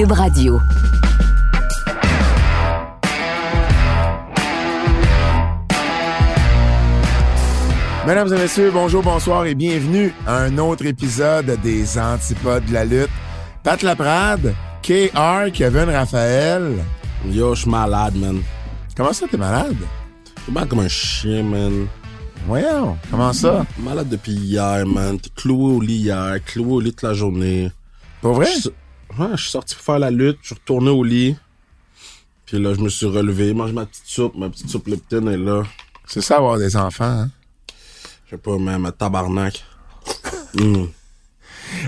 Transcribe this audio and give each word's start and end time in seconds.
Cube 0.00 0.12
Radio. 0.12 0.58
Mesdames 8.06 8.32
et 8.32 8.38
messieurs, 8.38 8.70
bonjour, 8.72 9.02
bonsoir 9.02 9.44
et 9.44 9.54
bienvenue 9.54 10.14
à 10.26 10.38
un 10.38 10.56
autre 10.56 10.86
épisode 10.86 11.60
des 11.62 11.98
Antipodes 11.98 12.64
de 12.64 12.72
la 12.72 12.86
lutte. 12.86 13.10
Pat 13.62 13.82
Laprade, 13.82 14.54
KR, 14.82 15.52
Kevin 15.52 15.90
Raphaël. 15.90 16.76
Yo, 17.30 17.54
je 17.54 17.60
suis 17.60 17.70
malade, 17.70 18.16
man. 18.16 18.40
Comment 18.96 19.12
ça, 19.12 19.26
t'es 19.30 19.36
malade? 19.36 19.76
Je 20.38 20.42
suis 20.44 20.52
mal 20.52 20.66
comme 20.66 20.80
un 20.80 20.88
chien, 20.88 21.42
man. 21.42 21.86
Voyons, 22.46 22.96
comment 23.10 23.34
ça? 23.34 23.66
Malade 23.78 24.08
depuis 24.08 24.32
hier, 24.32 24.86
man. 24.86 25.20
T'es 25.20 25.28
cloué 25.36 25.74
au 25.74 25.80
lit 25.82 25.96
hier, 25.96 26.38
cloué 26.46 26.72
au 26.72 26.80
lit 26.80 26.92
toute 26.92 27.02
la 27.02 27.12
journée. 27.12 27.70
Pas 28.22 28.32
vrai? 28.32 28.46
Je, 29.16 29.22
ouais, 29.22 29.28
je 29.36 29.42
suis 29.42 29.50
sorti 29.50 29.74
pour 29.74 29.84
faire 29.84 29.98
la 29.98 30.10
lutte, 30.10 30.38
je 30.42 30.46
suis 30.48 30.54
retourné 30.54 30.90
au 30.90 31.02
lit. 31.04 31.36
Puis 32.46 32.58
là, 32.58 32.74
je 32.74 32.80
me 32.80 32.88
suis 32.88 33.06
relevé, 33.06 33.54
mange 33.54 33.72
ma 33.72 33.86
petite 33.86 34.06
soupe, 34.06 34.36
ma 34.36 34.48
petite 34.48 34.68
soupe 34.68 34.86
Lipton 34.88 35.26
est 35.28 35.36
là. 35.36 35.62
C'est 36.06 36.20
ça 36.20 36.38
avoir 36.38 36.58
des 36.58 36.76
enfants, 36.76 37.04
hein? 37.04 37.30
Je 38.26 38.30
sais 38.36 38.38
pas, 38.42 38.58
même 38.58 38.82
ma 38.82 38.92
tabarnak. 38.92 39.64
Mm. 40.52 40.86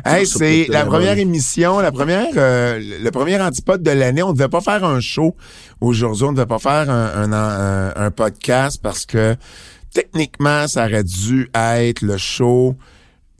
Hey, 0.04 0.24
c'est 0.24 0.66
la 0.68 0.84
première 0.86 1.18
émission, 1.18 1.80
la 1.80 1.90
première, 1.90 2.28
euh, 2.36 2.78
le 3.02 3.10
premier 3.10 3.40
antipode 3.40 3.82
de 3.82 3.90
l'année. 3.90 4.22
On 4.22 4.32
devait 4.32 4.48
pas 4.48 4.60
faire 4.60 4.84
un 4.84 5.00
show 5.00 5.34
aujourd'hui. 5.80 6.22
On 6.26 6.32
devait 6.32 6.46
pas 6.46 6.60
faire 6.60 6.88
un, 6.88 7.06
un, 7.24 7.32
un- 7.32 7.92
un 7.96 8.10
podcast 8.12 8.78
parce 8.80 9.04
que 9.04 9.34
techniquement, 9.92 10.68
ça 10.68 10.84
aurait 10.86 11.02
dû 11.02 11.50
être 11.52 12.02
le 12.02 12.16
show 12.18 12.76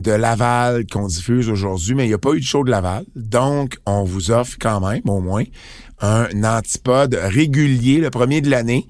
de 0.02 0.12
Laval 0.12 0.86
qu'on 0.86 1.06
diffuse 1.06 1.48
aujourd'hui, 1.48 1.94
mais 1.94 2.04
il 2.04 2.08
n'y 2.08 2.14
a 2.14 2.18
pas 2.18 2.32
eu 2.32 2.40
de 2.40 2.44
show 2.44 2.64
de 2.64 2.70
Laval. 2.70 3.04
Donc, 3.16 3.78
on 3.86 4.04
vous 4.04 4.30
offre 4.30 4.56
quand 4.60 4.80
même, 4.80 5.02
au 5.08 5.20
moins, 5.20 5.44
un 6.00 6.44
antipode 6.44 7.14
régulier, 7.14 7.98
le 7.98 8.10
premier 8.10 8.40
de 8.40 8.50
l'année. 8.50 8.86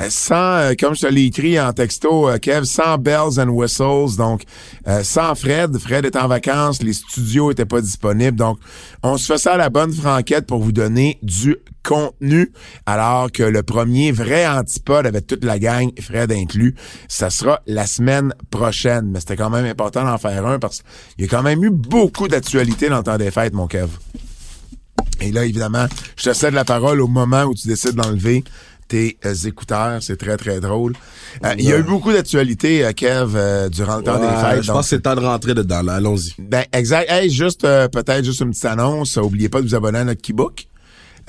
Euh, 0.00 0.06
Sans, 0.10 0.34
euh, 0.58 0.74
comme 0.78 0.94
je 0.94 1.02
te 1.02 1.06
l'ai 1.06 1.24
écrit 1.24 1.60
en 1.60 1.72
texto, 1.72 2.28
euh, 2.28 2.38
Kev, 2.38 2.64
sans 2.64 2.98
bells 2.98 3.40
and 3.40 3.48
whistles, 3.48 4.16
donc 4.16 4.44
euh, 4.86 5.02
sans 5.02 5.34
Fred. 5.34 5.76
Fred 5.76 6.04
est 6.04 6.16
en 6.16 6.28
vacances, 6.28 6.82
les 6.82 6.92
studios 6.92 7.50
étaient 7.50 7.64
pas 7.64 7.80
disponibles, 7.80 8.36
donc 8.36 8.58
on 9.02 9.16
se 9.16 9.26
fait 9.26 9.38
ça 9.38 9.54
à 9.54 9.56
la 9.56 9.70
bonne 9.70 9.92
franquette 9.92 10.46
pour 10.46 10.60
vous 10.60 10.70
donner 10.70 11.18
du 11.22 11.56
contenu, 11.82 12.52
alors 12.86 13.32
que 13.32 13.42
le 13.42 13.62
premier 13.64 14.12
vrai 14.12 14.46
antipode 14.46 15.06
avec 15.06 15.26
toute 15.26 15.42
la 15.42 15.58
gang, 15.58 15.90
Fred 16.00 16.30
inclus, 16.30 16.76
ça 17.08 17.30
sera 17.30 17.60
la 17.66 17.86
semaine 17.86 18.34
prochaine. 18.50 19.10
Mais 19.10 19.20
c'était 19.20 19.36
quand 19.36 19.50
même 19.50 19.64
important 19.64 20.04
d'en 20.04 20.18
faire 20.18 20.46
un 20.46 20.60
parce 20.60 20.82
qu'il 21.16 21.24
y 21.24 21.28
a 21.28 21.30
quand 21.30 21.42
même 21.42 21.64
eu 21.64 21.70
beaucoup 21.70 22.28
d'actualités 22.28 22.88
dans 22.88 22.98
le 22.98 23.04
temps 23.04 23.18
des 23.18 23.30
fêtes, 23.30 23.54
mon 23.54 23.66
Kev. 23.66 23.88
Et 25.20 25.32
là, 25.32 25.44
évidemment, 25.44 25.86
je 26.16 26.30
te 26.30 26.32
cède 26.32 26.54
la 26.54 26.64
parole 26.64 27.00
au 27.00 27.08
moment 27.08 27.44
où 27.44 27.54
tu 27.54 27.66
décides 27.66 27.94
d'enlever 27.94 28.44
tes 28.88 29.18
euh, 29.24 29.34
écouteurs. 29.46 30.02
C'est 30.02 30.16
très, 30.16 30.36
très 30.36 30.60
drôle. 30.60 30.94
Euh, 31.44 31.54
Il 31.58 31.64
y 31.64 31.72
a 31.72 31.78
eu 31.78 31.82
beaucoup 31.82 32.12
d'actualités, 32.12 32.84
euh, 32.84 32.92
Kev, 32.92 33.68
durant 33.70 33.98
le 33.98 34.02
temps 34.02 34.18
Ouais, 34.20 34.26
des 34.26 34.42
fêtes. 34.54 34.62
je 34.62 34.66
donc- 34.68 34.76
pense 34.76 34.86
que 34.86 34.88
c'est 34.90 34.96
le 34.96 35.02
temps 35.02 35.14
de 35.14 35.20
rentrer 35.20 35.54
dedans, 35.54 35.82
là. 35.82 35.94
Allons-y. 35.94 36.32
ben, 36.38 36.64
exact. 36.72 37.10
Hey, 37.10 37.30
juste, 37.30 37.62
peut-être 37.62 38.24
juste 38.24 38.40
une 38.40 38.50
petite 38.50 38.64
annonce. 38.64 39.16
Oubliez 39.16 39.48
pas 39.48 39.60
de 39.60 39.66
vous 39.68 39.74
abonner 39.74 39.98
à 40.00 40.04
notre 40.04 40.22
Keybook. 40.22 40.64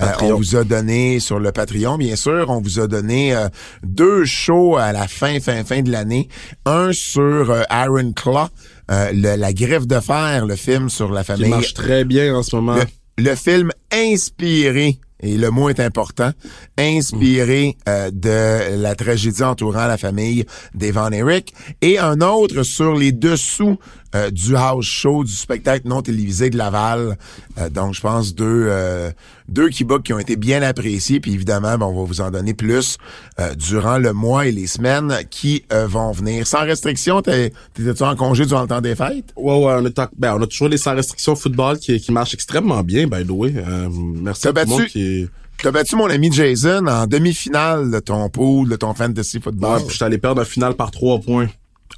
Euh, 0.02 0.06
on 0.22 0.34
vous 0.36 0.56
a 0.56 0.64
donné 0.64 1.20
sur 1.20 1.38
le 1.38 1.52
Patreon, 1.52 1.98
bien 1.98 2.16
sûr, 2.16 2.46
on 2.48 2.62
vous 2.62 2.80
a 2.80 2.86
donné 2.86 3.36
euh, 3.36 3.48
deux 3.84 4.24
shows 4.24 4.78
à 4.78 4.92
la 4.92 5.06
fin, 5.06 5.40
fin, 5.40 5.62
fin 5.62 5.82
de 5.82 5.90
l'année. 5.92 6.26
Un 6.64 6.90
sur 6.94 7.50
euh, 7.50 7.62
Iron 7.70 8.12
Claw, 8.14 8.48
le- 8.88 9.36
la 9.36 9.52
griffe 9.52 9.86
de 9.86 10.00
fer, 10.00 10.46
le 10.46 10.56
film 10.56 10.88
sur 10.88 11.12
la 11.12 11.20
Qui 11.20 11.26
famille 11.32 11.50
marche 11.50 11.74
très 11.74 12.04
bien 12.06 12.34
en 12.34 12.42
ce 12.42 12.56
moment. 12.56 12.76
le, 12.76 13.24
le 13.24 13.34
film 13.36 13.72
inspiré, 13.92 14.98
et 15.22 15.36
le 15.36 15.50
mot 15.50 15.68
est 15.68 15.80
important, 15.80 16.32
inspiré 16.78 17.76
euh, 17.88 18.10
de 18.12 18.80
la 18.80 18.94
tragédie 18.94 19.42
entourant 19.42 19.86
la 19.86 19.98
famille 19.98 20.44
d'Evan 20.74 21.12
Eric, 21.12 21.54
et 21.80 21.98
un 21.98 22.20
autre 22.20 22.62
sur 22.62 22.94
les 22.94 23.12
dessous 23.12 23.78
euh, 24.14 24.30
du 24.30 24.56
house 24.56 24.86
show, 24.86 25.22
du 25.22 25.32
spectacle 25.32 25.86
non 25.86 26.02
télévisé 26.02 26.50
de 26.50 26.56
Laval. 26.56 27.16
Euh, 27.58 27.70
donc, 27.70 27.94
je 27.94 28.00
pense 28.00 28.34
deux 28.34 28.66
euh, 28.68 29.12
deux 29.50 29.68
keybook 29.68 30.02
qui 30.04 30.12
ont 30.14 30.18
été 30.18 30.36
bien 30.36 30.62
appréciés, 30.62 31.20
puis 31.20 31.34
évidemment, 31.34 31.76
bon, 31.76 31.86
on 31.86 32.00
va 32.00 32.04
vous 32.06 32.20
en 32.20 32.30
donner 32.30 32.54
plus 32.54 32.96
euh, 33.38 33.54
durant 33.54 33.98
le 33.98 34.12
mois 34.12 34.46
et 34.46 34.52
les 34.52 34.66
semaines 34.66 35.12
qui 35.28 35.64
euh, 35.72 35.86
vont 35.86 36.12
venir. 36.12 36.46
Sans 36.46 36.60
restriction, 36.60 37.20
t'es- 37.20 37.52
t'étais-tu 37.74 38.02
en 38.02 38.16
congé 38.16 38.46
durant 38.46 38.62
le 38.62 38.68
temps 38.68 38.80
des 38.80 38.94
fêtes? 38.94 39.32
Ouais, 39.36 39.54
ouais, 39.58 39.74
on, 39.78 39.84
est 39.84 39.98
en- 39.98 40.08
ben, 40.16 40.34
on 40.38 40.42
a 40.42 40.46
toujours 40.46 40.68
les 40.68 40.78
sans 40.78 40.94
restrictions 40.94 41.36
football 41.36 41.78
qui, 41.78 42.00
qui 42.00 42.12
marchent 42.12 42.34
extrêmement 42.34 42.82
bien, 42.82 43.06
by 43.06 43.24
the 43.26 43.30
way. 43.30 43.52
Euh, 43.56 43.88
merci 43.90 44.48
à 44.48 44.52
tout 44.52 44.60
le 44.60 44.66
monde 44.66 44.80
battu- 44.82 44.90
qui... 44.90 45.26
T'as 45.62 45.70
battu 45.72 45.94
mon 45.96 46.08
ami 46.08 46.32
Jason 46.32 46.86
en 46.86 47.06
demi-finale 47.06 47.90
de 47.90 47.98
ton 47.98 48.30
pool, 48.30 48.68
de 48.70 48.76
ton 48.76 48.94
fantasy 48.94 49.36
Ouais, 49.36 49.42
football. 49.42 49.80
puis 49.80 49.90
je 49.90 49.94
suis 49.96 50.04
allé 50.04 50.16
perdre 50.16 50.40
en 50.40 50.44
finale 50.46 50.74
par 50.74 50.90
trois 50.90 51.18
points. 51.20 51.48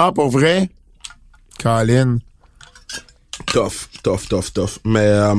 Ah, 0.00 0.10
pour 0.10 0.30
vrai? 0.30 0.68
Colin. 1.62 2.18
Tough, 3.46 3.88
tough, 4.02 4.28
tough, 4.28 4.52
tough. 4.52 4.78
Mais, 4.84 5.00
euh, 5.00 5.34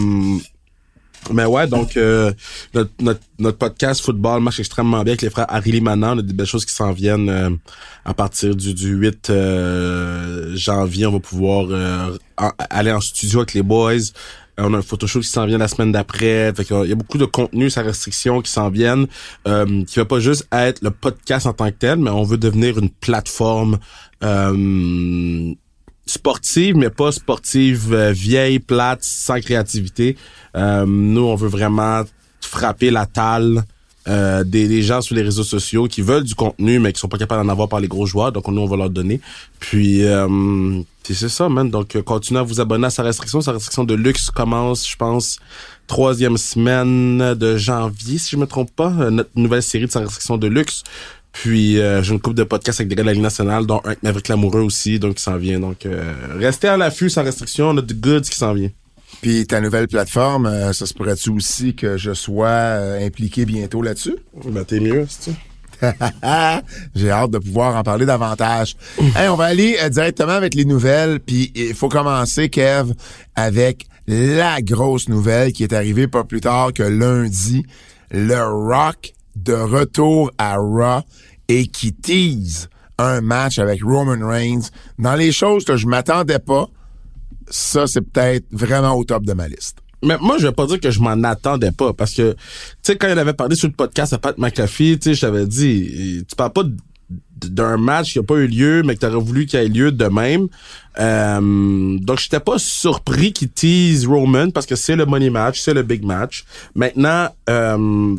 mais 1.32 1.46
ouais, 1.46 1.68
donc, 1.68 1.96
euh, 1.98 2.32
notre, 2.74 2.92
notre, 3.00 3.20
notre 3.40 3.58
podcast 3.58 4.04
football 4.04 4.42
marche 4.42 4.60
extrêmement 4.60 5.04
bien 5.04 5.14
avec 5.14 5.22
les 5.22 5.30
frères 5.30 5.46
Harry 5.50 5.80
Manan. 5.82 6.16
On 6.16 6.20
a 6.20 6.22
des 6.22 6.34
belles 6.34 6.46
choses 6.48 6.66
qui 6.66 6.74
s'en 6.74 6.92
viennent 6.92 7.30
euh, 7.30 7.50
à 8.06 8.14
partir 8.14 8.56
du, 8.56 8.74
du 8.74 8.90
8 8.90 9.30
euh, 9.30 10.56
janvier. 10.56 11.06
On 11.06 11.14
va 11.14 11.20
pouvoir 11.20 11.68
euh, 11.70 12.18
aller 12.70 12.92
en 12.92 13.02
studio 13.02 13.40
avec 13.40 13.54
les 13.54 13.64
boys. 13.64 13.94
Euh, 14.60 14.66
On 14.66 14.74
a 14.74 14.78
un 14.78 14.82
photoshoot 14.82 15.24
qui 15.24 15.30
s'en 15.30 15.46
vient 15.46 15.58
la 15.58 15.68
semaine 15.68 15.92
d'après. 15.92 16.54
Fait 16.54 16.66
qu'il 16.66 16.86
y 16.88 16.92
a 16.92 16.96
beaucoup 16.96 17.18
de 17.18 17.26
contenu 17.26 17.70
sans 17.70 17.84
restriction 17.84 18.42
qui 18.42 18.52
s'en 18.52 18.70
viennent, 18.70 19.08
euh, 19.48 19.84
qui 19.86 19.98
va 19.98 20.06
pas 20.06 20.20
juste 20.20 20.48
être 20.52 20.82
le 20.82 20.92
podcast 20.92 21.46
en 21.48 21.54
tant 21.54 21.68
que 21.68 21.76
tel, 21.78 22.00
mais 22.00 22.12
on 22.12 22.24
veut 22.24 22.38
devenir 22.38 22.78
une 22.78 22.90
plateforme 22.90 23.80
euh, 24.24 25.54
sportive, 26.06 26.76
mais 26.76 26.90
pas 26.90 27.12
sportive 27.12 27.94
euh, 27.94 28.12
vieille, 28.12 28.60
plate, 28.60 29.04
sans 29.04 29.40
créativité. 29.40 30.18
Euh, 30.56 30.86
nous, 30.86 31.22
on 31.22 31.36
veut 31.36 31.48
vraiment 31.48 32.04
frapper 32.42 32.92
la 32.92 33.06
talle 33.06 33.64
euh, 34.10 34.44
des, 34.44 34.68
des 34.68 34.82
gens 34.82 35.00
sur 35.00 35.16
les 35.16 35.22
réseaux 35.22 35.46
sociaux 35.46 35.88
qui 35.88 36.02
veulent 36.02 36.26
du 36.26 36.36
contenu, 36.36 36.80
mais 36.80 36.92
qui 36.92 37.00
sont 37.00 37.08
pas 37.08 37.18
capables 37.18 37.42
d'en 37.42 37.50
avoir 37.50 37.70
par 37.70 37.80
les 37.80 37.88
gros 37.88 38.06
joueurs. 38.06 38.34
Donc, 38.34 38.48
nous, 38.50 38.62
on 38.62 38.68
va 38.68 38.76
leur 38.76 38.90
donner. 38.90 39.22
Puis, 39.60 40.04
euh, 40.04 40.82
c'est 41.04 41.30
ça, 41.30 41.48
man. 41.48 41.70
Donc, 41.70 41.96
euh, 41.96 42.02
continuez 42.02 42.42
à 42.42 42.44
vous 42.44 42.60
abonner 42.60 42.88
à 42.88 42.90
sa 42.90 43.04
restriction. 43.04 43.40
Sa 43.40 43.54
restriction 43.54 43.86
de 43.86 43.94
luxe 43.94 44.30
commence, 44.30 44.90
je 44.90 44.98
pense, 44.98 45.40
troisième 45.88 46.38
semaine 46.38 47.34
de 47.34 47.58
janvier, 47.58 48.18
si 48.18 48.32
je 48.32 48.38
me 48.38 48.46
trompe 48.46 48.72
pas. 48.76 48.92
Euh, 49.00 49.10
notre 49.10 49.30
nouvelle 49.36 49.64
série 49.64 49.86
de 49.86 49.92
sa 49.92 50.02
restriction 50.02 50.38
de 50.38 50.48
luxe. 50.48 50.84
Puis 51.34 51.80
euh, 51.80 52.02
j'ai 52.04 52.14
une 52.14 52.22
couple 52.22 52.38
de 52.38 52.44
podcasts 52.44 52.80
avec 52.80 52.90
des 52.90 52.96
gars 52.96 53.04
de 53.04 53.08
la 53.08 53.14
Ligue 53.14 53.24
nationale, 53.24 53.66
dont 53.66 53.82
un 53.84 53.90
avec 53.90 54.04
Maverick 54.04 54.28
Lamoureux 54.30 54.62
aussi, 54.62 55.00
donc 55.00 55.16
qui 55.16 55.24
s'en 55.24 55.36
vient. 55.36 55.60
Donc 55.60 55.86
euh, 55.86 56.14
restez 56.38 56.68
à 56.68 56.78
l'affût 56.78 57.10
sans 57.10 57.24
restriction, 57.24 57.70
on 57.70 57.78
a 57.78 57.82
du 57.82 57.96
goods 57.96 58.22
qui 58.22 58.38
s'en 58.38 58.54
vient. 58.54 58.70
Puis 59.22 59.46
ta 59.48 59.62
nouvelle 59.62 59.88
plateforme, 59.88 60.46
euh, 60.46 60.74
ça 60.74 60.86
se 60.86 60.94
pourrait-tu 60.94 61.30
aussi 61.30 61.76
que 61.76 61.98
je 61.98 62.14
sois 62.14 62.48
euh, 62.48 63.06
impliqué 63.06 63.46
bientôt 63.46 63.82
là-dessus? 63.82 64.16
Ben 64.46 64.64
t'es 64.66 64.80
mieux, 64.80 65.06
c'est 65.08 65.34
J'ai 66.96 67.10
hâte 67.10 67.32
de 67.32 67.40
pouvoir 67.40 67.76
en 67.76 67.84
parler 67.84 68.06
davantage. 68.06 68.76
hey, 69.16 69.28
on 69.30 69.36
va 69.36 69.46
aller 69.46 69.78
euh, 69.82 69.90
directement 69.90 70.34
avec 70.34 70.54
les 70.56 70.66
nouvelles, 70.66 71.20
puis 71.20 71.52
il 71.56 71.74
faut 71.74 71.90
commencer, 71.90 72.50
Kev, 72.50 72.94
avec 73.36 73.88
la 74.08 74.62
grosse 74.62 75.08
nouvelle 75.10 75.54
qui 75.54 75.64
est 75.64 75.74
arrivée 75.74 76.08
pas 76.08 76.24
plus 76.24 76.42
tard 76.42 76.74
que 76.74 76.84
lundi. 76.84 77.66
Le 78.12 78.42
Rock 78.44 79.14
de 79.36 79.54
retour 79.54 80.32
à 80.38 80.56
Raw 80.56 81.02
et 81.48 81.68
qui 81.68 81.94
tease 81.94 82.70
un 82.98 83.22
match 83.22 83.60
avec 83.60 83.84
Roman 83.84 84.26
Reigns. 84.26 84.70
Dans 85.00 85.16
les 85.16 85.32
choses 85.32 85.66
que 85.66 85.76
je 85.78 85.88
m'attendais 85.88 86.40
pas, 86.40 86.68
ça, 87.50 87.88
c'est 87.88 88.02
peut-être 88.02 88.46
vraiment 88.52 88.94
au 88.94 89.04
top 89.04 89.26
de 89.26 89.34
ma 89.34 89.48
liste. 89.48 89.78
Mais 90.04 90.18
moi, 90.20 90.38
je 90.38 90.48
vais 90.48 90.54
pas 90.54 90.66
dire 90.66 90.80
que 90.80 90.92
je 90.92 91.00
m'en 91.00 91.22
attendais 91.24 91.72
pas, 91.72 91.94
parce 91.94 92.14
que, 92.14 92.34
tu 92.34 92.38
sais, 92.84 92.98
quand 92.98 93.08
il 93.10 93.18
avait 93.18 93.34
parlé 93.34 93.56
sur 93.56 93.70
le 93.70 93.74
podcast 93.74 94.12
à 94.14 94.18
Pat 94.18 94.38
McAfee, 94.38 95.00
tu 95.00 95.16
sais, 95.16 95.28
je 95.28 95.46
dit, 95.46 96.26
tu 96.28 96.36
parles 96.36 96.52
pas 96.52 96.64
d'un 97.42 97.78
match 97.78 98.14
qui 98.14 98.20
a 98.20 98.24
pas 98.24 98.36
eu 98.36 98.48
lieu, 98.48 98.84
mais 98.84 98.96
que 98.96 99.00
t'aurais 99.00 99.24
voulu 99.24 99.46
qu'il 99.46 99.60
ait 99.60 99.68
lieu 99.68 99.92
de 99.92 100.06
même. 100.06 100.48
Euh, 101.00 101.98
donc, 102.00 102.20
j'étais 102.20 102.42
pas 102.42 102.58
surpris 102.58 103.32
qu'il 103.32 103.50
tease 103.50 104.06
Roman, 104.06 104.50
parce 104.52 104.66
que 104.66 104.76
c'est 104.76 104.98
le 104.98 105.06
money 105.06 105.30
match, 105.30 105.62
c'est 105.62 105.74
le 105.74 105.84
big 105.84 106.04
match. 106.04 106.44
Maintenant, 106.76 107.30
euh, 107.50 108.16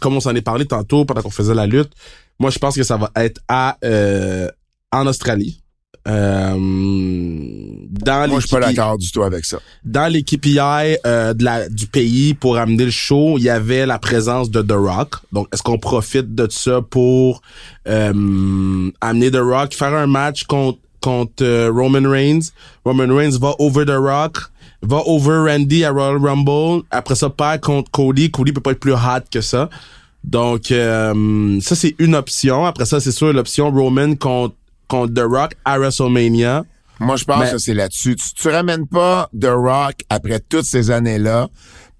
comme 0.00 0.16
on 0.16 0.20
s'en 0.20 0.34
est 0.34 0.42
parlé 0.42 0.64
tantôt 0.66 1.04
pendant 1.04 1.22
qu'on 1.22 1.30
faisait 1.30 1.54
la 1.54 1.66
lutte, 1.66 1.92
moi, 2.38 2.50
je 2.50 2.58
pense 2.58 2.74
que 2.74 2.82
ça 2.82 2.96
va 2.96 3.10
être 3.16 3.40
à 3.48 3.76
euh, 3.84 4.48
en 4.92 5.06
Australie. 5.06 5.60
Euh, 6.08 6.54
dans 6.54 8.28
Moi, 8.28 8.40
je 8.40 8.46
suis 8.46 8.50
pas 8.56 8.60
l'équipe- 8.60 8.76
d'accord 8.76 8.98
du 8.98 9.10
tout 9.12 9.22
avec 9.22 9.44
ça. 9.44 9.58
dans 9.84 10.10
les 10.10 10.22
KPI 10.22 10.58
euh, 11.06 11.34
de 11.34 11.44
la, 11.44 11.68
du 11.68 11.86
pays 11.86 12.34
pour 12.34 12.56
amener 12.56 12.86
le 12.86 12.90
show, 12.90 13.36
il 13.38 13.44
y 13.44 13.50
avait 13.50 13.84
la 13.86 13.98
présence 13.98 14.50
de 14.50 14.62
The 14.62 14.72
Rock. 14.72 15.16
Donc, 15.32 15.48
est-ce 15.52 15.62
qu'on 15.62 15.78
profite 15.78 16.34
de 16.34 16.48
ça 16.50 16.80
pour 16.80 17.42
euh, 17.88 18.90
amener 19.00 19.30
The 19.30 19.36
Rock, 19.42 19.74
faire 19.74 19.94
un 19.94 20.06
match 20.06 20.44
contre 20.44 20.78
contre 21.00 21.42
euh, 21.44 21.70
Roman 21.74 22.08
Reigns? 22.10 22.50
Roman 22.84 23.14
Reigns 23.14 23.38
va 23.38 23.54
over 23.58 23.84
The 23.84 23.96
Rock. 23.96 24.38
Va 24.82 25.02
over 25.06 25.50
Randy 25.50 25.84
à 25.84 25.90
Royal 25.90 26.16
Rumble. 26.16 26.82
Après 26.90 27.14
ça, 27.14 27.30
perd 27.30 27.60
contre 27.60 27.90
Cody. 27.90 28.30
Cody 28.30 28.52
peut 28.52 28.60
pas 28.60 28.72
être 28.72 28.80
plus 28.80 28.94
hot 28.94 29.24
que 29.30 29.40
ça. 29.40 29.68
Donc, 30.24 30.70
euh, 30.70 31.58
ça, 31.60 31.74
c'est 31.76 31.94
une 31.98 32.14
option. 32.14 32.66
Après 32.66 32.84
ça, 32.86 33.00
c'est 33.00 33.12
sûr, 33.12 33.32
l'option 33.32 33.70
Roman 33.70 34.14
contre, 34.16 34.54
contre 34.88 35.14
The 35.14 35.24
Rock 35.26 35.52
à 35.64 35.78
WrestleMania. 35.78 36.64
Moi, 36.98 37.16
je 37.16 37.24
pense 37.24 37.40
Mais- 37.44 37.50
que 37.52 37.58
c'est 37.58 37.74
là-dessus. 37.74 38.16
Tu, 38.16 38.34
tu 38.34 38.48
ramènes 38.48 38.86
pas 38.86 39.30
The 39.38 39.46
Rock 39.50 39.94
après 40.10 40.40
toutes 40.40 40.66
ces 40.66 40.90
années-là 40.90 41.48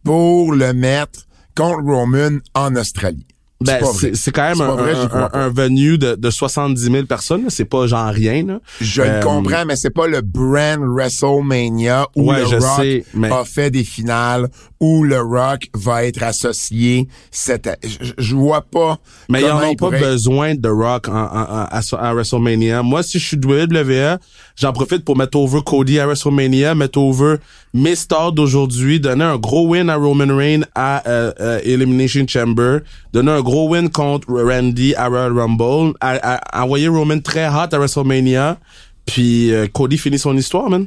pour 0.05 0.53
le 0.53 0.73
mettre 0.75 1.21
contre 1.56 1.82
Roman 1.85 2.38
en 2.55 2.77
Australie. 2.77 3.27
Ben, 3.62 3.79
c'est 4.15 4.31
quand 4.33 4.49
même 4.57 4.61
un, 4.62 4.75
vrai, 4.75 4.95
un, 5.35 5.49
venue 5.51 5.99
de, 5.99 6.15
de 6.15 6.31
70 6.31 6.81
000 6.83 7.05
personnes. 7.05 7.45
C'est 7.49 7.67
pas 7.67 7.87
genre 7.87 8.09
rien. 8.09 8.43
Là. 8.47 8.61
Je 8.81 9.03
Euh, 9.03 9.19
le 9.19 9.23
comprends, 9.25 9.67
mais 9.67 9.77
c'est 9.77 9.91
pas 9.91 10.07
le 10.07 10.23
brand 10.23 10.79
WrestleMania 10.83 12.07
où 12.17 12.31
Ouais, 12.31 12.41
le 12.41 12.47
je 12.47 12.57
Rock 12.57 12.81
sais, 12.81 13.05
mais- 13.12 13.31
a 13.31 13.45
fait 13.45 13.71
des 13.71 13.85
finales 13.85 14.49
où 14.81 15.05
le 15.05 15.21
Rock 15.21 15.69
va 15.75 16.05
être 16.05 16.23
associé. 16.23 17.06
Cette, 17.31 17.69
je, 17.85 18.12
je 18.17 18.35
vois 18.35 18.62
pas. 18.62 18.99
Mais 19.29 19.41
ils 19.43 19.47
comment 19.47 19.61
en 19.61 19.69
ont 19.71 19.75
pas 19.75 19.91
besoin 20.00 20.55
de 20.55 20.69
Rock 20.71 21.09
en, 21.09 21.12
en- 21.12 21.27
en- 21.27 21.67
à, 21.71 21.81
à 21.99 22.15
WrestleMania. 22.15 22.82
Moi, 22.82 23.03
si 23.03 23.19
je 23.19 23.27
suis 23.27 23.37
WWE, 23.37 24.19
j'en 24.56 24.73
profite 24.73 25.05
pour 25.05 25.17
mettre 25.17 25.37
over 25.38 25.61
Cody 25.65 25.99
à 26.00 26.06
WrestleMania, 26.06 26.75
mettre 26.75 26.99
over 26.99 27.37
mes 27.75 27.94
stars 27.94 28.32
d'aujourd'hui, 28.32 28.99
donner 29.00 29.25
un 29.25 29.37
gros 29.37 29.67
win 29.69 29.91
à 29.91 29.97
Roman 29.97 30.35
Reigns 30.35 30.62
à 30.75 31.06
euh, 31.09 31.31
euh, 31.41 31.61
Elimination 31.62 32.25
Chamber, 32.27 32.79
donner 33.12 33.32
un 33.32 33.43
gros 33.43 33.69
win 33.69 33.91
contre 33.91 34.29
Randy 34.32 34.94
à 34.94 35.09
Royal 35.09 35.38
Rumble, 35.38 35.94
à, 36.00 36.37
à- 36.37 36.62
envoyer 36.65 36.88
Roman 36.88 37.21
très 37.21 37.47
hot 37.49 37.69
à 37.73 37.79
WrestleMania, 37.79 38.59
puis 39.06 39.53
euh, 39.53 39.67
Cody 39.73 39.99
finit 39.99 40.19
son 40.19 40.37
histoire, 40.37 40.71
man. 40.71 40.87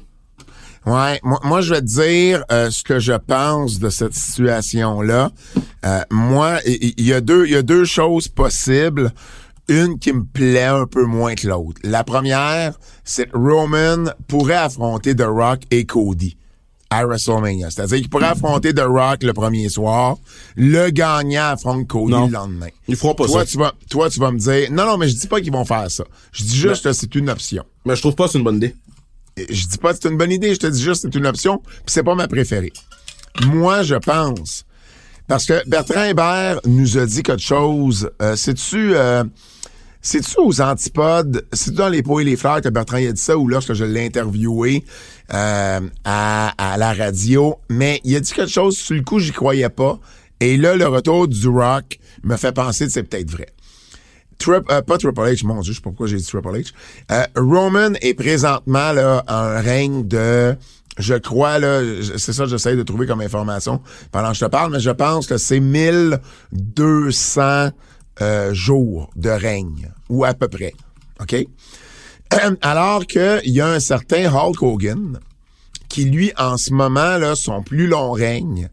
Ouais, 0.86 1.20
moi, 1.24 1.40
moi, 1.44 1.62
je 1.62 1.74
vais 1.74 1.82
te 1.82 1.86
dire 1.86 2.44
euh, 2.52 2.70
ce 2.70 2.84
que 2.84 3.00
je 3.00 3.14
pense 3.14 3.80
de 3.80 3.90
cette 3.90 4.14
situation-là. 4.14 5.32
Euh, 5.86 6.02
moi, 6.12 6.60
il 6.66 7.00
y, 7.06 7.14
a 7.14 7.22
deux, 7.22 7.46
il 7.46 7.52
y 7.54 7.56
a 7.56 7.62
deux 7.62 7.86
choses 7.86 8.28
possibles. 8.28 9.12
Une 9.70 9.98
qui 9.98 10.12
me 10.12 10.26
plaît 10.26 10.66
un 10.66 10.86
peu 10.86 11.06
moins 11.06 11.36
que 11.36 11.48
l'autre. 11.48 11.80
La 11.84 12.04
première, 12.04 12.78
c'est 13.06 13.32
que 13.32 13.38
Roman 13.38 14.12
pourrait 14.28 14.56
affronter 14.56 15.16
The 15.16 15.24
Rock 15.26 15.62
et 15.72 15.86
Cody 15.86 16.36
à 16.90 17.06
WrestleMania. 17.06 17.72
C'est-à-dire 17.72 17.98
qu'il 18.00 18.10
pourrait 18.10 18.28
affronter 18.28 18.74
The 18.74 18.84
Rock 18.86 19.24
le 19.24 19.32
premier 19.34 19.70
soir, 19.70 20.18
le 20.58 20.90
gagnant 20.90 21.46
affronte 21.46 21.88
Cody 21.88 22.12
Non. 22.12 22.26
le 22.28 22.34
lendemain. 22.34 22.68
Ils 22.90 22.98
feront 22.98 23.16
pas 23.16 23.26
Toi, 23.26 23.40
ça. 23.40 23.46
tu 23.46 23.58
vas, 23.58 23.72
toi, 23.90 24.10
tu 24.10 24.20
vas 24.20 24.32
me 24.32 24.38
dire, 24.38 24.70
non, 24.70 24.86
non, 24.86 24.98
mais 24.98 25.08
je 25.08 25.16
dis 25.16 25.28
pas 25.28 25.40
qu'ils 25.40 25.54
vont 25.54 25.66
faire 25.66 25.90
ça. 25.90 26.04
Je 26.34 26.44
dis 26.44 26.58
juste 26.58 26.84
que 26.84 26.92
c'est 26.94 27.16
une 27.16 27.30
option. 27.30 27.64
Mais 27.86 27.96
je 27.96 28.02
trouve 28.02 28.16
pas 28.16 28.26
que 28.26 28.32
c'est 28.34 28.38
une 28.40 28.44
bonne 28.44 28.58
idée. 28.58 28.76
Je 29.38 29.68
dis 29.68 29.78
pas 29.78 29.94
que 29.94 30.00
c'est 30.02 30.10
une 30.10 30.18
bonne 30.18 30.32
idée, 30.32 30.54
je 30.54 30.60
te 30.60 30.68
dis 30.68 30.82
juste 30.82 31.04
que 31.06 31.12
c'est 31.12 31.18
une 31.18 31.26
option, 31.26 31.58
puis 31.58 31.84
c'est 31.88 32.04
pas 32.04 32.16
ma 32.16 32.28
préférée. 32.28 32.74
Moi, 33.46 33.82
je 33.84 33.96
pense, 33.96 34.66
parce 35.28 35.46
que 35.46 35.68
Bertrand 35.68 36.04
Hébert 36.04 36.60
nous 36.66 36.98
a 36.98 37.06
dit 37.06 37.24
quelque 37.24 37.42
chose, 37.42 38.10
euh, 38.22 38.36
c'est-tu... 38.36 38.96
Euh, 38.96 39.24
c'est-tu 40.06 40.36
aux 40.38 40.60
antipodes, 40.60 41.46
c'est 41.54 41.74
dans 41.74 41.88
les 41.88 42.04
pots 42.04 42.20
et 42.20 42.26
les 42.26 42.36
fleurs 42.36 42.60
que 42.60 42.68
Bertrand 42.68 42.98
a 42.98 43.12
dit 43.14 43.22
ça 43.22 43.38
ou 43.38 43.48
lorsque 43.48 43.74
je 43.74 43.86
l'ai 43.86 44.06
interviewé 44.06 44.84
euh, 45.34 45.80
à, 46.04 46.54
à 46.58 46.78
la 46.78 46.92
radio, 46.92 47.56
mais 47.70 48.02
il 48.04 48.14
a 48.18 48.20
dit 48.20 48.34
quelque 48.34 48.52
chose, 48.52 48.76
sur 48.78 48.96
le 48.96 49.02
coup, 49.02 49.20
j'y 49.20 49.32
croyais 49.32 49.70
pas. 49.70 49.98
Et 50.42 50.58
là, 50.58 50.76
le 50.76 50.88
retour 50.88 51.30
du 51.30 51.48
rock 51.48 52.00
me 52.22 52.36
fait 52.36 52.52
penser 52.52 52.86
que 52.88 52.92
c'est 52.92 53.04
peut-être 53.04 53.32
vrai. 53.32 53.53
Trip- 54.40 54.70
euh, 54.72 54.82
pas 54.82 54.98
Triple 54.98 55.22
H, 55.22 55.46
mon 55.46 55.62
Dieu, 55.62 55.74
je 55.74 55.78
sais 55.78 55.82
pas 55.82 55.90
pourquoi 55.90 56.08
j'ai 56.08 56.18
dit 56.18 56.26
Triple 56.26 56.50
H. 56.50 56.74
Euh, 57.12 57.24
Roman 57.36 57.94
est 58.02 58.14
présentement 58.14 58.92
là 58.92 59.24
un 59.28 59.60
règne 59.62 60.08
de, 60.08 60.56
je 60.98 61.16
crois 61.16 61.60
là, 61.60 61.82
c'est 62.18 62.34
ça 62.34 62.44
que 62.44 62.50
j'essaie 62.50 62.76
de 62.76 62.84
trouver 62.84 63.08
comme 63.08 63.22
information 63.22 63.82
pendant 64.12 64.30
que 64.30 64.36
je 64.36 64.46
te 64.46 64.50
parle, 64.50 64.72
mais 64.72 64.80
je 64.80 64.92
pense 64.92 65.28
que 65.28 65.38
c'est 65.38 65.60
1200 65.60 67.70
euh, 68.22 68.54
jours 68.54 69.10
de 69.16 69.30
règne 69.30 69.92
ou 70.10 70.26
à 70.26 70.34
peu 70.34 70.48
près, 70.48 70.74
ok? 71.22 71.46
Alors 72.62 73.06
que 73.06 73.40
il 73.46 73.54
y 73.54 73.62
a 73.62 73.68
un 73.68 73.80
certain 73.80 74.32
Hulk 74.32 74.62
Hogan 74.64 75.20
qui 75.88 76.06
lui 76.06 76.32
en 76.38 76.58
ce 76.58 76.74
moment 76.74 77.18
là 77.18 77.36
son 77.36 77.62
plus 77.62 77.88
long 77.88 78.12
règne. 78.12 78.70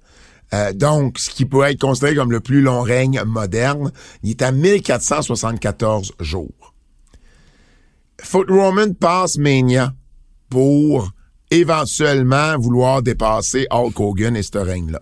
Euh, 0.53 0.73
donc, 0.73 1.19
ce 1.19 1.31
qui 1.31 1.45
pourrait 1.45 1.73
être 1.73 1.81
considéré 1.81 2.17
comme 2.17 2.33
le 2.33 2.41
plus 2.41 2.61
long 2.61 2.83
règne 2.83 3.23
moderne, 3.25 3.93
il 4.23 4.31
est 4.31 4.43
à 4.43 4.53
1474 4.53 6.13
jours. 6.21 6.75
Que 8.17 8.53
Roman 8.53 8.93
passe 8.99 9.39
Mania 9.39 9.95
pour 10.49 11.11
éventuellement 11.51 12.59
vouloir 12.59 13.03
dépasser 13.03 13.67
Hulk 13.71 13.99
Hogan 13.99 14.37
et 14.37 14.43
ce 14.43 14.59
règne-là. 14.59 15.01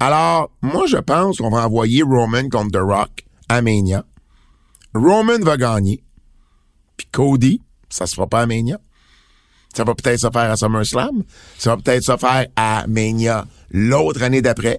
Alors, 0.00 0.50
moi, 0.60 0.86
je 0.86 0.98
pense 0.98 1.38
qu'on 1.38 1.50
va 1.50 1.66
envoyer 1.66 2.02
Roman 2.02 2.48
contre 2.50 2.72
The 2.72 2.82
Rock 2.82 3.24
à 3.48 3.62
Mania. 3.62 4.04
Roman 4.94 5.38
va 5.40 5.56
gagner. 5.56 6.02
Puis 6.96 7.08
Cody, 7.10 7.60
ça 7.88 8.06
se 8.06 8.14
fera 8.14 8.26
pas 8.26 8.42
à 8.42 8.46
Mania. 8.46 8.78
Ça 9.76 9.84
va 9.84 9.94
peut-être 9.94 10.20
se 10.20 10.28
faire 10.32 10.50
à 10.50 10.56
SummerSlam. 10.56 11.22
Ça 11.58 11.70
va 11.70 11.76
peut-être 11.76 12.02
se 12.02 12.16
faire 12.16 12.46
à 12.56 12.84
Mania 12.88 13.44
l'autre 13.70 14.22
année 14.22 14.40
d'après. 14.40 14.78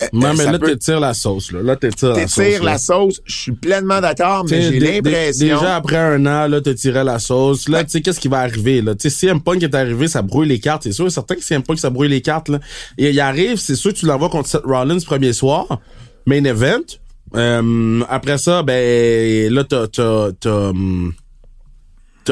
Euh, 0.00 0.06
Non, 0.12 0.28
euh, 0.28 0.34
mais 0.38 0.44
là, 0.44 0.58
peut- 0.58 0.68
t'étires 0.70 1.00
la 1.00 1.12
sauce, 1.12 1.50
là. 1.50 1.60
Là, 1.60 1.74
t'étires 1.76 2.10
la 2.14 2.26
sauce. 2.28 2.34
T'étires 2.36 2.62
la 2.64 2.78
sauce. 2.78 3.20
Je 3.24 3.36
suis 3.36 3.52
pleinement 3.52 4.00
d'accord, 4.00 4.46
mais 4.48 4.62
j'ai 4.62 4.78
l'impression... 4.78 5.46
Déjà 5.56 5.76
après 5.76 5.96
un 5.96 6.24
an, 6.24 6.46
là, 6.46 6.60
te 6.60 6.70
tirais 6.70 7.02
la 7.04 7.18
sauce. 7.18 7.68
Là, 7.68 7.82
tu 7.84 7.90
sais, 7.90 8.00
qu'est-ce 8.00 8.20
qui 8.20 8.28
va 8.28 8.38
arriver, 8.38 8.80
là? 8.80 8.94
Tu 8.94 9.10
sais, 9.10 9.26
CM 9.26 9.40
Punk 9.42 9.62
est 9.62 9.74
arrivé, 9.74 10.06
ça 10.08 10.22
brouille 10.22 10.46
les 10.48 10.60
cartes. 10.60 10.84
C'est 10.84 10.92
sûr, 10.92 11.10
certain 11.10 11.34
que 11.34 11.42
CM 11.42 11.62
Punk, 11.64 11.80
ça 11.80 11.90
brouille 11.90 12.08
les 12.08 12.20
cartes, 12.22 12.48
là. 12.48 12.60
Et 12.96 13.10
il 13.10 13.20
arrive, 13.20 13.56
c'est 13.56 13.74
sûr 13.74 13.92
que 13.92 13.98
tu 13.98 14.06
l'envoies 14.06 14.28
contre 14.30 14.48
Seth 14.48 14.62
Rollins 14.64 15.00
premier 15.04 15.32
soir. 15.32 15.66
Main 16.26 16.44
event. 16.44 16.80
Euh, 17.34 18.00
après 18.08 18.38
ça, 18.38 18.62
ben, 18.62 19.52
là, 19.52 19.64
t'as, 19.64 19.86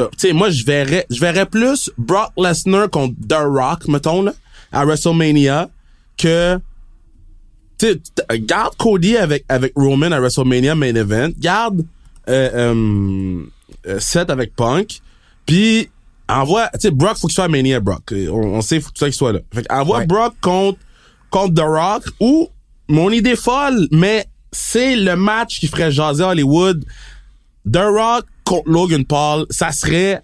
tu 0.01 0.17
sais, 0.17 0.33
moi, 0.33 0.49
je 0.49 0.63
verrais, 0.63 1.05
je 1.09 1.19
verrais 1.19 1.45
plus 1.45 1.91
Brock 1.97 2.31
Lesnar 2.37 2.89
contre 2.89 3.15
The 3.27 3.37
Rock, 3.39 3.87
mettons, 3.87 4.21
là, 4.21 4.33
à 4.71 4.85
WrestleMania, 4.85 5.69
que, 6.17 6.59
tu 7.77 7.99
garde 8.39 8.75
Cody 8.77 9.17
avec, 9.17 9.45
avec 9.49 9.73
Roman 9.75 10.11
à 10.11 10.19
WrestleMania 10.19 10.75
main 10.75 10.95
event, 10.95 11.29
garde 11.37 11.85
euh, 12.29 12.49
euh, 12.53 13.43
euh, 13.87 13.99
Seth 13.99 14.29
avec 14.29 14.55
Punk, 14.55 15.01
puis 15.45 15.89
envoie, 16.27 16.69
tu 16.73 16.81
sais, 16.81 16.91
Brock, 16.91 17.17
faut 17.17 17.27
qu'il 17.27 17.35
soit 17.35 17.45
à 17.45 17.47
Mania, 17.47 17.79
Brock. 17.79 18.11
On, 18.11 18.33
on 18.33 18.61
sait, 18.61 18.79
faut 18.79 18.91
que 18.91 18.99
qu'il 18.99 19.13
soit 19.13 19.33
là. 19.33 19.39
Fait 19.53 19.65
envoie 19.71 19.99
Ouais. 19.99 20.05
Brock 20.05 20.35
contre, 20.41 20.79
contre 21.29 21.53
The 21.53 21.65
Rock, 21.65 22.03
ou, 22.19 22.49
mon 22.89 23.11
idée 23.11 23.35
folle, 23.35 23.87
mais 23.91 24.27
c'est 24.51 24.95
le 24.95 25.15
match 25.15 25.59
qui 25.59 25.67
ferait 25.67 25.91
jaser 25.91 26.23
Hollywood, 26.23 26.83
The 27.71 27.77
Rock 27.77 28.25
contre 28.47 28.69
Logan 28.69 29.05
Paul, 29.05 29.45
ça 29.49 29.71
serait 29.71 30.21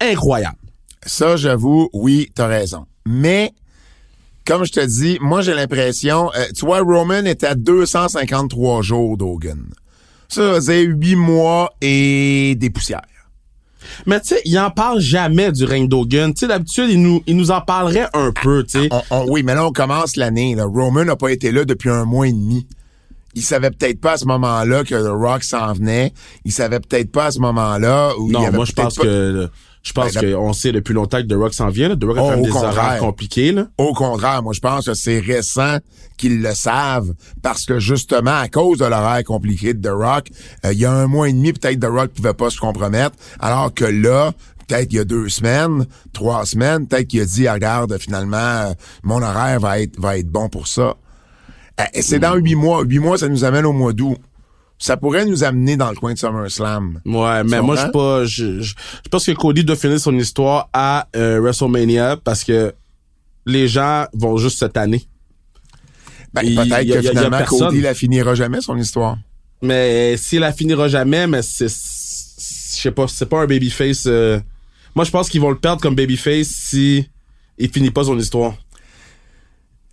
incroyable. 0.00 0.56
Ça, 1.04 1.36
j'avoue, 1.36 1.88
oui, 1.92 2.30
t'as 2.34 2.46
raison. 2.46 2.86
Mais, 3.06 3.52
comme 4.46 4.64
je 4.64 4.72
te 4.72 4.84
dis, 4.84 5.18
moi, 5.20 5.42
j'ai 5.42 5.54
l'impression... 5.54 6.30
euh, 6.36 6.46
tu 6.56 6.64
vois, 6.64 6.80
Roman 6.80 7.24
est 7.24 7.42
à 7.44 7.54
253 7.54 8.82
jours 8.82 9.16
d'Hogan. 9.16 9.64
Ça, 10.28 10.60
c'est 10.60 10.82
8 10.82 11.16
mois 11.16 11.72
et 11.80 12.54
des 12.58 12.70
poussières. 12.70 13.00
Mais 14.06 14.20
tu 14.20 14.28
sais, 14.28 14.42
il 14.44 14.56
en 14.58 14.70
parle 14.70 15.00
jamais 15.00 15.50
du 15.50 15.64
règne 15.64 15.88
d'Hogan. 15.88 16.32
Tu 16.32 16.40
sais, 16.40 16.46
d'habitude, 16.46 16.86
il 16.90 17.02
nous, 17.02 17.22
il 17.26 17.36
nous 17.36 17.50
en 17.50 17.60
parlerait 17.62 18.06
un 18.14 18.30
peu, 18.30 18.62
tu 18.62 18.78
sais. 18.82 18.88
On- 18.92 19.02
on- 19.10 19.26
oui, 19.30 19.42
mais 19.42 19.54
là, 19.54 19.66
on 19.66 19.72
commence 19.72 20.16
l'année. 20.16 20.54
Roman 20.58 21.04
n'a 21.04 21.16
pas 21.16 21.30
été 21.32 21.50
là 21.50 21.64
depuis 21.64 21.88
un 21.90 22.04
mois 22.04 22.28
et 22.28 22.32
demi. 22.32 22.66
Il 23.34 23.42
savait 23.42 23.70
peut-être 23.70 24.00
pas 24.00 24.12
à 24.12 24.16
ce 24.16 24.24
moment-là 24.26 24.82
que 24.84 24.94
The 24.94 25.08
Rock 25.12 25.44
s'en 25.44 25.72
venait. 25.72 26.12
Il 26.44 26.52
savait 26.52 26.80
peut-être 26.80 27.12
pas 27.12 27.26
à 27.26 27.30
ce 27.30 27.38
moment-là 27.38 28.12
où 28.18 28.26
il 28.28 28.32
Non, 28.32 28.46
avait 28.46 28.56
moi 28.56 28.64
je 28.64 28.72
pense 28.72 28.96
pas- 28.96 29.02
que 29.04 29.48
je 29.82 29.92
pense 29.92 30.12
Ben, 30.14 30.34
qu'on 30.34 30.52
sait 30.52 30.72
depuis 30.72 30.92
longtemps 30.92 31.18
que 31.22 31.26
The 31.26 31.34
Rock 31.38 31.54
s'en 31.54 31.68
vient. 31.68 31.88
Là. 31.88 31.96
The 31.96 32.04
Rock 32.04 32.18
a 32.18 32.22
Oh, 32.22 32.40
au 32.40 32.42
des 32.44 32.50
contraire. 32.50 32.70
horaires 32.76 32.98
compliqués. 32.98 33.52
Là. 33.52 33.66
Au 33.78 33.92
contraire, 33.94 34.42
moi 34.42 34.52
je 34.52 34.60
pense 34.60 34.86
que 34.86 34.94
c'est 34.94 35.20
récent 35.20 35.78
qu'ils 36.18 36.42
le 36.42 36.52
savent 36.54 37.14
parce 37.40 37.64
que 37.64 37.78
justement 37.78 38.36
à 38.36 38.48
cause 38.48 38.78
de 38.78 38.84
l'horaire 38.84 39.22
compliqué 39.24 39.72
de 39.74 39.80
The 39.88 39.92
Rock, 39.92 40.28
euh, 40.66 40.72
il 40.72 40.80
y 40.80 40.84
a 40.84 40.92
un 40.92 41.06
mois 41.06 41.28
et 41.28 41.32
demi 41.32 41.52
peut-être 41.52 41.78
The 41.80 41.88
Rock 41.90 42.10
pouvait 42.10 42.34
pas 42.34 42.50
se 42.50 42.58
compromettre, 42.58 43.16
alors 43.38 43.72
que 43.72 43.84
là 43.84 44.32
peut-être 44.68 44.92
il 44.92 44.96
y 44.96 44.98
a 45.00 45.04
deux 45.04 45.28
semaines, 45.28 45.86
trois 46.12 46.44
semaines, 46.46 46.86
peut-être 46.86 47.08
qu'il 47.08 47.20
a 47.22 47.24
dit 47.24 47.46
Ah, 47.48 47.54
regarde 47.54 47.96
finalement 47.98 48.36
euh, 48.36 48.72
mon 49.02 49.22
horaire 49.22 49.60
va 49.60 49.80
être 49.80 49.98
va 49.98 50.18
être 50.18 50.28
bon 50.28 50.48
pour 50.48 50.66
ça. 50.68 50.94
Et 51.94 52.02
c'est 52.02 52.18
dans 52.18 52.34
huit 52.36 52.54
mois. 52.54 52.82
Huit 52.82 52.98
mois, 52.98 53.18
ça 53.18 53.28
nous 53.28 53.44
amène 53.44 53.66
au 53.66 53.72
mois 53.72 53.92
d'août. 53.92 54.16
Ça 54.78 54.96
pourrait 54.96 55.26
nous 55.26 55.44
amener 55.44 55.76
dans 55.76 55.90
le 55.90 55.96
coin 55.96 56.14
de 56.14 56.18
SummerSlam. 56.18 57.00
Ouais, 57.04 57.44
mais 57.44 57.60
moi 57.60 57.76
je 57.76 57.86
pas. 57.90 58.24
Je, 58.24 58.60
je, 58.62 58.74
pense 59.10 59.26
que 59.26 59.32
Cody 59.32 59.62
doit 59.62 59.76
finir 59.76 60.00
son 60.00 60.16
histoire 60.16 60.70
à 60.72 61.06
euh, 61.16 61.38
WrestleMania 61.40 62.16
parce 62.16 62.44
que 62.44 62.72
les 63.44 63.68
gens 63.68 64.06
vont 64.14 64.38
juste 64.38 64.58
cette 64.58 64.76
année. 64.78 65.06
Ben, 66.32 66.42
peut-être 66.42 66.86
que 66.94 67.02
finalement. 67.02 67.44
Cody 67.44 67.80
la 67.82 67.92
finira 67.94 68.34
jamais 68.34 68.60
son 68.62 68.76
histoire. 68.78 69.18
Mais 69.62 70.16
s'il 70.16 70.40
la 70.40 70.52
finira 70.52 70.88
jamais, 70.88 71.26
mais 71.26 71.42
c'est. 71.42 71.68
c'est- 71.68 72.76
Je 72.76 72.82
sais 72.82 72.90
pas, 72.92 73.06
c'est 73.08 73.26
pas 73.26 73.42
un 73.42 73.46
babyface. 73.46 74.04
euh, 74.06 74.40
Moi 74.94 75.04
je 75.04 75.10
pense 75.10 75.28
qu'ils 75.28 75.40
vont 75.42 75.50
le 75.50 75.58
perdre 75.58 75.82
comme 75.82 75.94
babyface 75.94 76.46
si 76.48 77.06
il 77.58 77.68
finit 77.68 77.90
pas 77.90 78.04
son 78.04 78.18
histoire. 78.18 78.54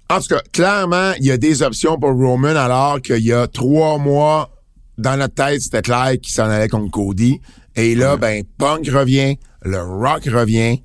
En 0.09 0.19
tout 0.21 0.27
cas, 0.29 0.41
clairement, 0.53 1.11
il 1.19 1.25
y 1.25 1.31
a 1.31 1.37
des 1.37 1.61
options 1.63 1.99
pour 1.99 2.11
Roman 2.11 2.55
alors 2.55 3.01
qu'il 3.01 3.23
y 3.25 3.33
a 3.33 3.47
trois 3.47 3.97
mois, 3.97 4.49
dans 4.97 5.17
notre 5.17 5.35
tête, 5.35 5.61
c'était 5.61 5.81
clair 5.81 6.13
qu'il 6.21 6.33
s'en 6.33 6.45
allait 6.45 6.69
contre 6.69 6.91
Cody. 6.91 7.39
Et 7.75 7.93
là, 7.93 8.17
ben, 8.17 8.43
Punk 8.57 8.87
revient, 8.89 9.37
le 9.63 9.81
Rock 9.81 10.23
revient. 10.25 10.81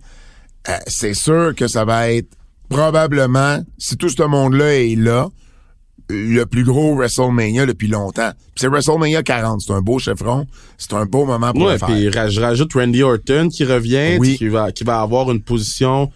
Euh, 0.69 0.73
c'est 0.87 1.15
sûr 1.15 1.55
que 1.57 1.67
ça 1.69 1.85
va 1.85 2.11
être 2.11 2.29
probablement, 2.69 3.63
si 3.79 3.97
tout 3.97 4.09
ce 4.09 4.23
monde-là 4.23 4.75
est 4.75 4.97
là, 4.97 5.29
le 6.11 6.45
plus 6.45 6.65
gros 6.65 6.95
WrestleMania 6.97 7.65
depuis 7.65 7.89
longtemps. 7.89 8.33
Puis 8.37 8.53
c'est 8.57 8.69
WrestleMania 8.69 9.23
40, 9.23 9.61
c'est 9.63 9.73
un 9.73 9.81
beau 9.81 9.99
chevron, 9.99 10.47
c'est 10.77 10.93
un 10.95 11.07
beau 11.07 11.25
moment 11.25 11.53
pour 11.53 11.63
Ouais, 11.63 11.73
le 11.75 11.79
faire. 11.79 11.89
puis 11.89 12.09
rajoute 12.41 12.73
Randy 12.75 13.03
Orton 13.03 13.49
qui 13.51 13.65
revient, 13.65 14.17
Oui. 14.19 14.37
qui 14.37 14.49
va 14.49 14.73
qui 14.73 14.85
va 14.85 15.01
avoir 15.01 15.31
une 15.31 15.43
position 15.43 16.11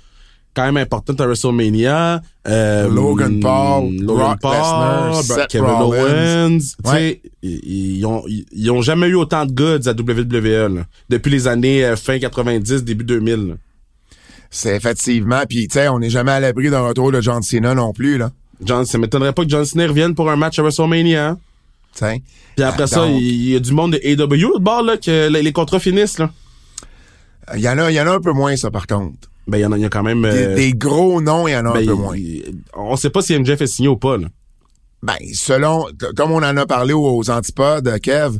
quand 0.56 0.64
même 0.64 0.76
importante 0.78 1.20
à 1.20 1.26
WrestleMania. 1.26 2.20
Euh, 2.48 2.88
Logan 2.88 3.38
Paul, 3.40 3.92
Logan 3.94 4.06
Brock 4.06 4.40
Paul, 4.40 4.52
Lesnar, 5.18 5.46
Kevin 5.48 5.66
Rollins. 5.66 6.46
Owens. 6.48 6.58
Tu 6.82 6.90
Ouais. 6.90 6.96
sais, 6.98 7.22
ils, 7.42 7.96
ils 7.98 8.06
ont 8.06 8.24
ils, 8.52 8.70
ont 8.70 8.82
jamais 8.82 9.06
eu 9.08 9.14
autant 9.14 9.44
de 9.46 9.52
goods 9.52 9.88
à 9.88 9.92
WWE 9.92 10.74
là, 10.74 10.82
depuis 11.10 11.30
les 11.30 11.46
années 11.46 11.84
euh, 11.84 11.94
fin 11.96 12.18
90 12.18 12.82
début 12.84 13.04
2000. 13.04 13.34
là. 13.48 13.54
C'est 14.50 14.74
effectivement, 14.76 15.42
puis 15.48 15.68
tu 15.68 15.74
sais, 15.74 15.88
on 15.88 15.98
n'est 15.98 16.08
jamais 16.10 16.32
à 16.32 16.40
l'abri 16.40 16.70
d'un 16.70 16.80
retour 16.80 17.12
de 17.12 17.20
John 17.20 17.42
Cena 17.42 17.74
non 17.74 17.92
plus, 17.92 18.16
là. 18.16 18.30
John, 18.64 18.86
ça 18.86 18.96
m'étonnerait 18.96 19.34
pas 19.34 19.44
que 19.44 19.50
John 19.50 19.64
Cena 19.66 19.86
revienne 19.86 20.14
pour 20.14 20.30
un 20.30 20.36
match 20.36 20.58
à 20.58 20.62
WrestleMania. 20.62 21.28
hein. 21.30 21.38
Puis 22.54 22.64
après 22.64 22.84
Ah, 22.84 22.86
ça, 22.86 23.06
il 23.06 23.16
il 23.22 23.48
y 23.50 23.56
a 23.56 23.60
du 23.60 23.72
monde 23.72 23.92
de 23.92 23.98
AW 24.22 24.58
de 24.58 24.62
bord 24.62 24.82
là 24.82 24.96
que 24.96 25.28
les, 25.28 25.42
les 25.42 25.52
contrats 25.52 25.78
finissent 25.80 26.18
là. 26.18 26.30
Il 27.54 27.60
y 27.60 27.68
en 27.68 27.76
a, 27.78 27.90
il 27.90 27.94
y 27.94 28.00
en 28.00 28.06
a 28.06 28.12
un 28.12 28.20
peu 28.20 28.32
moins, 28.32 28.56
ça, 28.56 28.70
par 28.70 28.86
contre. 28.86 29.28
Ben 29.46 29.58
il 29.58 29.60
y 29.60 29.64
en 29.66 29.72
a, 29.72 29.76
il 29.78 29.82
y 29.82 29.84
a 29.84 29.88
quand 29.88 30.02
même. 30.02 30.22
Des, 30.22 30.28
euh, 30.28 30.54
des 30.56 30.72
gros 30.72 31.20
noms, 31.20 31.46
il 31.46 31.52
y 31.52 31.56
en 31.56 31.66
a 31.66 31.72
ben, 31.72 31.82
un 31.82 31.86
peu 31.86 31.92
il- 31.92 31.92
moins. 31.92 32.16
il- 32.16 32.62
on 32.74 32.96
sait 32.96 33.10
pas 33.10 33.22
si 33.22 33.34
MJF 33.38 33.60
est 33.60 33.66
signé 33.66 33.88
ou 33.88 33.96
pas 33.96 34.16
là. 34.16 34.26
Ben, 35.02 35.14
selon, 35.34 35.86
comme 36.16 36.32
on 36.32 36.38
en 36.42 36.56
a 36.56 36.66
parlé 36.66 36.92
aux, 36.92 37.30
antipodes, 37.30 37.98
Kev, 38.00 38.38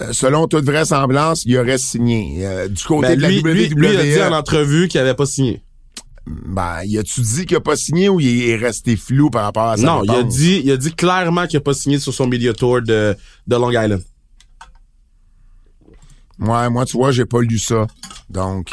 euh, 0.00 0.12
selon 0.12 0.46
toute 0.46 0.64
vraisemblance, 0.64 1.42
il 1.44 1.58
aurait 1.58 1.76
signé. 1.76 2.46
Euh, 2.46 2.68
du 2.68 2.82
côté 2.84 3.08
Ben, 3.08 3.16
de 3.16 3.22
la 3.22 3.28
lui, 3.28 3.40
WWE, 3.42 3.74
lui, 3.74 3.88
il 3.92 3.96
a 3.96 4.02
dit 4.04 4.22
en 4.22 4.32
entrevue 4.32 4.88
qu'il 4.88 5.00
avait 5.00 5.14
pas 5.14 5.26
signé. 5.26 5.60
ben, 6.26 6.82
y 6.84 6.96
a-tu 6.98 7.20
dit 7.20 7.44
qu'il 7.46 7.56
a 7.56 7.60
pas 7.60 7.76
signé 7.76 8.08
ou 8.08 8.20
il 8.20 8.48
est 8.48 8.56
resté 8.56 8.96
flou 8.96 9.28
par 9.30 9.44
rapport 9.44 9.64
à 9.68 9.76
ça? 9.76 9.82
non, 9.82 10.02
il 10.04 10.10
a 10.10 10.22
dit, 10.22 10.62
il 10.64 10.70
a 10.70 10.76
dit 10.78 10.92
clairement 10.94 11.46
qu'il 11.46 11.56
a 11.58 11.60
pas 11.60 11.74
signé 11.74 11.98
sur 11.98 12.14
son 12.14 12.26
media 12.26 12.52
tour 12.54 12.80
de, 12.80 13.14
de 13.46 13.56
Long 13.56 13.70
Island. 13.70 14.02
Ouais, 16.38 16.70
moi, 16.70 16.84
tu 16.84 16.96
vois, 16.96 17.10
j'ai 17.10 17.24
pas 17.26 17.40
lu 17.40 17.58
ça. 17.58 17.86
Donc, 18.30 18.70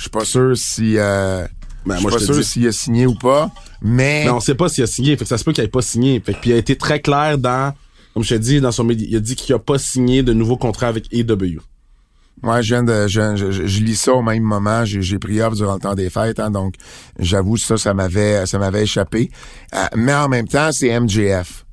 je 0.00 0.04
suis 0.04 0.10
pas 0.10 0.24
sûr 0.24 0.56
si, 0.56 0.96
euh, 0.96 1.44
Ben, 1.84 1.96
je 1.96 2.00
suis 2.00 2.08
pas 2.08 2.16
te 2.16 2.24
sûr 2.24 2.42
s'il 2.42 2.66
a 2.66 2.72
signé 2.72 3.06
ou 3.06 3.14
pas, 3.14 3.50
mais, 3.82 4.22
Mais 4.24 4.30
on 4.30 4.40
sait 4.40 4.54
pas 4.54 4.70
s'il 4.70 4.82
a 4.84 4.86
signé, 4.86 5.14
fait 5.18 5.24
que 5.24 5.28
ça 5.28 5.36
se 5.36 5.44
peut 5.44 5.52
qu'il 5.52 5.62
ait 5.62 5.68
pas 5.68 5.82
signé. 5.82 6.20
Fait 6.24 6.32
que, 6.32 6.38
puis 6.40 6.50
il 6.50 6.52
a 6.54 6.56
été 6.56 6.74
très 6.76 7.00
clair 7.00 7.36
dans, 7.36 7.74
comme 8.14 8.22
je 8.24 8.34
te 8.34 8.40
dis, 8.40 8.62
dans 8.62 8.72
son 8.72 8.84
média, 8.84 9.06
il 9.10 9.14
a 9.16 9.20
dit 9.20 9.36
qu'il 9.36 9.54
a 9.54 9.58
pas 9.58 9.78
signé 9.78 10.22
de 10.22 10.32
nouveau 10.32 10.56
contrat 10.56 10.86
avec 10.88 11.04
AEW. 11.12 11.60
ouais, 12.42 12.62
je 12.62 12.74
viens 12.74 12.82
de, 12.82 13.06
je, 13.08 13.36
je, 13.36 13.66
je- 13.66 13.80
lis 13.82 13.96
ça 13.96 14.14
au 14.14 14.22
même 14.22 14.42
moment. 14.42 14.86
J'ai, 14.86 15.02
j'ai 15.02 15.18
pris 15.18 15.42
off 15.42 15.54
durant 15.54 15.74
le 15.74 15.80
temps 15.80 15.94
des 15.94 16.08
fêtes, 16.08 16.40
hein, 16.40 16.50
donc, 16.50 16.76
j'avoue, 17.18 17.58
ça, 17.58 17.76
ça 17.76 17.92
m'avait, 17.92 18.46
ça 18.46 18.58
m'avait 18.58 18.84
échappé. 18.84 19.30
Euh, 19.74 19.84
mais 19.96 20.14
en 20.14 20.28
même 20.30 20.48
temps, 20.48 20.72
c'est 20.72 20.98
MJF. 20.98 21.66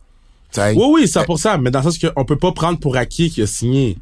Tu 0.54 0.60
sais? 0.62 0.74
Oui, 0.76 0.86
oui, 0.94 1.08
c'est 1.08 1.26
pour 1.26 1.40
ça, 1.40 1.58
mais 1.58 1.72
dans 1.72 1.80
le 1.80 1.86
sens 1.92 1.98
qu'on 1.98 2.26
peut 2.26 2.38
pas 2.38 2.52
prendre 2.52 2.78
pour 2.80 2.98
acquis 2.98 3.30
qu'il 3.30 3.44
a 3.44 3.48
signé. 3.48 3.98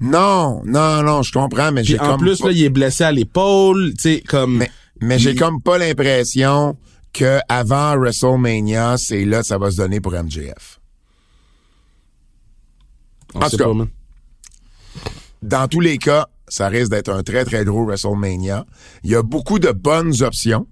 Non, 0.00 0.62
non, 0.64 1.02
non, 1.02 1.22
je 1.22 1.32
comprends, 1.32 1.72
mais 1.72 1.84
j'ai 1.84 1.98
en 2.00 2.10
comme 2.12 2.20
plus, 2.20 2.38
pas- 2.40 2.48
là, 2.48 2.52
il 2.52 2.62
est 2.64 2.68
blessé 2.70 3.04
à 3.04 3.12
l'épaule, 3.12 3.94
tu 3.94 4.02
sais, 4.02 4.20
comme... 4.26 4.58
mais, 4.58 4.70
mais 5.00 5.18
j'ai 5.18 5.34
comme 5.34 5.60
pas 5.60 5.78
l'impression 5.78 6.76
que 7.12 7.38
avant 7.48 7.96
WrestleMania, 7.96 8.96
c'est 8.98 9.24
là 9.24 9.40
que 9.40 9.46
ça 9.46 9.58
va 9.58 9.70
se 9.70 9.76
donner 9.76 10.00
pour 10.00 10.12
MJF. 10.12 10.80
on 13.34 13.40
en 13.42 13.48
tout 13.48 13.56
cas, 13.56 13.64
pas, 13.64 13.74
man. 13.74 13.88
Dans 15.42 15.68
tous 15.68 15.80
les 15.80 15.98
cas, 15.98 16.26
ça 16.48 16.68
risque 16.68 16.90
d'être 16.90 17.10
un 17.10 17.22
très 17.22 17.44
très 17.44 17.64
gros 17.64 17.84
WrestleMania. 17.84 18.64
Il 19.02 19.10
y 19.10 19.14
a 19.14 19.22
beaucoup 19.22 19.58
de 19.58 19.70
bonnes 19.70 20.22
options. 20.22 20.66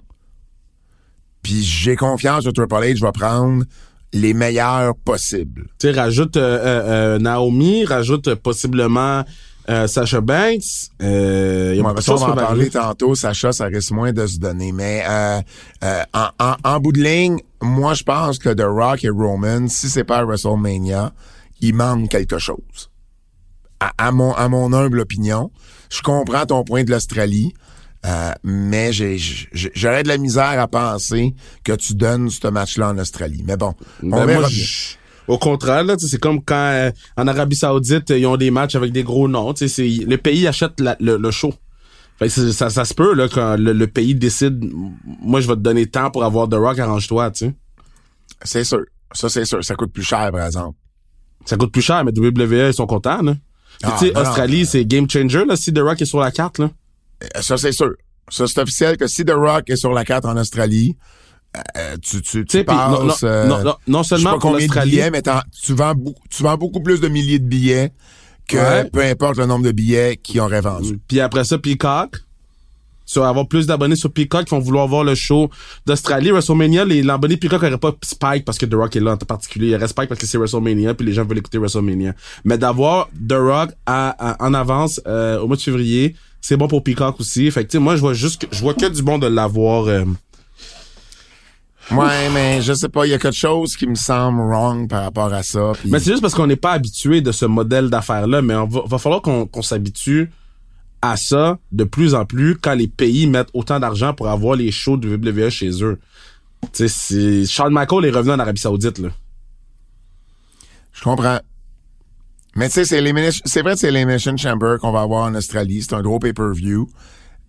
Puis 1.43 1.63
j'ai 1.63 1.97
confiance 1.97 2.45
que 2.45 2.51
Triple 2.51 2.75
H 2.75 3.01
va 3.01 3.13
prendre 3.13 3.65
les 4.13 4.35
meilleurs 4.35 4.95
possibles. 4.97 5.69
Tu 5.79 5.89
sais, 5.89 5.93
rajoute 5.93 6.37
euh, 6.37 6.41
euh, 6.41 7.15
euh, 7.15 7.19
Naomi, 7.19 7.85
rajoute 7.85 8.35
possiblement 8.35 9.25
euh, 9.71 9.87
Sasha 9.87 10.21
Banks. 10.21 10.91
Euh, 11.01 11.75
y 11.77 11.81
a 11.81 11.83
Ouais, 11.83 12.01
ça, 12.01 12.15
on 12.15 12.17
va 12.17 12.33
en 12.33 12.35
parler 12.35 12.69
tantôt. 12.69 13.15
Sacha, 13.15 13.53
ça 13.53 13.67
risque 13.67 13.93
moins 13.93 14.13
de 14.13 14.27
se 14.27 14.39
donner. 14.39 14.73
Mais 14.73 15.03
euh, 15.09 15.41
euh, 15.85 16.03
en, 16.13 16.29
en, 16.39 16.57
en 16.65 16.81
bout 16.81 16.93
de 16.93 17.03
ligne, 17.03 17.39
moi, 17.63 17.95
je 17.95 18.03
pense 18.03 18.39
que 18.39 18.51
The 18.51 18.67
Rock 18.67 19.05
et 19.05 19.09
Roman, 19.11 19.69
si 19.69 19.89
c'est 19.89 20.05
pas 20.05 20.25
WrestleMania, 20.25 21.13
il 21.61 21.75
manque 21.75 22.09
quelque 22.09 22.39
chose. 22.39 22.91
À, 23.81 23.93
à 23.99 24.13
mon, 24.13 24.33
à 24.35 24.49
mon 24.49 24.73
humble 24.73 25.01
opinion. 25.01 25.51
Je 25.91 26.03
comprends 26.03 26.47
ton 26.47 26.65
point 26.65 26.85
de 26.85 26.91
l'Australie, 26.91 27.53
euh, 28.07 28.33
mais 28.43 28.93
j'aurais 28.93 30.03
de 30.03 30.09
la 30.09 30.19
misère 30.19 30.59
à 30.61 30.67
penser 30.69 31.35
que 31.65 31.73
tu 31.73 31.95
donnes 31.95 32.31
ce 32.31 32.49
match-là 32.49 32.91
en 32.91 32.99
Australie. 32.99 33.43
Mais 33.47 33.57
bon, 33.57 33.75
on 34.03 34.09
Ben, 34.11 34.27
verra 34.27 34.49
bien. 34.49 34.65
Au 35.29 35.39
contraire, 35.39 35.85
là, 35.85 35.95
c'est 35.99 36.19
comme 36.21 36.43
quand 36.43 36.55
euh, 36.73 36.91
en 37.17 37.29
Arabie 37.29 37.55
Saoudite, 37.57 38.11
ils 38.11 38.27
ont 38.27 38.37
des 38.37 38.51
matchs 38.51 38.75
avec 38.75 38.91
des 38.93 39.05
gros 39.05 39.29
noms. 39.29 39.53
Le 39.61 40.17
pays 40.17 40.47
achète 40.49 40.81
la- 40.81 40.97
le, 40.99 41.17
le 41.17 41.31
show. 41.31 41.55
Fait 42.19 42.27
que 42.27 42.51
ça, 42.53 42.71
ça 42.71 42.85
se 42.85 42.93
peut 42.93 43.15
là, 43.15 43.29
quand 43.29 43.57
le, 43.57 43.73
le 43.73 43.87
pays 43.87 44.15
décide 44.15 44.63
moi 45.23 45.41
je 45.41 45.49
vais 45.49 45.55
te 45.55 45.61
donner 45.61 45.87
tant 45.87 46.11
pour 46.11 46.25
avoir 46.25 46.49
The 46.49 46.55
Rock, 46.55 46.79
arrange-toi, 46.79 47.31
tu 47.31 47.47
sais. 47.47 47.55
C'est 48.45 48.65
sûr. 48.65 48.83
Ça, 49.13 49.29
c'est 49.29 49.45
sûr. 49.45 49.63
Ça 49.65 49.75
coûte 49.77 49.93
plus 49.93 50.03
cher, 50.03 50.31
par 50.33 50.45
exemple. 50.47 50.77
Ça 51.45 51.57
coûte 51.57 51.73
plus 51.73 51.83
cher, 51.83 52.05
mais 52.05 52.13
WWE, 52.17 52.69
ils 52.69 52.75
sont 52.75 52.87
contents, 52.87 53.23
là. 53.23 53.35
Ah, 53.85 53.97
tu 53.99 54.07
sais, 54.07 54.13
non, 54.13 54.21
Australie, 54.23 54.67
c'est 54.67 54.85
game 54.85 55.09
changer, 55.09 55.45
là, 55.45 55.57
si 55.57 55.73
The 55.73 55.79
Rock 55.79 56.01
est 56.03 56.07
sur 56.07 56.21
la 56.21 56.31
carte, 56.31 56.59
là. 56.59 56.71
Euh, 57.23 57.41
Ça, 57.43 57.57
c'est 57.57 57.73
sûr. 57.73 57.93
Ça, 58.29 58.47
c'est 58.47 58.61
officiel 58.61 58.97
que 58.97 59.07
si 59.07 59.25
The 59.25 59.33
Rock 59.35 59.69
est 59.69 59.77
sur 59.77 59.93
la 59.93 60.05
carte 60.05 60.25
en 60.25 60.37
Australie, 60.37 60.97
euh, 61.57 61.97
tu, 62.03 62.23
tu, 62.23 62.45
Tu 62.45 62.59
sais, 62.59 62.59
tu 62.61 62.65
puis 62.65 62.77
non, 62.77 62.91
non, 63.03 63.07
passes... 63.09 63.23
euh, 63.25 63.47
non, 63.47 63.63
non, 63.63 63.75
non 63.87 64.03
je 64.03 64.09
sais 64.09 64.15
seulement 64.17 64.31
pas 64.31 64.39
pour 64.39 64.41
combien 64.53 64.59
de 64.59 64.63
l'Australie, 64.63 64.91
billets, 64.93 65.11
mais 65.11 65.23
tu 65.23 65.75
vends, 65.75 65.95
beaucoup, 65.95 66.23
tu 66.31 66.43
vends 66.43 66.57
beaucoup 66.57 66.81
plus 66.83 67.01
de 67.01 67.09
milliers 67.09 67.39
de 67.39 67.47
billets 67.47 67.93
que 68.49 68.57
Ouais. 68.57 68.85
peu 68.91 69.03
importe 69.03 69.37
le 69.37 69.47
nombre 69.47 69.65
de 69.65 69.73
billets 69.73 70.17
qui 70.23 70.41
auraient 70.41 70.61
vendu. 70.63 70.99
Puis 71.09 71.21
après 71.21 71.45
ça, 71.45 71.59
Peacock. 71.59 72.17
Tu 73.05 73.19
vas 73.19 73.29
avoir 73.29 73.47
plus 73.47 73.67
d'abonnés 73.67 73.97
sur 73.97 74.11
Peacock 74.11 74.45
qui 74.47 74.55
vont 74.55 74.61
vouloir 74.61 74.87
voir 74.89 75.05
le 75.05 75.15
show 75.15 75.51
d'Australie. 75.85 76.31
WrestleMania, 76.31 76.85
les 76.87 77.03
l'abonné 77.03 77.37
Peacock 77.37 77.61
n'aurait 77.63 77.77
pas 77.77 77.93
Spike 78.03 78.45
parce 78.47 78.57
que 78.57 78.65
The 78.65 78.73
Rock 78.75 78.97
est 78.97 79.01
là 79.01 79.13
en 79.13 79.17
particulier. 79.19 79.67
Il 79.67 79.71
y 79.73 79.75
aurait 79.75 79.89
Spike 79.89 80.09
parce 80.09 80.21
que 80.21 80.27
c'est 80.27 80.39
WrestleMania 80.39 80.95
puis 80.95 81.05
les 81.05 81.13
gens 81.13 81.25
veulent 81.27 81.37
écouter 81.39 81.59
WrestleMania. 81.59 82.15
Mais 82.45 82.57
d'avoir 82.57 83.11
The 83.29 83.33
Rock 83.35 83.71
à, 83.85 84.11
à- 84.31 84.43
en 84.47 84.55
avance 84.55 84.99
euh, 85.07 85.41
au 85.41 85.47
mois 85.49 85.57
de 85.57 85.61
février, 85.61 86.17
c'est 86.43 86.59
bon 86.59 86.69
pour 86.69 86.83
Peacock 86.85 87.19
aussi. 87.21 87.51
Fait 87.51 87.65
que 87.65 87.71
tu 87.71 87.79
sais, 87.79 87.79
moi 87.79 87.97
je 87.97 88.01
vois 88.03 88.13
juste 88.13 88.43
que, 88.47 88.55
je 88.55 88.61
vois 88.61 88.75
que 88.75 88.87
du 88.87 89.03
bon 89.03 89.19
de 89.19 89.27
l'avoir. 89.29 89.87
euh, 89.87 90.05
Ouais, 91.91 92.31
mais 92.33 92.63
je 92.63 92.73
sais 92.73 92.89
pas, 92.89 93.07
il 93.07 93.11
y 93.11 93.15
a 93.15 93.19
quelque 93.19 93.35
chose 93.37 93.77
qui 93.77 93.87
me 93.87 93.97
semble 93.97 94.41
wrong 94.41 94.89
par 94.89 95.03
rapport 95.03 95.33
à 95.33 95.43
ça. 95.43 95.73
Mais 95.85 95.99
c'est 95.99 96.11
juste 96.11 96.23
parce 96.23 96.33
qu'on 96.35 96.47
n'est 96.47 96.57
pas 96.57 96.73
habitué 96.73 97.21
de 97.21 97.33
ce 97.33 97.45
modèle 97.45 97.91
d'affaires-là, 97.91 98.41
mais 98.41 98.55
on 98.55 98.67
va, 98.67 98.83
va 98.87 98.99
falloir 98.99 99.21
qu'on 99.21 99.63
s'habitue 99.63 100.31
à 101.03 101.17
ça 101.17 101.59
de 101.73 101.83
plus 101.85 102.15
en 102.15 102.25
plus 102.25 102.57
quand 102.57 102.75
les 102.75 102.87
pays 102.87 103.27
mettent 103.27 103.51
autant 103.53 103.81
d'argent 103.81 104.15
pour 104.15 104.29
avoir 104.29 104.55
les 104.55 104.71
shows 104.71 104.97
de 104.97 105.09
WWE 105.17 105.51
chez 105.51 105.83
eux. 105.83 105.99
Tu 106.73 106.89
sais, 106.89 107.45
Shawn 107.45 107.73
Michael 107.73 108.05
est 108.05 108.11
revenu 108.11 108.33
en 108.33 108.39
Arabie 108.39 108.61
Saoudite, 108.61 108.99
là. 109.01 109.09
Je 110.93 111.03
comprends. 111.03 111.41
Mais 112.55 112.69
tu 112.69 112.85
sais, 112.85 113.03
c'est 113.45 113.63
vrai 113.63 113.73
que 113.73 113.79
c'est 113.79 113.91
l'Elimination 113.91 114.37
Chamber 114.37 114.77
qu'on 114.81 114.93
va 114.93 115.01
avoir 115.01 115.25
en 115.25 115.35
Australie. 115.35 115.83
C'est 115.83 115.95
un 115.95 116.03
gros 116.03 116.19
pay-per-view. 116.19 116.89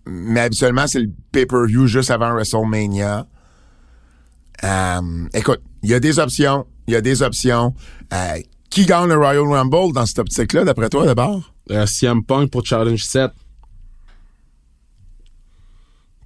Mais 0.06 0.40
habituellement, 0.40 0.86
c'est 0.86 1.00
le 1.00 1.10
pay-per-view 1.32 1.86
juste 1.86 2.10
avant 2.10 2.32
WrestleMania. 2.32 3.26
Euh, 4.62 5.28
écoute, 5.34 5.60
il 5.82 5.90
y 5.90 5.94
a 5.94 6.00
des 6.00 6.18
options. 6.18 6.66
Il 6.86 6.94
y 6.94 6.96
a 6.96 7.00
des 7.00 7.22
options. 7.22 7.74
Euh, 8.12 8.40
qui 8.70 8.86
gagne 8.86 9.08
le 9.08 9.16
Royal 9.16 9.46
Rumble 9.46 9.92
dans 9.92 10.04
cette 10.06 10.18
optique-là, 10.18 10.64
d'après 10.64 10.88
toi, 10.88 11.06
d'abord? 11.06 11.54
Euh, 11.70 11.86
CM 11.86 12.24
Punk 12.24 12.50
pour 12.50 12.64
Challenge 12.66 13.02
7. 13.02 13.30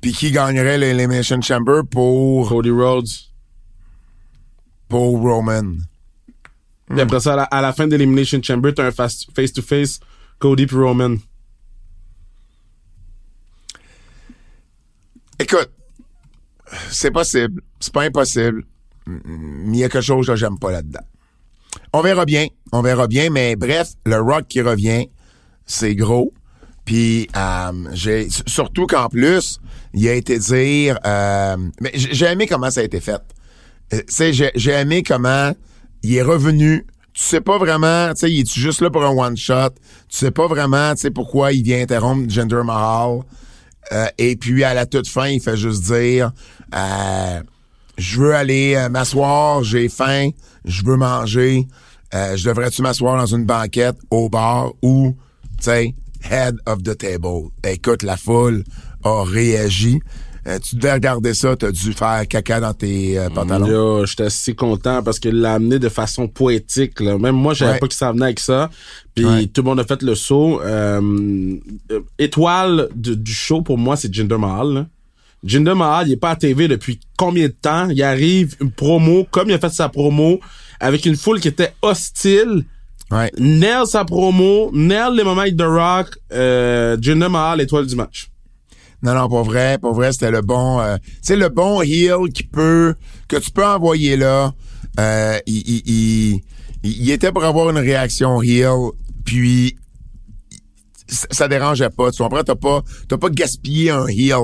Puis 0.00 0.12
qui 0.12 0.30
gagnerait 0.30 0.78
l'Elimination 0.78 1.40
Chamber 1.40 1.82
pour, 1.90 2.48
Cody 2.48 2.70
Rhodes. 2.70 3.08
pour 4.88 5.20
Roman? 5.20 5.76
Puis 6.88 7.00
après 7.00 7.20
ça, 7.20 7.34
à 7.34 7.36
la, 7.36 7.42
à 7.44 7.60
la 7.60 7.72
fin 7.72 7.86
de 7.86 7.96
l'Elimination 7.96 8.40
Chamber, 8.42 8.72
t'as 8.74 8.86
un 8.86 8.92
face- 8.92 9.26
face-to-face 9.34 10.00
Cody 10.38 10.66
puis 10.66 10.76
Roman. 10.76 11.16
Écoute, 15.38 15.70
c'est 16.90 17.10
possible. 17.10 17.62
C'est 17.80 17.92
pas 17.92 18.02
impossible. 18.02 18.64
Mais 19.06 19.78
il 19.78 19.80
y 19.80 19.84
a 19.84 19.88
quelque 19.88 20.02
chose 20.02 20.26
que 20.26 20.36
j'aime 20.36 20.58
pas 20.58 20.72
là-dedans. 20.72 21.04
On 21.92 22.00
verra 22.00 22.24
bien. 22.24 22.46
On 22.72 22.82
verra 22.82 23.06
bien. 23.06 23.30
Mais 23.30 23.56
bref, 23.56 23.90
le 24.04 24.20
Rock 24.20 24.46
qui 24.48 24.60
revient, 24.60 25.08
c'est 25.66 25.94
gros. 25.94 26.32
Puis 26.84 27.28
euh, 27.36 27.72
j'ai 27.92 28.28
surtout 28.46 28.86
qu'en 28.86 29.08
plus, 29.08 29.60
il 29.94 30.08
a 30.08 30.14
été 30.14 30.38
dire 30.38 30.98
euh, 31.06 31.56
mais 31.80 31.90
j'ai 31.94 32.26
aimé 32.26 32.46
comment 32.46 32.70
ça 32.70 32.80
a 32.80 32.84
été 32.84 33.00
fait. 33.00 33.20
Euh, 33.92 34.02
j'ai 34.54 34.72
aimé 34.72 35.02
comment 35.02 35.52
il 36.02 36.16
est 36.16 36.22
revenu. 36.22 36.86
Tu 37.12 37.22
sais 37.22 37.40
pas 37.40 37.58
vraiment, 37.58 38.10
tu 38.10 38.20
sais, 38.20 38.32
il 38.32 38.40
est 38.40 38.52
juste 38.52 38.80
là 38.80 38.90
pour 38.90 39.04
un 39.04 39.10
one 39.10 39.36
shot? 39.36 39.70
Tu 40.08 40.18
sais 40.18 40.30
pas 40.30 40.46
vraiment, 40.46 40.94
tu 40.94 41.00
sais, 41.00 41.10
pourquoi 41.10 41.52
il 41.52 41.64
vient 41.64 41.82
interrompre 41.82 42.30
Jinder 42.30 42.62
Mahal? 42.64 43.20
Euh, 43.90 44.06
et 44.18 44.36
puis 44.36 44.64
à 44.64 44.74
la 44.74 44.86
toute 44.86 45.08
fin, 45.08 45.28
il 45.28 45.40
fait 45.40 45.56
juste 45.56 45.84
dire 45.84 46.30
euh, 46.74 47.40
je 47.96 48.20
veux 48.20 48.34
aller 48.34 48.74
euh, 48.76 48.88
m'asseoir, 48.88 49.64
j'ai 49.64 49.88
faim, 49.88 50.30
je 50.64 50.84
veux 50.84 50.96
manger. 50.96 51.66
Euh, 52.14 52.36
je 52.36 52.48
devrais-tu 52.48 52.82
m'asseoir 52.82 53.18
dans 53.18 53.26
une 53.26 53.44
banquette 53.44 53.96
au 54.10 54.28
bar 54.28 54.72
ou, 54.82 55.16
tu 55.58 55.64
sais, 55.64 55.94
head 56.30 56.56
of 56.66 56.82
the 56.82 56.96
table? 56.96 57.50
Écoute, 57.64 58.02
la 58.02 58.16
foule 58.16 58.64
a 59.04 59.24
réagi. 59.24 60.00
Euh, 60.48 60.58
tu 60.58 60.76
devais 60.76 60.94
regarder 60.94 61.34
ça, 61.34 61.56
t'as 61.56 61.70
dû 61.70 61.92
faire 61.92 62.26
caca 62.26 62.58
dans 62.60 62.72
tes 62.72 63.18
euh, 63.18 63.28
pantalons. 63.28 63.66
Yo, 63.66 64.06
j'étais 64.06 64.30
si 64.30 64.54
content 64.54 65.02
parce 65.02 65.18
qu'il 65.18 65.34
l'a 65.40 65.54
amené 65.54 65.78
de 65.78 65.88
façon 65.90 66.26
poétique. 66.26 67.00
Là. 67.00 67.18
Même 67.18 67.34
moi, 67.34 67.52
je 67.52 67.58
savais 67.60 67.72
Ouais. 67.72 67.78
pas 67.78 67.86
qu'il 67.86 67.96
s'en 67.98 68.12
venait 68.12 68.24
avec 68.26 68.40
ça. 68.40 68.70
Puis 69.14 69.24
Ouais. 69.26 69.46
tout 69.46 69.60
le 69.62 69.66
monde 69.68 69.80
a 69.80 69.84
fait 69.84 70.00
le 70.02 70.14
saut. 70.14 70.60
Euh, 70.62 71.00
euh, 71.92 72.00
étoile 72.18 72.88
de- 72.94 73.14
du 73.14 73.32
show 73.32 73.60
pour 73.62 73.76
moi, 73.76 73.96
c'est 73.96 74.12
Jinder 74.12 74.38
Mahal. 74.38 74.72
là. 74.72 74.86
Jinder 75.44 75.74
Mahal, 75.74 76.08
il 76.08 76.12
est 76.12 76.16
pas 76.16 76.30
à 76.30 76.36
TV 76.36 76.66
depuis 76.66 76.98
combien 77.18 77.46
de 77.46 77.52
temps? 77.52 77.88
Il 77.90 78.02
arrive 78.02 78.56
une 78.60 78.70
promo, 78.72 79.26
comme 79.30 79.50
il 79.50 79.52
a 79.52 79.58
fait 79.58 79.68
sa 79.72 79.88
promo, 79.88 80.40
avec 80.80 81.04
une 81.04 81.16
foule 81.16 81.40
qui 81.40 81.48
était 81.48 81.74
hostile. 81.82 82.64
Ouais. 83.10 83.30
Nail 83.38 83.86
sa 83.86 84.04
promo, 84.04 84.70
nail 84.72 85.14
les 85.16 85.24
moments 85.24 85.42
avec 85.42 85.56
The 85.56 85.62
Rock. 85.62 86.16
Euh, 86.32 86.96
Jinder 87.00 87.28
Mahal, 87.28 87.60
étoile 87.60 87.86
du 87.86 87.94
match. 87.96 88.28
Non, 89.02 89.14
non, 89.14 89.28
pas 89.28 89.42
vrai, 89.42 89.78
pas 89.78 89.92
vrai, 89.92 90.12
c'était 90.12 90.30
le 90.30 90.40
bon, 90.42 90.80
euh, 90.80 90.96
sais, 91.22 91.36
le 91.36 91.48
bon 91.48 91.82
heel 91.82 92.32
qui 92.34 92.42
peut, 92.42 92.94
que 93.28 93.36
tu 93.36 93.50
peux 93.52 93.64
envoyer 93.64 94.16
là, 94.16 94.52
euh, 94.98 95.38
il, 95.46 95.56
il, 95.68 95.82
il, 95.86 96.42
il 97.02 97.10
était 97.10 97.30
pour 97.30 97.44
avoir 97.44 97.70
une 97.70 97.78
réaction 97.78 98.42
heel, 98.42 98.90
puis 99.24 99.76
ça, 101.06 101.48
dérangeait 101.48 101.90
pas, 101.90 102.10
tu 102.10 102.22
comprends, 102.22 102.42
t'as 102.42 102.54
pas, 102.54 102.82
t'as 103.08 103.16
pas 103.16 103.30
gaspillé 103.30 103.90
un 103.90 104.06
heel 104.08 104.34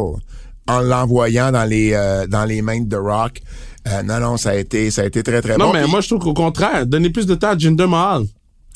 en 0.67 0.81
l'envoyant 0.81 1.53
dans 1.53 1.65
les, 1.65 1.93
euh, 1.93 2.27
dans 2.27 2.45
les 2.45 2.63
mains 2.63 2.81
de 2.81 2.89
The 2.97 2.99
Rock. 3.01 3.41
Euh, 3.87 4.03
non, 4.03 4.19
non, 4.19 4.37
ça 4.39 4.51
a 4.51 4.55
été, 4.55 4.91
ça 4.91 5.03
a 5.03 5.05
été 5.05 5.23
très, 5.23 5.43
très 5.43 5.59
Non, 5.59 5.67
bon. 5.67 5.73
mais 5.75 5.83
Puis- 5.83 5.91
moi, 5.91 6.01
je 6.01 6.09
trouve 6.09 6.21
qu'au 6.21 6.33
contraire, 6.33 6.87
donner 6.87 7.11
plus 7.11 7.27
de 7.27 7.35
temps 7.35 7.51
à 7.51 7.59
Jinder 7.59 7.87
Mahal. 7.87 8.25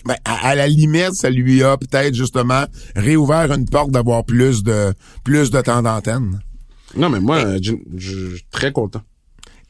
Ben, 0.09 0.17
à, 0.25 0.49
à 0.49 0.55
la 0.55 0.67
limite, 0.67 1.13
ça 1.13 1.29
lui 1.29 1.63
a 1.63 1.77
peut-être 1.77 2.15
justement 2.15 2.65
réouvert 2.97 3.53
une 3.53 3.69
porte 3.69 3.91
d'avoir 3.91 4.25
plus 4.25 4.63
de 4.63 4.95
plus 5.23 5.51
de 5.51 5.61
temps 5.61 5.83
d'antenne. 5.83 6.41
Non, 6.97 7.11
mais 7.11 7.21
moi, 7.21 7.37
euh, 7.45 7.59
je 7.63 7.77
suis 8.37 8.45
très 8.51 8.73
content. 8.73 9.03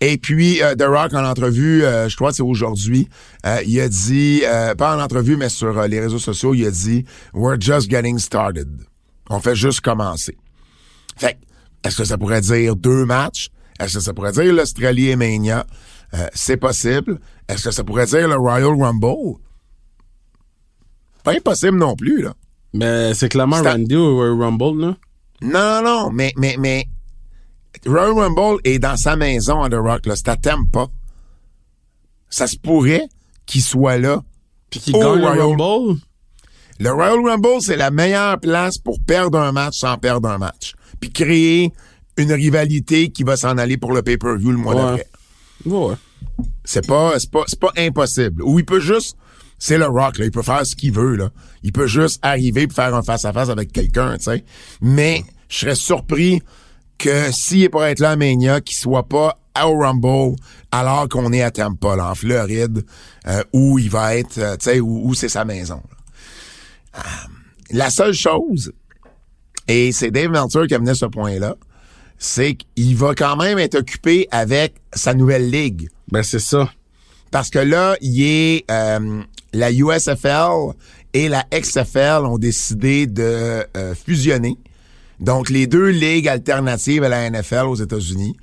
Et 0.01 0.17
puis 0.17 0.63
euh, 0.63 0.77
The 0.77 0.85
Rock 0.85 1.13
en 1.15 1.25
entrevue, 1.25 1.83
euh, 1.83 2.09
je 2.09 2.15
crois 2.15 2.31
que 2.31 2.37
c'est 2.37 2.43
aujourd'hui, 2.45 3.09
euh, 3.45 3.61
il 3.67 3.81
a 3.81 3.89
dit, 3.89 4.43
euh, 4.45 4.77
pas 4.77 4.97
en 4.97 5.01
entrevue, 5.01 5.37
mais 5.37 5.49
sur 5.49 5.83
les 5.89 5.99
réseaux 5.99 6.21
sociaux, 6.21 6.55
il 6.55 6.65
a 6.67 6.71
dit 6.71 7.05
We're 7.35 7.61
just 7.61 7.91
getting 7.91 8.21
started. 8.21 8.69
On 9.29 9.41
fait 9.41 9.57
juste 9.57 9.81
commencer. 9.81 10.39
Fait 11.17 11.33
que, 11.33 11.89
est-ce 11.89 11.97
que 11.97 12.05
ça 12.05 12.17
pourrait 12.17 12.43
dire 12.43 12.77
deux 12.77 13.05
matchs? 13.05 13.49
Est-ce 13.81 13.95
que 13.95 14.01
ça 14.01 14.15
pourrait 14.15 14.31
dire 14.33 14.53
l'Australie 14.55 15.09
et 15.09 15.17
Mania? 15.17 15.67
Euh, 16.15 16.29
c'est 16.33 16.57
possible. 16.59 17.19
Est-ce 17.49 17.65
que 17.65 17.71
ça 17.73 17.83
pourrait 17.83 18.07
dire 18.07 18.29
le 18.29 18.37
Royal 18.37 18.81
Rumble? 18.81 19.39
Pas 21.33 21.37
impossible 21.39 21.79
non 21.79 21.95
plus, 21.97 22.23
là. 22.23 22.35
Mais 22.75 23.15
c'est 23.15 23.29
clairement 23.29 23.57
C'est 23.63 23.67
à- 23.69 23.73
Randy 23.73 23.97
ou 23.97 24.21
euh, 24.23 24.35
Rumble, 24.39 24.81
là. 24.81 24.97
Non, 25.41 25.83
non, 25.83 26.05
non, 26.05 26.11
mais, 26.11 26.33
mais, 26.37 26.57
mais, 26.59 26.87
Royal 27.87 28.13
Rumble 28.13 28.61
est 28.65 28.79
dans 28.79 28.97
sa 28.97 29.15
maison 29.17 29.63
à 29.63 29.71
The 29.71 29.75
Rock, 29.75 30.07
là. 30.07 30.17
C'est 30.17 30.29
à 30.29 30.37
Tampa. 30.37 30.87
Ça 32.31 32.47
se 32.47 32.57
pourrait 32.57 33.09
qu'il 33.47 33.63
soit 33.63 33.99
là. 33.99 34.23
Puis 34.71 34.81
qui 34.81 34.93
Au 34.93 34.99
gagne 35.01 35.21
Royal- 35.23 35.37
le 35.37 35.43
Rumble? 35.45 36.01
Le 36.81 36.91
Royal 36.93 37.19
Rumble, 37.25 37.61
c'est 37.61 37.77
la 37.77 37.91
meilleure 37.91 38.39
place 38.39 38.79
pour 38.79 39.01
perdre 39.01 39.39
un 39.39 39.53
match 39.53 39.79
sans 39.79 39.97
perdre 39.97 40.29
un 40.29 40.39
match. 40.39 40.75
Puis 41.01 41.11
créer 41.11 41.73
une 42.17 42.33
rivalité 42.33 43.11
qui 43.11 43.23
va 43.23 43.37
s'en 43.37 43.57
aller 43.59 43.77
pour 43.79 43.93
le 43.93 44.03
pay-per-view 44.03 44.51
le 44.51 44.57
mois 44.59 44.75
Ouais. 44.75 44.83
d'après. 44.83 45.07
Ouais. 45.67 45.95
C'est 46.65 46.87
pas, 46.87 47.19
c'est 47.19 47.31
pas, 47.31 47.45
c'est 47.47 47.59
pas 47.59 47.73
impossible. 47.77 48.43
Ou 48.43 48.59
il 48.59 48.65
peut 48.65 48.81
juste, 48.81 49.17
c'est 49.59 49.79
le 49.79 49.87
Rock, 49.87 50.19
là. 50.19 50.25
Il 50.25 50.31
peut 50.31 50.43
faire 50.43 50.65
ce 50.65 50.77
qu'il 50.77 50.93
veut, 50.93 51.17
là. 51.17 51.31
Il 51.63 51.73
peut 51.73 51.87
juste 51.87 52.19
arriver 52.23 52.63
et 52.63 52.69
faire 52.69 52.95
un 52.95 53.03
face-à-face 53.03 53.49
avec 53.49 53.73
quelqu'un, 53.73 54.17
tu 54.17 54.25
sais. 54.25 54.45
Mais, 54.81 55.25
je 55.49 55.59
serais 55.59 55.75
surpris 55.75 56.43
que 56.99 57.31
s'il 57.33 57.63
est 57.63 57.69
pour 57.69 57.85
être 57.85 58.01
là 58.01 58.11
à 58.11 58.17
Mania, 58.17 58.61
qu'il 58.61 58.77
soit 58.77 59.09
pas 59.09 59.39
au 59.65 59.79
Rumble 59.79 60.37
alors 60.71 61.09
qu'on 61.09 61.33
est 61.33 61.43
à 61.43 61.51
Tampa, 61.51 61.97
là, 61.97 62.11
en 62.11 62.15
Floride, 62.15 62.85
euh, 63.27 63.43
où 63.53 63.79
il 63.79 63.91
va 63.91 64.17
être, 64.17 64.39
euh, 64.39 64.57
tu 64.57 64.65
sais, 64.65 64.81
où, 64.81 65.09
où 65.09 65.15
c'est 65.15 65.29
sa 65.29 65.45
maison. 65.45 65.83
là. 65.91 67.01
Euh, 67.01 67.29
la 67.71 67.91
seule 67.91 68.15
chose, 68.15 68.73
et 69.67 69.93
c'est 69.93 70.11
Dave 70.11 70.31
Meltzer 70.31 70.67
qui 70.67 70.75
amenait 70.75 70.95
ce 70.95 71.07
point-là, 71.07 71.57
c'est 72.19 72.55
qu'il 72.55 72.97
va 72.97 73.15
quand 73.15 73.37
même 73.37 73.59
être 73.59 73.77
occupé 73.77 74.27
avec 74.31 74.75
sa 74.93 75.15
nouvelle 75.15 75.51
ligue. 75.51 75.89
Ben, 76.11 76.23
c'est 76.23 76.41
ça. 76.41 76.71
Parce 77.31 77.51
que 77.51 77.59
là, 77.59 77.97
il 78.01 78.23
est 78.23 78.65
euh, 78.71 79.23
la 79.53 79.71
USFL 79.73 80.75
et 81.15 81.29
la 81.29 81.45
XFL 81.53 82.25
ont 82.27 82.39
décidé 82.39 83.07
de 83.07 83.65
euh, 83.77 83.95
fusionner. 83.95 84.57
Donc, 85.21 85.51
les 85.51 85.67
deux 85.67 85.89
ligues 85.89 86.29
alternatives 86.29 87.03
à 87.03 87.09
la 87.09 87.29
NFL 87.31 87.65
aux 87.67 87.75
États-Unis. 87.75 88.37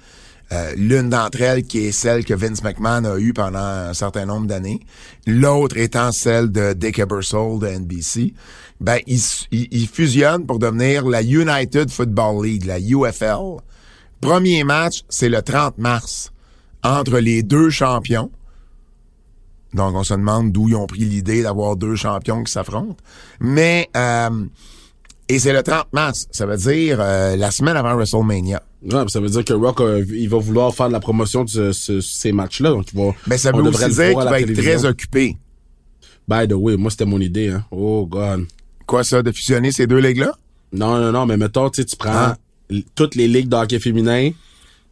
Euh, 0.51 0.73
L'une 0.77 1.09
d'entre 1.09 1.41
elles 1.41 1.63
qui 1.63 1.79
est 1.87 1.91
celle 1.91 2.23
que 2.23 2.33
Vince 2.33 2.61
McMahon 2.63 3.03
a 3.05 3.17
eue 3.17 3.33
pendant 3.33 3.57
un 3.59 3.93
certain 3.93 4.25
nombre 4.25 4.45
d'années. 4.45 4.79
L'autre 5.25 5.77
étant 5.77 6.11
celle 6.11 6.51
de 6.51 6.73
Dick 6.73 6.99
Ebersol 6.99 7.59
de 7.59 7.67
NBC. 7.67 8.33
Ben, 8.79 8.99
ils, 9.07 9.21
ils- 9.51 9.67
ils 9.71 9.87
fusionnent 9.87 10.45
pour 10.45 10.59
devenir 10.59 11.05
la 11.07 11.21
United 11.23 11.89
Football 11.89 12.45
League, 12.45 12.65
la 12.65 12.79
UFL. 12.79 13.57
Premier 14.21 14.63
match, 14.63 15.01
c'est 15.09 15.29
le 15.29 15.41
30 15.41 15.77
mars 15.77 16.31
entre 16.83 17.17
les 17.19 17.41
deux 17.41 17.69
champions. 17.69 18.29
Donc, 19.75 19.95
on 19.95 20.03
se 20.03 20.13
demande 20.13 20.51
d'où 20.51 20.69
ils 20.69 20.75
ont 20.75 20.87
pris 20.87 21.01
l'idée 21.05 21.43
d'avoir 21.43 21.75
deux 21.75 21.95
champions 21.95 22.43
qui 22.43 22.51
s'affrontent. 22.51 22.95
Mais, 23.39 23.89
euh, 23.95 24.29
et 25.27 25.39
c'est 25.39 25.53
le 25.53 25.61
30 25.63 25.87
mars. 25.91 26.27
Ça 26.31 26.45
veut 26.45 26.57
dire 26.57 26.97
euh, 26.99 27.35
la 27.35 27.51
semaine 27.51 27.75
avant 27.75 27.93
WrestleMania. 27.95 28.61
Ouais, 28.83 29.03
ça 29.07 29.19
veut 29.19 29.29
dire 29.29 29.43
que 29.43 29.53
Rock, 29.53 29.81
euh, 29.81 30.05
il 30.09 30.29
va 30.29 30.37
vouloir 30.37 30.73
faire 30.73 30.87
de 30.87 30.93
la 30.93 30.99
promotion 30.99 31.43
de 31.43 31.49
ce- 31.49 31.71
ce- 31.71 32.01
ces 32.01 32.31
matchs-là. 32.31 32.69
Donc, 32.69 32.85
il 32.93 32.99
va. 32.99 33.11
Mais 33.27 33.37
ça 33.37 33.51
on 33.53 33.57
veut 33.57 33.69
aussi 33.69 33.79
dire 33.89 34.09
qu'il 34.17 34.29
va 34.29 34.39
être 34.41 34.53
très 34.53 34.85
occupé. 34.85 35.35
By 36.27 36.47
the 36.47 36.53
way, 36.53 36.77
moi, 36.77 36.89
c'était 36.91 37.05
mon 37.05 37.19
idée, 37.19 37.49
hein. 37.49 37.65
Oh, 37.71 38.05
God. 38.09 38.45
Quoi 38.87 39.03
ça, 39.03 39.21
de 39.23 39.31
fusionner 39.31 39.71
ces 39.71 39.87
deux 39.87 39.97
ligues-là? 39.99 40.33
Non, 40.71 40.97
non, 40.99 41.11
non, 41.11 41.25
mais 41.25 41.37
mettons, 41.37 41.69
tu 41.69 41.81
sais, 41.81 41.85
tu 41.85 41.95
prends 41.95 42.11
Ah. 42.13 42.37
toutes 42.95 43.15
les 43.15 43.27
ligues 43.27 43.49
de 43.49 43.55
hockey 43.55 43.79
féminin, 43.79 44.31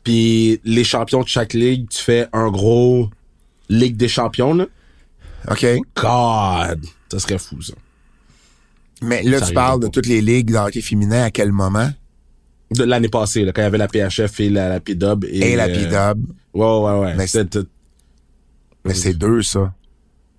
puis 0.04 0.60
les 0.63 0.84
champions 0.84 1.22
de 1.22 1.28
chaque 1.28 1.54
ligue, 1.54 1.88
tu 1.89 2.00
fais 2.02 2.28
un 2.34 2.50
gros 2.50 3.10
Ligue 3.69 3.97
des 3.97 4.08
champions, 4.08 4.54
là. 4.54 4.65
OK? 5.49 5.65
God! 5.95 6.86
Ça 7.12 7.19
serait 7.19 7.38
fou, 7.38 7.62
ça. 7.62 7.73
Mais 9.02 9.21
là, 9.23 9.39
Ça 9.39 9.47
tu 9.47 9.54
parles 9.54 9.82
de 9.82 9.88
toutes 9.88 10.06
les 10.06 10.21
ligues 10.21 10.52
de 10.52 10.58
hockey 10.58 10.82
féminin 10.82 11.23
à 11.23 11.32
quel 11.32 11.52
moment? 11.52 11.89
De 12.71 12.84
l'année 12.84 13.10
passée, 13.10 13.43
là, 13.43 13.52
quand 13.52 13.62
il 13.62 13.65
y 13.65 13.67
avait 13.67 13.78
la 13.78 13.88
PHF 13.88 14.39
et 14.39 14.49
la, 14.49 14.69
la 14.69 14.80
P-Dub. 14.80 15.26
Et, 15.26 15.52
Et 15.52 15.56
la 15.56 15.65
euh, 15.65 15.73
P-Dub. 16.13 16.26
Ouais, 16.54 16.65
ouais, 16.80 16.99
ouais. 16.99 17.15
Mais 17.15 17.28
tout- 17.45 17.67
Mais 18.86 18.93
c'est 18.93 19.13
deux, 19.13 19.41
ça. 19.43 19.73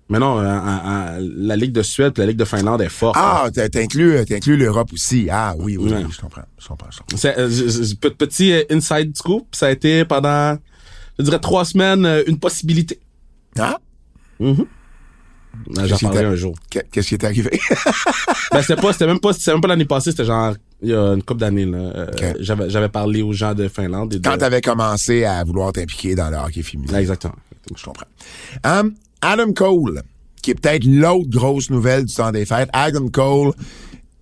Mais 0.09 0.19
non, 0.19 0.39
euh, 0.39 0.45
en- 0.47 1.17
en- 1.17 1.17
la 1.19 1.55
Ligue 1.55 1.71
de 1.71 1.81
Suède 1.81 2.13
et 2.17 2.21
la 2.21 2.27
Ligue 2.27 2.37
de 2.37 2.45
Finlande 2.45 2.81
est 2.81 2.89
forte. 2.89 3.15
Ah, 3.17 3.47
t'inclus, 3.71 4.23
t'inclus 4.25 4.57
l'Europe 4.57 4.91
aussi. 4.93 5.27
Ah, 5.31 5.55
oui, 5.57 5.77
oui, 5.77 5.91
Ouais. 5.91 6.03
oui, 6.03 6.11
je 6.11 6.21
comprends. 6.21 6.43
Je 6.59 6.67
comprends, 6.67 6.91
je 6.91 6.99
comprends. 6.99 7.17
C'est, 7.17 7.37
euh, 7.39 8.09
petit 8.17 8.51
euh, 8.51 8.63
inside 8.69 9.15
scoop, 9.17 9.47
ça 9.55 9.67
a 9.67 9.71
été 9.71 10.05
pendant, 10.05 10.57
je 11.17 11.23
dirais, 11.23 11.39
trois 11.39 11.65
semaines, 11.65 12.05
euh, 12.05 12.23
une 12.27 12.37
possibilité. 12.37 12.99
Ah? 13.59 13.77
J'en 14.39 14.55
Qu'est-ce 15.87 15.93
qui 15.99 16.05
parlerai 16.05 16.25
un 16.25 16.35
jour. 16.35 16.55
Qu'est- 16.69 16.85
Qu'est-ce 16.91 17.07
qui 17.09 17.15
est 17.15 17.23
arrivé? 17.23 17.59
Ben, 18.51 18.61
c'était 18.61 18.79
pas, 18.81 18.93
c'était 18.93 19.07
même 19.07 19.19
pas, 19.19 19.33
c'était 19.33 19.51
même 19.51 19.61
pas 19.61 19.67
l'année 19.69 19.85
passée, 19.85 20.11
c'était 20.11 20.25
genre, 20.25 20.53
il 20.81 20.89
y 20.89 20.93
a 20.93 21.13
une 21.13 21.23
couple 21.23 21.39
d'années, 21.41 21.65
là. 21.65 21.77
Euh. 21.77 22.33
J'avais, 22.39 22.69
j'avais 22.69 22.89
parlé 22.89 23.21
aux 23.21 23.33
gens 23.33 23.53
de 23.53 23.67
Finlande 23.67 24.13
et 24.13 24.19
de... 24.19 24.27
Quand 24.27 24.37
t'avais 24.37 24.61
commencé 24.61 25.23
à 25.25 25.43
vouloir 25.43 25.71
t'impliquer 25.73 26.15
dans 26.15 26.29
le 26.29 26.37
hockey 26.37 26.61
féminin. 26.61 26.93
Ouais, 26.93 26.99
exactement. 27.01 27.35
Je 27.75 27.83
comprends. 27.83 28.05
Um, 28.63 28.93
Adam 29.21 29.51
Cole, 29.53 30.03
qui 30.41 30.51
est 30.51 30.55
peut-être 30.55 30.85
l'autre 30.85 31.29
grosse 31.29 31.69
nouvelle 31.69 32.05
du 32.05 32.13
temps 32.13 32.31
des 32.31 32.45
fêtes. 32.45 32.69
Adam 32.71 33.07
Cole 33.09 33.51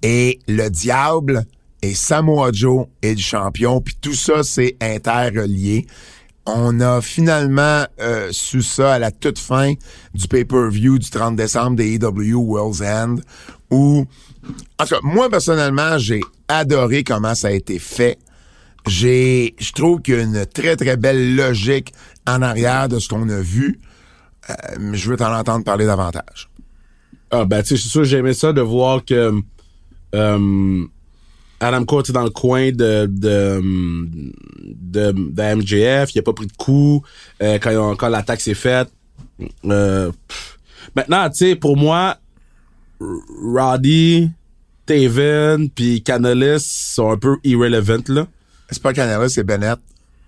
est 0.01 0.39
le 0.47 0.69
diable 0.69 1.43
et 1.81 1.93
Samoa 1.93 2.51
Joe 2.53 2.87
est 3.01 3.13
le 3.15 3.19
champion. 3.21 3.81
Puis 3.81 3.97
tout 4.01 4.13
ça, 4.13 4.41
c'est 4.43 4.77
interrelié. 4.81 5.85
On 6.45 6.79
a 6.81 7.01
finalement 7.01 7.85
euh, 7.99 8.29
su 8.31 8.61
ça 8.61 8.93
à 8.93 8.99
la 8.99 9.11
toute 9.11 9.39
fin 9.39 9.73
du 10.13 10.27
pay-per-view 10.27 10.99
du 10.99 11.09
30 11.09 11.35
décembre 11.35 11.77
des 11.77 11.95
EW 11.95 12.35
World's 12.35 12.81
End, 12.81 13.15
où, 13.71 14.05
en 14.79 14.83
tout 14.85 14.95
cas, 14.95 14.99
moi, 15.03 15.29
personnellement, 15.29 15.97
j'ai 15.97 16.21
adoré 16.47 17.03
comment 17.03 17.35
ça 17.35 17.47
a 17.47 17.51
été 17.51 17.79
fait. 17.79 18.19
J'ai, 18.87 19.55
je 19.59 19.71
trouve 19.71 20.01
qu'il 20.01 20.15
y 20.15 20.17
a 20.17 20.21
une 20.21 20.45
très, 20.45 20.75
très 20.75 20.97
belle 20.97 21.35
logique 21.35 21.93
en 22.27 22.41
arrière 22.41 22.89
de 22.89 22.99
ce 22.99 23.07
qu'on 23.07 23.29
a 23.29 23.39
vu. 23.39 23.79
Euh, 24.49 24.53
je 24.91 25.09
veux 25.09 25.15
t'en 25.15 25.33
entendre 25.33 25.63
parler 25.63 25.85
davantage. 25.85 26.49
Ah, 27.31 27.45
ben, 27.45 27.63
tu 27.63 27.69
sais, 27.69 27.75
je 27.77 27.87
sûr, 27.87 28.03
j'ai 28.03 28.17
aimé 28.17 28.33
ça 28.33 28.51
de 28.51 28.61
voir 28.61 29.05
que 29.05 29.33
euh, 30.13 30.85
Adam 31.63 31.85
Cole 31.85 32.01
était 32.01 32.13
dans 32.13 32.23
le 32.23 32.29
coin 32.29 32.71
de, 32.71 33.05
de, 33.05 33.61
de, 34.63 35.11
de 35.11 35.55
MJF. 35.55 36.13
Il 36.13 36.19
a 36.19 36.21
pas 36.21 36.33
pris 36.33 36.47
de 36.47 36.53
coup 36.53 37.01
euh, 37.41 37.57
quand, 37.59 37.95
quand 37.95 38.09
l'attaque 38.09 38.41
s'est 38.41 38.53
faite. 38.53 38.89
Euh, 39.65 40.11
maintenant, 40.95 41.29
tu 41.29 41.37
sais, 41.37 41.55
pour 41.55 41.77
moi, 41.77 42.17
Roddy, 42.99 44.29
Taven 44.85 45.69
puis 45.69 46.03
Canalis 46.03 46.59
sont 46.59 47.11
un 47.11 47.17
peu 47.17 47.37
irrelevant, 47.43 48.03
là. 48.09 48.27
C'est 48.69 48.81
pas 48.81 48.93
Canada, 48.93 49.29
c'est 49.29 49.43
Bennett. 49.43 49.79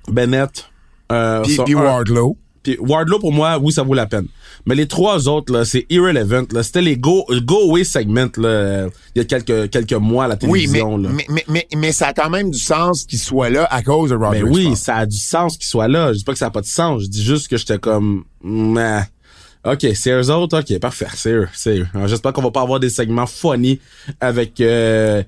Bennett. 0.07 0.69
Euh, 1.11 1.43
Puis, 1.65 1.75
Wardlow. 1.75 2.37
Puis 2.65 2.77
Wardlow, 2.79 3.19
pour 3.19 3.31
moi, 3.31 3.59
oui, 3.59 3.71
ça 3.71 3.83
vaut 3.83 3.93
la 3.93 4.07
peine. 4.07 4.25
Mais 4.65 4.73
les 4.73 4.87
trois 4.87 5.27
autres, 5.27 5.53
là, 5.53 5.63
c'est 5.63 5.85
irrelevant. 5.91 6.45
Là. 6.51 6.63
C'était 6.63 6.81
les 6.81 6.97
go, 6.97 7.23
go 7.43 7.69
away 7.69 7.83
segment, 7.83 8.29
là, 8.37 8.87
il 9.15 9.19
y 9.19 9.21
a 9.21 9.25
quelques, 9.25 9.69
quelques 9.69 9.93
mois 9.93 10.25
à 10.25 10.27
la 10.29 10.37
Oui, 10.41 10.67
mais, 10.67 10.79
télévision, 10.79 10.97
là. 10.97 11.09
mais, 11.13 11.25
mais, 11.29 11.45
mais, 11.47 11.67
mais 11.77 11.91
ça 11.91 12.07
a 12.07 12.13
quand 12.13 12.29
même 12.31 12.49
du 12.49 12.57
sens 12.57 13.05
qu'il 13.05 13.19
soit 13.19 13.49
là 13.49 13.67
à 13.69 13.83
cause 13.83 14.09
de 14.09 14.15
Roger 14.15 14.43
Mais 14.43 14.49
oui, 14.49 14.75
ça 14.75 14.95
a 14.95 15.05
du 15.05 15.17
sens 15.17 15.57
qu'il 15.57 15.67
soit 15.67 15.87
là. 15.87 16.11
Je 16.13 16.17
dis 16.17 16.23
pas 16.23 16.33
que 16.33 16.39
ça 16.39 16.47
a 16.47 16.51
pas 16.51 16.61
de 16.61 16.65
sens. 16.65 17.03
Je 17.03 17.07
dis 17.07 17.23
juste 17.23 17.47
que 17.47 17.57
j'étais 17.57 17.77
comme, 17.77 18.23
meh. 18.43 19.01
OK, 19.65 19.85
c'est 19.93 20.11
eux 20.11 20.31
autres? 20.31 20.59
OK, 20.59 20.79
parfait. 20.79 21.07
C'est 21.13 21.31
eux. 21.31 21.47
C'est 21.53 21.79
eux. 21.79 21.87
Alors, 21.93 22.07
J'espère 22.07 22.33
qu'on 22.33 22.41
va 22.41 22.51
pas 22.51 22.61
avoir 22.61 22.79
des 22.79 22.89
segments 22.89 23.25
funny 23.27 23.79
avec, 24.19 24.59
euh, 24.61 25.23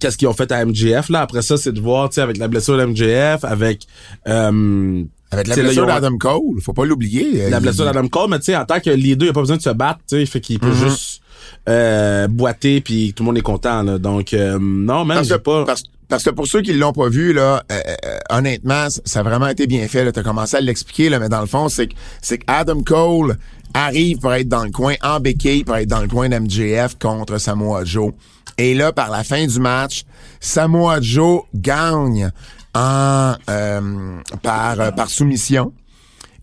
qu'est-ce 0.00 0.16
qu'ils 0.16 0.28
ont 0.28 0.34
fait 0.34 0.50
à 0.52 0.64
MJF, 0.64 1.08
là. 1.08 1.20
Après 1.20 1.42
ça, 1.42 1.56
c'est 1.56 1.72
de 1.72 1.80
voir, 1.80 2.08
tu 2.08 2.16
sais, 2.16 2.20
avec 2.22 2.38
la 2.38 2.48
blessure 2.48 2.76
de 2.78 2.84
MJF, 2.84 3.44
avec, 3.44 3.86
euh, 4.28 5.04
Avec 5.32 5.48
la 5.48 5.56
blessure 5.56 5.86
d'Adam 5.86 6.16
Cole, 6.18 6.60
faut 6.62 6.72
pas 6.72 6.84
l'oublier. 6.84 7.48
la 7.50 7.58
Il- 7.58 7.62
blessure 7.62 7.84
d'Adam 7.86 8.06
Cole, 8.08 8.30
mais 8.30 8.38
tu 8.38 8.46
sais, 8.46 8.56
en 8.56 8.64
tant 8.64 8.78
que 8.80 8.90
leader, 8.90 9.26
il 9.26 9.30
a 9.30 9.32
pas 9.32 9.40
besoin 9.40 9.56
de 9.56 9.62
se 9.62 9.70
battre, 9.70 10.00
tu 10.08 10.16
sais, 10.18 10.26
fait 10.26 10.40
qu'il 10.40 10.58
peut 10.60 10.68
Mhm. 10.68 10.88
juste 10.88 11.20
euh, 11.68 12.26
boiter 12.28 12.80
puis 12.80 13.12
tout 13.14 13.22
le 13.22 13.26
monde 13.28 13.38
est 13.38 13.42
content 13.42 13.82
là. 13.82 13.98
Donc 13.98 14.32
euh, 14.34 14.58
non, 14.60 15.04
même 15.04 15.24
j'ai 15.24 15.38
pas 15.38 15.64
parce, 15.64 15.82
parce 16.08 16.24
que 16.24 16.30
pour 16.30 16.46
ceux 16.46 16.60
qui 16.62 16.72
l'ont 16.72 16.92
pas 16.92 17.08
vu, 17.08 17.32
là, 17.32 17.62
euh, 17.70 17.74
euh, 18.04 18.18
honnêtement, 18.30 18.86
ça 19.04 19.20
a 19.20 19.22
vraiment 19.22 19.46
été 19.48 19.66
bien 19.66 19.86
fait. 19.88 20.10
Tu 20.12 20.18
as 20.18 20.22
commencé 20.22 20.56
à 20.56 20.60
l'expliquer, 20.60 21.08
là, 21.08 21.18
mais 21.18 21.28
dans 21.28 21.40
le 21.40 21.46
fond, 21.46 21.68
c'est 21.68 21.86
que 21.88 21.94
c'est 22.20 22.38
que 22.38 22.44
Adam 22.48 22.82
Cole 22.82 23.36
arrive 23.74 24.18
pour 24.18 24.32
être 24.34 24.48
dans 24.48 24.64
le 24.64 24.70
coin, 24.70 24.94
en 25.02 25.20
béquille, 25.20 25.64
pour 25.64 25.76
être 25.76 25.88
dans 25.88 26.00
le 26.02 26.08
coin 26.08 26.28
d'MJF 26.28 26.96
contre 27.00 27.38
Samoa 27.38 27.84
Joe. 27.84 28.12
Et 28.58 28.74
là, 28.74 28.92
par 28.92 29.10
la 29.10 29.24
fin 29.24 29.46
du 29.46 29.58
match, 29.60 30.04
Samoa 30.40 31.00
Joe 31.00 31.42
gagne 31.54 32.30
en 32.74 33.34
euh, 33.50 34.20
par, 34.42 34.80
euh, 34.80 34.90
par 34.90 35.10
soumission. 35.10 35.72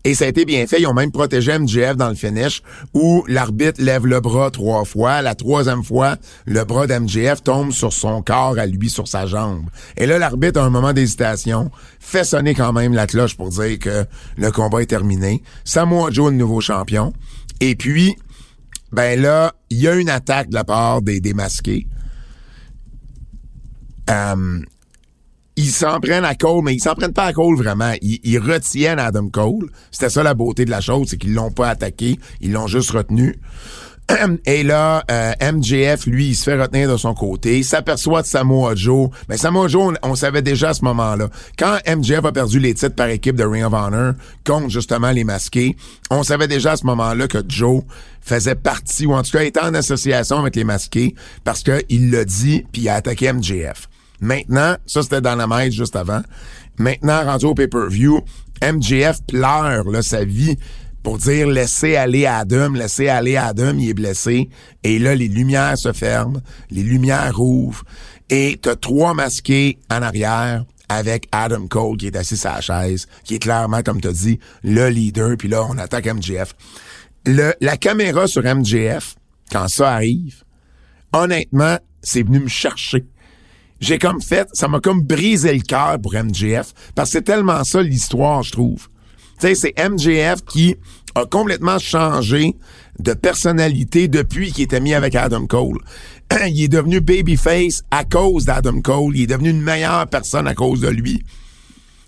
Et 0.02 0.14
ça 0.14 0.24
a 0.24 0.28
été 0.28 0.46
bien 0.46 0.66
fait. 0.66 0.80
Ils 0.80 0.86
ont 0.86 0.94
même 0.94 1.12
protégé 1.12 1.58
MJF 1.58 1.96
dans 1.96 2.08
le 2.08 2.14
finish 2.14 2.62
où 2.94 3.22
l'arbitre 3.28 3.82
lève 3.82 4.06
le 4.06 4.20
bras 4.20 4.50
trois 4.50 4.84
fois. 4.86 5.20
La 5.20 5.34
troisième 5.34 5.84
fois, 5.84 6.16
le 6.46 6.64
bras 6.64 6.86
d'MJF 6.86 7.42
tombe 7.42 7.70
sur 7.70 7.92
son 7.92 8.22
corps 8.22 8.58
à 8.58 8.64
lui, 8.64 8.88
sur 8.88 9.06
sa 9.08 9.26
jambe. 9.26 9.68
Et 9.98 10.06
là, 10.06 10.18
l'arbitre 10.18 10.58
a 10.58 10.64
un 10.64 10.70
moment 10.70 10.94
d'hésitation, 10.94 11.70
fait 11.98 12.24
sonner 12.24 12.54
quand 12.54 12.72
même 12.72 12.94
la 12.94 13.06
cloche 13.06 13.36
pour 13.36 13.50
dire 13.50 13.78
que 13.78 14.06
le 14.38 14.50
combat 14.50 14.80
est 14.80 14.86
terminé. 14.86 15.42
Samoa 15.64 16.10
Joe, 16.10 16.30
le 16.30 16.36
nouveau 16.38 16.62
champion. 16.62 17.12
Et 17.60 17.76
puis, 17.76 18.16
ben 18.92 19.20
là, 19.20 19.52
il 19.68 19.80
y 19.80 19.88
a 19.88 19.94
une 19.94 20.08
attaque 20.08 20.48
de 20.48 20.54
la 20.54 20.64
part 20.64 21.02
des, 21.02 21.20
des 21.20 21.34
masqués. 21.34 21.86
Ils 25.62 25.70
s'en 25.70 26.00
prennent 26.00 26.24
à 26.24 26.34
Cole, 26.34 26.64
mais 26.64 26.74
ils 26.74 26.80
s'en 26.80 26.94
prennent 26.94 27.12
pas 27.12 27.24
à 27.24 27.32
Cole 27.34 27.54
vraiment. 27.54 27.92
Ils, 28.00 28.18
ils 28.24 28.38
retiennent 28.38 28.98
Adam 28.98 29.28
Cole. 29.28 29.68
C'était 29.90 30.08
ça 30.08 30.22
la 30.22 30.32
beauté 30.32 30.64
de 30.64 30.70
la 30.70 30.80
chose, 30.80 31.08
c'est 31.10 31.18
qu'ils 31.18 31.34
l'ont 31.34 31.50
pas 31.50 31.68
attaqué, 31.68 32.18
ils 32.40 32.50
l'ont 32.50 32.66
juste 32.66 32.92
retenu. 32.92 33.38
Et 34.46 34.62
là, 34.62 35.04
euh, 35.10 35.32
MJF, 35.52 36.06
lui, 36.06 36.28
il 36.28 36.34
se 36.34 36.44
fait 36.44 36.58
retenir 36.58 36.90
de 36.90 36.96
son 36.96 37.12
côté. 37.12 37.58
Il 37.58 37.64
s'aperçoit 37.64 38.22
de 38.22 38.26
Samoa 38.26 38.74
Joe. 38.74 39.10
Mais 39.28 39.36
Samoa 39.36 39.68
Joe, 39.68 39.92
on, 40.02 40.10
on 40.10 40.14
savait 40.14 40.40
déjà 40.40 40.70
à 40.70 40.74
ce 40.74 40.82
moment-là. 40.86 41.28
Quand 41.58 41.76
MJF 41.86 42.24
a 42.24 42.32
perdu 42.32 42.58
les 42.58 42.72
titres 42.72 42.96
par 42.96 43.08
équipe 43.08 43.36
de 43.36 43.44
Ring 43.44 43.66
of 43.66 43.74
Honor 43.74 44.14
contre 44.46 44.70
justement 44.70 45.10
les 45.10 45.24
masqués, 45.24 45.76
on 46.10 46.22
savait 46.22 46.48
déjà 46.48 46.72
à 46.72 46.76
ce 46.78 46.86
moment-là 46.86 47.28
que 47.28 47.42
Joe 47.46 47.82
faisait 48.22 48.54
partie, 48.54 49.04
ou 49.04 49.12
en 49.12 49.22
tout 49.22 49.32
cas 49.32 49.42
était 49.42 49.60
en 49.60 49.74
association 49.74 50.38
avec 50.38 50.56
les 50.56 50.64
masqués, 50.64 51.14
parce 51.44 51.62
qu'il 51.62 52.10
l'a 52.10 52.24
dit, 52.24 52.64
puis 52.72 52.80
il 52.80 52.88
a 52.88 52.94
attaqué 52.94 53.30
MJF. 53.30 53.89
Maintenant, 54.20 54.76
ça 54.86 55.02
c'était 55.02 55.20
dans 55.20 55.36
la 55.36 55.46
maître 55.46 55.74
juste 55.74 55.96
avant. 55.96 56.22
Maintenant, 56.78 57.24
rendu 57.24 57.46
au 57.46 57.54
pay-per-view, 57.54 58.20
MJF 58.62 59.22
pleure 59.26 59.84
sa 60.02 60.24
vie 60.24 60.56
pour 61.02 61.18
dire 61.18 61.46
laissez 61.48 61.96
aller 61.96 62.26
Adam, 62.26 62.72
laissez 62.72 63.08
aller 63.08 63.36
Adam, 63.36 63.74
il 63.78 63.90
est 63.90 63.94
blessé. 63.94 64.50
Et 64.84 64.98
là, 64.98 65.14
les 65.14 65.28
lumières 65.28 65.78
se 65.78 65.92
ferment, 65.92 66.40
les 66.70 66.82
lumières 66.82 67.40
ouvrent, 67.40 67.84
et 68.28 68.58
t'as 68.60 68.76
trois 68.76 69.14
masqués 69.14 69.78
en 69.90 70.02
arrière 70.02 70.64
avec 70.88 71.28
Adam 71.32 71.66
Cole 71.68 71.96
qui 71.96 72.08
est 72.08 72.16
assis 72.16 72.36
sur 72.36 72.50
la 72.50 72.60
chaise, 72.60 73.06
qui 73.24 73.36
est 73.36 73.38
clairement, 73.38 73.82
comme 73.82 74.00
t'as 74.00 74.12
dit, 74.12 74.38
le 74.62 74.88
leader, 74.88 75.36
puis 75.38 75.48
là, 75.48 75.64
on 75.68 75.78
attaque 75.78 76.06
MJF. 76.06 76.54
La 77.26 77.76
caméra 77.76 78.26
sur 78.26 78.42
MJF, 78.42 79.14
quand 79.52 79.68
ça 79.68 79.92
arrive, 79.92 80.42
honnêtement, 81.12 81.78
c'est 82.02 82.22
venu 82.22 82.40
me 82.40 82.48
chercher. 82.48 83.04
J'ai 83.80 83.98
comme 83.98 84.20
fait, 84.20 84.48
ça 84.52 84.68
m'a 84.68 84.80
comme 84.80 85.02
brisé 85.02 85.54
le 85.54 85.62
cœur 85.62 85.98
pour 86.00 86.12
MJF, 86.12 86.74
parce 86.94 87.10
que 87.10 87.18
c'est 87.18 87.22
tellement 87.22 87.64
ça 87.64 87.82
l'histoire, 87.82 88.42
je 88.42 88.52
trouve. 88.52 88.88
Tu 89.40 89.46
sais, 89.46 89.54
c'est 89.54 89.88
MJF 89.88 90.44
qui 90.44 90.76
a 91.14 91.24
complètement 91.24 91.78
changé 91.78 92.56
de 92.98 93.14
personnalité 93.14 94.08
depuis 94.08 94.52
qu'il 94.52 94.64
était 94.64 94.80
mis 94.80 94.94
avec 94.94 95.14
Adam 95.14 95.46
Cole. 95.46 95.78
il 96.46 96.64
est 96.64 96.68
devenu 96.68 97.00
babyface 97.00 97.82
à 97.90 98.04
cause 98.04 98.44
d'Adam 98.44 98.80
Cole. 98.80 99.16
Il 99.16 99.22
est 99.22 99.26
devenu 99.28 99.50
une 99.50 99.62
meilleure 99.62 100.06
personne 100.08 100.46
à 100.46 100.54
cause 100.54 100.80
de 100.80 100.88
lui. 100.88 101.22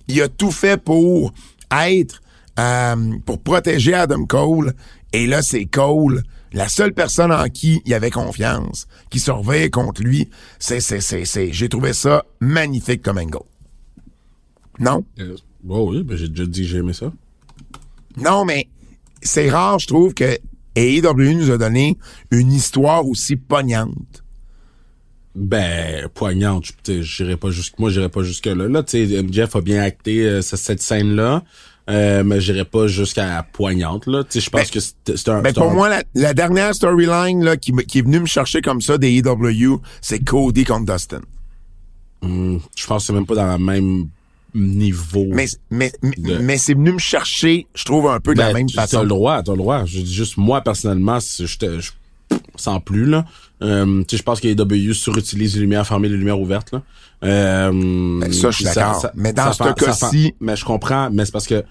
Il 0.09 0.21
a 0.21 0.29
tout 0.29 0.51
fait 0.51 0.81
pour 0.81 1.33
être, 1.71 2.21
euh, 2.59 2.97
pour 3.25 3.41
protéger 3.43 3.95
Adam 3.95 4.27
Cole. 4.27 4.75
Et 5.13 5.27
là, 5.27 5.43
c'est 5.43 5.65
Cole, 5.65 6.23
la 6.53 6.69
seule 6.69 6.93
personne 6.95 7.33
en 7.33 7.45
qui 7.49 7.81
il 7.87 7.95
avait 7.95 8.11
confiance, 8.11 8.87
qui 9.11 9.19
surveille 9.21 9.71
contre 9.71 10.03
lui. 10.03 10.29
C'est, 10.59 10.81
c'est, 10.81 11.01
c'est, 11.01 11.25
c'est, 11.25 11.53
j'ai 11.53 11.69
trouvé 11.69 11.93
ça 11.93 12.25
magnifique 12.41 13.03
comme 13.03 13.19
angle. 13.19 13.39
Non? 14.79 15.05
Euh, 15.21 15.37
oh 15.69 15.91
oui, 15.93 16.03
ben 16.03 16.17
j'ai 16.17 16.29
déjà 16.29 16.47
dit 16.47 16.63
que 16.63 16.67
j'ai 16.69 16.79
aimé 16.79 16.93
ça. 16.93 17.13
Non, 18.17 18.45
mais 18.45 18.69
c'est 19.23 19.49
rare, 19.51 19.79
je 19.79 19.87
trouve, 19.87 20.15
que 20.15 20.39
AEW 20.77 21.35
nous 21.37 21.51
a 21.51 21.59
donné 21.59 21.97
une 22.31 22.53
histoire 22.53 23.07
aussi 23.07 23.37
poignante. 23.37 24.23
Ben, 25.35 26.09
poignante, 26.13 26.73
j'irai 26.87 27.39
pas 27.39 27.51
jusque, 27.51 27.79
moi, 27.79 27.89
j'irai 27.89 28.11
pas 28.11 28.23
jusque 28.23 28.45
là. 28.47 28.69
Là, 28.69 28.83
tu 28.83 29.07
sais, 29.09 29.23
MJF 29.23 29.57
a 29.57 29.61
bien 29.63 29.83
acté 29.83 30.27
euh, 30.27 30.43
ce- 30.43 30.57
cette 30.59 30.83
scène-là, 30.83 31.43
euh, 31.91 32.23
mais 32.25 32.41
j'irai 32.41 32.65
pas 32.65 32.87
jusqu'à 32.87 33.47
poignante, 33.53 34.07
là. 34.07 34.23
Tu 34.25 34.33
sais, 34.33 34.41
je 34.41 34.51
pense 34.51 34.61
Ben, 34.71 34.71
que 34.71 35.17
c'est 35.17 35.29
un, 35.29 35.43
Ben 35.43 35.53
pour 35.53 35.71
un- 35.71 35.75
moi, 35.75 35.89
la, 35.89 36.03
la 36.15 36.35
dernière 36.35 36.75
storyline 36.75 37.45
là, 37.45 37.57
qui, 37.57 37.73
est 37.73 38.03
venue 38.03 38.21
me 38.21 38.27
chercher 38.27 38.61
comme 38.63 38.81
ça 38.81 38.99
des 38.99 39.11
AEW, 39.19 39.81
c'est 40.01 40.21
Cody 40.21 40.65
contre 40.65 40.93
Dustin. 40.93 41.21
Hum, 42.23 42.61
je 42.77 42.87
pense 42.87 43.03
que 43.03 43.07
c'est 43.09 43.13
même 43.13 43.27
pas 43.27 43.35
dans 43.35 43.53
le 43.57 43.65
même 43.65 44.07
niveau. 44.55 45.27
Mais, 45.31 45.47
mais, 45.71 45.93
mais, 46.03 46.13
De- 46.19 46.39
mais 46.39 46.59
c'est 46.59 46.75
venu 46.75 46.93
me 46.93 46.99
chercher, 46.99 47.67
je 47.75 47.85
trouve, 47.85 48.07
un 48.09 48.21
peu 48.21 48.35
de 48.35 48.39
la 48.39 48.49
Ben, 48.53 48.59
même 48.59 48.67
T'as 48.71 48.83
façon. 48.83 49.03
le 49.03 49.09
droit, 49.09 49.43
t'as 49.43 49.53
le 49.53 49.59
droit. 49.59 49.85
Je 49.87 50.01
dis 50.01 50.13
juste, 50.15 50.37
moi, 50.37 50.61
personnellement, 50.61 51.19
je 51.21 51.57
te, 51.57 51.81
je, 51.81 51.91
sans 52.57 52.79
plus, 52.81 53.07
là. 53.07 53.25
Euh, 53.63 54.01
tu 54.03 54.05
sais, 54.11 54.17
je 54.19 54.23
pense 54.23 54.41
que 54.41 54.49
les 54.49 54.55
W 54.55 54.93
surutilisent 54.93 55.55
les 55.55 55.61
lumières 55.61 55.87
fermées, 55.87 56.09
les 56.09 56.17
lumières 56.17 56.41
ouvertes, 56.41 56.73
là. 56.73 56.83
Euh, 57.25 57.71
Ben, 58.21 58.33
ça, 58.33 58.51
je 58.51 58.57
suis 58.57 58.65
d'accord. 58.75 59.01
Mais 59.15 59.33
dans 59.33 59.45
ce 59.53 59.59
cas-ci- 59.75 60.35
Mais 60.41 60.57
je 60.57 60.65
comprends, 60.65 61.09
mais 61.11 61.25
c'est 61.25 61.31
parce 61.33 61.47
que 61.47 61.63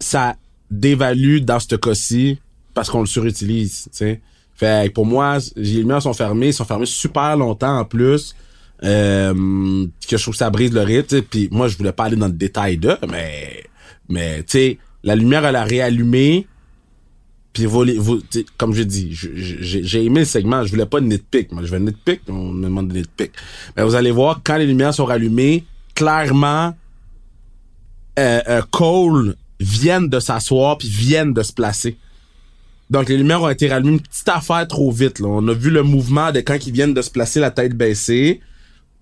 ça 0.00 0.36
dévalue 0.70 1.38
dans 1.40 1.58
ce 1.60 1.74
cas-ci 1.76 2.38
parce 2.74 2.90
qu'on 2.90 3.00
le 3.00 3.06
surutilise, 3.06 3.84
tu 3.84 3.88
sais. 3.92 4.20
Fait 4.54 4.88
que 4.88 4.92
pour 4.94 5.06
moi, 5.06 5.38
les 5.56 5.74
lumières 5.78 6.02
sont 6.02 6.12
fermées, 6.14 6.52
sont 6.52 6.64
fermées 6.64 6.86
super 6.86 7.36
longtemps 7.36 7.78
en 7.78 7.84
plus. 7.84 8.34
Euh, 8.84 9.86
que 10.06 10.16
je 10.16 10.22
trouve 10.22 10.34
que 10.34 10.38
ça 10.38 10.50
brise 10.50 10.72
le 10.72 10.82
rythme. 10.82 11.22
Puis 11.22 11.48
moi, 11.50 11.68
je 11.68 11.76
voulais 11.78 11.92
pas 11.92 12.04
aller 12.04 12.16
dans 12.16 12.26
le 12.26 12.32
détail 12.32 12.76
de, 12.76 12.96
mais 13.08 13.64
mais 14.08 14.38
tu 14.42 14.44
sais, 14.58 14.78
la 15.02 15.14
lumière 15.16 15.44
elle 15.46 15.56
a 15.56 15.64
réallumé. 15.64 16.46
Puis 17.56 17.64
vous, 17.64 17.86
vous 17.96 18.20
comme 18.58 18.74
je 18.74 18.82
dis, 18.82 19.08
j'ai 19.14 20.04
aimé 20.04 20.20
le 20.20 20.26
segment. 20.26 20.62
Je 20.62 20.70
voulais 20.70 20.84
pas 20.84 21.00
de 21.00 21.06
nitpick. 21.06 21.52
Moi, 21.52 21.64
je 21.64 21.70
veux 21.70 21.78
nitpick. 21.78 22.20
On 22.28 22.52
me 22.52 22.64
demande 22.64 22.88
de 22.88 22.98
nitpick. 22.98 23.32
Mais 23.74 23.82
vous 23.82 23.94
allez 23.94 24.10
voir 24.10 24.42
quand 24.44 24.58
les 24.58 24.66
lumières 24.66 24.92
sont 24.92 25.06
rallumées, 25.06 25.64
clairement, 25.94 26.76
euh, 28.18 28.40
euh, 28.46 28.60
Cole 28.70 29.36
vienne 29.58 30.10
de 30.10 30.20
s'asseoir 30.20 30.76
puis 30.76 30.88
vienne 30.88 31.32
de 31.32 31.42
se 31.42 31.54
placer. 31.54 31.96
Donc 32.90 33.08
les 33.08 33.16
lumières 33.16 33.40
ont 33.40 33.48
été 33.48 33.68
rallumées 33.68 33.92
une 33.92 34.00
petite 34.02 34.28
affaire 34.28 34.68
trop 34.68 34.92
vite. 34.92 35.18
Là. 35.18 35.28
On 35.28 35.48
a 35.48 35.54
vu 35.54 35.70
le 35.70 35.82
mouvement 35.82 36.32
de 36.32 36.40
quand 36.40 36.66
ils 36.66 36.74
viennent 36.74 36.92
de 36.92 37.00
se 37.00 37.10
placer 37.10 37.40
la 37.40 37.50
tête 37.50 37.72
baissée. 37.72 38.42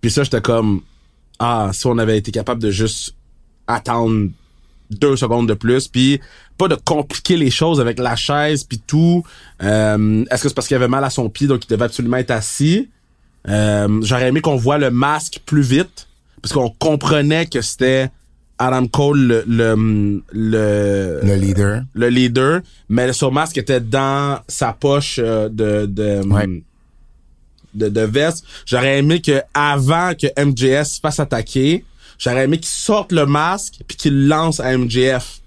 Puis 0.00 0.12
ça, 0.12 0.22
j'étais 0.22 0.40
comme 0.40 0.82
ah 1.40 1.70
si 1.72 1.88
on 1.88 1.98
avait 1.98 2.18
été 2.18 2.30
capable 2.30 2.62
de 2.62 2.70
juste 2.70 3.16
attendre 3.66 4.28
deux 4.94 5.16
secondes 5.16 5.48
de 5.48 5.54
plus, 5.54 5.88
puis 5.88 6.20
pas 6.58 6.68
de 6.68 6.74
compliquer 6.76 7.36
les 7.36 7.50
choses 7.50 7.80
avec 7.80 7.98
la 7.98 8.16
chaise 8.16 8.64
puis 8.64 8.80
tout. 8.86 9.24
Euh, 9.62 10.24
Est-ce 10.30 10.42
que 10.42 10.48
c'est 10.48 10.54
parce 10.54 10.68
qu'il 10.68 10.76
avait 10.76 10.88
mal 10.88 11.04
à 11.04 11.10
son 11.10 11.28
pied 11.28 11.46
donc 11.46 11.64
il 11.64 11.68
devait 11.68 11.84
absolument 11.84 12.16
être 12.18 12.30
assis? 12.30 12.88
Euh, 13.48 14.00
J'aurais 14.02 14.28
aimé 14.28 14.40
qu'on 14.40 14.56
voit 14.56 14.78
le 14.78 14.90
masque 14.90 15.40
plus 15.44 15.62
vite 15.62 16.06
parce 16.40 16.52
qu'on 16.52 16.70
comprenait 16.70 17.46
que 17.46 17.60
c'était 17.60 18.08
Adam 18.58 18.86
Cole 18.86 19.18
le, 19.18 19.44
le 19.48 20.22
le 20.32 21.20
Le 21.22 21.34
leader. 21.34 21.82
le 21.94 22.08
leader, 22.08 22.60
mais 22.88 23.12
son 23.12 23.30
masque 23.32 23.58
était 23.58 23.80
dans 23.80 24.38
sa 24.48 24.72
poche 24.72 25.18
euh, 25.22 25.48
de 25.48 25.86
de, 25.86 26.20
Ouais. 26.26 26.46
de, 27.74 27.88
de 27.88 28.00
veste. 28.02 28.44
J'aurais 28.64 28.98
aimé 28.98 29.20
que 29.20 29.42
avant 29.52 30.12
que 30.14 30.28
MJF 30.42 30.86
se 30.86 31.00
fasse 31.00 31.18
attaquer, 31.18 31.84
j'aurais 32.24 32.44
aimé 32.44 32.58
qu'il 32.58 32.66
sorte 32.66 33.12
le 33.12 33.26
masque 33.26 33.80
puis 33.86 33.96
qu'il 33.96 34.28
lance 34.28 34.60
à 34.60 34.76
MJF. 34.76 35.40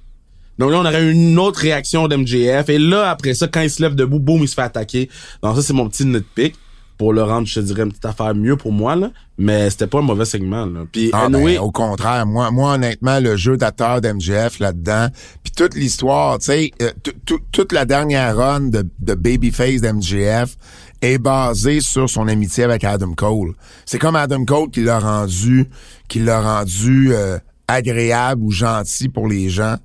Donc 0.59 0.71
là, 0.71 0.79
on 0.79 0.85
aurait 0.85 1.11
une 1.11 1.37
autre 1.37 1.59
réaction 1.59 2.07
d'MJF. 2.07 2.69
Et 2.69 2.79
là, 2.79 3.09
après 3.09 3.33
ça, 3.33 3.47
quand 3.47 3.61
il 3.61 3.69
se 3.69 3.81
lève 3.81 3.95
debout, 3.95 4.19
boum, 4.19 4.41
il 4.41 4.47
se 4.47 4.55
fait 4.55 4.61
attaquer. 4.61 5.09
Donc 5.43 5.55
ça, 5.55 5.61
c'est 5.61 5.73
mon 5.73 5.87
petit 5.87 6.05
nitpick. 6.05 6.55
Pour 6.97 7.13
le 7.13 7.21
rendre, 7.21 7.45
je 7.47 7.55
te 7.55 7.59
dirais, 7.59 7.83
une 7.83 7.89
petite 7.89 8.05
affaire 8.05 8.33
mieux 8.33 8.55
pour 8.57 8.71
moi, 8.71 8.95
là. 8.95 9.11
Mais 9.37 9.69
c'était 9.69 9.85
pas 9.85 9.99
un 9.99 10.03
mauvais 10.03 10.25
segment, 10.25 10.65
là. 10.65 10.81
Puis, 10.91 11.11
Ah, 11.13 11.25
anyway, 11.25 11.55
ben, 11.55 11.61
au 11.61 11.69
contraire, 11.71 12.25
moi, 12.25 12.49
moi 12.49 12.73
honnêtement, 12.73 13.19
le 13.19 13.35
jeu 13.35 13.55
d'acteur 13.55 14.01
d'MGF 14.01 14.57
là-dedans, 14.59 15.07
puis 15.43 15.53
toute 15.55 15.75
l'histoire, 15.75 16.39
tu 16.39 16.45
sais, 16.45 16.71
euh, 16.81 16.89
tout- 17.03 17.13
tout- 17.23 17.41
toute 17.51 17.71
la 17.71 17.85
dernière 17.85 18.35
run 18.35 18.61
de, 18.61 18.83
de 18.99 19.13
Babyface 19.13 19.81
d'MGF 19.81 20.55
est 21.03 21.19
basée 21.19 21.81
sur 21.81 22.09
son 22.09 22.27
amitié 22.27 22.63
avec 22.63 22.83
Adam 22.83 23.13
Cole. 23.13 23.53
C'est 23.85 23.99
comme 23.99 24.15
Adam 24.15 24.43
Cole 24.45 24.71
qui 24.71 24.81
l'a 24.81 24.97
rendu, 24.99 25.69
qui 26.07 26.17
l'a 26.17 26.41
rendu 26.41 27.13
euh, 27.13 27.37
agréable 27.67 28.41
ou 28.41 28.51
gentil 28.51 29.07
pour 29.07 29.27
les 29.27 29.49
gens. 29.49 29.75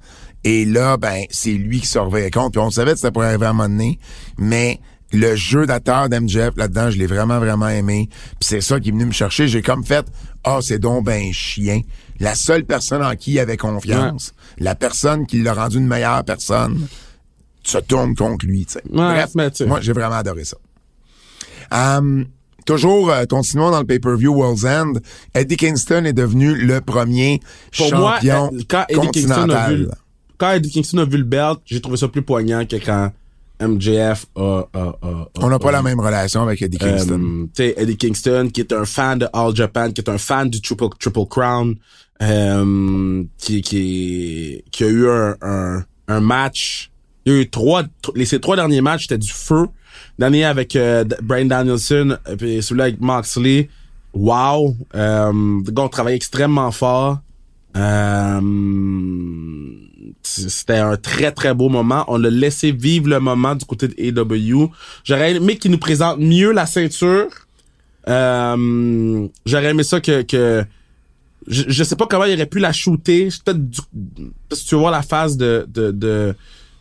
Et 0.45 0.65
là, 0.65 0.97
ben, 0.97 1.25
c'est 1.31 1.53
lui 1.53 1.81
qui 1.81 1.87
surveillait 1.87 2.31
compte. 2.31 2.53
Puis 2.53 2.61
on 2.61 2.71
savait 2.71 2.93
que 2.93 2.97
c'était 2.99 3.13
pour 3.13 3.23
arriver 3.23 3.47
à 3.47 3.51
un 3.51 3.53
moment 3.53 3.69
donné, 3.69 3.99
mais 4.39 4.81
le 5.13 5.37
jeu 5.37 5.67
d'acteur 5.67 6.09
d'MJF 6.09 6.57
là-dedans, 6.57 6.91
je 6.91 6.99
l'ai 6.99 7.07
vraiment, 7.07 7.39
vraiment 7.39 7.69
aimé. 7.69 8.09
Puis 8.41 8.49
c'est 8.49 8.61
ça 8.61 8.81
qui 8.81 8.89
est 8.89 8.93
venu 8.93 9.07
me 9.07 9.13
chercher. 9.13 9.49
J'ai 9.49 9.63
comme 9.63 9.85
fait, 9.85 10.07
ah, 10.45 10.59
c'est 10.63 10.79
donc 10.79 11.05
ben 11.05 11.33
chien. 11.33 11.81
La 12.19 12.35
seule 12.35 12.65
personne 12.65 13.03
en 13.03 13.15
qui 13.15 13.33
il 13.33 13.39
avait 13.39 13.57
confiance, 13.57 14.35
la 14.59 14.75
personne 14.75 15.27
qui 15.27 15.43
l'a 15.43 15.55
rendu 15.55 15.79
une 15.79 15.87
meilleure 15.87 16.25
personne, 16.25 16.87
se 17.63 17.79
tourne 17.79 18.15
contre 18.15 18.47
lui, 18.47 18.67
tu 18.67 18.75
sais. 18.75 18.83
Bref, 18.91 19.31
sais. 19.55 19.67
moi, 19.67 19.81
j'ai 19.81 19.93
vraiment 19.93 20.17
adoré 20.17 20.45
ça. 20.45 20.57
Hum, 21.71 22.27
toujours, 22.67 23.11
euh, 23.11 23.25
continuons 23.25 23.71
dans 23.71 23.81
le 23.81 23.87
pay-per-view 23.87 24.35
World's 24.35 24.65
End. 24.65 24.95
Eddie 25.35 25.57
Kingston 25.57 26.05
est 26.05 26.13
devenu 26.13 26.55
le 26.55 26.81
premier 26.81 27.41
pour 27.77 27.95
moi, 27.95 28.15
champion 28.17 28.51
euh, 28.53 28.61
quand 28.69 28.85
Eddie 28.89 29.09
Kingston 29.11 29.33
a 29.33 29.37
continental. 29.37 29.77
vu, 29.77 29.89
quand 30.39 30.51
Eddie 30.53 30.71
Kingston 30.71 30.99
a 30.99 31.05
vu 31.05 31.19
le 31.19 31.25
belt, 31.25 31.61
j'ai 31.65 31.81
trouvé 31.81 31.97
ça 31.97 32.09
plus 32.09 32.23
poignant 32.23 32.67
que 32.67 32.77
quand 32.77 33.13
MJF 33.69 34.27
a, 34.37 34.65
a, 34.75 34.93
On 35.41 35.49
n'a 35.49 35.59
pas 35.59 35.69
a- 35.71 35.73
la 35.73 35.83
même 35.83 36.01
relation 36.01 36.43
avec 36.43 36.61
Eddie 36.63 36.79
Kingston. 36.79 37.49
Tu 37.55 37.63
sais, 37.63 37.75
Eddie 37.77 37.97
Kingston, 37.97 38.51
qui 38.53 38.61
est 38.61 38.73
un 38.73 38.85
fan 38.85 39.19
de 39.21 39.27
All 39.33 39.55
Japan, 39.55 39.91
qui 39.93 40.01
est 40.01 40.09
un 40.11 40.19
fan 40.19 40.49
du 40.51 40.61
Triple, 40.61 40.87
Triple 40.99 41.27
Crown, 41.29 41.75
euh, 42.23 43.25
qui, 43.39 43.63
qui, 43.63 44.63
qui 44.71 44.85
a 44.85 44.89
eu 44.89 45.09
un, 45.09 45.37
un, 45.43 45.85
un 46.09 46.21
match. 46.21 46.91
Il 47.25 47.33
y 47.33 47.37
a 47.37 47.41
eu 47.41 47.51
trois, 47.51 47.83
tr- 47.83 48.13
les, 48.17 48.25
ces 48.25 48.41
trois 48.41 48.57
derniers 48.57 48.81
matchs, 48.81 49.03
c'était 49.03 49.19
du 49.19 49.31
feu. 49.33 49.67
Dernier 50.19 50.45
avec 50.45 50.75
euh, 50.77 51.05
Brian 51.23 51.47
Danielson, 51.47 52.17
et 52.31 52.37
puis 52.37 52.63
celui-là 52.63 52.85
avec 52.85 53.01
Moxley. 53.01 53.69
Wow. 54.15 54.77
Gars, 54.95 55.31
on 55.33 55.89
travaillait 55.89 56.17
extrêmement 56.17 56.71
fort. 56.71 57.19
C'était 60.23 60.79
un 60.79 60.97
très 60.97 61.33
très 61.33 61.55
beau 61.55 61.69
moment. 61.69 62.05
On 62.09 62.19
l'a 62.19 62.31
laissé 62.31 62.73
vivre 62.73 63.09
le 63.09 63.21
moment 63.21 63.55
du 63.55 63.65
côté 63.65 63.89
de 63.89 64.21
AW. 64.21 64.71
J'aurais 65.05 65.35
aimé 65.37 65.57
qu'il 65.57 65.71
nous 65.71 65.79
présente 65.79 66.19
mieux 66.19 66.53
la 66.53 66.67
ceinture. 66.67 67.29
Euh, 68.09 69.29
J'aurais 69.47 69.71
aimé 69.71 69.83
ça 69.83 70.01
que, 70.01 70.23
que 70.23 70.65
je, 71.47 71.65
je 71.69 71.85
sais 71.85 71.97
pas 71.97 72.07
comment 72.07 72.25
il 72.25 72.35
aurait 72.35 72.47
pu 72.47 72.59
la 72.59 72.73
shooter. 72.73 73.29
Peut-être 73.45 73.61
que 74.51 74.69
tu 74.69 74.75
vois 74.75 74.91
la 74.91 75.03
phase 75.03 75.37
de 75.37 75.67
de 75.69 75.91
de, 75.91 76.35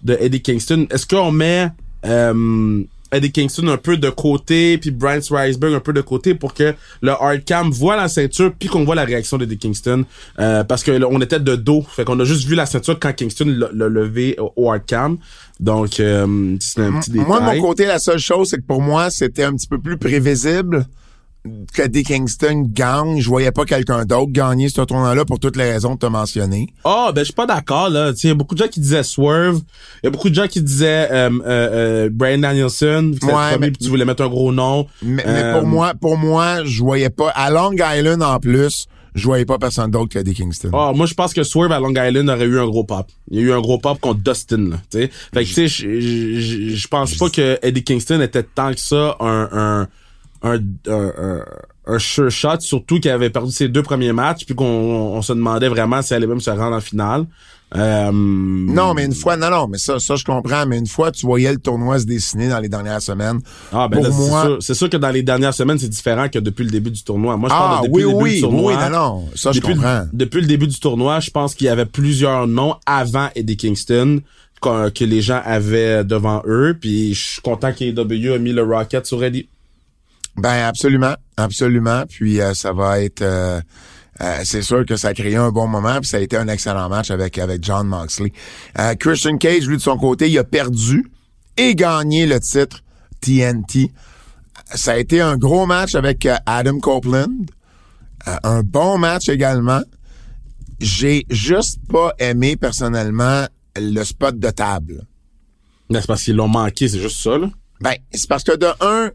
de 0.03 0.17
Eddie 0.19 0.41
Kingston. 0.41 0.87
Est-ce 0.89 1.05
qu'on 1.05 1.31
met 1.31 1.69
euh, 2.05 2.83
Eddie 3.11 3.31
Kingston 3.31 3.67
un 3.67 3.77
peu 3.77 3.97
de 3.97 4.09
côté 4.09 4.77
puis 4.77 4.91
Brian 4.91 5.19
Riceberg 5.29 5.73
un 5.73 5.79
peu 5.79 5.93
de 5.93 6.01
côté 6.01 6.33
pour 6.33 6.53
que 6.53 6.73
le 7.01 7.11
hard 7.11 7.43
cam 7.43 7.69
voit 7.71 7.95
la 7.95 8.07
ceinture 8.07 8.53
puis 8.57 8.69
qu'on 8.69 8.83
voit 8.83 8.95
la 8.95 9.05
réaction 9.05 9.37
d'Eddie 9.37 9.57
Kingston. 9.57 10.05
Euh, 10.39 10.63
parce 10.63 10.83
que 10.83 10.91
là, 10.91 11.07
on 11.09 11.21
était 11.21 11.39
de 11.39 11.55
dos. 11.55 11.83
Fait 11.89 12.03
qu'on 12.05 12.19
a 12.19 12.25
juste 12.25 12.47
vu 12.47 12.55
la 12.55 12.65
ceinture 12.65 12.99
quand 12.99 13.13
Kingston 13.13 13.69
l'a 13.73 13.87
levé 13.87 14.35
au, 14.39 14.53
au 14.55 14.71
hard 14.71 14.85
cam. 14.85 15.17
Donc 15.59 15.99
euh, 15.99 16.55
c'est 16.59 16.81
un 16.81 16.99
petit 16.99 17.11
détail. 17.11 17.27
Moi, 17.27 17.39
de 17.39 17.45
mon 17.45 17.61
côté, 17.61 17.85
la 17.85 17.99
seule 17.99 18.19
chose, 18.19 18.49
c'est 18.49 18.57
que 18.57 18.65
pour 18.65 18.81
moi, 18.81 19.09
c'était 19.09 19.43
un 19.43 19.53
petit 19.53 19.67
peu 19.67 19.79
plus 19.79 19.97
prévisible 19.97 20.85
que 21.73 21.81
Eddie 21.81 22.03
Kingston 22.03 22.65
gagne. 22.71 23.19
Je 23.19 23.27
voyais 23.27 23.51
pas 23.51 23.65
quelqu'un 23.65 24.05
d'autre 24.05 24.31
gagner 24.31 24.69
ce 24.69 24.81
tournoi-là 24.81 25.25
pour 25.25 25.39
toutes 25.39 25.55
les 25.57 25.71
raisons 25.71 25.95
que 25.95 26.01
tu 26.01 26.05
as 26.05 26.09
mentionnées. 26.09 26.67
Ah, 26.83 27.11
ben 27.15 27.21
je 27.21 27.25
suis 27.25 27.33
pas 27.33 27.47
d'accord 27.47 27.89
là. 27.89 28.11
Il 28.23 28.27
y 28.27 28.29
a 28.29 28.35
beaucoup 28.35 28.53
de 28.55 28.59
gens 28.63 28.67
qui 28.69 28.79
disaient 28.79 29.03
Swerve. 29.03 29.59
Il 30.03 30.05
y 30.05 30.07
a 30.07 30.11
beaucoup 30.11 30.29
de 30.29 30.35
gens 30.35 30.47
qui 30.47 30.61
disaient 30.61 31.07
euh, 31.11 31.29
euh, 31.31 31.39
euh, 31.45 32.09
Brian 32.11 32.37
Danielson. 32.37 33.13
que 33.19 33.25
Ouais, 33.25 33.31
le 33.31 33.51
premier, 33.53 33.67
mais- 33.67 33.71
tu 33.71 33.89
voulais 33.89 34.05
mettre 34.05 34.23
un 34.23 34.29
gros 34.29 34.51
nom. 34.51 34.87
Mais, 35.01 35.23
mais 35.25 35.43
Euh, 35.43 35.59
pour 35.59 35.67
moi, 35.67 35.93
pour 35.99 36.17
moi, 36.17 36.63
je 36.63 36.81
voyais 36.83 37.09
pas. 37.09 37.29
À 37.29 37.49
Long 37.49 37.71
Island, 37.73 38.21
en 38.21 38.39
plus, 38.39 38.85
je 39.15 39.25
voyais 39.25 39.45
pas 39.45 39.57
personne 39.57 39.89
d'autre 39.91 40.09
qu'Eddie 40.09 40.33
Kingston. 40.35 40.69
Ah, 40.73 40.91
moi 40.95 41.05
je 41.05 41.13
pense 41.15 41.33
que 41.33 41.43
Swerve 41.43 41.71
à 41.73 41.79
Long 41.79 41.89
Island 41.91 42.29
aurait 42.29 42.45
eu 42.45 42.59
un 42.59 42.65
gros 42.65 42.83
pop. 42.85 43.07
Il 43.29 43.39
y 43.39 43.43
a 43.43 43.47
eu 43.47 43.51
un 43.51 43.59
gros 43.59 43.77
pop 43.77 43.99
contre 43.99 44.21
Dustin 44.21 44.69
là. 44.69 44.77
Tu 44.89 44.99
sais. 44.99 45.11
Fait 45.33 45.43
que 45.43 45.49
tu 45.49 45.67
sais, 45.67 45.67
je 45.67 46.87
pense 46.87 47.15
pas 47.15 47.29
que 47.29 47.59
Eddie 47.61 47.83
Kingston 47.83 48.21
était 48.21 48.43
tant 48.43 48.71
que 48.73 48.79
ça 48.79 49.17
un 49.19 49.49
un 49.51 49.87
un 50.43 50.57
un, 50.87 51.11
un, 51.17 51.45
un 51.87 51.99
sure 51.99 52.29
shot, 52.31 52.59
surtout 52.59 52.99
qu'il 52.99 53.11
avait 53.11 53.29
perdu 53.29 53.51
ses 53.51 53.67
deux 53.67 53.83
premiers 53.83 54.13
matchs, 54.13 54.45
puis 54.45 54.55
qu'on 54.55 54.65
on 54.65 55.21
se 55.21 55.33
demandait 55.33 55.67
vraiment 55.69 56.01
s'il 56.01 56.15
allait 56.15 56.27
même 56.27 56.39
se 56.41 56.49
rendre 56.49 56.75
en 56.75 56.81
finale. 56.81 57.25
Euh, 57.73 58.11
Non, 58.11 58.93
mais 58.93 59.05
une 59.05 59.13
fois, 59.13 59.37
non, 59.37 59.49
non, 59.49 59.67
mais 59.69 59.77
ça, 59.77 59.97
ça, 59.97 60.17
je 60.17 60.25
comprends, 60.25 60.65
mais 60.65 60.77
une 60.77 60.87
fois, 60.87 61.09
tu 61.09 61.25
voyais 61.25 61.51
le 61.53 61.57
tournoi 61.57 61.99
se 61.99 62.05
dessiner 62.05 62.49
dans 62.49 62.59
les 62.59 62.67
dernières 62.67 63.01
semaines. 63.01 63.39
Ah 63.71 63.87
ben 63.87 63.97
Pour 64.03 64.05
c'est 64.13 64.29
moi- 64.29 64.43
sûr- 64.45 64.57
c'est 64.59 64.73
sûr, 64.73 64.89
que 64.89 64.97
dans 64.97 65.09
les 65.09 65.23
dernières 65.23 65.53
semaines, 65.53 65.79
c'est 65.79 65.87
différent 65.87 66.27
que 66.27 66.37
depuis 66.39 66.65
le 66.65 66.69
début 66.69 66.91
du 66.91 67.01
tournoi. 67.01 67.37
Moi, 67.37 67.47
je 67.49 67.55
Ah, 67.55 67.59
parle 67.59 67.83
de 67.83 67.87
depuis 67.87 68.03
oui, 68.03 68.11
le 68.11 68.17
début 68.17 68.23
oui, 68.23 68.35
du 68.35 68.41
tournoi. 68.41 68.73
oui, 68.73 68.79
non, 68.83 68.89
non, 68.89 69.25
ça, 69.35 69.51
je 69.53 69.59
depuis, 69.61 69.73
comprends. 69.75 69.99
Le, 70.01 70.09
depuis 70.11 70.41
le 70.41 70.47
début 70.47 70.67
du 70.67 70.79
tournoi, 70.79 71.21
je 71.21 71.29
pense 71.31 71.55
qu'il 71.55 71.67
y 71.67 71.69
avait 71.69 71.85
plusieurs 71.85 72.45
noms 72.45 72.75
avant 72.85 73.29
Eddie 73.35 73.55
Kingston 73.55 74.19
que, 74.61 74.89
que 74.89 75.05
les 75.05 75.21
gens 75.21 75.41
avaient 75.45 76.03
devant 76.03 76.41
eux. 76.45 76.75
Puis 76.79 77.13
je 77.13 77.23
suis 77.31 77.41
content 77.41 77.71
qu'AEW 77.71 78.33
a 78.33 78.37
mis 78.37 78.51
le 78.51 78.63
Rocket 78.63 79.05
sur 79.05 79.23
Eddie. 79.23 79.47
Ben 80.37 80.65
absolument, 80.65 81.15
absolument. 81.37 82.03
Puis 82.07 82.39
euh, 82.41 82.53
ça 82.53 82.73
va 82.73 83.01
être, 83.01 83.21
euh, 83.21 83.61
euh, 84.21 84.39
c'est 84.43 84.61
sûr 84.61 84.85
que 84.85 84.95
ça 84.95 85.09
a 85.09 85.13
créé 85.13 85.35
un 85.35 85.51
bon 85.51 85.67
moment. 85.67 85.99
Puis 85.99 86.09
ça 86.09 86.17
a 86.17 86.19
été 86.21 86.37
un 86.37 86.47
excellent 86.47 86.89
match 86.89 87.11
avec 87.11 87.37
avec 87.37 87.63
John 87.63 87.87
Moxley. 87.87 88.31
Euh, 88.79 88.95
Christian 88.95 89.37
Cage, 89.37 89.67
lui 89.67 89.77
de 89.77 89.81
son 89.81 89.97
côté, 89.97 90.29
il 90.29 90.37
a 90.37 90.43
perdu 90.43 91.11
et 91.57 91.75
gagné 91.75 92.25
le 92.25 92.39
titre 92.39 92.83
TNT. 93.19 93.91
Ça 94.73 94.93
a 94.93 94.97
été 94.97 95.21
un 95.21 95.37
gros 95.37 95.65
match 95.65 95.95
avec 95.95 96.25
euh, 96.25 96.35
Adam 96.45 96.79
Copeland. 96.79 97.45
Euh, 98.27 98.35
un 98.43 98.63
bon 98.63 98.97
match 98.97 99.29
également. 99.29 99.81
J'ai 100.79 101.25
juste 101.29 101.79
pas 101.89 102.13
aimé 102.19 102.55
personnellement 102.55 103.45
le 103.75 104.03
spot 104.03 104.39
de 104.39 104.49
table. 104.49 105.05
Mais 105.89 106.01
C'est 106.01 106.07
parce 106.07 106.23
qu'ils 106.23 106.35
l'ont 106.35 106.47
manqué, 106.47 106.87
c'est 106.87 106.99
juste 106.99 107.21
ça, 107.21 107.37
là. 107.37 107.49
Ben, 107.81 107.95
c'est 108.13 108.27
parce 108.27 108.43
que 108.43 108.55
de 108.55 108.67
un, 108.79 109.11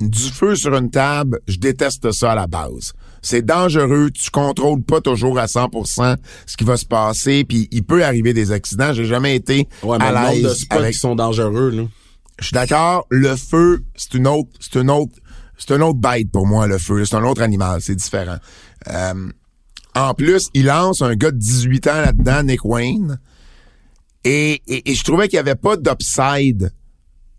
du 0.00 0.30
feu 0.30 0.56
sur 0.56 0.74
une 0.74 0.90
table, 0.90 1.40
je 1.46 1.58
déteste 1.58 2.10
ça 2.12 2.32
à 2.32 2.34
la 2.34 2.46
base. 2.46 2.92
C'est 3.22 3.42
dangereux, 3.42 4.10
tu 4.10 4.30
contrôles 4.30 4.82
pas 4.82 5.00
toujours 5.02 5.38
à 5.38 5.44
100% 5.46 6.16
ce 6.46 6.56
qui 6.56 6.64
va 6.64 6.76
se 6.78 6.86
passer, 6.86 7.44
puis 7.44 7.68
il 7.70 7.84
peut 7.84 8.02
arriver 8.04 8.32
des 8.32 8.50
accidents. 8.50 8.94
J'ai 8.94 9.04
jamais 9.04 9.36
été 9.36 9.68
Ouais, 9.82 9.98
mais 9.98 10.06
à 10.06 10.12
nombre 10.12 10.36
de 10.38 10.42
l'aise 10.42 10.58
spots 10.60 10.76
avec. 10.76 10.92
qui 10.94 10.98
sont 10.98 11.14
dangereux, 11.14 11.70
là. 11.70 11.82
Je 12.38 12.46
suis 12.46 12.54
d'accord, 12.54 13.06
le 13.10 13.36
feu, 13.36 13.84
c'est 13.94 14.14
une 14.14 14.26
autre, 14.26 14.48
c'est 14.58 14.80
une 14.80 14.90
autre, 14.90 15.12
c'est 15.58 15.74
une 15.74 15.82
autre 15.82 15.98
bête 15.98 16.30
pour 16.32 16.46
moi, 16.46 16.66
le 16.66 16.78
feu. 16.78 17.04
C'est 17.04 17.16
un 17.16 17.24
autre 17.24 17.42
animal, 17.42 17.82
c'est 17.82 17.94
différent. 17.94 18.38
Euh, 18.88 19.28
en 19.94 20.14
plus, 20.14 20.48
il 20.54 20.64
lance 20.64 21.02
un 21.02 21.14
gars 21.16 21.32
de 21.32 21.36
18 21.36 21.86
ans 21.88 22.00
là-dedans, 22.00 22.42
Nick 22.44 22.64
Wayne. 22.64 23.18
Et, 24.24 24.62
et, 24.66 24.90
et 24.90 24.94
je 24.94 25.04
trouvais 25.04 25.28
qu'il 25.28 25.36
n'y 25.36 25.40
avait 25.40 25.54
pas 25.54 25.76
d'upside 25.76 26.72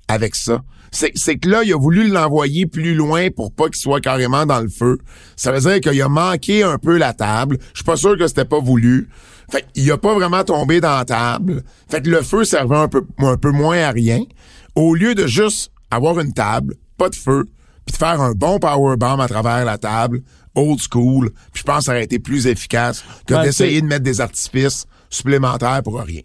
avec 0.08 0.36
ça. 0.36 0.62
C'est, 0.92 1.12
c'est 1.16 1.38
que 1.38 1.50
là, 1.50 1.64
il 1.64 1.72
a 1.74 1.78
voulu 1.78 2.10
l'envoyer 2.10 2.66
plus 2.66 2.94
loin 2.94 3.30
pour 3.32 3.54
pas 3.54 3.66
qu'il 3.66 3.78
soit 3.78 4.02
carrément 4.02 4.46
dans 4.46 4.60
le 4.60 4.68
feu. 4.68 4.98
Ça 5.38 5.52
veut 5.52 5.60
dire 5.60 5.80
qu'il 5.80 6.02
a 6.02 6.10
manqué 6.10 6.64
un 6.64 6.78
peu 6.78 6.98
la 6.98 7.14
table. 7.14 7.58
Je 7.72 7.78
suis 7.78 7.86
pas 7.86 7.96
sûr 7.96 8.18
que 8.18 8.28
c'était 8.28 8.46
pas 8.46 8.60
voulu. 8.60 9.10
Fait 9.50 9.66
qu'il 9.74 9.90
a 9.92 9.98
pas 9.98 10.14
vraiment 10.14 10.44
tombé 10.44 10.82
dans 10.82 10.98
la 10.98 11.06
table. 11.06 11.64
Fait 11.90 12.02
que 12.02 12.10
le 12.10 12.22
feu 12.22 12.44
servait 12.44 12.78
un 12.78 12.88
peu, 12.88 13.06
un 13.20 13.38
peu 13.38 13.52
moins 13.52 13.80
à 13.80 13.92
rien. 13.92 14.22
Au 14.76 14.94
lieu 14.96 15.16
de 15.16 15.28
juste 15.28 15.72
avoir 15.90 16.20
une 16.20 16.34
table, 16.34 16.76
pas 16.98 17.10
de 17.10 17.16
feu, 17.16 17.46
puis 17.86 17.94
de 17.94 17.98
faire 17.98 18.22
un 18.22 18.32
bon 18.32 18.60
powerbomb 18.60 19.20
à 19.20 19.28
travers 19.28 19.66
la 19.66 19.78
table, 19.78 20.22
old 20.56 20.80
school, 20.80 21.32
puis 21.52 21.62
je 21.62 21.64
pense 21.64 21.80
que 21.80 21.84
ça 21.86 21.92
aurait 21.92 22.04
été 22.04 22.20
plus 22.20 22.48
efficace 22.48 23.04
que 23.26 23.42
d'essayer 23.44 23.82
de 23.82 23.88
mettre 23.88 24.04
des 24.04 24.22
artifices 24.22 24.86
supplémentaires 25.10 25.82
pour 25.84 26.00
rien. 26.00 26.22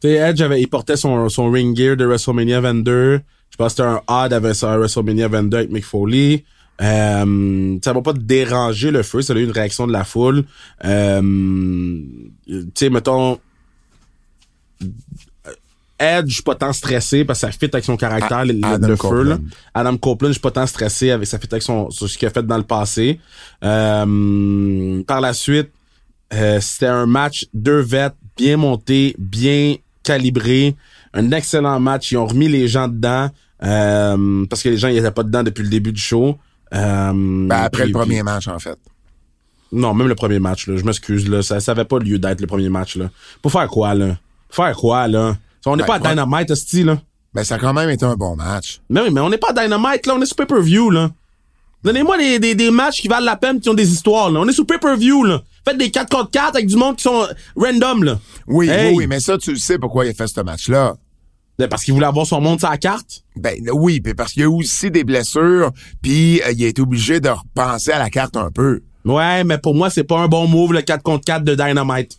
Tu 0.00 0.08
Edge 0.08 0.40
avait, 0.40 0.62
il 0.62 0.68
portait 0.68 0.96
son, 0.96 1.28
son 1.28 1.50
ring 1.50 1.76
gear 1.76 1.96
de 1.96 2.06
WrestleMania 2.06 2.60
22. 2.60 3.20
Je 3.50 3.56
pense 3.56 3.74
que 3.74 3.82
c'était 3.82 3.88
un 3.88 4.00
odd 4.06 4.32
avec 4.32 4.54
ça 4.54 4.72
à 4.72 4.78
WrestleMania 4.78 5.28
22 5.28 5.56
avec 5.56 5.70
Mick 5.70 5.84
Foley. 5.84 6.44
Euh, 6.80 7.78
ça 7.84 7.92
va 7.92 8.00
pas 8.00 8.14
déranger 8.14 8.90
le 8.90 9.02
feu, 9.02 9.20
ça 9.20 9.34
a 9.34 9.36
eu 9.36 9.44
une 9.44 9.50
réaction 9.50 9.86
de 9.86 9.92
la 9.92 10.04
foule. 10.04 10.44
Euh, 10.84 12.00
tu 12.46 12.70
sais, 12.74 12.88
mettons, 12.88 13.38
Edge, 15.98 16.28
je 16.28 16.34
suis 16.34 16.42
pas 16.42 16.54
tant 16.54 16.72
stressé 16.72 17.26
parce 17.26 17.40
que 17.42 17.46
ça 17.46 17.52
fit 17.52 17.66
avec 17.70 17.84
son 17.84 17.98
caractère, 17.98 18.38
A- 18.38 18.44
le, 18.46 18.96
feu. 18.96 19.22
Là. 19.22 19.38
Adam 19.74 19.98
Copeland, 19.98 20.28
je 20.28 20.34
suis 20.34 20.40
pas 20.40 20.50
tant 20.50 20.66
stressé 20.66 21.10
avec 21.10 21.26
ça 21.26 21.38
fit 21.38 21.48
avec 21.50 21.62
son, 21.62 21.90
ce 21.90 22.16
qu'il 22.16 22.26
a 22.26 22.30
fait 22.30 22.46
dans 22.46 22.56
le 22.56 22.62
passé. 22.62 23.20
Euh, 23.62 25.02
par 25.02 25.20
la 25.20 25.34
suite, 25.34 25.68
euh, 26.32 26.58
c'était 26.62 26.86
un 26.86 27.04
match 27.04 27.46
deux 27.52 27.80
vets 27.80 28.12
bien 28.38 28.56
monté, 28.56 29.14
bien 29.18 29.74
calibré, 30.02 30.76
un 31.14 31.30
excellent 31.32 31.80
match. 31.80 32.12
Ils 32.12 32.16
ont 32.16 32.26
remis 32.26 32.48
les 32.48 32.68
gens 32.68 32.88
dedans 32.88 33.28
euh, 33.62 34.46
parce 34.48 34.62
que 34.62 34.68
les 34.70 34.76
gens 34.78 34.88
ils 34.88 34.96
étaient 34.98 35.10
pas 35.10 35.22
dedans 35.22 35.42
depuis 35.42 35.62
le 35.62 35.68
début 35.68 35.92
du 35.92 36.00
show. 36.00 36.38
Euh, 36.72 37.12
Ben, 37.12 37.50
après 37.62 37.82
puis- 37.84 37.92
le 37.92 37.98
premier 37.98 38.14
puis- 38.16 38.22
match, 38.22 38.48
en 38.48 38.58
fait. 38.58 38.78
non, 39.72 39.92
même 39.94 40.08
le 40.08 40.14
premier 40.14 40.38
match, 40.38 40.66
là. 40.66 40.76
Je 40.76 40.84
m'excuse, 40.84 41.28
là. 41.28 41.42
Ça, 41.42 41.60
ça 41.60 41.72
avait 41.72 41.84
pas 41.84 41.98
lieu 41.98 42.18
d'être 42.18 42.40
le 42.40 42.46
premier 42.46 42.68
match, 42.68 42.96
là. 42.96 43.10
Pour 43.42 43.52
faire 43.52 43.68
quoi, 43.68 43.94
là? 43.94 44.16
Pour 44.48 44.64
faire 44.64 44.76
quoi, 44.76 45.06
là? 45.08 45.36
On 45.66 45.76
n'est 45.76 45.82
Ben, 45.84 45.98
pas 45.98 46.08
à? 46.08 46.14
Dynamite, 46.14 46.54
style, 46.54 46.86
là. 46.86 47.00
Ben, 47.34 47.44
ça 47.44 47.56
a 47.56 47.58
quand 47.58 47.72
même 47.72 47.90
été 47.90 48.04
un 48.04 48.16
bon 48.16 48.34
match. 48.34 48.80
Mais 48.88 49.02
oui, 49.02 49.10
mais 49.12 49.20
on 49.20 49.28
n'est 49.30 49.38
pas 49.38 49.50
à 49.50 49.62
Dynamite, 49.64 50.06
là. 50.06 50.14
On 50.16 50.22
est 50.22 50.26
sur 50.26 50.36
pay-per-view, 50.36 50.90
là. 50.90 51.10
Donnez-moi 51.84 52.18
des, 52.18 52.38
des, 52.38 52.54
des 52.54 52.70
matchs 52.70 53.00
qui 53.00 53.08
valent 53.08 53.24
la 53.26 53.36
peine, 53.36 53.60
qui 53.60 53.68
ont 53.68 53.74
des 53.74 53.90
histoires, 53.92 54.30
là. 54.30 54.40
On 54.40 54.48
est 54.48 54.52
sur 54.52 54.66
pay-per-view, 54.66 55.24
là. 55.24 55.42
Faites 55.66 55.78
des 55.78 55.90
4 55.90 56.08
contre 56.10 56.30
4 56.30 56.56
avec 56.56 56.66
du 56.66 56.76
monde 56.76 56.96
qui 56.96 57.02
sont 57.02 57.26
random, 57.56 58.04
là. 58.04 58.18
Oui, 58.46 58.68
Hey! 58.68 58.88
oui, 58.90 58.94
oui, 58.98 59.06
mais 59.06 59.20
ça, 59.20 59.36
tu 59.38 59.50
le 59.52 59.58
sais 59.58 59.78
pourquoi 59.78 60.06
il 60.06 60.10
a 60.10 60.14
fait 60.14 60.26
ce 60.26 60.40
match-là. 60.40 60.94
Ben, 61.58 61.68
Parce 61.68 61.84
qu'il 61.84 61.92
voulait 61.92 62.06
avoir 62.06 62.26
son 62.26 62.40
monde 62.40 62.58
sur 62.58 62.70
la 62.70 62.78
carte? 62.78 63.22
Ben 63.36 63.54
oui, 63.74 64.00
puis 64.00 64.14
parce 64.14 64.32
qu'il 64.32 64.42
y 64.42 64.44
a 64.46 64.50
aussi 64.50 64.90
des 64.90 65.04
blessures, 65.04 65.70
puis 66.02 66.40
euh, 66.42 66.52
il 66.52 66.64
a 66.64 66.68
été 66.68 66.80
obligé 66.80 67.20
de 67.20 67.28
repenser 67.28 67.92
à 67.92 67.98
la 67.98 68.08
carte 68.08 68.36
un 68.38 68.50
peu. 68.50 68.80
Ouais, 69.04 69.44
mais 69.44 69.58
pour 69.58 69.74
moi, 69.74 69.90
c'est 69.90 70.04
pas 70.04 70.18
un 70.20 70.28
bon 70.28 70.46
move, 70.48 70.72
le 70.72 70.80
4 70.82 71.02
contre 71.02 71.24
4 71.24 71.44
de 71.44 71.54
Dynamite. 71.54 72.16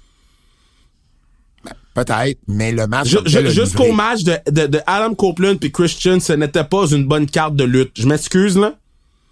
Peut-être, 1.94 2.40
mais 2.48 2.72
le 2.72 2.88
match... 2.88 3.10
Jusqu'au 3.26 3.92
match 3.92 4.24
de, 4.24 4.38
de, 4.50 4.68
de 4.68 4.80
Adam 4.88 5.14
Copeland 5.14 5.58
puis 5.58 5.72
Christian, 5.72 6.20
ce 6.22 6.32
n'était 6.34 6.64
pas 6.64 6.88
une 6.92 7.06
bonne 7.06 7.26
carte 7.26 7.56
de 7.56 7.66
lutte. 7.66 7.92
Je 7.96 8.08
m'excuse, 8.08 8.58
là. 8.58 8.76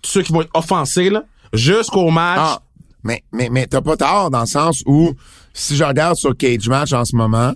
Tous 0.02 0.12
ceux 0.12 0.22
qui 0.24 0.34
vont 0.34 0.42
être 0.42 0.52
offensés, 0.54 1.10
là. 1.10 1.24
Jusqu'au 1.54 2.10
match. 2.12 2.40
Ah, 2.42 2.62
mais, 3.04 3.24
mais, 3.32 3.50
mais 3.50 3.68
t'as 3.68 3.82
pas 3.82 3.98
tort 3.98 4.30
dans 4.30 4.42
le 4.42 4.48
sens 4.48 4.84
où, 4.86 5.14
si 5.54 5.76
je 5.76 5.84
regarde 5.84 6.16
sur 6.16 6.36
Cage 6.36 6.68
Match 6.68 6.94
en 6.94 7.06
ce 7.06 7.16
moment, 7.16 7.54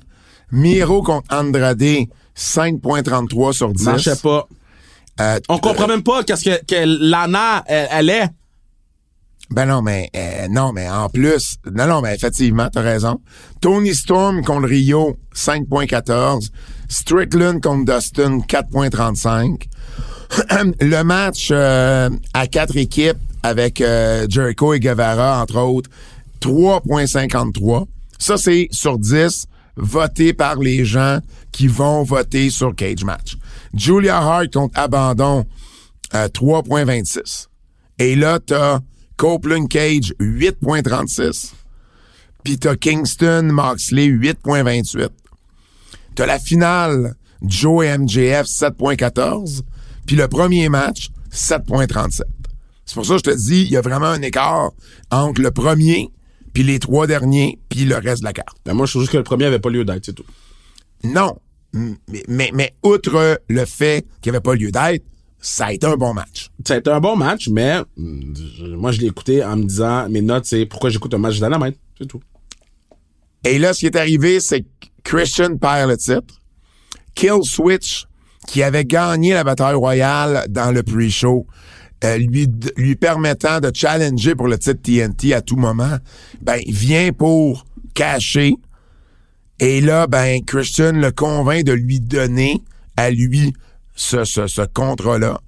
Miro 0.51 1.01
contre 1.01 1.33
Andrade, 1.35 2.07
5.33 2.37 3.53
sur 3.53 3.73
10. 3.73 3.85
marchait 3.85 4.15
pas. 4.15 4.47
Euh, 5.21 5.39
On 5.49 5.59
comprend 5.59 5.87
même 5.87 6.03
pas 6.03 6.23
qu'est-ce 6.23 6.43
que, 6.45 6.65
que 6.65 7.09
Lana, 7.09 7.63
elle, 7.67 7.87
elle 7.91 8.09
est. 8.09 8.29
Ben 9.51 9.67
non, 9.67 9.81
mais 9.81 10.09
euh, 10.15 10.47
non, 10.49 10.71
mais 10.73 10.89
en 10.89 11.09
plus, 11.09 11.57
non, 11.71 11.85
non, 11.85 12.01
mais 12.01 12.15
effectivement, 12.15 12.69
t'as 12.71 12.81
raison. 12.81 13.19
Tony 13.61 13.93
Storm 13.93 14.43
contre 14.43 14.67
Rio, 14.67 15.17
5.14. 15.35 16.49
Strickland 16.89 17.59
contre 17.61 17.93
Dustin, 17.93 18.39
4.35. 18.39 19.67
Le 20.81 21.03
match 21.03 21.49
euh, 21.51 22.09
à 22.33 22.47
quatre 22.47 22.77
équipes 22.77 23.17
avec 23.43 23.81
euh, 23.81 24.25
Jericho 24.29 24.73
et 24.73 24.79
Guevara, 24.79 25.41
entre 25.41 25.59
autres, 25.59 25.89
3.53. 26.41 27.85
Ça, 28.17 28.37
c'est 28.37 28.67
sur 28.71 28.97
10 28.97 29.47
voté 29.75 30.33
par 30.33 30.57
les 30.57 30.85
gens 30.85 31.19
qui 31.51 31.67
vont 31.67 32.03
voter 32.03 32.49
sur 32.49 32.75
Cage 32.75 33.03
Match. 33.03 33.37
Julia 33.73 34.17
Hart 34.17 34.53
contre 34.53 34.79
Abandon, 34.79 35.45
euh, 36.13 36.27
3.26. 36.27 37.47
Et 37.99 38.15
là, 38.15 38.39
t'as 38.39 38.79
Copeland 39.17 39.67
Cage, 39.67 40.13
8.36. 40.19 41.51
Puis 42.43 42.57
t'as 42.57 42.75
Kingston 42.75 43.49
Moxley, 43.51 44.07
8.28. 44.07 45.09
T'as 46.15 46.25
la 46.25 46.39
finale, 46.39 47.15
Joe 47.41 47.85
MJF, 47.99 48.45
7.14. 48.45 49.61
Puis 50.05 50.15
le 50.15 50.27
premier 50.27 50.69
match, 50.69 51.09
7.37. 51.31 52.21
C'est 52.85 52.95
pour 52.95 53.05
ça 53.05 53.13
que 53.13 53.19
je 53.19 53.31
te 53.31 53.37
dis, 53.37 53.61
il 53.63 53.69
y 53.71 53.77
a 53.77 53.81
vraiment 53.81 54.07
un 54.07 54.21
écart 54.21 54.71
entre 55.11 55.41
le 55.41 55.51
premier, 55.51 56.09
puis 56.53 56.63
les 56.63 56.79
trois 56.79 57.07
derniers, 57.07 57.59
puis 57.69 57.85
le 57.85 57.95
reste 57.95 58.21
de 58.21 58.25
la 58.27 58.33
carte. 58.33 58.57
Ben 58.65 58.73
moi, 58.73 58.85
je 58.85 58.91
trouve 58.91 59.03
juste 59.03 59.11
que 59.13 59.17
le 59.17 59.23
premier 59.23 59.45
avait 59.45 59.59
pas 59.59 59.69
lieu 59.69 59.85
d'être, 59.85 60.05
c'est 60.05 60.13
tout. 60.13 60.25
Non. 61.03 61.37
Mais, 61.73 62.23
mais, 62.27 62.51
mais 62.53 62.73
outre 62.83 63.39
le 63.47 63.65
fait 63.65 64.05
qu'il 64.21 64.31
n'y 64.31 64.37
avait 64.37 64.43
pas 64.43 64.53
lieu 64.53 64.69
d'être, 64.71 65.03
ça 65.39 65.65
a 65.67 65.73
été 65.73 65.87
un 65.87 65.95
bon 65.97 66.13
match. 66.13 66.49
Ça 66.65 66.75
a 66.75 66.77
été 66.77 66.89
un 66.91 66.99
bon 66.99 67.15
match, 67.15 67.49
mais 67.49 67.79
mm, 67.97 68.33
je- 68.59 68.65
moi, 68.75 68.91
je 68.91 69.01
l'ai 69.01 69.07
écouté 69.07 69.43
en 69.43 69.57
me 69.57 69.63
disant, 69.63 70.07
mes 70.09 70.21
notes, 70.21 70.45
c'est 70.45 70.65
pourquoi 70.65 70.89
j'écoute 70.89 71.13
un 71.13 71.17
match 71.17 71.39
de 71.39 71.45
Dynamite. 71.45 71.77
C'est 71.97 72.07
tout. 72.07 72.21
Et 73.43 73.57
là, 73.59 73.73
ce 73.73 73.79
qui 73.79 73.85
est 73.87 73.95
arrivé, 73.97 74.39
c'est 74.39 74.61
que 74.61 74.67
Christian 75.03 75.57
perd 75.57 75.89
le 75.89 75.97
titre. 75.97 76.39
Kill 77.15 77.43
Switch, 77.43 78.05
qui 78.47 78.63
avait 78.63 78.85
gagné 78.85 79.33
la 79.33 79.43
bataille 79.43 79.75
royale 79.75 80.45
dans 80.49 80.71
le 80.71 80.83
pre-show, 80.83 81.45
euh, 82.03 82.17
lui, 82.17 82.47
lui 82.77 82.95
permettant 82.95 83.59
de 83.59 83.71
challenger 83.73 84.35
pour 84.35 84.47
le 84.47 84.57
titre 84.57 84.81
TNT 84.81 85.33
à 85.33 85.41
tout 85.41 85.55
moment, 85.55 85.97
ben, 86.41 86.59
vient 86.67 87.11
pour 87.13 87.65
cacher. 87.93 88.55
Et 89.59 89.81
là, 89.81 90.07
ben, 90.07 90.43
Christian 90.43 90.93
le 90.93 91.11
convainc 91.11 91.63
de 91.63 91.73
lui 91.73 91.99
donner 91.99 92.61
à 92.97 93.09
lui 93.11 93.53
ce, 93.95 94.23
ce, 94.25 94.47
ce 94.47 94.61
contrat-là. 94.61 95.39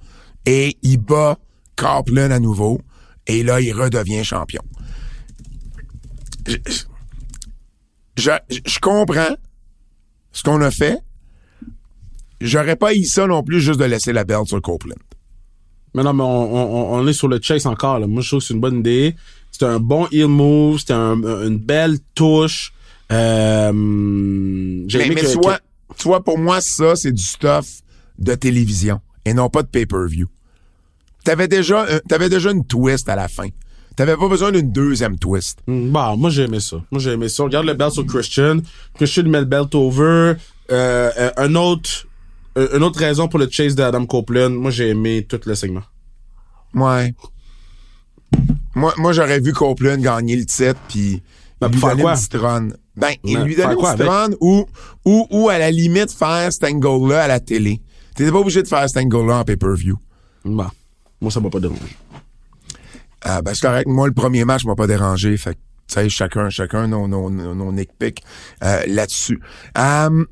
Et 0.46 0.78
il 0.84 0.98
bat 0.98 1.38
Copeland 1.76 2.32
à 2.32 2.40
nouveau. 2.40 2.80
Et 3.28 3.44
là, 3.44 3.60
il 3.60 3.74
redevient 3.74 4.24
champion. 4.24 4.62
Je- 6.48 6.58
je, 8.18 8.32
je 8.66 8.80
comprends 8.80 9.36
ce 10.32 10.44
qu'on 10.44 10.62
a 10.62 10.72
fait. 10.72 11.00
J'aurais 12.40 12.76
pas 12.76 12.94
eu 12.94 13.04
ça 13.04 13.26
non 13.28 13.44
plus 13.44 13.60
juste 13.62 13.80
de 13.80 13.86
laisser 13.86 14.14
la 14.14 14.24
belle 14.24 14.46
sur 14.46 14.62
Copeland. 14.62 14.96
Mais 15.96 16.04
non, 16.04 16.14
mais 16.14 16.24
on, 16.24 16.56
on, 16.56 17.00
on 17.00 17.08
est 17.08 17.14
sur 17.14 17.28
le 17.28 17.40
chase 17.42 17.66
encore. 17.66 17.98
Là. 18.00 18.06
Moi, 18.06 18.22
je 18.22 18.28
trouve 18.28 18.40
que 18.42 18.46
c'est 18.46 18.54
une 18.54 18.60
bonne 18.60 18.80
idée. 18.80 19.16
C'était 19.52 19.66
un 19.66 19.80
bon 19.80 20.08
heel 20.12 20.28
move. 20.28 20.78
C'était 20.80 20.94
un- 20.94 21.16
une 21.48 21.58
belle 21.58 21.98
touche. 22.14 22.74
Euh, 23.12 23.72
j'ai 24.88 24.98
Mais, 25.00 25.06
aimé 25.06 25.16
mais 25.16 25.22
que, 25.22 25.28
tu, 25.32 25.40
vois, 25.40 25.60
tu 25.98 26.08
vois, 26.08 26.24
pour 26.24 26.38
moi, 26.38 26.62
ça, 26.62 26.96
c'est 26.96 27.12
du 27.12 27.22
stuff 27.24 27.66
de 28.20 28.34
télévision 28.36 29.00
et 29.26 29.34
non 29.34 29.50
pas 29.50 29.64
de 29.64 29.68
pay-per-view. 29.68 30.28
T'avais 31.24 31.48
déjà, 31.48 31.84
un- 31.84 32.00
t'avais 32.08 32.30
déjà 32.30 32.52
une 32.52 32.66
twist 32.66 33.10
à 33.10 33.16
la 33.16 33.28
fin. 33.28 33.48
T'avais 33.96 34.18
pas 34.18 34.28
besoin 34.28 34.52
d'une 34.52 34.72
deuxième 34.72 35.18
twist. 35.18 35.60
que- 35.66 35.90
Bah, 35.90 36.16
moi, 36.18 36.30
j'ai 36.30 36.44
aimé 36.44 36.60
ça. 36.60 36.78
Moi, 36.92 37.00
j'ai 37.00 37.12
aimé 37.12 37.30
ça. 37.30 37.44
Regarde 37.44 37.66
le 37.66 37.74
belt 37.74 37.94
sur 37.94 38.06
Christian. 38.06 38.60
Christian 38.96 39.24
met 39.24 39.40
le 39.40 39.46
belt 39.46 39.74
over. 39.74 40.34
Euh, 40.72 41.12
euh, 41.18 41.32
un 41.38 41.56
autre, 41.56 41.90
euh, 42.06 42.08
une 42.56 42.84
autre 42.84 43.00
raison 43.00 43.28
pour 43.28 43.40
le 43.40 43.50
chase 43.50 43.76
d'Adam 43.76 44.06
Copeland. 44.06 44.52
Moi, 44.52 44.72
j'ai 44.72 44.90
aimé 44.90 45.26
tout 45.28 45.40
le 45.46 45.56
segment. 45.56 45.84
Ouais. 46.74 47.14
Moi, 48.76 48.94
moi 48.98 49.14
j'aurais 49.14 49.40
vu 49.40 49.54
Copeland 49.54 49.98
gagner 49.98 50.36
le 50.36 50.46
titre 50.46 50.80
puis 50.90 51.22
Ben, 51.62 51.70
lui 51.70 51.80
donner 51.80 52.04
une 52.04 52.40
run. 52.40 52.68
Ben, 52.96 53.14
il 53.24 53.38
Ben, 53.38 53.44
lui 53.46 53.56
donnait 53.56 53.74
une 53.74 54.02
run 54.08 54.30
ou, 54.42 54.66
ou, 55.06 55.28
ou 55.30 55.50
à 55.50 55.58
la 55.58 55.72
limite 55.72 56.12
faire 56.12 56.52
cet 56.52 56.64
angle-là 56.66 57.24
à 57.24 57.28
la 57.28 57.40
télé. 57.40 57.82
T'étais 58.16 58.32
pas 58.32 58.40
obligé 58.40 58.62
de 58.64 58.68
faire 58.68 58.88
cet 58.90 58.98
angle-là 59.04 59.40
en 59.40 59.44
pay-per-view. 59.44 59.98
Bah, 60.46 60.72
moi, 61.22 61.32
ça 61.32 61.40
m'a 61.40 61.50
pas 61.50 61.60
dérangé. 61.60 61.96
Ah, 63.22 63.42
ben, 63.42 63.54
c'est 63.54 63.66
correct. 63.66 63.88
Moi, 63.88 64.08
le 64.08 64.14
premier 64.14 64.46
match 64.46 64.66
m'a 64.66 64.76
pas 64.76 64.88
dérangé. 64.88 65.36
Fait 65.38 65.56
que, 65.56 65.60
tu 65.88 65.96
sais, 65.96 66.10
chacun, 66.10 66.50
chacun, 66.50 66.88
nos, 66.88 67.08
nos, 67.08 67.30
nos, 67.30 67.56
nos 67.56 67.72
nitpicks, 67.72 68.22
euh, 68.64 68.84
là-dessus. 68.88 69.40
Um, 69.78 70.28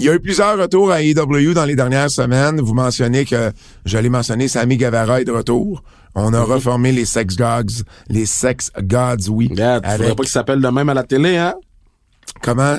il 0.00 0.06
y 0.06 0.08
a 0.08 0.14
eu 0.14 0.20
plusieurs 0.20 0.58
retours 0.58 0.90
à 0.90 1.02
AEW 1.02 1.52
dans 1.52 1.66
les 1.66 1.76
dernières 1.76 2.10
semaines. 2.10 2.58
Vous 2.58 2.72
mentionnez 2.72 3.26
que, 3.26 3.52
j'allais 3.84 4.08
mentionner, 4.08 4.48
Sammy 4.48 4.78
Guevara 4.78 5.20
est 5.20 5.26
de 5.26 5.30
retour. 5.30 5.82
On 6.14 6.32
a 6.32 6.42
reformé 6.42 6.90
les 6.90 7.04
Sex 7.04 7.36
Gods. 7.36 7.84
Les 8.08 8.24
Sex 8.24 8.72
Gods, 8.80 9.28
oui. 9.28 9.48
Regarde, 9.50 9.86
faudrait 9.86 10.14
pas 10.14 10.22
qu'il 10.22 10.32
s'appelle 10.32 10.62
de 10.62 10.68
même 10.68 10.88
à 10.88 10.94
la 10.94 11.02
télé, 11.04 11.36
hein? 11.36 11.54
Comment? 12.40 12.78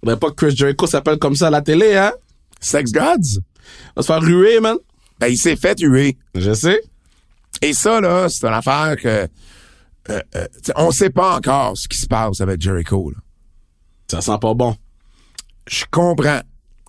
Faudrait 0.00 0.18
pas 0.18 0.30
que 0.30 0.34
Chris 0.34 0.56
Jericho 0.56 0.88
s'appelle 0.88 1.18
comme 1.18 1.36
ça 1.36 1.46
à 1.46 1.50
la 1.50 1.62
télé, 1.62 1.94
hein? 1.96 2.12
Sex 2.60 2.90
Gods? 2.90 3.38
On 3.94 4.00
va 4.00 4.02
se 4.02 4.06
faire 4.08 4.20
ruer, 4.20 4.58
man. 4.58 4.76
Ben, 5.20 5.28
il 5.28 5.38
s'est 5.38 5.54
fait 5.54 5.76
tuer. 5.76 6.18
Je 6.34 6.52
sais. 6.52 6.80
Et 7.62 7.72
ça, 7.74 8.00
là, 8.00 8.28
c'est 8.28 8.44
une 8.44 8.54
affaire 8.54 8.96
que... 9.00 9.28
euh, 10.10 10.20
euh, 10.34 10.46
on 10.74 10.90
sait 10.90 11.10
pas 11.10 11.36
encore 11.36 11.78
ce 11.78 11.86
qui 11.86 11.96
se 11.96 12.08
passe 12.08 12.40
avec 12.40 12.60
Jericho, 12.60 13.12
là. 13.12 13.18
Ça 14.10 14.20
sent 14.20 14.38
pas 14.40 14.52
bon. 14.52 14.76
Je 15.66 15.84
comprends. 15.90 16.40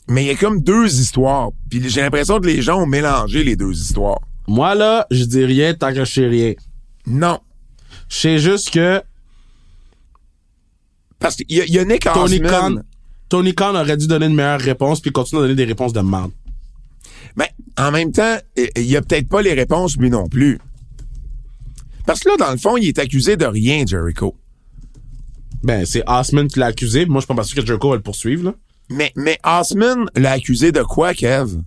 Mais 0.07 0.23
il 0.25 0.27
y 0.27 0.31
a 0.31 0.35
comme 0.35 0.61
deux 0.61 0.99
histoires. 0.99 1.49
Puis 1.69 1.81
j'ai 1.89 2.01
l'impression 2.01 2.39
que 2.39 2.45
les 2.47 2.61
gens 2.61 2.81
ont 2.81 2.85
mélangé 2.85 3.43
les 3.43 3.55
deux 3.55 3.71
histoires. 3.73 4.19
Moi, 4.47 4.75
là, 4.75 5.07
je 5.09 5.23
dis 5.23 5.43
rien 5.45 5.73
tant 5.73 5.89
que 5.93 6.03
je 6.05 6.11
sais 6.11 6.27
rien. 6.27 6.53
Non. 7.07 7.39
Je 8.09 8.15
sais 8.17 8.37
juste 8.39 8.69
que 8.71 9.01
Parce 11.19 11.35
qu'il 11.37 11.45
y, 11.57 11.61
a- 11.61 11.65
y 11.65 11.79
a 11.79 11.85
Nick 11.85 12.03
Tony. 12.03 12.39
Khan, 12.41 12.75
Tony 13.29 13.55
Khan 13.55 13.73
aurait 13.75 13.97
dû 13.97 14.05
donner 14.07 14.27
une 14.27 14.35
meilleure 14.35 14.59
réponse 14.61 14.99
puis 15.01 15.11
continuer 15.11 15.41
à 15.41 15.43
donner 15.45 15.55
des 15.55 15.65
réponses 15.65 15.93
de 15.93 16.01
merde. 16.01 16.31
Mais 17.35 17.49
en 17.77 17.91
même 17.91 18.11
temps, 18.11 18.37
il 18.55 18.69
il 18.77 18.83
y 18.85 18.95
a 18.97 19.01
peut-être 19.01 19.27
pas 19.27 19.41
les 19.41 19.53
réponses, 19.53 19.97
lui 19.97 20.09
non 20.09 20.27
plus. 20.27 20.59
Parce 22.05 22.19
que 22.19 22.29
là, 22.29 22.35
dans 22.37 22.51
le 22.51 22.57
fond, 22.57 22.77
il 22.77 22.87
est 22.87 22.99
accusé 22.99 23.35
de 23.37 23.45
rien, 23.45 23.83
Jericho. 23.87 24.35
Ben, 25.63 25.85
c'est 25.85 26.03
Osman 26.07 26.47
qui 26.47 26.59
l'a 26.59 26.67
accusé. 26.67 27.07
Moi, 27.07 27.21
je 27.21 27.25
pense 27.25 27.35
pas 27.37 27.43
sûr 27.43 27.55
que 27.59 27.65
Jericho 27.65 27.89
va 27.89 27.95
le 27.95 28.01
poursuivre, 28.03 28.43
là. 28.45 28.53
Mais, 28.89 29.11
mais 29.15 29.39
Osman 29.43 30.05
l'a 30.15 30.31
accusé 30.31 30.71
de 30.71 30.81
quoi, 30.81 31.13
Kev? 31.13 31.57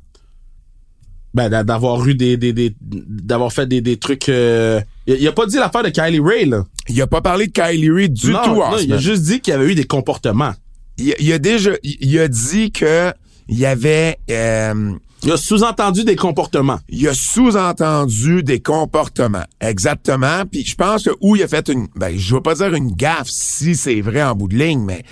Ben, 1.35 1.49
d'a- 1.51 1.62
d'avoir 1.64 2.07
eu 2.07 2.14
des, 2.14 2.37
des, 2.37 2.53
des 2.53 2.75
d'avoir 2.81 3.53
fait 3.53 3.66
des, 3.66 3.81
des 3.81 3.97
trucs, 3.99 4.29
euh... 4.29 4.81
il, 5.07 5.16
il 5.21 5.29
a 5.29 5.33
pas 5.33 5.47
dit 5.47 5.57
l'affaire 5.57 5.83
de 5.83 5.91
Kylie 5.91 6.21
Ray, 6.21 6.47
là. 6.47 6.64
Il 6.89 7.01
a 7.03 7.07
pas 7.07 7.21
parlé 7.21 7.47
de 7.49 7.53
Kylie 7.53 7.91
Ray 7.91 8.09
du 8.09 8.31
non, 8.33 8.43
tout, 8.45 8.55
non, 8.55 8.79
il 8.79 8.93
a 8.93 8.99
juste 8.99 9.23
dit 9.25 9.41
qu'il 9.41 9.53
y 9.53 9.55
avait 9.55 9.71
eu 9.71 9.75
des 9.75 9.85
comportements. 9.85 10.55
Il, 10.97 11.14
il 11.19 11.33
a 11.33 11.39
déjà, 11.39 11.73
il, 11.83 11.97
il 12.01 12.19
a 12.19 12.29
dit 12.29 12.73
que 12.73 13.12
il 13.51 13.59
y 13.59 13.66
avait, 13.66 14.19
euh, 14.31 14.93
Il 15.23 15.31
a 15.33 15.37
sous-entendu 15.37 16.05
des 16.05 16.16
comportements. 16.16 16.81
il 16.89 17.07
a 17.09 17.14
sous-entendu 17.14 18.43
des 18.43 18.61
comportements. 18.61 19.45
Exactement. 19.61 20.45
Puis 20.51 20.64
je 20.64 20.75
pense 20.75 21.05
que 21.05 21.11
où 21.21 21.37
il 21.37 21.43
a 21.43 21.49
fait 21.49 21.69
une, 21.69 21.89
ben, 21.95 22.16
je 22.16 22.35
veux 22.35 22.43
pas 22.43 22.55
dire 22.55 22.75
une 22.75 22.93
gaffe 22.93 23.29
si 23.29 23.77
c'est 23.77 24.01
vrai 24.01 24.23
en 24.23 24.35
bout 24.35 24.49
de 24.49 24.57
ligne, 24.57 24.83
mais 24.85 25.05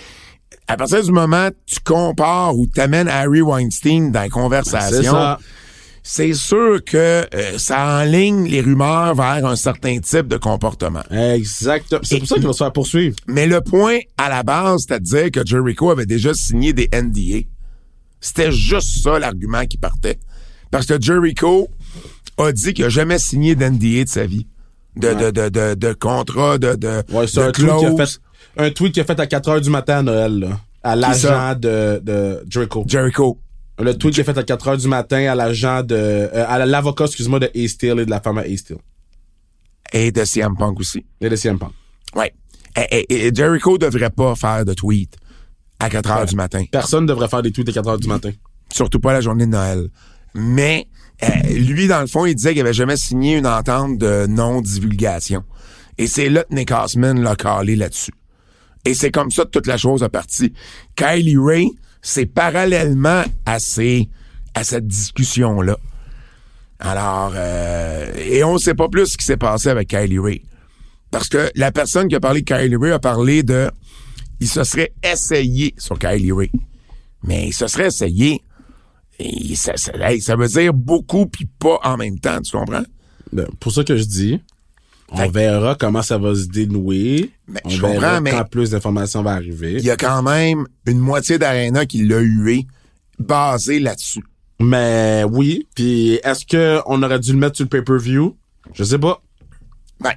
à 0.69 0.77
partir 0.77 1.03
du 1.03 1.13
moment 1.13 1.49
que 1.51 1.57
tu 1.67 1.81
compares 1.85 2.57
ou 2.57 2.67
t'amènes 2.67 3.09
Harry 3.09 3.41
Weinstein 3.41 4.11
dans 4.11 4.21
la 4.21 4.29
conversation, 4.29 5.13
ça. 5.13 5.39
c'est 6.03 6.33
sûr 6.35 6.83
que 6.85 6.97
euh, 7.35 7.59
ça 7.59 8.01
enligne 8.03 8.49
les 8.49 8.61
rumeurs 8.61 9.15
vers 9.15 9.47
un 9.47 9.57
certain 9.57 9.99
type 10.01 10.27
de 10.29 10.37
comportement. 10.37 11.03
Exact. 11.11 11.95
C'est 12.03 12.19
pour 12.19 12.29
ça 12.29 12.35
qu'il 12.37 12.47
va 12.47 12.53
se 12.53 12.59
faire 12.59 12.73
poursuivre. 12.73 13.17
Mais 13.27 13.47
le 13.47 13.61
point 13.61 13.99
à 14.19 14.29
la 14.29 14.43
base, 14.43 14.87
c'est 14.89 14.95
à 14.95 14.99
dire 14.99 15.31
que 15.31 15.45
Jericho 15.47 15.91
avait 15.91 16.07
déjà 16.07 16.35
signé 16.35 16.73
des 16.73 16.89
NDA. 16.93 17.47
C'était 18.21 18.51
juste 18.51 19.03
ça 19.03 19.19
l'argument 19.19 19.65
qui 19.67 19.77
partait. 19.77 20.19
Parce 20.71 20.87
que 20.87 21.01
Jericho 21.01 21.69
a 22.39 22.51
dit 22.53 22.75
qu'il 22.75 22.85
a 22.85 22.89
jamais 22.89 23.19
signé 23.19 23.55
d'NDA 23.55 24.05
de 24.05 24.09
sa 24.09 24.27
vie. 24.27 24.47
De, 24.97 25.13
de, 25.13 25.31
de, 25.31 25.49
de, 25.51 25.75
de 25.75 25.93
contrat, 25.93 26.57
de, 26.59 26.75
de, 26.75 27.03
Ouais, 27.13 27.27
c'est 27.27 27.41
de 27.41 27.45
un 27.49 27.53
tweet 27.53 27.67
qu'il 27.79 27.87
a 27.87 27.91
clause. 27.95 28.13
fait. 28.15 28.21
Un 28.57 28.71
tweet 28.71 28.93
qu'il 28.95 29.03
a 29.03 29.05
fait 29.05 29.19
à 29.21 29.27
4 29.27 29.49
heures 29.49 29.61
du 29.61 29.71
matin 29.71 29.99
à 29.99 30.03
Noël, 30.03 30.39
là. 30.39 30.61
À 30.83 30.97
l'agent 30.97 31.55
de, 31.59 32.01
de 32.03 32.45
Jericho. 32.49 32.85
Jericho. 32.87 33.39
Le 33.79 33.93
tweet 33.97 34.15
qu'il 34.15 34.21
a 34.23 34.25
fait 34.25 34.39
à 34.39 34.43
4 34.43 34.69
heures 34.69 34.77
du 34.79 34.89
matin 34.89 35.19
à 35.31 35.35
l'agent 35.35 35.83
de, 35.83 35.95
euh, 35.95 36.45
à 36.49 36.65
l'avocat, 36.65 37.05
excuse-moi, 37.05 37.39
de 37.41 37.47
A. 37.55 37.69
Steel 37.69 37.99
et 38.01 38.07
de 38.07 38.11
la 38.11 38.21
femme 38.21 38.39
à 38.39 38.43
A. 38.43 38.57
Steel. 38.57 38.79
Et 39.93 40.11
de 40.13 40.25
CM 40.25 40.57
Punk 40.57 40.81
aussi. 40.81 41.05
Et 41.21 41.29
de 41.29 41.37
CM 41.37 41.59
Punk. 41.59 41.73
Ouais. 42.15 42.33
Et, 42.77 43.05
et- 43.11 43.27
et 43.27 43.35
Jericho 43.35 43.77
devrait 43.79 44.11
pas 44.11 44.35
faire 44.35 44.65
de 44.65 44.73
tweet 44.75 45.17
à 45.79 45.89
4 45.91 46.11
heures 46.11 46.21
Ouais. 46.21 46.27
du 46.27 46.37
matin. 46.37 46.65
Personne 46.71 47.05
devrait 47.07 47.29
faire 47.29 47.43
des 47.43 47.53
tweets 47.53 47.69
à 47.69 47.73
4 47.73 47.89
heures 47.89 47.99
du 47.99 48.09
matin. 48.09 48.31
surtout 48.73 49.01
pas 49.01 49.13
la 49.13 49.21
journée 49.21 49.47
de 49.47 49.51
Noël. 49.53 49.89
Mais 50.35 50.87
euh, 51.23 51.27
lui, 51.59 51.87
dans 51.89 52.01
le 52.01 52.07
fond, 52.07 52.27
il 52.27 52.35
disait 52.35 52.53
qu'il 52.53 52.61
avait 52.63 52.73
jamais 52.75 52.97
signé 52.97 53.37
une 53.39 53.47
entente 53.47 53.97
de 53.99 54.27
non-divulgation. 54.27 55.45
Et 55.99 56.07
c'est 56.07 56.29
là 56.29 56.45
que 56.45 56.55
Nick 56.55 56.71
Osman 56.73 57.15
l'a 57.23 57.37
calé 57.37 57.75
là-dessus. 57.77 58.13
Et 58.87 58.95
c'est 58.95 59.11
comme 59.11 59.33
ça 59.33 59.45
que 59.45 59.51
toute 59.51 59.67
la 59.67 59.77
chose 59.77 60.05
a 60.05 60.09
parti. 60.09 60.53
Kylie 60.95 61.37
Ray, 61.37 61.71
c'est 62.01 62.25
parallèlement 62.27 63.25
à, 63.45 63.59
ces, 63.59 64.09
à 64.55 64.63
cette 64.63 64.87
discussion-là. 64.87 65.77
Alors, 66.79 67.33
euh, 67.35 68.13
et 68.17 68.45
on 68.45 68.59
sait 68.59 68.75
pas 68.75 68.89
plus 68.89 69.07
ce 69.07 69.17
qui 69.17 69.25
s'est 69.25 69.37
passé 69.37 69.71
avec 69.71 69.89
Kylie 69.89 70.21
Ray. 70.21 70.43
Parce 71.11 71.29
que 71.29 71.51
la 71.57 71.73
personne 71.73 72.07
qui 72.07 72.15
a 72.15 72.21
parlé 72.21 72.43
de 72.43 72.47
Kylie 72.47 72.77
Ray 72.77 72.93
a 72.93 73.01
parlé 73.01 73.43
de... 73.43 73.71
Il 74.39 74.49
se 74.49 74.63
serait 74.63 74.93
essayé 75.03 75.75
sur 75.79 75.99
Kylie 75.99 76.31
Ray. 76.33 76.53
Mais 77.25 77.49
il 77.49 77.53
se 77.55 77.67
serait 77.67 77.87
essayé. 77.87 78.41
Et 79.19 79.57
ça, 79.57 79.73
ça, 79.77 79.93
ça 80.21 80.37
veut 80.37 80.49
dire 80.49 80.73
beaucoup 80.73 81.27
puis 81.27 81.49
pas 81.59 81.81
en 81.83 81.97
même 81.97 82.21
temps, 82.21 82.41
tu 82.41 82.57
comprends? 82.57 82.85
Ben, 83.33 83.47
pour 83.59 83.73
ça 83.73 83.83
que 83.83 83.97
je 83.97 84.05
dis, 84.05 84.41
on 85.13 85.29
verra 85.29 85.75
comment 85.77 86.03
ça 86.03 86.19
va 86.19 86.35
se 86.35 86.47
dénouer. 86.47 87.31
Ben, 87.49 87.61
on 87.65 87.69
je 87.69 87.81
verra 87.81 88.21
mais- 88.21 88.31
quand 88.33 88.45
plus 88.45 88.71
d'informations 88.71 89.23
va 89.23 89.33
arriver. 89.33 89.75
Il 89.79 89.85
y 89.85 89.91
a 89.91 89.97
quand 89.97 90.23
même 90.23 90.67
une 90.87 90.99
moitié 90.99 91.39
d'Arena 91.39 91.87
qui 91.87 92.05
l'a 92.05 92.19
hué, 92.19 92.67
basé 93.19 93.79
là-dessus. 93.79 94.25
Mais 94.61 95.23
oui, 95.31 95.67
puis 95.75 96.15
est-ce 96.25 96.45
que 96.47 96.81
on 96.87 97.03
aurait 97.03 97.21
dû 97.21 97.33
le 97.33 97.39
mettre 97.39 97.57
sur 97.57 97.65
le 97.65 97.69
pay-per-view? 97.69 98.37
Je 98.75 98.85
sais 98.85 98.99
pas. 98.99 99.21
Ben, 100.01 100.13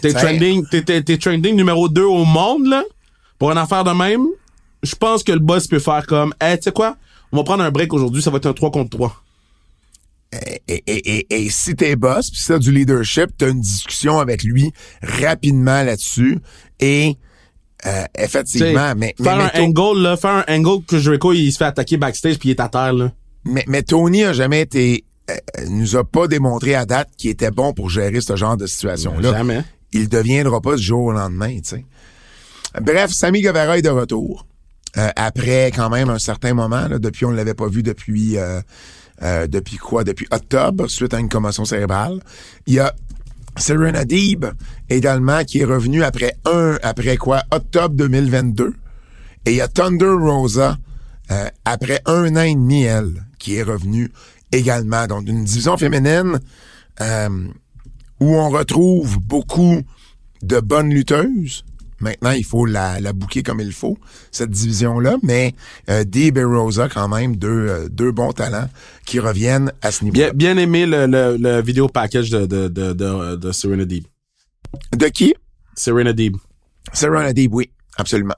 T'es 0.00 0.12
trending, 0.12 0.66
t'es, 0.68 0.82
t'es, 0.82 1.02
t'es 1.02 1.16
trending 1.16 1.54
numéro 1.54 1.88
2 1.88 2.02
au 2.02 2.24
monde, 2.24 2.66
là? 2.66 2.82
Pour 3.38 3.52
une 3.52 3.58
affaire 3.58 3.84
de 3.84 3.90
même, 3.92 4.26
je 4.82 4.94
pense 4.96 5.22
que 5.22 5.30
le 5.32 5.38
boss 5.38 5.68
peut 5.68 5.78
faire 5.78 6.06
comme, 6.06 6.34
hey, 6.40 6.56
tu 6.56 6.64
sais 6.64 6.72
quoi? 6.72 6.96
On 7.30 7.36
va 7.36 7.44
prendre 7.44 7.62
un 7.62 7.70
break 7.70 7.92
aujourd'hui, 7.92 8.20
ça 8.20 8.30
va 8.30 8.38
être 8.38 8.46
un 8.46 8.52
3 8.52 8.70
contre 8.72 8.90
3. 8.90 9.22
Et, 10.68 10.82
et, 10.86 11.16
et, 11.18 11.44
et 11.44 11.50
si 11.50 11.74
t'es 11.74 11.96
boss, 11.96 12.30
puis 12.30 12.40
si 12.40 12.48
t'as 12.48 12.58
du 12.58 12.72
leadership, 12.72 13.30
t'as 13.36 13.50
une 13.50 13.60
discussion 13.60 14.18
avec 14.18 14.42
lui 14.42 14.72
rapidement 15.02 15.82
là-dessus. 15.82 16.38
Et 16.80 17.16
euh, 17.86 18.04
effectivement, 18.16 18.94
mais, 18.96 19.14
mais, 19.18 19.24
faire 19.24 19.36
mais, 19.36 19.60
un 19.60 19.64
angle, 19.64 20.00
là, 20.02 20.16
faire 20.16 20.44
un 20.46 20.54
angle 20.58 20.84
que 20.84 20.98
Jericho, 20.98 21.32
il 21.32 21.50
se 21.52 21.58
fait 21.58 21.64
attaquer 21.64 21.96
backstage 21.96 22.38
puis 22.38 22.50
il 22.50 22.52
est 22.52 22.60
à 22.60 22.68
terre, 22.68 22.92
là. 22.92 23.12
mais- 23.44 23.64
mais 23.66 23.82
Tony 23.82 24.22
a 24.24 24.32
jamais 24.32 24.60
été 24.60 25.04
euh, 25.30 25.34
nous 25.68 25.96
a 25.96 26.04
pas 26.04 26.26
démontré 26.26 26.74
à 26.74 26.84
date 26.84 27.08
qu'il 27.16 27.30
était 27.30 27.50
bon 27.52 27.72
pour 27.72 27.90
gérer 27.90 28.20
ce 28.20 28.34
genre 28.36 28.56
de 28.56 28.66
situation-là. 28.66 29.30
Jamais. 29.32 29.62
il 29.92 30.08
deviendra 30.08 30.60
pas 30.60 30.74
du 30.76 30.82
jour 30.82 31.04
au 31.06 31.12
lendemain, 31.12 31.56
tu 31.58 31.76
sais. 31.76 31.84
Bref, 32.80 33.10
Sammy 33.12 33.40
Guevara 33.40 33.78
est 33.78 33.82
de 33.82 33.88
retour. 33.88 34.46
Euh, 34.96 35.08
après 35.16 35.70
quand 35.74 35.88
même 35.90 36.10
un 36.10 36.18
certain 36.18 36.54
moment, 36.54 36.88
là, 36.88 36.98
depuis 36.98 37.24
on 37.24 37.30
ne 37.30 37.36
l'avait 37.36 37.54
pas 37.54 37.68
vu 37.68 37.82
depuis 37.82 38.36
euh, 39.22 39.46
depuis 39.46 39.76
quoi? 39.76 40.04
Depuis 40.04 40.26
octobre, 40.30 40.88
suite 40.88 41.14
à 41.14 41.20
une 41.20 41.28
commotion 41.28 41.64
cérébrale. 41.64 42.20
Il 42.66 42.74
y 42.74 42.78
a 42.80 42.94
Serena 43.56 44.04
Deeb 44.04 44.46
également 44.88 45.44
qui 45.44 45.60
est 45.60 45.64
revenu 45.64 46.02
après 46.02 46.34
un 46.44 46.78
après 46.82 47.16
quoi? 47.16 47.42
Octobre 47.50 47.94
2022. 47.94 48.74
Et 49.44 49.50
il 49.52 49.56
y 49.56 49.60
a 49.60 49.68
Thunder 49.68 50.16
Rosa 50.18 50.78
euh, 51.30 51.48
après 51.64 52.00
un 52.06 52.36
an 52.36 52.42
et 52.42 52.54
demi, 52.54 52.86
qui 53.38 53.56
est 53.56 53.62
revenue 53.62 54.10
également. 54.52 55.06
Donc 55.06 55.26
une 55.28 55.44
division 55.44 55.76
féminine 55.76 56.38
euh, 57.00 57.28
où 58.20 58.36
on 58.36 58.50
retrouve 58.50 59.18
beaucoup 59.18 59.82
de 60.42 60.60
bonnes 60.60 60.90
lutteuses. 60.90 61.64
Maintenant, 62.02 62.32
il 62.32 62.44
faut 62.44 62.66
la, 62.66 63.00
la 63.00 63.12
bouquer 63.12 63.42
comme 63.44 63.60
il 63.60 63.72
faut, 63.72 63.96
cette 64.32 64.50
division-là, 64.50 65.16
mais 65.22 65.54
euh, 65.88 66.02
Deeb 66.02 66.36
et 66.36 66.44
Rosa, 66.44 66.88
quand 66.88 67.08
même, 67.08 67.36
deux, 67.36 67.48
euh, 67.68 67.88
deux 67.88 68.10
bons 68.10 68.32
talents 68.32 68.68
qui 69.06 69.20
reviennent 69.20 69.72
à 69.82 69.92
ce 69.92 70.04
niveau-là. 70.04 70.32
Bien, 70.32 70.54
bien 70.54 70.62
aimé 70.62 70.84
le, 70.84 71.06
le, 71.06 71.36
le 71.38 71.62
vidéo 71.62 71.88
package 71.88 72.30
de, 72.30 72.44
de, 72.44 72.66
de, 72.66 72.92
de, 72.92 73.36
de 73.36 73.52
Serena 73.52 73.84
Deeb. 73.84 74.04
De 74.96 75.06
qui? 75.06 75.32
Serena 75.76 76.12
Deeb. 76.12 76.36
Serena 76.92 77.32
Deeb, 77.32 77.54
oui, 77.54 77.70
absolument. 77.96 78.34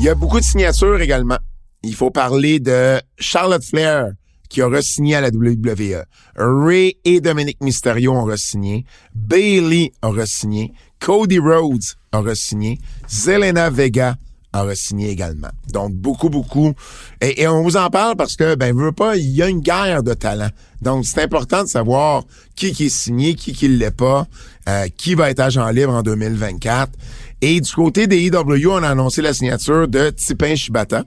Il 0.00 0.04
y 0.04 0.08
a 0.08 0.14
beaucoup 0.14 0.38
de 0.38 0.44
signatures 0.44 1.00
également. 1.00 1.38
Il 1.82 1.94
faut 1.94 2.10
parler 2.10 2.60
de 2.60 3.00
Charlotte 3.18 3.64
Flair 3.64 4.12
qui 4.48 4.62
aura 4.62 4.82
signé 4.82 5.16
à 5.16 5.20
la 5.20 5.28
WWE. 5.28 6.04
Ray 6.36 6.96
et 7.04 7.20
Dominic 7.20 7.60
Mysterio 7.62 8.12
ont 8.12 8.36
signé. 8.36 8.84
Bailey 9.14 9.92
aura 10.02 10.26
signé. 10.26 10.72
Cody 11.00 11.38
Rhodes 11.38 11.96
aura 12.12 12.34
signé. 12.34 12.78
Zelena 13.08 13.70
Vega 13.70 14.16
aura 14.54 14.74
signé 14.74 15.10
également. 15.10 15.50
Donc, 15.72 15.92
beaucoup, 15.92 16.30
beaucoup. 16.30 16.72
Et, 17.20 17.42
et 17.42 17.48
on 17.48 17.62
vous 17.62 17.76
en 17.76 17.90
parle 17.90 18.16
parce 18.16 18.36
que, 18.36 18.54
ben, 18.54 18.74
veut 18.74 18.92
pas, 18.92 19.16
il 19.16 19.30
y 19.30 19.42
a 19.42 19.48
une 19.48 19.60
guerre 19.60 20.02
de 20.02 20.14
talent. 20.14 20.48
Donc, 20.80 21.04
c'est 21.04 21.22
important 21.22 21.64
de 21.64 21.68
savoir 21.68 22.24
qui 22.56 22.72
qui 22.72 22.86
est 22.86 22.88
signé, 22.88 23.34
qui 23.34 23.52
qui 23.52 23.68
l'est 23.68 23.90
pas, 23.90 24.26
euh, 24.68 24.88
qui 24.96 25.14
va 25.14 25.30
être 25.30 25.40
agent 25.40 25.68
libre 25.70 25.92
en 25.92 26.02
2024. 26.02 26.92
Et 27.40 27.60
du 27.60 27.72
côté 27.72 28.06
des 28.06 28.20
IW, 28.26 28.68
on 28.68 28.82
a 28.82 28.88
annoncé 28.88 29.22
la 29.22 29.34
signature 29.34 29.86
de 29.86 30.10
Tipin 30.10 30.54
Shibata. 30.54 31.04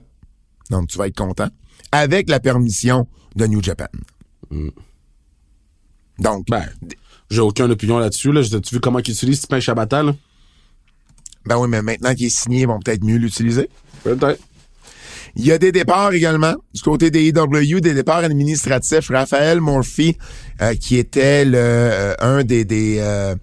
Donc, 0.70 0.88
tu 0.88 0.98
vas 0.98 1.08
être 1.08 1.16
content. 1.16 1.48
Avec 1.90 2.30
la 2.30 2.40
permission 2.40 3.06
de 3.36 3.46
New 3.46 3.62
Japan. 3.62 3.86
Donc, 6.18 6.46
Ben, 6.48 6.64
j'ai 7.30 7.40
aucune 7.40 7.70
opinion 7.70 7.98
là-dessus, 7.98 8.32
là. 8.32 8.42
J'ai-tu 8.42 8.74
vu 8.74 8.80
comment 8.80 8.98
ils 8.98 9.10
utilisent 9.10 9.40
ce 9.42 9.46
pain 9.46 9.60
Shabata, 9.60 10.02
là? 10.02 10.14
ben 11.44 11.56
oui, 11.58 11.68
mais 11.68 11.82
maintenant 11.82 12.14
qu'il 12.14 12.26
est 12.26 12.28
signé, 12.28 12.60
ils 12.60 12.66
vont 12.68 12.78
peut-être 12.78 13.02
mieux 13.02 13.16
l'utiliser. 13.16 13.68
Peut-être. 14.04 14.40
Il 15.34 15.46
y 15.46 15.50
a 15.50 15.58
des 15.58 15.72
départs 15.72 16.12
également 16.12 16.54
du 16.74 16.82
côté 16.82 17.10
des 17.10 17.28
EW, 17.28 17.80
des 17.80 17.94
départs 17.94 18.18
administratifs. 18.18 19.08
Raphaël 19.08 19.60
Murphy, 19.60 20.18
euh, 20.60 20.74
qui 20.74 20.98
était 20.98 21.44
le 21.44 21.56
euh, 21.58 22.14
un 22.20 22.44
des, 22.44 22.64
des 22.64 22.98
euh, 23.00 23.34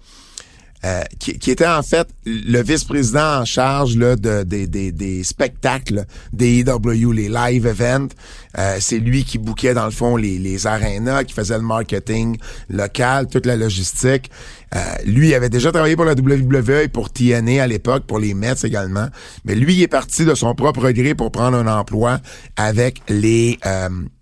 qui, 1.18 1.38
qui, 1.38 1.50
était 1.50 1.66
en 1.66 1.82
fait 1.82 2.08
le 2.24 2.62
vice-président 2.62 3.40
en 3.40 3.44
charge 3.44 3.96
là, 3.96 4.16
de, 4.16 4.44
des, 4.44 4.66
des, 4.66 4.92
des 4.92 5.22
spectacles 5.24 6.06
des 6.32 6.60
EW, 6.60 7.12
les 7.12 7.28
live 7.28 7.66
events. 7.66 8.14
Euh, 8.58 8.76
c'est 8.80 8.98
lui 8.98 9.24
qui 9.24 9.38
bouquait 9.38 9.74
dans 9.74 9.84
le 9.84 9.90
fond 9.90 10.16
les, 10.16 10.38
les 10.38 10.66
arénas, 10.66 11.24
qui 11.24 11.34
faisait 11.34 11.56
le 11.56 11.62
marketing 11.62 12.36
local, 12.68 13.28
toute 13.28 13.46
la 13.46 13.56
logistique. 13.56 14.30
Euh, 14.74 14.78
lui 15.04 15.34
avait 15.34 15.48
déjà 15.48 15.72
travaillé 15.72 15.96
pour 15.96 16.04
la 16.04 16.14
WWE 16.14 16.82
et 16.84 16.88
pour 16.88 17.10
TNA 17.12 17.62
à 17.62 17.66
l'époque, 17.66 18.04
pour 18.06 18.18
les 18.18 18.34
Mets 18.34 18.54
également. 18.62 19.08
Mais 19.44 19.54
lui, 19.54 19.74
il 19.74 19.82
est 19.82 19.88
parti 19.88 20.24
de 20.24 20.34
son 20.34 20.54
propre 20.54 20.90
gré 20.90 21.14
pour 21.14 21.30
prendre 21.30 21.56
un 21.58 21.66
emploi 21.66 22.20
avec 22.56 23.02
les 23.08 23.58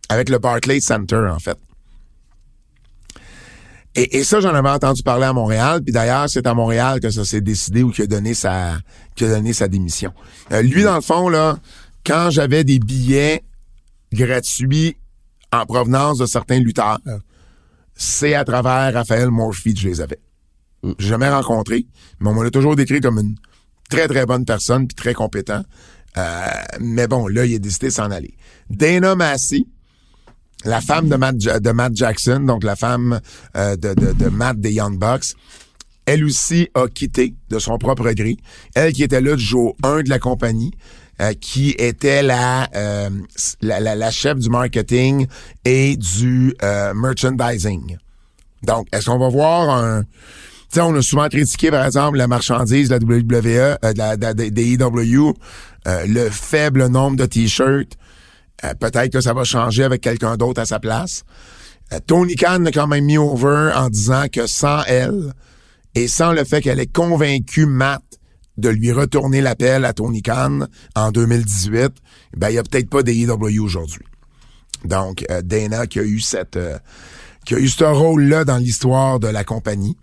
avec 0.08 0.30
le 0.30 0.38
Barclays 0.38 0.80
Center, 0.80 1.26
en 1.30 1.38
fait. 1.38 1.58
Et, 4.00 4.22
ça, 4.22 4.38
j'en 4.38 4.54
avais 4.54 4.68
entendu 4.68 5.02
parler 5.02 5.24
à 5.24 5.32
Montréal. 5.32 5.82
Puis 5.82 5.92
d'ailleurs, 5.92 6.26
c'est 6.28 6.46
à 6.46 6.54
Montréal 6.54 7.00
que 7.00 7.10
ça 7.10 7.24
s'est 7.24 7.40
décidé 7.40 7.82
ou 7.82 7.90
qu'il 7.90 8.04
a 8.04 8.06
donné 8.06 8.32
sa, 8.32 8.78
qu'il 9.16 9.26
a 9.26 9.30
donné 9.30 9.52
sa 9.52 9.66
démission. 9.66 10.12
Euh, 10.52 10.62
lui, 10.62 10.84
dans 10.84 10.94
le 10.94 11.00
fond, 11.00 11.28
là, 11.28 11.58
quand 12.06 12.30
j'avais 12.30 12.62
des 12.62 12.78
billets 12.78 13.42
gratuits 14.12 14.96
en 15.52 15.66
provenance 15.66 16.18
de 16.18 16.26
certains 16.26 16.60
lutteurs, 16.60 17.00
c'est 17.94 18.34
à 18.34 18.44
travers 18.44 18.94
Raphaël 18.94 19.30
Murphy 19.32 19.74
que 19.74 19.80
je 19.80 19.88
les 19.88 20.00
avais. 20.00 20.20
J'ai 21.00 21.08
jamais 21.08 21.28
rencontré, 21.28 21.86
mais 22.20 22.30
on 22.30 22.34
m'a 22.34 22.48
toujours 22.50 22.76
décrit 22.76 23.00
comme 23.00 23.18
une 23.18 23.34
très, 23.90 24.06
très 24.06 24.26
bonne 24.26 24.44
personne 24.44 24.86
puis 24.86 24.94
très 24.94 25.14
compétent. 25.14 25.62
Euh, 26.16 26.46
mais 26.80 27.08
bon, 27.08 27.26
là, 27.26 27.44
il 27.44 27.56
a 27.56 27.58
décidé 27.58 27.88
de 27.88 27.92
s'en 27.92 28.12
aller. 28.12 28.34
Dana 28.70 29.16
Massey, 29.16 29.64
la 30.64 30.80
femme 30.80 31.08
de 31.08 31.16
Matt, 31.16 31.94
Jackson, 31.94 32.40
donc 32.40 32.64
la 32.64 32.76
femme 32.76 33.20
euh, 33.56 33.76
de, 33.76 33.94
de, 33.94 34.12
de, 34.12 34.28
Matt 34.28 34.60
des 34.60 34.72
Young 34.72 34.98
Bucks, 34.98 35.34
elle 36.06 36.24
aussi 36.24 36.68
a 36.74 36.88
quitté 36.88 37.34
de 37.50 37.58
son 37.58 37.78
propre 37.78 38.10
gré. 38.12 38.36
Elle 38.74 38.92
qui 38.92 39.02
était 39.02 39.20
là 39.20 39.36
du 39.36 39.44
jour 39.44 39.76
1 39.82 40.02
de 40.02 40.08
la 40.08 40.18
compagnie, 40.18 40.72
euh, 41.20 41.32
qui 41.34 41.70
était 41.78 42.22
la, 42.22 42.68
euh, 42.74 43.10
la, 43.60 43.94
la, 43.94 44.10
chef 44.10 44.38
du 44.38 44.48
marketing 44.48 45.26
et 45.64 45.96
du 45.96 46.54
merchandising. 46.94 47.98
Donc, 48.62 48.88
est-ce 48.92 49.06
qu'on 49.06 49.18
va 49.18 49.28
voir 49.28 49.70
un... 49.70 50.02
Tu 50.02 50.74
sais, 50.74 50.80
on 50.82 50.94
a 50.94 51.02
souvent 51.02 51.28
critiqué, 51.28 51.70
par 51.70 51.86
exemple, 51.86 52.18
la 52.18 52.26
marchandise 52.26 52.90
de 52.90 52.94
la 52.94 53.00
WWE, 53.00 53.78
de 53.94 53.98
la, 53.98 54.16
de, 54.16 54.48
des 54.50 54.72
EW, 54.74 55.32
le 55.86 56.28
faible 56.30 56.88
nombre 56.88 57.16
de 57.16 57.24
T-shirts, 57.24 57.96
euh, 58.64 58.74
peut-être 58.74 59.12
que 59.12 59.20
ça 59.20 59.32
va 59.32 59.44
changer 59.44 59.84
avec 59.84 60.00
quelqu'un 60.00 60.36
d'autre 60.36 60.60
à 60.60 60.66
sa 60.66 60.80
place. 60.80 61.24
Euh, 61.92 62.00
Tony 62.06 62.36
Khan 62.36 62.64
a 62.64 62.72
quand 62.72 62.86
même 62.86 63.04
mis 63.04 63.18
over 63.18 63.72
en 63.74 63.88
disant 63.88 64.26
que 64.30 64.46
sans 64.46 64.82
elle 64.84 65.32
et 65.94 66.08
sans 66.08 66.32
le 66.32 66.44
fait 66.44 66.60
qu'elle 66.60 66.80
ait 66.80 66.86
convaincu 66.86 67.66
Matt 67.66 68.02
de 68.56 68.68
lui 68.68 68.90
retourner 68.90 69.40
l'appel 69.40 69.84
à 69.84 69.92
Tony 69.92 70.22
Khan 70.22 70.66
en 70.96 71.12
2018, 71.12 71.92
ben 72.36 72.50
il 72.50 72.54
y 72.54 72.58
a 72.58 72.62
peut-être 72.62 72.90
pas 72.90 73.02
d'AEW 73.02 73.60
aujourd'hui. 73.60 74.04
Donc 74.84 75.24
euh, 75.30 75.42
Dana 75.42 75.86
qui 75.86 76.00
a 76.00 76.02
eu 76.02 76.20
cette 76.20 76.58
qui 77.44 77.54
a 77.54 77.58
eu 77.58 77.68
ce 77.68 77.84
rôle-là 77.84 78.44
dans 78.44 78.58
l'histoire 78.58 79.20
de 79.20 79.28
la 79.28 79.44
compagnie. 79.44 79.96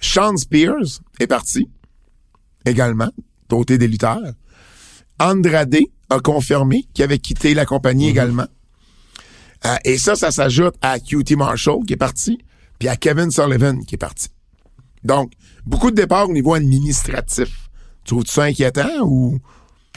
Sean 0.00 0.36
Spears 0.36 1.00
est 1.18 1.26
parti 1.26 1.68
également, 2.66 3.10
côté 3.48 3.78
des 3.78 3.88
lutteurs. 3.88 4.32
Andrade 5.18 5.76
a 6.10 6.20
confirmé 6.20 6.86
qu'il 6.94 7.04
avait 7.04 7.18
quitté 7.18 7.54
la 7.54 7.66
compagnie 7.66 8.06
mhm. 8.06 8.10
également. 8.10 8.46
Euh, 9.66 9.76
et 9.84 9.98
ça, 9.98 10.14
ça 10.14 10.30
s'ajoute 10.30 10.74
à 10.82 10.98
QT 10.98 11.36
Marshall 11.36 11.84
qui 11.86 11.94
est 11.94 11.98
parti, 11.98 12.38
puis 12.78 12.88
à 12.88 12.96
Kevin 12.96 13.30
Sullivan 13.30 13.84
qui 13.84 13.94
est 13.94 13.98
parti. 13.98 14.28
Donc, 15.04 15.32
beaucoup 15.64 15.90
de 15.90 15.96
départs 15.96 16.28
au 16.28 16.32
niveau 16.32 16.54
administratif. 16.54 17.68
Tu 18.04 18.14
trouves 18.14 18.26
ça 18.26 18.44
inquiétant 18.44 19.02
ou? 19.02 19.38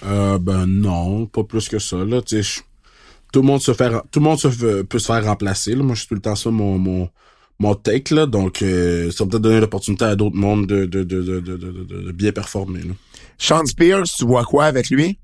Euh, 0.06 0.38
ben 0.38 0.66
non, 0.66 1.26
pas 1.26 1.44
plus 1.44 1.68
que 1.68 1.80
ça. 1.80 1.98
Là, 1.98 2.22
tout 2.22 3.42
le 3.42 3.48
monde 3.48 3.62
se 3.62 3.74
fait, 3.74 3.90
tout 4.12 4.20
le 4.20 4.24
monde 4.24 4.40
se 4.40 4.82
peut 4.84 5.00
se 5.00 5.06
faire 5.06 5.26
remplacer. 5.26 5.76
Là. 5.76 5.84
Moi, 5.84 5.96
je 5.96 6.02
suis 6.02 6.08
tout 6.08 6.16
le 6.16 6.22
temps 6.22 6.36
ça 6.36 6.52
mon 6.52 6.78
mon 6.78 7.10
mon 7.60 7.74
take 7.76 8.14
là. 8.14 8.26
Donc, 8.26 8.62
euh, 8.62 9.12
ça 9.12 9.24
va 9.24 9.32
peut-être 9.32 9.44
donner 9.44 9.60
l'opportunité 9.60 10.06
à 10.06 10.16
d'autres 10.16 10.36
mondes 10.36 10.68
de 10.68 10.86
de, 10.86 11.04
de, 11.04 11.22
de, 11.22 11.40
de, 11.40 11.58
de, 11.58 12.12
bien 12.12 12.32
performer. 12.32 12.82
Là. 12.84 12.94
Sean 13.38 13.66
Spears, 13.66 14.04
tu 14.04 14.26
vois 14.26 14.46
quoi 14.46 14.66
avec 14.66 14.90
lui? 14.90 15.20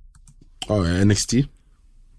Ah, 0.70 1.04
NXT. 1.06 1.46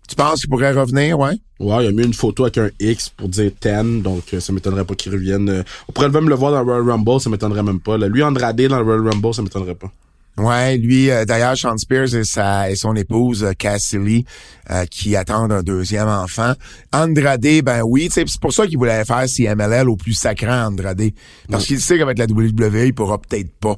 Tu 0.07 0.16
penses 0.16 0.40
qu'il 0.40 0.51
pourrait 0.51 0.72
revenir, 0.72 1.18
ouais? 1.18 1.38
Ouais, 1.61 1.84
il 1.84 1.88
a 1.88 1.92
mis 1.92 2.05
une 2.05 2.12
photo 2.12 2.45
avec 2.45 2.59
un 2.59 2.68
X 2.78 3.09
pour 3.09 3.28
dire 3.28 3.51
10, 3.62 4.03
donc 4.03 4.34
euh, 4.34 4.40
ça 4.40 4.53
m'étonnerait 4.53 4.84
pas 4.84 4.95
qu'il 4.95 5.12
revienne. 5.12 5.49
Euh, 5.49 5.62
on 5.88 5.92
pourrait 5.92 6.11
même 6.11 6.28
le 6.28 6.34
voir 6.34 6.53
dans 6.53 6.62
le 6.62 6.64
Royal 6.64 6.90
Rumble, 6.90 7.20
ça 7.20 7.30
m'étonnerait 7.30 7.62
même 7.62 7.80
pas. 7.80 7.97
Lui, 7.97 8.22
Andrade 8.22 8.61
dans 8.61 8.78
le 8.78 8.84
Royal 8.84 9.09
Rumble, 9.09 9.34
ça 9.34 9.40
m'étonnerait 9.40 9.74
pas. 9.74 9.90
Ouais, 10.36 10.76
lui, 10.76 11.11
euh, 11.11 11.24
d'ailleurs, 11.24 11.57
Sean 11.57 11.78
Spears 11.78 12.14
et, 12.16 12.24
sa, 12.24 12.70
et 12.70 12.76
son 12.76 12.95
épouse 12.97 13.47
Cassidy 13.57 14.26
qui 14.90 15.14
attendent 15.14 15.53
un 15.53 15.62
deuxième 15.62 16.09
enfant. 16.09 16.55
Andrade, 16.92 17.62
ben 17.62 17.82
oui, 17.84 18.09
c'est 18.11 18.26
pour 18.40 18.53
ça 18.53 18.66
qu'il 18.66 18.76
voulait 18.76 19.05
faire 19.05 19.26
CMLL 19.28 19.88
au 19.88 19.97
plus 19.97 20.14
sacrant 20.14 20.66
Andrade. 20.66 21.12
Parce 21.49 21.66
qu'il 21.66 21.80
sait 21.80 21.99
qu'avec 21.99 22.18
la 22.18 22.26
WWE, 22.26 22.86
il 22.86 22.95
pourra 22.95 23.18
peut-être 23.18 23.53
pas. 23.61 23.76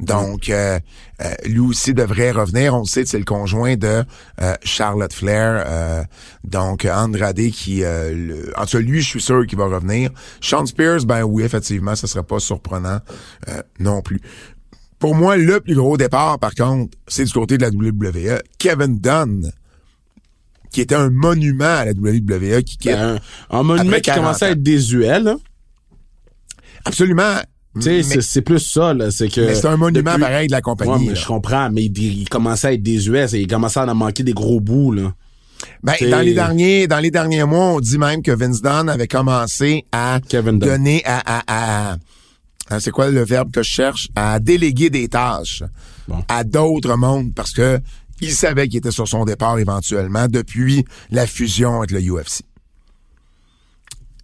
Donc, 0.00 0.48
euh, 0.48 0.80
euh, 1.22 1.34
lui 1.44 1.60
aussi 1.60 1.94
devrait 1.94 2.32
revenir. 2.32 2.74
On 2.74 2.80
le 2.80 2.84
sait, 2.84 3.04
c'est 3.06 3.18
le 3.18 3.24
conjoint 3.24 3.76
de 3.76 4.04
euh, 4.40 4.54
Charlotte 4.62 5.12
Flair. 5.12 6.06
donc, 6.42 6.84
Andrade 6.84 7.40
qui... 7.50 7.80
Le, 7.80 8.52
en 8.56 8.66
tout 8.66 8.78
cas, 8.78 8.82
lui, 8.82 9.00
je 9.00 9.08
suis 9.08 9.20
sûr 9.20 9.46
qu'il 9.46 9.58
va 9.58 9.66
revenir. 9.66 10.10
Sean 10.40 10.66
Spears, 10.66 11.04
ben 11.04 11.22
oui, 11.22 11.44
effectivement, 11.44 11.94
ça 11.94 12.06
serait 12.06 12.24
pas 12.24 12.40
surprenant 12.40 12.98
non 13.78 14.02
plus. 14.02 14.20
Pour 14.98 15.14
moi, 15.14 15.36
le 15.36 15.60
plus 15.60 15.74
gros 15.74 15.96
départ, 15.96 16.38
par 16.38 16.54
contre, 16.54 16.96
c'est 17.06 17.24
du 17.24 17.32
côté 17.32 17.58
de 17.58 17.62
la 17.62 17.70
WWE. 17.70 18.40
Kevin 18.58 18.98
Dunn, 18.98 19.50
qui 20.70 20.80
était 20.80 20.94
un 20.94 21.10
monument 21.10 21.64
à 21.64 21.84
la 21.84 21.92
WWE, 21.92 22.62
qui 22.62 22.88
ben, 22.88 23.20
un, 23.50 23.62
monument 23.62 24.00
qui 24.00 24.10
commençait 24.10 24.46
à 24.46 24.50
être 24.50 24.62
désuet, 24.62 25.20
là. 25.20 25.36
Absolument. 26.84 27.36
Tu 27.80 28.02
sais, 28.02 28.20
c'est 28.20 28.42
plus 28.42 28.60
ça, 28.60 28.94
là. 28.94 29.10
C'est 29.10 29.28
que. 29.28 29.40
Mais 29.40 29.54
c'est 29.54 29.66
un 29.66 29.76
monument 29.76 30.18
pareil 30.18 30.46
de 30.46 30.52
la 30.52 30.60
compagnie. 30.60 31.08
Ouais, 31.08 31.14
je 31.16 31.26
comprends, 31.26 31.70
mais 31.70 31.84
il, 31.84 32.28
commençait 32.28 32.68
à 32.68 32.72
être 32.72 32.82
désuet, 32.82 33.26
il 33.32 33.46
commençait 33.46 33.80
à 33.80 33.86
en 33.86 33.94
manquer 33.94 34.22
des 34.22 34.32
gros 34.32 34.60
bouts, 34.60 34.92
là. 34.92 35.12
Ben, 35.82 35.94
dans 36.10 36.20
les 36.20 36.34
derniers, 36.34 36.86
dans 36.86 36.98
les 36.98 37.10
derniers 37.10 37.44
mois, 37.44 37.72
on 37.72 37.80
dit 37.80 37.98
même 37.98 38.22
que 38.22 38.30
Vince 38.30 38.60
Dunn 38.60 38.88
avait 38.88 39.08
commencé 39.08 39.84
à 39.92 40.20
donner 40.20 41.02
à, 41.04 41.22
à, 41.24 41.96
à, 42.70 42.80
c'est 42.80 42.90
quoi 42.90 43.10
le 43.10 43.24
verbe 43.24 43.50
que 43.50 43.62
je 43.62 43.70
cherche? 43.70 44.08
À 44.14 44.40
déléguer 44.40 44.90
des 44.90 45.08
tâches 45.08 45.62
à 46.28 46.44
d'autres 46.44 46.96
mondes 46.96 47.34
parce 47.34 47.52
que 47.52 47.80
il 48.20 48.32
savait 48.32 48.68
qu'il 48.68 48.78
était 48.78 48.90
sur 48.90 49.08
son 49.08 49.24
départ 49.24 49.58
éventuellement 49.58 50.28
depuis 50.28 50.84
la 51.10 51.26
fusion 51.26 51.78
avec 51.78 51.90
le 51.90 52.00
UFC. 52.00 52.42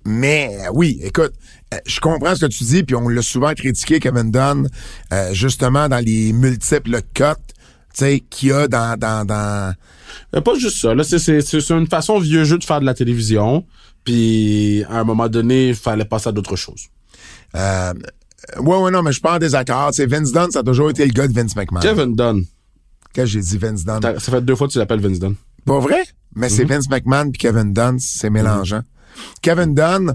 Mais 0.07 0.57
oui, 0.72 1.01
écoute, 1.03 1.32
je 1.86 2.00
comprends 2.00 2.34
ce 2.34 2.46
que 2.46 2.50
tu 2.50 2.64
dis, 2.64 2.82
puis 2.82 2.96
on 2.96 3.08
l'a 3.08 3.22
souvent 3.22 3.52
critiqué, 3.54 4.00
Kevin 4.00 4.30
Dunn, 4.30 4.68
euh, 5.12 5.32
justement 5.32 5.88
dans 5.88 6.04
les 6.04 6.32
multiples 6.32 7.00
cotes 7.14 7.38
qu'il 8.30 8.48
y 8.48 8.52
a 8.52 8.66
dans... 8.66 8.98
dans, 8.98 9.24
dans... 9.24 9.74
Euh, 10.34 10.40
pas 10.40 10.54
juste 10.54 10.78
ça, 10.78 10.94
là, 10.94 11.04
c'est 11.04 11.70
une 11.70 11.86
façon 11.86 12.18
vieux 12.18 12.44
jeu 12.44 12.58
de 12.58 12.64
faire 12.64 12.80
de 12.80 12.86
la 12.86 12.94
télévision, 12.94 13.64
puis 14.04 14.84
à 14.88 15.00
un 15.00 15.04
moment 15.04 15.28
donné, 15.28 15.68
il 15.68 15.74
fallait 15.74 16.04
passer 16.04 16.28
à 16.28 16.32
d'autres 16.32 16.56
choses. 16.56 16.86
Euh, 17.54 17.92
ouais, 18.58 18.76
ouais, 18.76 18.90
non, 18.90 19.02
mais 19.02 19.10
je 19.10 19.14
suis 19.14 19.22
pas 19.22 19.36
en 19.36 19.38
désaccord. 19.38 19.90
C'est 19.92 20.06
Vince 20.06 20.32
Dunn, 20.32 20.50
ça 20.50 20.60
a 20.60 20.62
toujours 20.62 20.90
été 20.90 21.04
le 21.04 21.12
gars 21.12 21.28
de 21.28 21.32
Vince 21.32 21.54
McMahon. 21.56 21.80
Kevin 21.80 22.14
Dunn. 22.14 22.44
Qu'est-ce 23.12 23.24
que 23.24 23.30
j'ai 23.32 23.40
dit, 23.40 23.58
Vince 23.58 23.84
Dunn? 23.84 24.00
Ça 24.00 24.32
fait 24.32 24.40
deux 24.40 24.54
fois 24.54 24.68
que 24.68 24.72
tu 24.72 24.78
l'appelles 24.78 25.00
Vince 25.00 25.18
Dunn. 25.18 25.34
Pas 25.64 25.78
vrai? 25.78 26.02
Mais 26.34 26.48
c'est 26.48 26.64
mhm. 26.64 26.70
Vince 26.70 26.88
McMahon 26.88 27.30
puis 27.30 27.38
Kevin 27.38 27.72
Dunn, 27.72 27.98
c'est 27.98 28.30
mélangeant. 28.30 28.82
Kevin 29.42 29.74
Dunn, 29.74 30.10
euh, 30.10 30.14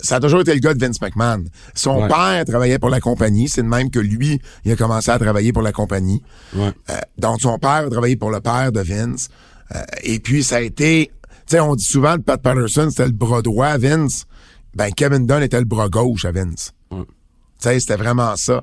ça 0.00 0.16
a 0.16 0.20
toujours 0.20 0.40
été 0.42 0.54
le 0.54 0.60
gars 0.60 0.74
de 0.74 0.84
Vince 0.84 1.00
McMahon. 1.00 1.44
Son 1.74 2.06
père 2.06 2.44
travaillait 2.46 2.78
pour 2.78 2.90
la 2.90 3.00
compagnie. 3.00 3.48
C'est 3.48 3.62
de 3.62 3.68
même 3.68 3.90
que 3.90 3.98
lui, 3.98 4.40
il 4.64 4.72
a 4.72 4.76
commencé 4.76 5.10
à 5.10 5.18
travailler 5.18 5.52
pour 5.52 5.62
la 5.62 5.72
compagnie. 5.72 6.22
Ouais. 6.54 6.72
Euh, 6.90 6.98
donc, 7.18 7.40
son 7.40 7.58
père 7.58 7.86
a 7.86 7.90
travaillé 7.90 8.16
pour 8.16 8.30
le 8.30 8.40
père 8.40 8.70
de 8.70 8.80
Vince. 8.80 9.28
Euh, 9.74 9.82
et 10.04 10.20
puis, 10.20 10.44
ça 10.44 10.56
a 10.56 10.60
été... 10.60 11.10
Tu 11.46 11.56
sais, 11.56 11.60
on 11.60 11.74
dit 11.74 11.84
souvent 11.84 12.14
que 12.16 12.22
Pat 12.22 12.40
Patterson, 12.40 12.88
c'était 12.90 13.06
le 13.06 13.12
bras 13.12 13.42
droit 13.42 13.66
à 13.66 13.78
Vince. 13.78 14.26
Ben, 14.74 14.92
Kevin 14.92 15.26
Dunn 15.26 15.42
était 15.42 15.58
le 15.58 15.64
bras 15.64 15.88
gauche 15.88 16.24
à 16.24 16.30
Vince. 16.30 16.72
Tu 16.90 16.98
sais, 17.58 17.80
c'était 17.80 17.96
vraiment 17.96 18.36
ça. 18.36 18.62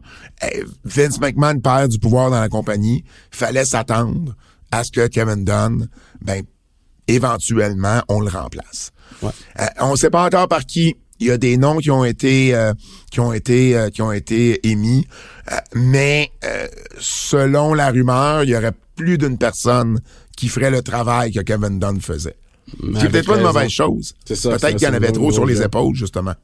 Vince 0.86 1.20
McMahon 1.20 1.60
perd 1.60 1.90
du 1.90 2.00
pouvoir 2.00 2.30
dans 2.30 2.40
la 2.40 2.50
compagnie. 2.50 3.04
Fallait 3.32 3.66
s'attendre 3.66 4.36
à 4.72 4.84
ce 4.86 4.92
que 4.92 5.08
Kevin 5.08 5.44
Dunn, 5.44 5.90
ben, 6.22 6.44
éventuellement, 7.08 8.02
on 8.08 8.22
le 8.22 8.30
remplace. 8.30 8.92
Ouais. 9.22 9.32
on 9.82 9.96
sait 9.96 10.10
pas 10.10 10.26
encore 10.26 10.48
par 10.48 10.66
qui 10.66 10.96
il 11.20 11.28
y 11.28 11.32
a 11.32 11.38
des 11.38 11.58
noms 11.58 11.78
qui 11.78 11.92
ont 11.92 12.06
été 12.06 12.54
euh, 12.56 12.74
qui 13.12 13.20
ont 13.20 13.34
été 13.34 13.76
euh, 13.76 13.90
qui 13.90 14.02
ont 14.02 14.12
été 14.12 14.68
émis, 14.68 15.08
euh, 15.52 15.56
mais 15.76 16.32
selon 17.00 17.74
la 17.74 17.90
rumeur, 17.92 18.44
il 18.44 18.52
y 18.52 18.56
aurait 18.56 18.74
plus 18.96 19.18
d'une 19.18 19.38
personne 19.38 20.00
qui 20.36 20.48
ferait 20.48 20.72
le 20.72 20.82
travail 20.82 21.32
que 21.32 21.42
Kevin 21.42 21.80
Dunn 21.80 22.00
faisait. 22.02 22.36
C'est 23.00 23.10
peut-être 23.10 23.28
pas 23.28 23.38
une 23.38 23.44
mauvaise 23.44 23.70
chose. 23.70 24.14
C'est 24.26 24.36
ça, 24.36 24.58
Peut-être 24.58 24.78
qu'il 24.78 24.88
y 24.88 24.92
en 24.92 24.94
avait 24.94 25.12
trop 25.12 25.32
sur 25.32 25.46
les 25.46 25.62
épaules, 25.62 25.96
justement. 25.96 26.36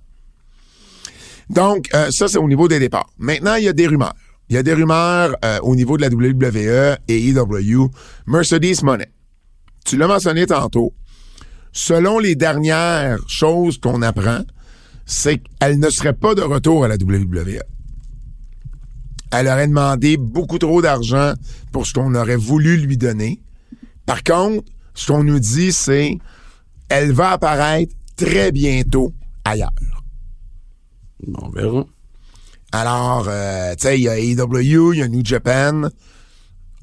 Donc, 1.49 1.89
euh, 1.93 2.09
ça, 2.11 2.27
c'est 2.27 2.37
au 2.37 2.47
niveau 2.47 2.67
des 2.67 2.79
départs. 2.79 3.09
Maintenant, 3.17 3.55
il 3.55 3.65
y 3.65 3.67
a 3.67 3.73
des 3.73 3.87
rumeurs. 3.87 4.15
Il 4.49 4.55
y 4.55 4.57
a 4.57 4.63
des 4.63 4.73
rumeurs 4.73 5.35
euh, 5.43 5.59
au 5.61 5.75
niveau 5.75 5.97
de 5.97 6.01
la 6.01 6.09
WWE 6.09 6.97
et 7.07 7.27
EW. 7.27 7.89
Mercedes 8.27 8.83
Monet. 8.83 9.09
Tu 9.85 9.97
l'as 9.97 10.07
mentionné 10.07 10.45
tantôt. 10.47 10.93
Selon 11.71 12.19
les 12.19 12.35
dernières 12.35 13.19
choses 13.27 13.77
qu'on 13.77 14.01
apprend, 14.01 14.41
c'est 15.05 15.37
qu'elle 15.37 15.79
ne 15.79 15.89
serait 15.89 16.13
pas 16.13 16.35
de 16.35 16.41
retour 16.41 16.83
à 16.83 16.87
la 16.87 16.95
WWE. 16.95 17.61
Elle 19.31 19.47
aurait 19.47 19.67
demandé 19.67 20.17
beaucoup 20.17 20.57
trop 20.57 20.81
d'argent 20.81 21.33
pour 21.71 21.85
ce 21.85 21.93
qu'on 21.93 22.15
aurait 22.15 22.35
voulu 22.35 22.77
lui 22.77 22.97
donner. 22.97 23.41
Par 24.05 24.23
contre, 24.23 24.63
ce 24.93 25.11
qu'on 25.11 25.23
nous 25.23 25.39
dit, 25.39 25.71
c'est 25.71 26.17
elle 26.89 27.11
va 27.11 27.31
apparaître 27.31 27.93
très 28.15 28.51
bientôt 28.51 29.13
ailleurs. 29.43 29.71
Bon, 31.27 31.39
on 31.41 31.49
verra. 31.49 31.85
Alors, 32.71 33.25
euh, 33.27 33.73
tu 33.75 33.87
sais, 33.87 33.97
il 33.99 34.03
y 34.03 34.09
a 34.09 34.17
AEW, 34.17 34.93
il 34.93 34.99
y 34.99 35.01
a 35.01 35.07
New 35.07 35.23
Japan, 35.23 35.89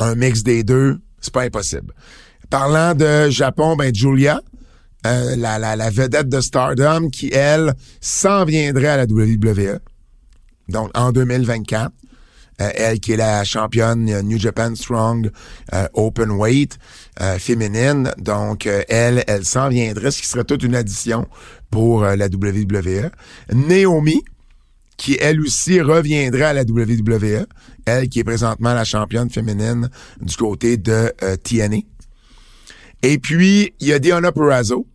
un 0.00 0.14
mix 0.14 0.42
des 0.42 0.64
deux, 0.64 1.00
c'est 1.20 1.32
pas 1.32 1.42
impossible. 1.42 1.94
Parlant 2.50 2.94
de 2.94 3.30
Japon, 3.30 3.76
ben 3.76 3.94
Julia, 3.94 4.40
euh, 5.06 5.36
la, 5.36 5.58
la, 5.58 5.90
vedette 5.90 6.28
de 6.28 6.40
Stardom, 6.40 7.08
qui, 7.08 7.30
elle, 7.32 7.74
s'en 8.00 8.44
viendrait 8.44 8.88
à 8.88 8.96
la 8.98 9.04
WWE. 9.04 9.78
Donc, 10.68 10.90
en 10.94 11.12
2024. 11.12 11.92
Euh, 12.60 12.70
elle 12.74 13.00
qui 13.00 13.12
est 13.12 13.16
la 13.16 13.44
championne 13.44 14.04
New 14.20 14.38
Japan 14.38 14.74
Strong 14.74 15.30
euh, 15.72 15.88
Open 15.94 16.30
Weight 16.30 16.78
euh, 17.20 17.38
féminine. 17.38 18.12
Donc, 18.18 18.66
elle, 18.66 19.24
elle 19.26 19.44
s'en 19.44 19.70
viendrait, 19.70 20.10
ce 20.10 20.20
qui 20.20 20.28
serait 20.28 20.44
toute 20.44 20.62
une 20.62 20.74
addition 20.74 21.26
pour 21.70 22.04
la 22.04 22.26
WWE. 22.26 23.10
Naomi, 23.54 24.22
qui 24.96 25.16
elle 25.20 25.40
aussi 25.40 25.80
reviendrait 25.80 26.44
à 26.44 26.52
la 26.52 26.62
WWE, 26.62 27.46
elle 27.86 28.08
qui 28.08 28.20
est 28.20 28.24
présentement 28.24 28.72
la 28.74 28.84
championne 28.84 29.30
féminine 29.30 29.90
du 30.20 30.36
côté 30.36 30.76
de 30.76 31.12
euh, 31.22 31.36
TNA. 31.36 31.78
Et 33.02 33.18
puis, 33.18 33.74
il 33.80 33.88
y 33.88 33.92
a 33.92 33.98
Diana 33.98 34.30
Perazzo, 34.30 34.86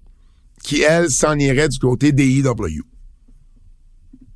qui 0.64 0.82
elle 0.82 1.10
s'en 1.10 1.38
irait 1.38 1.70
du 1.70 1.80
côté 1.80 2.12
des 2.12 2.40
EW, 2.40 2.84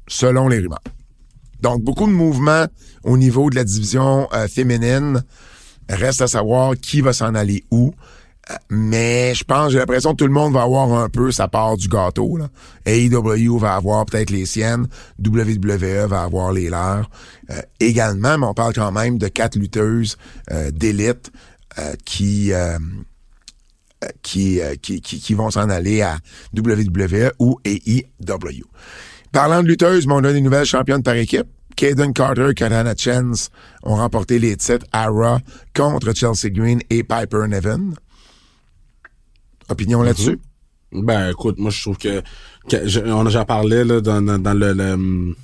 selon 0.07 0.47
les 0.47 0.59
rumeurs. 0.59 0.79
Donc, 1.61 1.83
beaucoup 1.83 2.07
de 2.07 2.11
mouvements 2.11 2.65
au 3.03 3.17
niveau 3.17 3.49
de 3.49 3.55
la 3.55 3.63
division 3.63 4.27
euh, 4.33 4.47
féminine. 4.47 5.23
Reste 5.89 6.21
à 6.21 6.27
savoir 6.27 6.75
qui 6.75 7.01
va 7.01 7.13
s'en 7.13 7.35
aller 7.35 7.63
où. 7.71 7.93
Euh, 8.49 8.55
Mais 8.69 9.33
je 9.35 9.43
pense, 9.43 9.71
j'ai 9.71 9.77
l'impression 9.77 10.11
que 10.11 10.17
tout 10.17 10.27
le 10.27 10.33
monde 10.33 10.53
va 10.53 10.63
avoir 10.63 10.91
un 10.93 11.09
peu 11.09 11.31
sa 11.31 11.47
part 11.47 11.77
du 11.77 11.87
gâteau. 11.87 12.37
Là. 12.37 12.49
AEW 12.85 13.57
va 13.59 13.75
avoir 13.75 14.05
peut-être 14.05 14.31
les 14.31 14.45
siennes, 14.45 14.87
WWE 15.23 16.07
va 16.07 16.23
avoir 16.23 16.51
les 16.51 16.69
leurs. 16.69 17.09
Euh, 17.51 17.61
également, 17.79 18.37
mais 18.37 18.45
on 18.45 18.53
parle 18.53 18.73
quand 18.73 18.91
même 18.91 19.17
de 19.17 19.27
quatre 19.27 19.55
lutteuses 19.55 20.17
d'élite 20.73 21.31
qui, 22.03 22.51
qui, 24.21 24.61
euh, 24.61 24.75
qui, 24.81 25.01
qui, 25.01 25.19
qui 25.19 25.33
vont 25.33 25.51
s'en 25.51 25.69
aller 25.69 26.01
à 26.01 26.17
WWE 26.57 27.31
ou 27.39 27.59
AEW. 27.65 28.63
Parlant 29.31 29.61
de 29.63 29.67
lutteuses, 29.67 30.05
on 30.09 30.23
a 30.23 30.33
des 30.33 30.41
nouvelles 30.41 30.65
championnes 30.65 31.03
par 31.03 31.15
équipe. 31.15 31.47
Kaden 31.75 32.11
Carter, 32.13 32.49
Katana 32.53 32.93
Chance 32.97 33.49
ont 33.83 33.95
remporté 33.95 34.39
les 34.39 34.57
titres 34.57 34.85
à 34.91 35.07
Raw 35.07 35.37
contre 35.73 36.13
Chelsea 36.13 36.49
Green 36.51 36.81
et 36.89 37.03
Piper 37.03 37.45
Niven. 37.47 37.95
Opinion 39.69 40.01
là-dessus? 40.03 40.37
Ben, 40.91 41.29
écoute, 41.31 41.57
moi, 41.57 41.71
je 41.71 41.81
trouve 41.81 41.97
que, 41.97 42.21
que 42.69 42.85
je- 42.87 42.99
on 42.99 43.21
a 43.21 43.25
déjà 43.25 43.45
parlé, 43.45 43.85
là, 43.85 44.01
dans, 44.01 44.21
dans, 44.21 44.37
dans 44.37 44.53
le, 44.53 44.73
le 44.73 44.91
hum, 44.91 45.35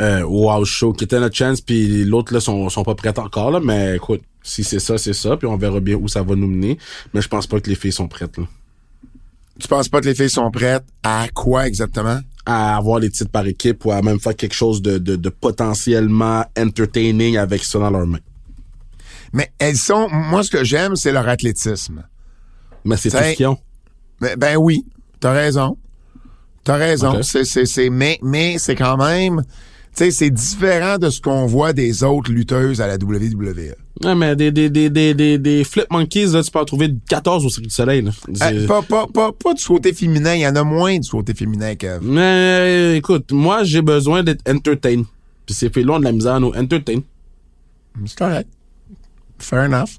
euh, 0.00 0.22
Wow 0.22 0.64
Show, 0.64 0.92
qui 0.92 1.04
était 1.04 1.20
notre 1.20 1.36
chance, 1.36 1.60
puis 1.60 2.04
l'autre, 2.04 2.32
là, 2.32 2.40
sont, 2.40 2.68
sont 2.68 2.84
pas 2.84 2.94
prêtes 2.94 3.18
encore, 3.18 3.50
là, 3.50 3.60
mais 3.60 3.96
écoute, 3.96 4.22
si 4.42 4.64
c'est 4.64 4.78
ça, 4.78 4.98
c'est 4.98 5.12
ça, 5.12 5.36
puis 5.36 5.46
on 5.46 5.56
verra 5.56 5.80
bien 5.80 5.96
où 5.96 6.08
ça 6.08 6.22
va 6.22 6.34
nous 6.34 6.46
mener, 6.46 6.78
mais 7.12 7.20
je 7.20 7.28
pense 7.28 7.46
pas 7.46 7.60
que 7.60 7.68
les 7.68 7.76
filles 7.76 7.92
sont 7.92 8.08
prêtes, 8.08 8.38
là. 8.38 8.44
Tu 9.60 9.66
penses 9.66 9.88
pas 9.88 10.00
que 10.00 10.06
les 10.06 10.14
filles 10.14 10.30
sont 10.30 10.50
prêtes 10.52 10.84
à 11.02 11.26
quoi 11.34 11.66
exactement? 11.66 12.20
À 12.46 12.76
avoir 12.76 13.00
les 13.00 13.10
titres 13.10 13.32
par 13.32 13.44
équipe 13.44 13.84
ou 13.84 13.90
à 13.90 14.00
même 14.02 14.20
faire 14.20 14.36
quelque 14.36 14.54
chose 14.54 14.80
de, 14.80 14.98
de, 14.98 15.16
de 15.16 15.28
potentiellement 15.30 16.44
entertaining 16.56 17.36
avec 17.36 17.64
ça 17.64 17.80
dans 17.80 17.90
leurs 17.90 18.06
mains. 18.06 18.20
Mais 19.32 19.50
elles 19.58 19.76
sont, 19.76 20.08
moi, 20.10 20.44
ce 20.44 20.50
que 20.50 20.62
j'aime, 20.62 20.94
c'est 20.94 21.10
leur 21.10 21.28
athlétisme. 21.28 22.04
Mais 22.84 22.96
c'est 22.96 23.10
tout 23.10 23.16
ce 23.16 23.34
qu'ils 23.34 23.48
ont. 23.48 23.58
Ben, 24.20 24.36
ben 24.38 24.56
oui, 24.56 24.84
t'as 25.18 25.32
raison. 25.32 25.76
T'as 26.64 26.76
raison. 26.76 27.20
C'est, 27.22 27.44
c'est, 27.44 27.90
mais, 27.90 28.18
mais 28.22 28.58
c'est 28.58 28.76
quand 28.76 28.96
même, 28.96 29.42
sais, 29.98 30.10
c'est 30.10 30.30
différent 30.30 30.98
de 30.98 31.10
ce 31.10 31.20
qu'on 31.20 31.46
voit 31.46 31.72
des 31.72 32.02
autres 32.04 32.30
lutteuses 32.32 32.80
à 32.80 32.86
la 32.86 32.94
WWE. 32.94 33.74
Ouais, 34.04 34.14
mais 34.14 34.36
des, 34.36 34.52
des, 34.52 34.70
des, 34.70 34.90
des, 34.90 35.14
des, 35.14 35.38
des 35.38 35.64
flip 35.64 35.90
monkeys, 35.90 36.26
là, 36.26 36.42
tu 36.42 36.50
peux 36.50 36.60
en 36.60 36.64
trouver 36.64 36.94
14 37.08 37.44
au 37.44 37.48
Cirque 37.48 37.66
du 37.66 37.74
Soleil, 37.74 38.02
là. 38.02 38.12
Euh, 38.42 38.66
pas, 38.66 38.82
pas, 38.82 39.06
pas, 39.06 39.32
pas 39.32 39.54
du 39.54 39.64
côté 39.64 39.92
féminin, 39.92 40.34
il 40.34 40.40
y 40.40 40.46
en 40.46 40.54
a 40.54 40.62
moins 40.62 40.98
du 40.98 41.08
côté 41.08 41.34
féminin 41.34 41.74
que. 41.74 41.98
Mais 42.00 42.96
écoute, 42.96 43.32
moi 43.32 43.64
j'ai 43.64 43.82
besoin 43.82 44.22
d'être 44.22 44.48
entertain. 44.48 45.02
Puis 45.46 45.54
c'est 45.54 45.72
fait 45.72 45.82
loin 45.82 45.98
de 45.98 46.04
la 46.04 46.12
misère 46.12 46.34
à 46.34 46.40
nous 46.40 46.52
entertain. 46.52 47.00
C'est 48.06 48.18
correct. 48.18 48.48
Fair 49.38 49.64
enough. 49.64 49.98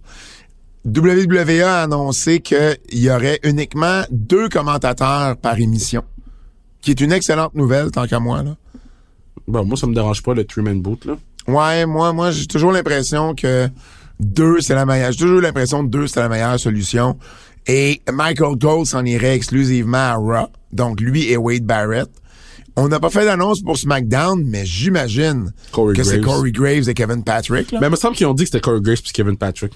WWE 0.85 1.61
a 1.63 1.83
annoncé 1.83 2.39
qu'il 2.39 2.77
y 2.93 3.09
aurait 3.09 3.39
uniquement 3.43 4.03
deux 4.11 4.47
commentateurs 4.47 5.35
par 5.37 5.59
émission. 5.59 6.03
Qui 6.81 6.91
est 6.91 7.01
une 7.01 7.11
excellente 7.11 7.53
nouvelle, 7.55 7.91
tant 7.91 8.07
qu'à 8.07 8.19
moi, 8.19 8.43
là. 8.43 8.55
Bon, 9.49 9.65
moi 9.65 9.75
ça 9.75 9.87
me 9.87 9.93
dérange 9.95 10.21
pas 10.23 10.33
le 10.33 10.45
three 10.45 10.61
man 10.61 10.81
boot 10.81 11.05
là. 11.05 11.17
Ouais, 11.47 11.85
moi, 11.87 12.13
moi, 12.13 12.29
j'ai 12.29 12.45
toujours 12.45 12.71
l'impression 12.71 13.33
que 13.33 13.67
deux, 14.19 14.61
c'est 14.61 14.75
la 14.75 14.85
meilleure. 14.85 15.11
J'ai 15.11 15.17
toujours 15.19 15.41
l'impression 15.41 15.83
que 15.83 15.89
deux, 15.89 16.05
c'est 16.05 16.19
la 16.19 16.29
meilleure 16.29 16.59
solution. 16.59 17.17
Et 17.65 18.01
Michael 18.11 18.57
Cole 18.61 18.85
s'en 18.85 19.03
irait 19.03 19.35
exclusivement 19.35 19.97
à 19.97 20.13
Raw. 20.15 20.47
Donc, 20.71 21.01
lui 21.01 21.31
et 21.31 21.37
Wade 21.37 21.63
Barrett. 21.65 22.09
On 22.75 22.87
n'a 22.87 22.99
pas 22.99 23.09
fait 23.09 23.25
d'annonce 23.25 23.61
pour 23.61 23.77
SmackDown, 23.77 24.43
mais 24.45 24.65
j'imagine 24.65 25.51
que 25.95 26.03
c'est 26.03 26.19
Graves. 26.19 26.35
Corey 26.37 26.51
Graves 26.51 26.87
et 26.89 26.93
Kevin 26.93 27.23
Patrick. 27.23 27.71
là. 27.71 27.79
Mais 27.81 27.87
il 27.87 27.91
me 27.91 27.95
semble 27.95 28.15
qu'ils 28.15 28.27
ont 28.27 28.33
dit 28.33 28.43
que 28.43 28.49
c'était 28.49 28.61
Corey 28.61 28.81
Grace 28.81 29.01
puis 29.01 29.11
Kevin 29.11 29.35
Patrick. 29.35 29.73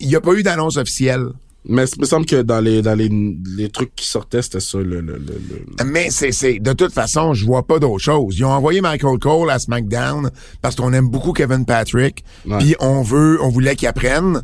Il 0.00 0.08
n'y 0.08 0.16
a 0.16 0.20
pas 0.20 0.32
eu 0.34 0.42
d'annonce 0.42 0.76
officielle. 0.76 1.28
Mais 1.68 1.84
il 1.84 2.00
me 2.00 2.06
semble 2.06 2.26
que 2.26 2.42
dans 2.42 2.60
les 2.60 2.82
dans 2.82 2.94
les, 2.94 3.10
les 3.56 3.68
trucs 3.70 3.94
qui 3.94 4.06
sortaient, 4.06 4.42
c'était 4.42 4.60
ça 4.60 4.78
le, 4.78 5.00
le, 5.00 5.18
le, 5.18 5.84
Mais 5.84 6.10
c'est, 6.10 6.32
c'est, 6.32 6.58
de 6.58 6.72
toute 6.72 6.92
façon, 6.92 7.34
je 7.34 7.44
vois 7.44 7.66
pas 7.66 7.78
d'autre 7.78 8.02
chose. 8.02 8.38
Ils 8.38 8.44
ont 8.44 8.52
envoyé 8.52 8.80
Michael 8.80 9.18
Cole 9.18 9.50
à 9.50 9.58
SmackDown 9.58 10.30
parce 10.62 10.76
qu'on 10.76 10.92
aime 10.92 11.08
beaucoup 11.08 11.32
Kevin 11.32 11.64
Patrick. 11.64 12.24
Puis 12.58 12.76
on 12.80 13.02
veut, 13.02 13.38
on 13.42 13.48
voulait 13.48 13.74
qu'il 13.74 13.88
apprenne. 13.88 14.42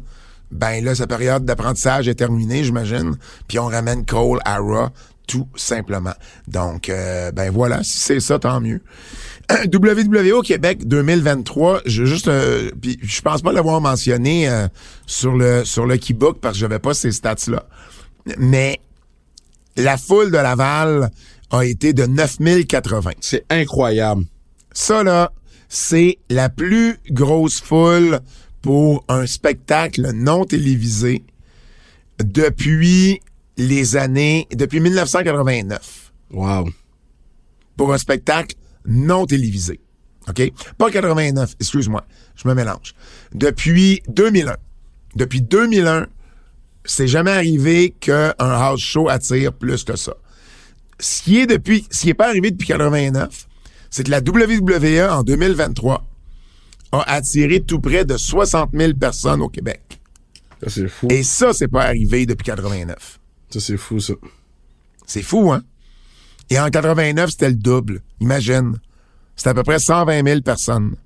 Ben 0.51 0.85
là, 0.85 0.95
sa 0.95 1.07
période 1.07 1.45
d'apprentissage 1.45 2.09
est 2.09 2.15
terminée, 2.15 2.63
j'imagine. 2.63 3.17
Puis 3.49 3.59
on 3.59 3.67
ramène 3.67 4.05
Cole 4.05 4.39
à 4.45 4.59
Raw, 4.59 4.89
tout 5.27 5.49
simplement. 5.57 6.13
Donc, 6.47 6.89
euh, 6.89 7.33
ben 7.33 7.51
voilà, 7.51 7.83
si 7.83 7.99
c'est 7.99 8.21
ça, 8.21 8.39
tant 8.39 8.61
mieux. 8.61 8.83
WWE 9.73 10.33
au 10.33 10.43
Québec 10.43 10.87
2023, 10.87 11.83
je 11.87 12.05
juste, 12.05 12.29
euh, 12.29 12.71
puis 12.81 12.99
je 13.03 13.21
pense 13.21 13.43
pas 13.43 13.53
l'avoir 13.53 13.81
mentionné 13.81 14.49
euh, 14.49 14.69
sur 15.07 15.37
le 15.37 15.65
sur 15.65 15.87
le 15.87 15.97
Keybook 15.97 16.39
parce 16.41 16.55
que 16.55 16.61
j'avais 16.61 16.79
pas 16.79 16.95
ces 16.95 17.13
stats 17.13 17.35
là, 17.49 17.67
mais 18.39 18.81
la 19.77 19.97
foule 19.97 20.31
de 20.31 20.37
Laval 20.37 21.11
a 21.51 21.65
été 21.65 21.93
de 21.93 22.07
9080. 22.07 23.11
C'est 23.21 23.45
incroyable. 23.51 24.25
Ça, 24.73 25.03
là, 25.03 25.33
c'est 25.69 26.19
la 26.31 26.49
plus 26.49 26.99
grosse 27.11 27.61
foule 27.61 28.21
pour 28.63 29.05
un 29.09 29.27
spectacle 29.27 30.13
non 30.13 30.45
télévisé 30.45 31.25
depuis 32.23 33.21
les 33.57 33.97
années, 33.97 34.47
depuis 34.55 34.81
1989. 34.81 36.13
Wow. 36.33 36.69
Pour 37.77 37.93
un 37.93 37.99
spectacle 37.99 38.57
non 38.87 39.27
télévisé. 39.27 39.81
OK? 40.29 40.53
Pas 40.79 40.91
89, 40.91 41.57
excuse-moi, 41.61 42.05
je 42.37 42.49
me 42.49 42.55
mélange. 42.55 42.95
Depuis 43.35 44.03
2001. 44.09 44.57
Depuis 45.17 45.43
2001, 45.43 46.07
c'est 46.85 47.09
jamais 47.09 47.31
arrivé 47.31 47.95
qu'un 48.01 48.35
house 48.39 48.81
show 48.81 49.09
attire 49.09 49.53
plus 49.53 49.85
que 49.85 49.97
ça. 49.97 50.15
Ce 50.99 51.23
qui 51.23 51.39
est 51.39 51.47
depuis, 51.47 51.87
ce 51.91 52.03
qui 52.03 52.11
est 52.11 52.15
pas 52.15 52.29
arrivé 52.29 52.51
depuis 52.51 52.69
89, 52.69 53.49
c'est 53.91 54.05
que 54.05 54.11
la 54.11 54.21
WWE 54.21 55.11
en 55.11 55.23
2023 55.23 56.05
a 56.93 57.03
attiré 57.11 57.61
tout 57.61 57.81
près 57.81 58.05
de 58.05 58.17
60 58.17 58.71
000 58.73 58.95
personnes 58.95 59.43
au 59.43 59.49
Québec. 59.49 59.83
Ça 60.63 60.71
c'est 60.71 60.89
fou. 60.89 61.09
Et 61.11 61.23
ça, 61.23 61.53
c'est 61.53 61.69
pas 61.69 61.85
arrivé 61.85 62.25
depuis 62.27 62.45
89. 62.45 63.19
Ça 63.51 63.61
c'est 63.61 63.77
fou 63.77 64.01
ça. 64.01 64.15
C'est 65.07 65.23
fou, 65.23 65.53
hein? 65.53 65.63
Et 66.53 66.61
en 66.61 66.69
89, 66.69 67.31
c'était 67.31 67.49
le 67.49 67.55
double. 67.55 68.03
Imagine. 68.21 68.77
C'était 69.37 69.49
à 69.49 69.55
peu 69.55 69.63
près 69.63 69.79
120 69.79 70.23
000 70.23 70.41
personnes. 70.43 70.97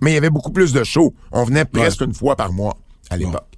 Mais 0.00 0.12
il 0.12 0.14
y 0.14 0.18
avait 0.18 0.30
beaucoup 0.30 0.52
plus 0.52 0.72
de 0.72 0.84
shows. 0.84 1.12
On 1.32 1.42
venait 1.42 1.64
presque 1.64 2.02
une 2.02 2.14
fois 2.14 2.36
par 2.36 2.52
mois 2.52 2.76
à 3.10 3.16
l'époque. 3.16 3.48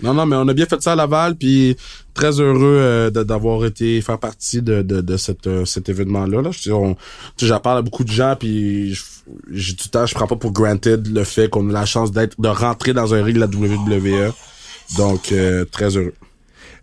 Non, 0.00 0.14
non, 0.14 0.24
mais 0.24 0.36
on 0.36 0.48
a 0.48 0.54
bien 0.54 0.64
fait 0.64 0.80
ça 0.80 0.92
à 0.92 0.96
Laval, 0.96 1.36
puis 1.36 1.76
très 2.14 2.40
heureux 2.40 2.78
euh, 2.80 3.10
d'avoir 3.10 3.66
été 3.66 4.00
faire 4.00 4.18
partie 4.18 4.62
de, 4.62 4.80
de, 4.80 5.02
de 5.02 5.16
cette, 5.18 5.46
euh, 5.48 5.66
cet 5.66 5.90
événement-là. 5.90 6.40
Là. 6.40 6.50
J'en 7.42 7.60
parle 7.60 7.78
à 7.78 7.82
beaucoup 7.82 8.04
de 8.04 8.10
gens, 8.10 8.34
puis 8.38 8.98
j'ai 9.50 9.74
du 9.74 9.88
temps, 9.90 10.06
je 10.06 10.14
prends 10.14 10.28
pas 10.28 10.36
pour 10.36 10.52
granted 10.52 11.08
le 11.08 11.24
fait 11.24 11.50
qu'on 11.50 11.68
a 11.68 11.72
la 11.74 11.84
chance 11.84 12.10
d'être 12.10 12.40
de 12.40 12.48
rentrer 12.48 12.94
dans 12.94 13.12
un 13.12 13.22
ring 13.22 13.34
de 13.34 13.40
la 13.40 13.48
WWE. 13.48 14.32
Donc, 14.96 15.30
euh, 15.32 15.66
très 15.66 15.96
heureux. 15.96 16.14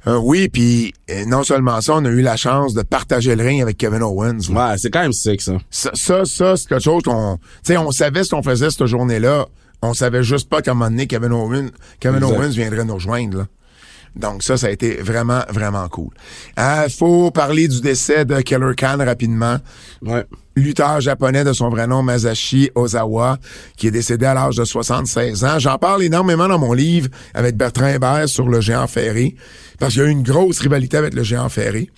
Euh, 0.08 0.18
oui, 0.18 0.50
puis 0.50 0.94
euh, 1.10 1.26
non 1.26 1.44
seulement 1.44 1.82
ça, 1.82 1.96
on 1.96 2.06
a 2.06 2.10
eu 2.10 2.22
la 2.22 2.36
chance 2.36 2.74
de 2.74 2.84
partager 2.84 3.36
le 3.36 3.44
ring 3.44 3.62
avec 3.62 3.78
Kevin 3.78 4.04
Owens. 4.04 4.50
Ouais, 4.50 4.78
c'est 4.78 4.92
quand 4.92 5.02
même 5.02 5.14
sick, 5.14 5.42
ça. 5.42 5.54
Ça, 5.72 5.92
ça, 5.94 6.26
ça, 6.26 6.58
c'est 6.58 6.68
quelque 6.68 6.84
chose 6.84 7.04
qu'on... 7.04 7.38
Tu 7.64 7.74
sais, 7.74 7.78
on 7.78 7.92
savait 7.92 8.24
ce 8.24 8.32
qu'on 8.32 8.44
faisait 8.44 8.70
cette 8.70 8.86
journée-là. 8.86 9.48
On 9.82 9.94
savait 9.94 10.24
juste 10.24 10.50
pas 10.50 10.62
qu'à 10.62 10.72
un 10.72 10.74
moment 10.74 10.90
donné, 10.90 11.08
Kevin 11.08 11.32
Owens, 11.32 11.70
Kevin 12.00 12.24
Exact. 12.24 12.38
Owens 12.38 12.50
viendrait 12.50 12.86
nous 12.86 12.96
rejoindre. 12.96 13.40
Là. 13.40 13.48
Donc 14.16 14.44
ça, 14.44 14.58
ça 14.58 14.68
a 14.68 14.70
été 14.70 14.96
vraiment, 14.96 15.42
vraiment 15.50 15.88
cool. 15.90 16.14
Euh, 16.60 16.88
faut 16.90 17.32
parler 17.32 17.68
du 17.68 17.82
décès 17.82 18.26
de 18.26 18.42
Keller 18.42 18.76
Khan 18.76 18.98
rapidement. 19.00 19.58
Ouais. 20.02 20.26
Lutteur 20.56 21.02
japonais 21.02 21.44
de 21.44 21.52
son 21.52 21.70
vrai 21.70 21.86
nom, 21.86 22.02
Masashi 22.02 22.72
Ozawa, 22.76 23.40
qui 23.76 23.88
est 23.88 23.92
décédé 23.92 24.26
à 24.26 24.34
l'âge 24.34 24.56
de 24.56 24.64
76 24.64 25.44
ans. 25.44 25.60
J'en 25.60 25.78
parle 25.78 26.04
énormément 26.04 26.48
dans 26.48 26.58
mon 26.58 26.72
livre 26.72 27.10
avec 27.34 27.58
Bertrand 27.58 27.88
Hébert 27.88 28.30
sur 28.30 28.48
le 28.48 28.62
géant 28.62 28.88
ferré, 28.88 29.36
parce 29.80 29.94
qu'il 29.94 30.04
y 30.04 30.06
a 30.06 30.08
eu 30.08 30.12
une 30.12 30.24
grosse 30.24 30.60
rivalité 30.60 30.96
avec 30.96 31.14
le 31.14 31.24
géant 31.24 31.50
ferré. 31.50 31.90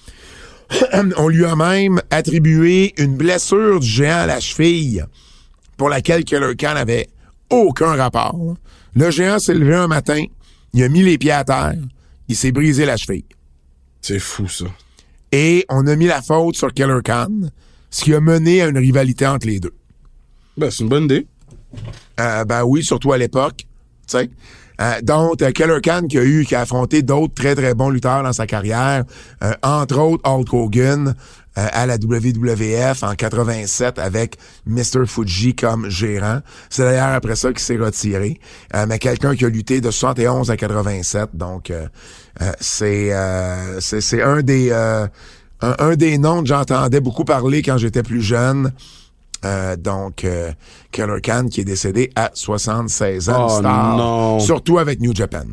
On 1.18 1.28
lui 1.28 1.46
a 1.46 1.56
même 1.56 2.02
attribué 2.10 2.96
une 2.98 3.16
blessure 3.16 3.80
du 3.80 3.88
géant 3.88 4.18
à 4.18 4.26
la 4.26 4.40
cheville 4.40 5.06
pour 5.78 5.90
laquelle 5.90 6.24
Keller 6.24 6.56
Khan 6.56 6.76
avait 6.76 7.10
aucun 7.52 7.96
rapport. 7.96 8.56
Le 8.96 9.12
géant 9.12 9.38
s'est 9.38 9.54
levé 9.54 9.76
un 9.76 9.88
matin, 9.88 10.24
il 10.74 10.84
a 10.84 10.90
mis 10.90 11.04
les 11.04 11.20
pieds 11.20 11.32
à 11.32 11.44
terre, 11.44 11.76
il 12.28 12.36
s'est 12.36 12.52
brisé 12.52 12.86
la 12.86 12.98
cheville. 12.98 13.26
C'est 14.02 14.20
fou, 14.20 14.48
ça. 14.48 14.66
Et 15.32 15.64
on 15.70 15.86
a 15.86 15.96
mis 15.96 16.08
la 16.08 16.24
faute 16.24 16.56
sur 16.56 16.74
Keller 16.74 17.02
Khan, 17.04 17.50
ce 17.98 18.04
qui 18.04 18.14
a 18.14 18.20
mené 18.20 18.62
à 18.62 18.68
une 18.68 18.78
rivalité 18.78 19.26
entre 19.26 19.48
les 19.48 19.60
deux. 19.60 19.74
Ben, 20.56 20.70
c'est 20.70 20.84
une 20.84 20.90
bonne 20.90 21.06
idée. 21.06 21.26
Euh, 22.20 22.46
ben 22.46 22.64
oui, 22.64 22.84
surtout 22.84 23.12
à 23.12 23.18
l'époque. 23.18 23.66
tu 24.08 24.18
sais. 24.18 24.30
Euh, 24.80 25.02
donc, 25.02 25.42
euh, 25.42 25.52
Keller 25.52 25.82
Khan 25.82 26.04
qui 26.08 26.20
a 26.20 26.24
eu, 26.24 26.46
qui 26.46 26.54
a 26.54 26.62
affronté 26.62 27.02
d'autres 27.02 27.34
très 27.34 27.56
très 27.56 27.74
bons 27.74 27.90
lutteurs 27.90 28.22
dans 28.22 28.34
sa 28.34 28.46
carrière, 28.46 29.04
euh, 29.44 29.52
entre 29.64 29.98
autres 29.98 30.30
Hulk 30.30 30.54
Hogan 30.54 31.16
euh, 31.58 31.68
à 31.72 31.88
la 31.88 31.96
WWF 31.96 33.02
en 33.02 33.16
87 33.16 33.98
avec 33.98 34.38
Mr. 34.68 35.08
Fuji 35.08 35.56
comme 35.56 35.90
gérant. 35.90 36.42
C'est 36.70 36.84
d'ailleurs 36.84 37.08
après 37.08 37.36
ça 37.36 37.50
qu'il 37.50 37.60
s'est 37.62 37.78
retiré. 37.78 38.40
Euh, 38.76 38.86
mais 38.88 39.00
quelqu'un 39.00 39.36
qui 39.36 39.46
a 39.46 39.50
lutté 39.50 39.82
de 39.82 39.90
71 39.90 40.52
à 40.52 40.58
87, 40.58 41.30
donc 41.34 41.72
euh, 41.72 41.88
euh, 42.42 42.52
c'est 42.60 43.12
euh, 43.12 43.80
c'est 43.80 44.02
c'est 44.02 44.22
un 44.22 44.44
des 44.44 44.70
euh, 44.72 45.08
un, 45.62 45.76
un 45.80 45.96
des 45.96 46.18
noms 46.18 46.42
que 46.42 46.48
j'entendais 46.48 47.00
beaucoup 47.00 47.26
parler 47.26 47.62
quand 47.62 47.78
j'étais 47.78 48.04
plus 48.04 48.22
jeune. 48.22 48.72
Euh, 49.46 49.76
donc, 49.76 50.26
euh, 50.26 50.52
Keller 50.92 51.22
Khan 51.22 51.46
qui 51.50 51.62
est 51.62 51.66
décédé 51.66 52.10
à 52.16 52.32
76 52.34 53.30
ans. 53.30 53.48
Oh, 53.50 53.60
star, 53.60 53.98
non. 53.98 54.40
Surtout 54.40 54.78
avec 54.80 55.00
New 55.00 55.16
Japan. 55.16 55.46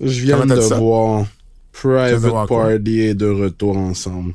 Je 0.00 0.20
viens 0.22 0.38
Comment 0.38 0.54
de 0.54 0.60
voir 0.60 1.26
Private? 1.72 2.48
Party 2.48 3.00
est 3.00 3.14
de 3.14 3.28
retour 3.28 3.76
ensemble. 3.76 4.34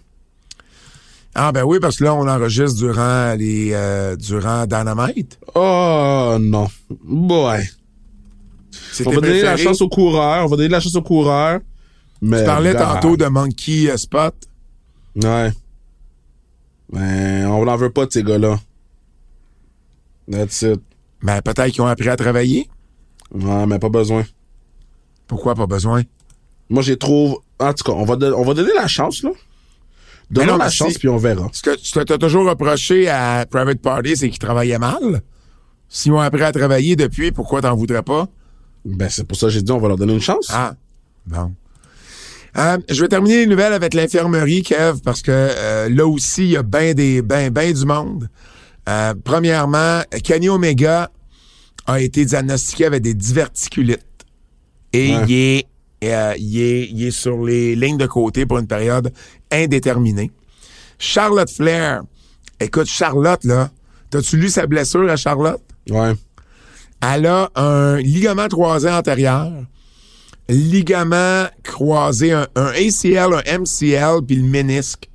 Ah 1.36 1.52
ben 1.52 1.64
oui, 1.64 1.80
parce 1.80 1.98
que 1.98 2.04
là, 2.04 2.16
on 2.16 2.28
enregistre 2.28 2.78
durant 2.78 3.34
les 3.38 3.72
euh, 3.74 4.16
durant 4.16 4.66
Dynamite. 4.66 5.40
Oh, 5.56 6.38
non. 6.40 6.68
C'était 8.92 9.10
On 9.10 9.14
va 9.14 9.22
donner 9.22 9.42
la 9.42 9.50
préféré. 9.54 9.64
chance 9.64 9.82
au 9.82 9.90
coureur. 9.90 10.46
On 10.46 10.48
va 10.48 10.58
donner 10.58 10.70
la 10.70 10.80
chance 10.80 10.96
au 10.96 11.02
coureur. 11.02 11.60
Mais 12.22 12.40
Tu 12.40 12.46
parlais 12.46 12.74
tantôt 12.74 13.16
de 13.18 13.26
Monkey 13.26 13.96
Spot. 13.98 14.34
Ouais. 15.24 15.52
Mais 16.92 17.46
on 17.46 17.66
n'en 17.66 17.76
veut 17.78 17.92
pas 17.92 18.06
de 18.06 18.12
ces 18.12 18.24
gars-là. 18.24 18.60
That's 20.30 20.62
it. 20.62 20.82
Ben 21.22 21.42
peut-être 21.42 21.72
qu'ils 21.72 21.82
ont 21.82 21.88
appris 21.88 22.10
à 22.10 22.16
travailler. 22.16 22.70
Ouais, 23.34 23.66
mais 23.66 23.80
pas 23.80 23.90
besoin. 23.90 24.26
Pourquoi 25.28 25.56
pas 25.56 25.68
besoin? 25.68 26.04
Moi, 26.70 26.82
j'ai 26.82 26.98
trouve. 26.98 27.40
En 27.60 27.74
tout 27.74 27.84
cas, 27.84 27.92
on 27.92 28.06
va, 28.06 28.16
don- 28.16 28.34
on 28.38 28.44
va 28.44 28.54
donner 28.54 28.74
la 28.76 28.88
chance, 28.88 29.24
là. 29.24 29.32
Mais 29.34 30.36
Donnons 30.46 30.54
non, 30.54 30.58
la 30.60 30.66
mais 30.66 30.72
chance, 30.72 30.98
puis 30.98 31.10
on 31.10 31.18
verra. 31.18 31.50
Ce 31.52 31.62
que 31.62 31.76
tu 31.76 31.92
t'as 31.92 32.18
toujours 32.18 32.48
reproché 32.48 33.10
à 33.10 33.46
Private 33.50 33.82
Party, 33.82 34.16
c'est 34.16 34.30
qu'ils 34.30 34.40
travaillaient 34.40 34.78
mal. 34.78 35.22
S'ils 35.90 36.12
ont 36.12 36.20
appris 36.20 36.44
à 36.44 36.52
travailler 36.52 36.96
depuis, 36.96 37.32
pourquoi 37.32 37.62
t'en 37.62 37.76
voudrais 37.76 38.04
pas? 38.04 38.28
Ben, 38.86 39.10
c'est 39.10 39.24
pour 39.26 39.36
ça 39.38 39.48
que 39.48 39.54
j'ai 39.54 39.62
dit 39.64 39.72
on 39.72 39.80
va 39.80 39.88
leur 39.90 39.98
donner 39.98 40.14
une 40.14 40.22
chance. 40.22 40.48
Ah, 40.52 40.76
bon. 41.26 41.54
Euh, 42.58 42.78
je 42.90 43.02
vais 43.02 43.08
terminer 43.08 43.38
les 43.42 43.46
nouvelles 43.48 43.74
avec 43.74 43.94
l'infirmerie, 43.94 44.64
Kev, 44.64 45.00
parce 45.04 45.22
que 45.22 45.32
euh, 45.32 45.90
là 45.90 46.08
aussi, 46.08 46.44
il 46.44 46.50
y 46.52 46.58
a 46.58 46.64
bien 46.64 46.94
des 46.94 47.22
ben, 47.22 47.52
ben 47.52 47.72
du 47.74 47.86
monde. 47.86 48.28
Euh, 48.88 49.14
premièrement, 49.24 50.02
Kenny 50.24 50.50
Omega 50.50 51.12
a 51.86 52.02
été 52.02 52.26
diagnostiqué 52.26 52.86
avec 52.86 53.02
des 53.04 53.14
diverticulites. 53.14 54.00
Et 54.94 55.16
Ouais. 55.16 55.24
il, 55.28 55.34
est, 55.34 55.68
il, 56.40 56.60
est, 56.62 56.90
il 56.92 57.04
est 57.06 57.12
sur 57.12 57.44
les 57.44 57.76
lignes 57.76 57.98
de 57.98 58.08
côté 58.08 58.46
pour 58.46 58.58
une 58.58 58.68
période 58.68 59.12
indéterminée. 59.52 60.32
Charlotte 60.98 61.50
Flair. 61.50 62.02
Écoute, 62.60 62.88
Charlotte, 62.88 63.44
là, 63.44 63.70
t'as-tu 64.10 64.38
lu 64.38 64.50
sa 64.50 64.66
blessure 64.66 65.10
à 65.10 65.16
Charlotte? 65.16 65.62
Ouais. 65.90 66.14
Elle 67.02 67.26
a 67.28 67.50
un 67.56 67.98
ligament 67.98 68.48
croisé 68.48 68.90
antérieur, 68.90 69.50
ligament 70.50 71.46
croisé, 71.64 72.32
un, 72.34 72.48
un 72.56 72.68
ACL, 72.68 73.34
un 73.34 73.60
MCL, 73.60 74.26
puis 74.26 74.36
le 74.36 74.44
ménisque 74.48 75.10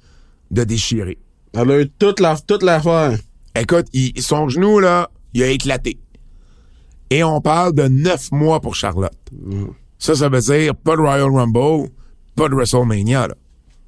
de 0.51 0.65
déchiré. 0.65 1.19
Elle 1.53 1.71
a 1.71 1.81
eu 1.81 1.91
toute 1.91 2.21
la, 2.21 2.37
toute 2.37 2.63
l'affaire. 2.63 3.19
Écoute, 3.55 3.87
il- 3.93 4.21
son 4.23 4.49
genou, 4.49 4.79
là, 4.81 5.11
il 5.35 5.43
a 5.43 5.49
éclaté. 5.49 5.99
Et 7.11 7.23
on 7.23 7.41
parle 7.41 7.75
de 7.75 7.85
neuf 7.89 8.31
mois 8.33 8.61
pour 8.61 8.75
Charlotte. 8.75 9.13
Ça, 9.99 10.15
ça 10.15 10.29
veut 10.29 10.41
dire 10.41 10.75
pas 10.75 10.97
de 10.97 11.01
Royal 11.03 11.31
Rumble, 11.31 11.91
pas 12.35 12.49
de 12.49 12.55
WrestleMania, 12.55 13.29
là. 13.29 13.35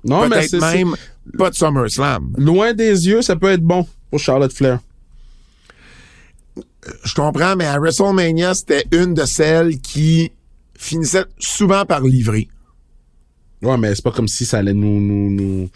Non, 0.04 0.28
mais 0.28 0.46
Peut-être 0.46 0.60
même 0.60 0.94
pas 1.36 1.50
de 1.50 1.54
SummerSlam. 1.56 2.32
loin 2.38 2.72
des 2.74 3.08
yeux, 3.08 3.22
ça 3.22 3.34
peut 3.34 3.50
être 3.50 3.62
bon 3.62 3.86
pour 4.10 4.20
Charlotte 4.20 4.52
Flair. 4.52 4.78
Je 7.02 7.14
comprends, 7.14 7.56
mais 7.56 7.66
à 7.66 7.78
WrestleMania, 7.80 8.54
c'était 8.54 8.84
une 8.92 9.14
de 9.14 9.24
celles 9.24 9.80
qui 9.80 10.30
finissait 10.78 11.24
souvent 11.38 11.84
par 11.84 12.00
livrer. 12.02 12.48
Ouais, 13.62 13.76
mais 13.78 13.94
c'est 13.94 14.04
pas 14.04 14.12
comme 14.12 14.28
si 14.28 14.44
ça 14.44 14.58
allait 14.58 14.74
nous, 14.74 15.00
nous, 15.00 15.30
nous, 15.30 15.70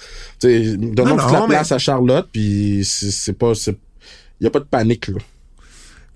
donnons 0.94 1.16
Non, 1.16 1.22
toute 1.22 1.32
la 1.32 1.40
mais- 1.42 1.46
place 1.48 1.72
à 1.72 1.78
Charlotte, 1.78 2.28
puis 2.30 2.82
c'est, 2.84 3.32
pas, 3.32 3.55
c'est, 3.55 3.76
y 4.40 4.46
a 4.46 4.51
pas 4.51 4.61
de 4.61 4.64
panique, 4.64 5.09
là. 5.09 5.18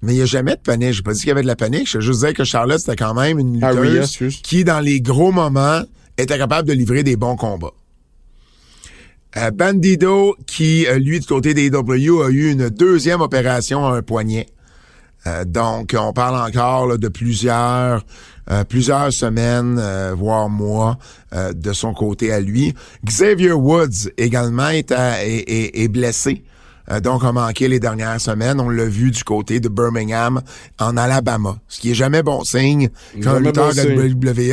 Mais 0.02 0.12
il 0.12 0.16
n'y 0.16 0.22
a 0.22 0.26
jamais 0.26 0.54
de 0.56 0.60
panique. 0.60 0.92
J'ai 0.92 1.02
pas 1.02 1.14
dit 1.14 1.20
qu'il 1.20 1.28
y 1.28 1.32
avait 1.32 1.40
de 1.40 1.46
la 1.46 1.56
panique. 1.56 1.88
Je 1.90 1.98
juste 1.98 2.20
dire 2.20 2.34
que 2.34 2.44
Charlotte, 2.44 2.78
c'était 2.78 2.96
quand 2.96 3.14
même 3.14 3.38
une 3.38 3.64
Aria, 3.64 4.02
lutteuse 4.02 4.42
qui, 4.42 4.62
dans 4.62 4.80
les 4.80 5.00
gros 5.00 5.32
moments, 5.32 5.80
était 6.18 6.36
capable 6.36 6.68
de 6.68 6.74
livrer 6.74 7.02
des 7.02 7.16
bons 7.16 7.36
combats. 7.36 7.72
Euh, 9.38 9.50
Bandido, 9.50 10.36
qui, 10.46 10.86
euh, 10.86 10.98
lui, 10.98 11.20
du 11.20 11.26
côté 11.26 11.54
des 11.54 11.66
AEW, 11.68 12.22
a 12.22 12.28
eu 12.28 12.52
une 12.52 12.68
deuxième 12.68 13.22
opération 13.22 13.86
à 13.86 13.96
un 13.96 14.02
poignet. 14.02 14.46
Euh, 15.26 15.44
donc, 15.44 15.96
on 15.98 16.12
parle 16.12 16.36
encore 16.48 16.86
là, 16.86 16.96
de 16.98 17.08
plusieurs, 17.08 18.04
euh, 18.50 18.64
plusieurs 18.64 19.12
semaines, 19.12 19.78
euh, 19.80 20.14
voire 20.16 20.48
mois, 20.50 20.98
euh, 21.32 21.52
de 21.52 21.72
son 21.72 21.94
côté 21.94 22.30
à 22.32 22.40
lui. 22.40 22.74
Xavier 23.04 23.52
Woods 23.52 24.10
également 24.18 24.68
est, 24.68 24.92
à- 24.92 25.24
est, 25.24 25.38
est- 25.48 25.82
est 25.82 25.88
blessé. 25.88 26.44
Euh, 26.90 27.00
donc, 27.00 27.24
a 27.24 27.32
manqué 27.32 27.66
les 27.68 27.80
dernières 27.80 28.20
semaines. 28.20 28.60
On 28.60 28.68
l'a 28.68 28.84
vu 28.84 29.10
du 29.10 29.24
côté 29.24 29.60
de 29.60 29.70
Birmingham, 29.70 30.42
en 30.78 30.96
Alabama. 30.98 31.56
Ce 31.68 31.80
qui 31.80 31.90
est 31.92 31.94
jamais 31.94 32.22
bon 32.22 32.44
signe 32.44 32.90
quand 33.22 33.30
un 33.30 33.40
lutteur 33.46 33.70
de 33.70 33.76
la 33.88 33.94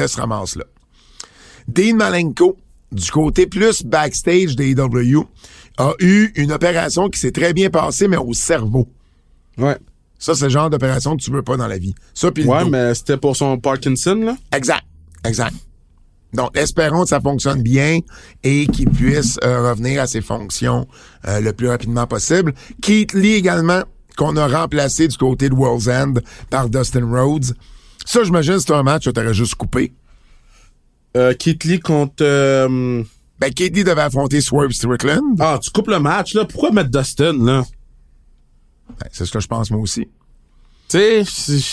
WWE 0.04 0.08
se 0.08 0.18
ramasse 0.22 0.56
là. 0.56 0.64
Dean 1.68 1.96
Malenko, 1.98 2.56
du 2.94 3.12
côté 3.12 3.48
plus 3.48 3.84
backstage 3.84 4.56
des 4.56 4.72
AEW, 4.72 5.26
a 5.78 5.92
eu 6.00 6.32
une 6.36 6.52
opération 6.54 7.10
qui 7.10 7.20
s'est 7.20 7.32
très 7.32 7.52
bien 7.54 7.70
passée, 7.70 8.08
mais 8.08 8.18
au 8.18 8.34
cerveau. 8.34 8.88
Ouais. 9.58 9.78
Ça, 10.22 10.36
c'est 10.36 10.46
le 10.46 10.50
genre 10.52 10.70
d'opération 10.70 11.18
que 11.18 11.22
tu 11.24 11.32
veux 11.32 11.42
pas 11.42 11.58
dans 11.58 11.66
la 11.68 11.80
vie. 11.80 11.96
Ça, 12.14 12.32
puis 12.32 12.44
le 12.44 12.50
Ouais, 12.50 12.64
mais 12.70 12.94
c'était 12.94 13.18
pour 13.18 13.36
son 13.36 13.58
Parkinson, 13.58 14.14
là? 14.24 14.38
Exact. 14.56 14.84
Exact. 15.26 15.56
Donc, 16.34 16.56
espérons 16.56 17.02
que 17.04 17.10
ça 17.10 17.20
fonctionne 17.20 17.64
bien 17.64 18.00
et 18.44 18.68
qu'il 18.68 18.90
puisse 18.90 19.40
euh, 19.44 19.70
revenir 19.72 20.00
à 20.00 20.06
ses 20.06 20.22
fonctions 20.22 20.88
euh, 21.28 21.40
le 21.42 21.52
plus 21.54 21.68
rapidement 21.68 22.06
possible. 22.06 22.54
Keith 22.84 23.14
Lee 23.14 23.34
également, 23.34 23.82
qu'on 24.16 24.38
a 24.38 24.48
remplacé 24.48 25.08
du 25.08 25.18
côté 25.18 25.50
de 25.50 25.56
World's 25.56 25.88
End 25.88 26.14
par 26.52 26.70
Dustin 26.70 27.06
Rhodes. 27.06 27.56
Ça, 28.06 28.24
j'imagine, 28.24 28.60
c'est 28.60 28.74
un 28.74 28.84
match 28.84 29.06
que 29.06 29.10
t'aurais 29.10 29.34
juste 29.34 29.56
coupé. 29.56 29.92
Euh, 31.18 31.34
Keith 31.34 31.64
Lee 31.64 31.80
contre, 31.80 32.22
euh, 32.22 33.04
Ben, 33.40 33.52
Keith 33.52 33.76
Lee 33.76 33.84
devait 33.84 34.02
affronter 34.02 34.40
Swerve 34.40 34.72
Strickland. 34.72 35.36
ah, 35.40 35.58
tu 35.62 35.72
coupes 35.72 35.90
le 35.90 36.00
match, 36.00 36.36
là. 36.36 36.46
Pourquoi 36.46 36.72
mettre 36.72 36.92
Dustin, 36.92 37.34
là? 37.44 37.66
Ben, 39.00 39.10
c'est 39.12 39.26
ce 39.26 39.32
que 39.32 39.40
je 39.40 39.48
pense, 39.48 39.72
moi 39.72 39.80
aussi. 39.80 40.08
Tu 40.88 41.26
sais, 41.26 41.64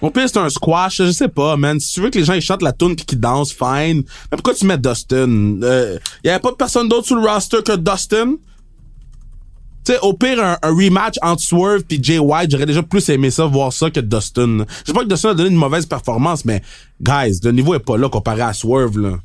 Au 0.00 0.10
pire, 0.10 0.28
c'est 0.28 0.38
un 0.38 0.48
squash, 0.48 0.98
je 0.98 1.10
sais 1.12 1.28
pas, 1.28 1.56
man. 1.56 1.78
Si 1.80 1.92
tu 1.92 2.00
veux 2.00 2.10
que 2.10 2.18
les 2.18 2.24
gens 2.24 2.34
ils 2.34 2.42
chantent 2.42 2.62
la 2.62 2.72
tune 2.72 2.96
puis 2.96 3.04
qu'ils 3.04 3.20
dansent, 3.20 3.52
fine. 3.52 4.02
Mais 4.30 4.36
pourquoi 4.36 4.54
tu 4.54 4.66
mets 4.66 4.78
Dustin? 4.78 5.60
Euh, 5.62 5.98
y 6.24 6.28
avait 6.28 6.40
pas 6.40 6.52
personne 6.54 6.88
d'autre 6.88 7.06
sur 7.06 7.16
le 7.16 7.26
roster 7.28 7.62
que 7.62 7.76
Dustin? 7.76 8.34
Tu 9.84 9.92
sais, 9.92 9.98
au 10.00 10.14
pire, 10.14 10.42
un, 10.42 10.56
un 10.62 10.70
rematch 10.70 11.16
entre 11.20 11.42
Swerve 11.42 11.82
puis 11.82 11.98
Jay 12.02 12.18
White, 12.18 12.50
j'aurais 12.50 12.64
déjà 12.64 12.82
plus 12.82 13.06
aimé 13.10 13.30
ça, 13.30 13.44
voir 13.44 13.70
ça 13.72 13.90
que 13.90 14.00
Dustin. 14.00 14.64
Je 14.80 14.86
sais 14.86 14.92
pas 14.94 15.00
que 15.04 15.08
Dustin 15.08 15.30
a 15.30 15.34
donné 15.34 15.50
une 15.50 15.56
mauvaise 15.56 15.84
performance, 15.84 16.46
mais, 16.46 16.62
guys, 17.02 17.40
le 17.42 17.52
niveau 17.52 17.74
est 17.74 17.80
pas 17.80 17.98
là 17.98 18.08
comparé 18.08 18.40
à 18.40 18.54
Swerve, 18.54 18.98
là. 18.98 19.18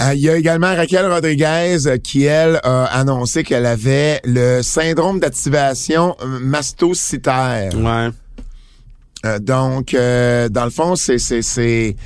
Euh, 0.00 0.14
Il 0.14 0.20
y 0.20 0.28
a 0.30 0.36
également 0.36 0.74
Raquel 0.74 1.06
Rodriguez 1.06 1.86
euh, 1.86 1.98
qui, 1.98 2.24
elle, 2.24 2.60
a 2.64 2.84
annoncé 2.84 3.42
qu'elle 3.42 3.66
avait 3.66 4.20
le 4.24 4.62
syndrome 4.62 5.20
d'activation 5.20 6.16
euh, 6.22 6.38
mastocytaire. 6.40 7.72
Ouais. 7.76 8.08
Euh, 9.24 9.38
donc, 9.38 9.94
euh, 9.94 10.48
dans 10.48 10.64
le 10.64 10.70
fond, 10.70 10.96
c'est 10.96 11.18
c'est 11.18 11.42
c'est 11.42 11.96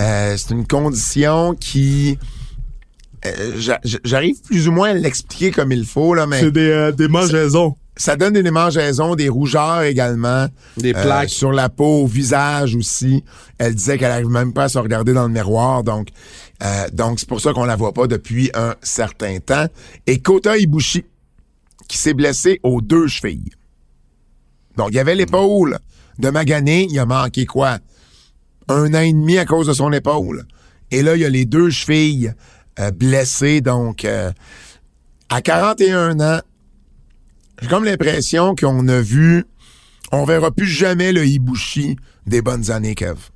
euh, 0.00 0.36
c'est 0.36 0.50
une 0.54 0.66
condition 0.66 1.54
qui 1.54 2.18
euh, 3.26 3.52
j'a- 3.58 3.80
j'arrive 4.04 4.40
plus 4.42 4.68
ou 4.68 4.72
moins 4.72 4.90
à 4.90 4.94
l'expliquer 4.94 5.50
comme 5.50 5.72
il 5.72 5.84
faut 5.84 6.14
là, 6.14 6.26
mais 6.26 6.50
des, 6.50 6.70
euh, 6.70 6.92
des 6.92 7.08
mangeaisons. 7.08 7.74
ça 7.96 8.16
donne 8.16 8.32
des 8.34 8.42
démangeaisons, 8.42 9.14
des 9.16 9.28
rougeurs 9.28 9.82
également, 9.82 10.46
Des 10.76 10.94
euh, 10.94 11.02
plaques. 11.02 11.28
sur 11.30 11.52
la 11.52 11.68
peau, 11.68 12.02
au 12.02 12.06
visage 12.06 12.74
aussi. 12.76 13.24
Elle 13.58 13.74
disait 13.74 13.98
qu'elle 13.98 14.12
arrive 14.12 14.28
même 14.28 14.52
pas 14.52 14.64
à 14.64 14.68
se 14.68 14.78
regarder 14.78 15.12
dans 15.12 15.24
le 15.26 15.32
miroir, 15.32 15.82
donc 15.82 16.08
euh, 16.62 16.88
donc 16.92 17.20
c'est 17.20 17.28
pour 17.28 17.40
ça 17.40 17.52
qu'on 17.52 17.64
la 17.64 17.76
voit 17.76 17.92
pas 17.92 18.06
depuis 18.06 18.50
un 18.54 18.74
certain 18.82 19.38
temps. 19.38 19.66
Et 20.06 20.20
Kota 20.20 20.56
Ibushi 20.56 21.04
qui 21.88 21.98
s'est 21.98 22.14
blessé 22.14 22.60
aux 22.62 22.80
deux 22.80 23.08
chevilles. 23.08 23.50
Donc 24.76 24.88
il 24.90 24.96
y 24.96 25.00
avait 25.00 25.14
l'épaule 25.14 25.78
de 26.18 26.30
Magané, 26.30 26.86
il 26.90 26.98
a 26.98 27.06
manqué 27.06 27.46
quoi? 27.46 27.78
Un 28.68 28.94
an 28.94 29.00
et 29.00 29.12
demi 29.12 29.38
à 29.38 29.44
cause 29.44 29.66
de 29.66 29.72
son 29.72 29.92
épaule. 29.92 30.44
Et 30.90 31.02
là 31.02 31.16
il 31.16 31.22
y 31.22 31.24
a 31.24 31.30
les 31.30 31.46
deux 31.46 31.70
chevilles 31.70 32.32
euh, 32.78 32.90
blessées, 32.90 33.60
donc 33.60 34.04
euh, 34.04 34.30
à 35.28 35.40
41 35.40 36.20
ans. 36.20 36.40
J'ai 37.60 37.68
comme 37.68 37.84
l'impression 37.84 38.54
qu'on 38.54 38.86
a 38.88 39.00
vu, 39.00 39.44
on 40.12 40.24
verra 40.24 40.50
plus 40.50 40.66
jamais 40.66 41.12
le 41.12 41.26
Ibushi 41.26 41.96
des 42.26 42.42
bonnes 42.42 42.70
années, 42.70 42.94
Kev. 42.94 43.29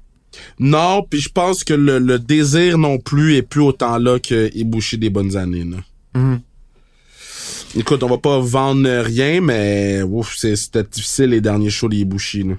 Non, 0.58 1.02
puis 1.08 1.20
je 1.20 1.28
pense 1.28 1.64
que 1.64 1.74
le, 1.74 1.98
le 1.98 2.18
désir 2.18 2.78
non 2.78 2.98
plus 2.98 3.36
est 3.36 3.42
plus 3.42 3.60
autant 3.62 3.98
là 3.98 4.18
que 4.18 4.50
Ibushi 4.56 4.98
des 4.98 5.10
bonnes 5.10 5.36
années. 5.36 5.64
Là. 5.64 5.78
Mhm. 6.14 6.40
Écoute, 7.76 8.02
on 8.04 8.08
va 8.08 8.18
pas 8.18 8.38
vendre 8.38 8.88
rien, 9.02 9.40
mais 9.40 10.02
ouf, 10.02 10.36
c'est- 10.36 10.54
c'était 10.56 10.84
difficile 10.84 11.30
les 11.30 11.40
derniers 11.40 11.70
shows 11.70 11.88
d'Ibushi. 11.88 12.44
Là. 12.44 12.54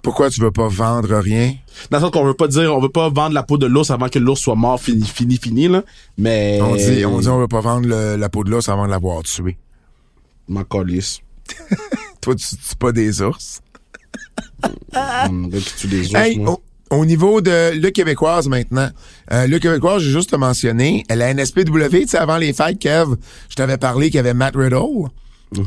Pourquoi 0.00 0.30
tu 0.30 0.40
veux 0.40 0.50
pas 0.50 0.68
vendre 0.68 1.14
rien? 1.18 1.54
Dans 1.90 1.98
le 1.98 2.02
sens 2.04 2.10
qu'on 2.10 2.24
veut 2.24 2.34
pas 2.34 2.48
dire, 2.48 2.74
on 2.74 2.80
veut 2.80 2.88
pas 2.88 3.08
vendre 3.10 3.34
la 3.34 3.42
peau 3.42 3.56
de 3.58 3.66
l'ours 3.66 3.90
avant 3.90 4.08
que 4.08 4.18
l'ours 4.18 4.40
soit 4.40 4.54
mort, 4.56 4.80
fini, 4.80 5.04
fini, 5.06 5.36
fini, 5.36 5.68
là. 5.68 5.84
Mais. 6.18 6.58
On 6.62 6.74
dit, 6.74 7.04
on 7.04 7.20
dit 7.20 7.28
on 7.28 7.38
veut 7.38 7.46
pas 7.48 7.60
vendre 7.60 7.86
le- 7.86 8.16
la 8.16 8.28
peau 8.28 8.42
de 8.42 8.50
l'os 8.50 8.68
avant 8.68 8.86
de 8.86 8.90
l'avoir 8.90 9.22
tué. 9.22 9.58
Ma 10.48 10.64
calisse. 10.64 11.20
Toi, 12.20 12.34
tu 12.34 12.46
tues 12.56 12.76
pas 12.78 12.90
des 12.92 13.20
ours? 13.22 13.60
Hum, 14.94 15.48
gars 15.50 15.58
qui 15.58 15.74
tue 15.76 15.86
des 15.88 16.06
ours, 16.06 16.14
Hey, 16.14 16.38
moi. 16.38 16.52
au, 16.52 16.62
au 16.92 17.04
niveau 17.04 17.40
de 17.40 17.78
le 17.80 17.90
québécoise 17.90 18.48
maintenant, 18.48 18.88
euh, 19.32 19.46
le 19.46 19.58
québécoise, 19.58 20.02
j'ai 20.02 20.10
juste 20.10 20.36
mentionné, 20.36 21.04
la 21.10 21.32
NSPW, 21.34 21.88
tu 22.02 22.08
sais, 22.08 22.18
avant 22.18 22.36
les 22.36 22.52
fêtes, 22.52 22.78
Kev, 22.78 23.14
je 23.48 23.54
t'avais 23.56 23.78
parlé 23.78 24.06
qu'il 24.06 24.16
y 24.16 24.18
avait 24.20 24.34
Matt 24.34 24.54
Riddle. 24.56 25.08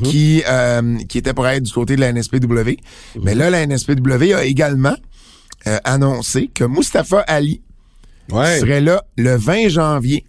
Qui, 0.03 0.41
euh, 0.49 0.97
qui 1.07 1.19
était 1.19 1.35
pour 1.35 1.47
être 1.47 1.61
du 1.61 1.71
côté 1.71 1.95
de 1.95 2.01
la 2.01 2.11
NSPW. 2.11 2.77
Mais 3.21 3.35
là, 3.35 3.51
la 3.51 3.61
NSPW 3.67 4.33
a 4.33 4.43
également 4.43 4.95
euh, 5.67 5.77
annoncé 5.83 6.47
que 6.51 6.63
Mustafa 6.63 7.19
Ali 7.19 7.61
Ouais. 8.31 8.57
serait 8.59 8.81
là 8.81 9.03
le 9.15 9.35
20 9.35 9.67
janvier. 9.69 10.25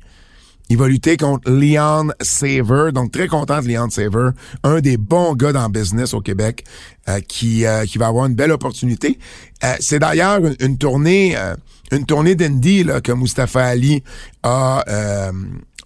Il 0.69 0.79
va 0.79 0.89
lutter 0.89 1.17
contre 1.17 1.51
Leon 1.51 2.09
Saver. 2.21 2.91
Donc, 2.93 3.13
très 3.13 3.29
content 3.29 3.63
de 3.63 3.69
Leon 3.69 3.89
Saver. 3.91 4.31
Un 4.65 4.81
des 4.81 4.97
bons 4.97 5.35
gars 5.35 5.53
dans 5.53 5.65
le 5.65 5.73
business 5.73 6.13
au 6.13 6.21
Québec 6.21 6.65
euh, 7.09 7.21
qui, 7.21 7.65
euh, 7.65 7.85
qui 7.85 7.99
va 7.99 8.09
avoir 8.09 8.27
une 8.27 8.35
belle 8.35 8.53
opportunité. 8.53 9.19
Euh, 9.65 9.75
c'est 9.81 10.01
d'ailleurs 10.01 10.45
une, 10.45 10.57
une 10.61 10.77
tournée 10.79 11.37
euh, 11.37 11.55
une 11.93 12.05
tournée 12.05 12.35
d'Indy 12.35 12.83
là, 12.83 13.01
que 13.01 13.13
Mustafa 13.13 13.65
Ali 13.65 14.03
a, 14.43 14.83
euh, 14.89 15.31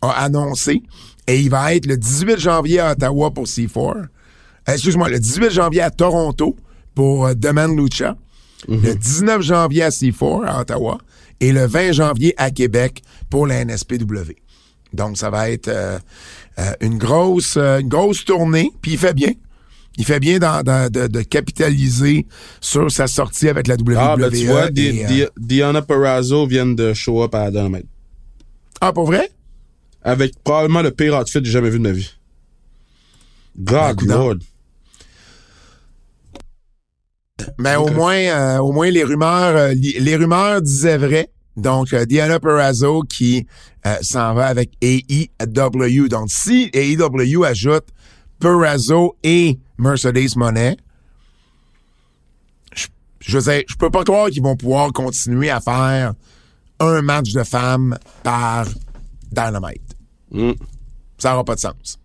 a 0.01 0.11
annoncé. 0.25 0.83
Et 1.27 1.41
il 1.41 1.51
va 1.51 1.75
être 1.75 1.85
le 1.87 1.97
18 1.99 2.39
janvier 2.39 2.81
à 2.81 2.93
Ottawa 2.93 3.31
pour 3.33 3.45
C4. 3.45 3.97
Euh, 3.97 4.05
Excuse-moi, 4.67 5.11
le 5.11 5.19
18 5.19 5.51
janvier 5.51 5.83
à 5.83 5.91
Toronto 5.91 6.57
pour 6.95 7.27
euh, 7.27 7.35
Demand 7.35 7.69
Lucha. 7.69 8.17
Le 8.69 8.95
19 8.95 9.43
janvier 9.43 9.83
à 9.85 9.89
C4 9.91 10.47
à 10.47 10.61
Ottawa. 10.61 10.99
Et 11.41 11.53
le 11.53 11.67
20 11.67 11.93
janvier 11.93 12.35
à 12.37 12.51
Québec 12.51 13.03
pour 13.31 13.47
la 13.47 13.65
NSPW. 13.65 14.37
Donc, 14.93 15.17
ça 15.17 15.31
va 15.31 15.51
être 15.51 15.69
euh, 15.69 15.99
euh, 16.59 16.73
une 16.81 16.99
grosse 16.99 17.57
euh, 17.57 17.79
une 17.81 17.89
grosse 17.89 18.25
tournée. 18.25 18.71
Puis 18.83 18.93
il 18.93 18.99
fait 18.99 19.15
bien. 19.15 19.33
Il 19.97 20.05
fait 20.05 20.21
bien 20.21 20.39
dans- 20.39 20.63
dans- 20.63 20.91
de, 20.91 21.07
de 21.09 21.23
capitaliser 21.23 22.27
sur 22.61 22.91
sa 22.91 23.07
sortie 23.07 23.49
avec 23.49 23.67
la 23.67 23.77
WWE. 23.77 23.97
Ah, 23.99 24.17
ben 24.17 24.31
tu 24.31 24.47
vois, 24.47 24.67
et, 24.77 25.05
euh, 25.05 25.07
Di- 25.09 25.27
Diana 25.37 25.83
Perrazzo 25.83 26.47
vient 26.47 26.67
de 26.67 26.93
show 26.95 27.23
up 27.23 27.35
à 27.35 27.51
Dynamite. 27.51 27.87
ah, 28.81 28.93
pour 28.93 29.07
vrai? 29.07 29.31
Avec 30.03 30.33
probablement 30.43 30.81
le 30.83 30.91
pire 30.93 31.19
outfit 31.19 31.41
que 31.41 31.45
j'ai 31.45 31.53
jamais 31.53 31.71
vu 31.71 31.79
de 31.79 31.83
ma 31.85 31.93
vie. 31.93 32.11
God 33.59 33.97
coudonc. 33.97 34.15
Lord. 34.19 34.37
Mais 37.59 37.77
au 37.77 37.89
moins, 37.89 38.17
euh, 38.17 38.59
au 38.59 38.73
moins 38.73 38.91
les 38.91 39.03
rumeurs, 39.05 39.57
euh, 39.57 39.75
les 39.75 40.17
rumeurs 40.17 40.61
disaient 40.63 40.99
vrai. 40.99 41.31
Donc, 41.57 41.93
euh, 41.93 42.07
Diana 42.07 42.39
Perrazzo 42.41 43.03
qui 43.03 43.47
euh, 43.87 43.97
s'en 44.03 44.35
va 44.35 44.47
avec 44.47 44.73
AEW. 44.81 46.09
Donc, 46.09 46.31
si 46.31 46.71
AEW 46.73 47.45
ajoute 47.45 47.87
Perrazzo 48.39 49.17
et 49.23 49.59
Mercedes 49.79 50.37
Monet, 50.37 50.77
je, 52.75 52.87
je 53.21 53.39
veux 53.39 53.53
dire, 53.53 53.65
je 53.69 53.75
peux 53.77 53.91
pas 53.91 54.05
croire 54.05 54.31
qu'ils 54.31 54.43
vont 54.43 54.57
pouvoir 54.57 54.93
continuer 54.93 55.51
à 55.51 55.61
faire 55.61 56.15
un 56.79 57.03
match 57.03 57.33
de 57.33 57.43
femmes 57.43 57.99
par 58.23 58.67
Dynamite. 59.31 59.97
Mm. 60.31 60.53
Ça 61.19 61.31
n'aura 61.31 61.45
pas 61.45 61.55
de 61.57 61.61
sens. 61.61 61.99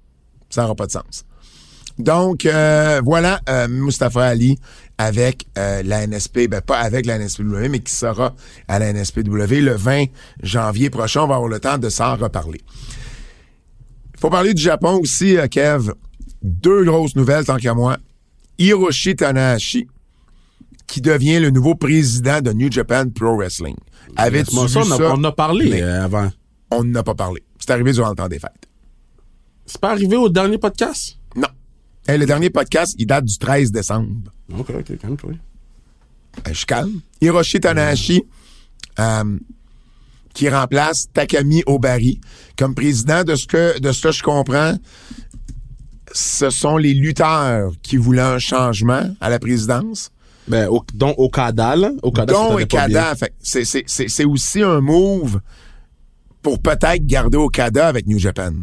Ça 0.50 0.64
n'aura 0.64 0.76
pas 0.76 0.88
de 0.88 0.92
sens. 0.92 1.24
Donc, 1.98 2.46
euh, 2.46 3.02
voilà 3.06 3.40
Mustafa 3.70 4.26
Ali 4.26 4.60
avec 4.98 5.46
euh, 5.58 5.84
la 5.84 6.08
NSP, 6.08 6.48
ben 6.50 6.62
pas 6.62 6.80
avec 6.80 7.06
la 7.06 7.18
NSPW, 7.20 7.68
mais 7.70 7.80
qui 7.80 7.94
sera 7.94 8.34
à 8.68 8.80
la 8.80 8.94
NSPW 8.94 9.60
le 9.62 9.74
20 9.76 10.06
janvier 10.42 10.90
prochain. 10.90 11.22
On 11.24 11.28
va 11.28 11.36
avoir 11.36 11.50
le 11.50 11.60
temps 11.60 11.78
de 11.78 11.90
s'en 11.90 12.16
reparler. 12.16 12.62
Il 14.14 14.20
faut 14.20 14.30
parler 14.30 14.54
du 14.54 14.62
Japon 14.62 15.00
aussi, 15.02 15.38
euh, 15.38 15.48
Kev. 15.48 15.92
Deux 16.42 16.86
grosses 16.86 17.16
nouvelles, 17.16 17.44
tant 17.46 17.58
qu'à 17.58 17.74
moi. 17.74 17.98
Hiroshi 18.58 19.16
Tanahashi, 19.16 19.88
qui 20.88 21.02
devient 21.02 21.40
le 21.40 21.50
nouveau 21.50 21.76
président 21.76 22.40
de 22.42 22.52
New 22.54 22.72
Japan 22.72 23.06
Pro 23.14 23.36
Wrestling. 23.36 23.76
Avais-tu 24.16 24.56
Moi, 24.56 24.66
vu 24.68 24.72
ça, 24.72 24.80
on, 24.80 24.92
a, 24.92 24.98
ça? 24.98 25.04
on 25.10 25.14
en 25.16 25.24
a 25.26 25.32
parlé 25.32 25.70
Mais- 25.70 25.82
euh, 25.82 26.06
avant. 26.06 26.32
On 26.72 26.84
n'a 26.84 27.04
pas 27.04 27.16
parlé. 27.16 27.44
C'est 27.60 27.72
arrivé 27.72 27.92
durant 27.92 28.10
le 28.10 28.16
temps 28.16 28.28
des 28.28 28.40
fêtes. 28.40 28.52
C'est 29.66 29.82
pas 29.82 29.92
arrivé 29.92 30.16
au 30.16 30.30
dernier 30.30 30.58
podcast? 30.58 31.18
Hey, 32.08 32.20
le 32.20 32.28
dernier 32.28 32.52
podcast, 32.52 32.94
il 33.00 33.08
date 33.08 33.26
du 33.26 33.36
13 33.40 33.72
décembre. 33.72 34.32
Ok, 34.56 34.70
ok, 34.78 34.98
calme-toi. 35.00 35.32
Euh, 35.32 36.42
je 36.50 36.54
suis 36.54 36.66
calme. 36.68 37.02
Hiroshi 37.20 37.60
Tanahashi, 37.60 38.24
euh, 39.00 39.40
qui 40.36 40.48
remplace 40.50 41.08
Takami 41.12 41.64
Obari 41.66 42.22
comme 42.60 42.76
président 42.76 43.24
de 43.24 43.36
ce 43.36 43.48
que 43.48 43.80
de 43.80 43.92
ce 43.92 44.04
que 44.04 44.12
je 44.12 44.22
comprends. 44.22 44.76
Ce 46.14 46.52
sont 46.52 46.78
les 46.78 46.94
lutteurs 46.94 47.72
qui 47.82 47.98
voulaient 47.98 48.22
un 48.22 48.40
changement 48.40 49.10
à 49.20 49.30
la 49.30 49.40
présidence. 49.40 50.12
Ben, 50.48 50.68
au, 50.68 50.86
dont 50.94 51.16
Okada, 51.18 51.76
là. 51.76 51.92
Okada, 52.04 52.34
bien. 52.34 52.56
Okada. 52.56 53.16
Fait, 53.16 53.30
que 53.30 53.34
c'est, 53.42 53.66
c'est, 53.66 53.84
c'est, 53.88 54.08
c'est 54.10 54.26
aussi 54.26 54.62
un 54.62 54.80
move 54.80 55.42
pour 56.44 56.62
peut-être 56.62 57.04
garder 57.08 57.38
Okada 57.40 57.88
avec 57.88 58.06
New 58.06 58.20
Japan. 58.20 58.54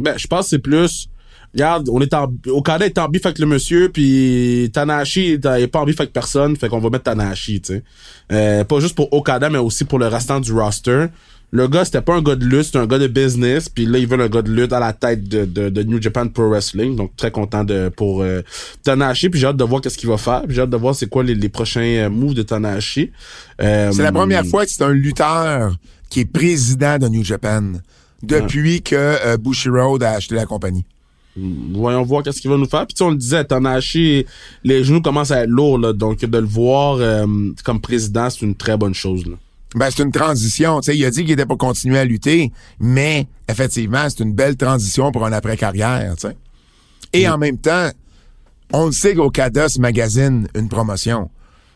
Ben, 0.00 0.16
je 0.16 0.26
pense 0.26 0.46
que 0.46 0.50
c'est 0.50 0.58
plus. 0.58 1.10
Regarde, 1.58 1.88
on 1.90 2.00
est 2.00 2.14
en. 2.14 2.32
Okada 2.46 2.86
est 2.86 2.98
en 2.98 3.08
bif 3.08 3.26
avec 3.26 3.40
le 3.40 3.46
monsieur, 3.46 3.88
puis 3.88 4.70
Tanahashi 4.72 5.40
est 5.42 5.66
pas 5.66 5.80
en 5.80 5.84
bif 5.84 6.00
avec 6.00 6.12
personne, 6.12 6.56
fait 6.56 6.68
qu'on 6.68 6.78
va 6.78 6.88
mettre 6.88 7.02
Tanahashi, 7.02 7.60
tu 7.60 7.74
sais. 7.74 7.82
Euh, 8.30 8.62
pas 8.62 8.78
juste 8.78 8.94
pour 8.94 9.12
Okada, 9.12 9.50
mais 9.50 9.58
aussi 9.58 9.84
pour 9.84 9.98
le 9.98 10.06
restant 10.06 10.38
du 10.38 10.52
roster. 10.52 11.06
Le 11.50 11.66
gars, 11.66 11.84
c'était 11.84 12.00
pas 12.00 12.14
un 12.14 12.22
gars 12.22 12.36
de 12.36 12.44
lutte, 12.44 12.64
c'était 12.64 12.78
un 12.78 12.86
gars 12.86 13.00
de 13.00 13.08
business, 13.08 13.68
puis 13.68 13.86
là, 13.86 13.98
ils 13.98 14.06
veulent 14.06 14.20
un 14.20 14.28
gars 14.28 14.42
de 14.42 14.52
lutte 14.52 14.72
à 14.72 14.78
la 14.78 14.92
tête 14.92 15.26
de, 15.26 15.46
de, 15.46 15.68
de 15.68 15.82
New 15.82 16.00
Japan 16.00 16.28
Pro 16.28 16.48
Wrestling, 16.48 16.94
donc 16.94 17.16
très 17.16 17.32
content 17.32 17.64
de 17.64 17.88
pour 17.88 18.22
euh, 18.22 18.42
Tanahashi, 18.84 19.28
puis 19.28 19.40
j'ai 19.40 19.48
hâte 19.48 19.56
de 19.56 19.64
voir 19.64 19.80
qu'est-ce 19.80 19.98
qu'il 19.98 20.08
va 20.08 20.18
faire, 20.18 20.42
puis 20.44 20.54
j'ai 20.54 20.60
hâte 20.60 20.70
de 20.70 20.76
voir 20.76 20.94
c'est 20.94 21.08
quoi 21.08 21.24
les, 21.24 21.34
les 21.34 21.48
prochains 21.48 21.80
euh, 21.80 22.08
moves 22.08 22.34
de 22.34 22.42
Tanahashi. 22.42 23.10
Euh, 23.60 23.90
C'est 23.90 24.02
la 24.04 24.12
première 24.12 24.46
fois 24.46 24.64
que 24.64 24.70
c'est 24.70 24.84
un 24.84 24.92
lutteur 24.92 25.74
qui 26.08 26.20
est 26.20 26.24
président 26.24 26.98
de 26.98 27.08
New 27.08 27.24
Japan 27.24 27.72
depuis 28.22 28.82
que 28.82 28.94
euh, 28.94 29.36
Bushiroad 29.38 30.04
a 30.04 30.12
acheté 30.12 30.36
la 30.36 30.46
compagnie. 30.46 30.84
Voyons 31.72 32.02
voir 32.02 32.22
qu'est-ce 32.22 32.40
qu'il 32.40 32.50
va 32.50 32.56
nous 32.56 32.68
faire. 32.68 32.86
Puis 32.86 32.94
tu 32.94 33.02
on 33.02 33.10
le 33.10 33.16
disait, 33.16 33.44
Tanahashi, 33.44 34.26
les 34.64 34.84
genoux 34.84 35.00
commencent 35.00 35.30
à 35.30 35.42
être 35.44 35.50
lourds, 35.50 35.78
là, 35.78 35.92
donc 35.92 36.20
de 36.20 36.38
le 36.38 36.46
voir 36.46 36.96
euh, 37.00 37.26
comme 37.64 37.80
président, 37.80 38.30
c'est 38.30 38.44
une 38.44 38.54
très 38.54 38.76
bonne 38.76 38.94
chose. 38.94 39.26
Là. 39.26 39.36
Ben, 39.74 39.90
c'est 39.90 40.02
une 40.02 40.12
transition. 40.12 40.80
Tu 40.80 40.86
sais, 40.86 40.96
il 40.96 41.04
a 41.04 41.10
dit 41.10 41.22
qu'il 41.22 41.32
était 41.32 41.46
pas 41.46 41.56
continuer 41.56 41.98
à 41.98 42.04
lutter, 42.04 42.52
mais 42.80 43.26
effectivement, 43.48 44.08
c'est 44.08 44.22
une 44.22 44.32
belle 44.32 44.56
transition 44.56 45.12
pour 45.12 45.26
un 45.26 45.32
après-carrière. 45.32 46.14
tu 46.16 46.28
sais. 46.28 46.36
Et 47.12 47.28
en 47.28 47.38
même 47.38 47.58
temps, 47.58 47.90
on 48.72 48.86
le 48.86 48.92
sait 48.92 49.14
qu'Okada 49.14 49.68
se 49.68 49.80
magazine 49.80 50.48
une 50.54 50.68
promotion. 50.68 51.30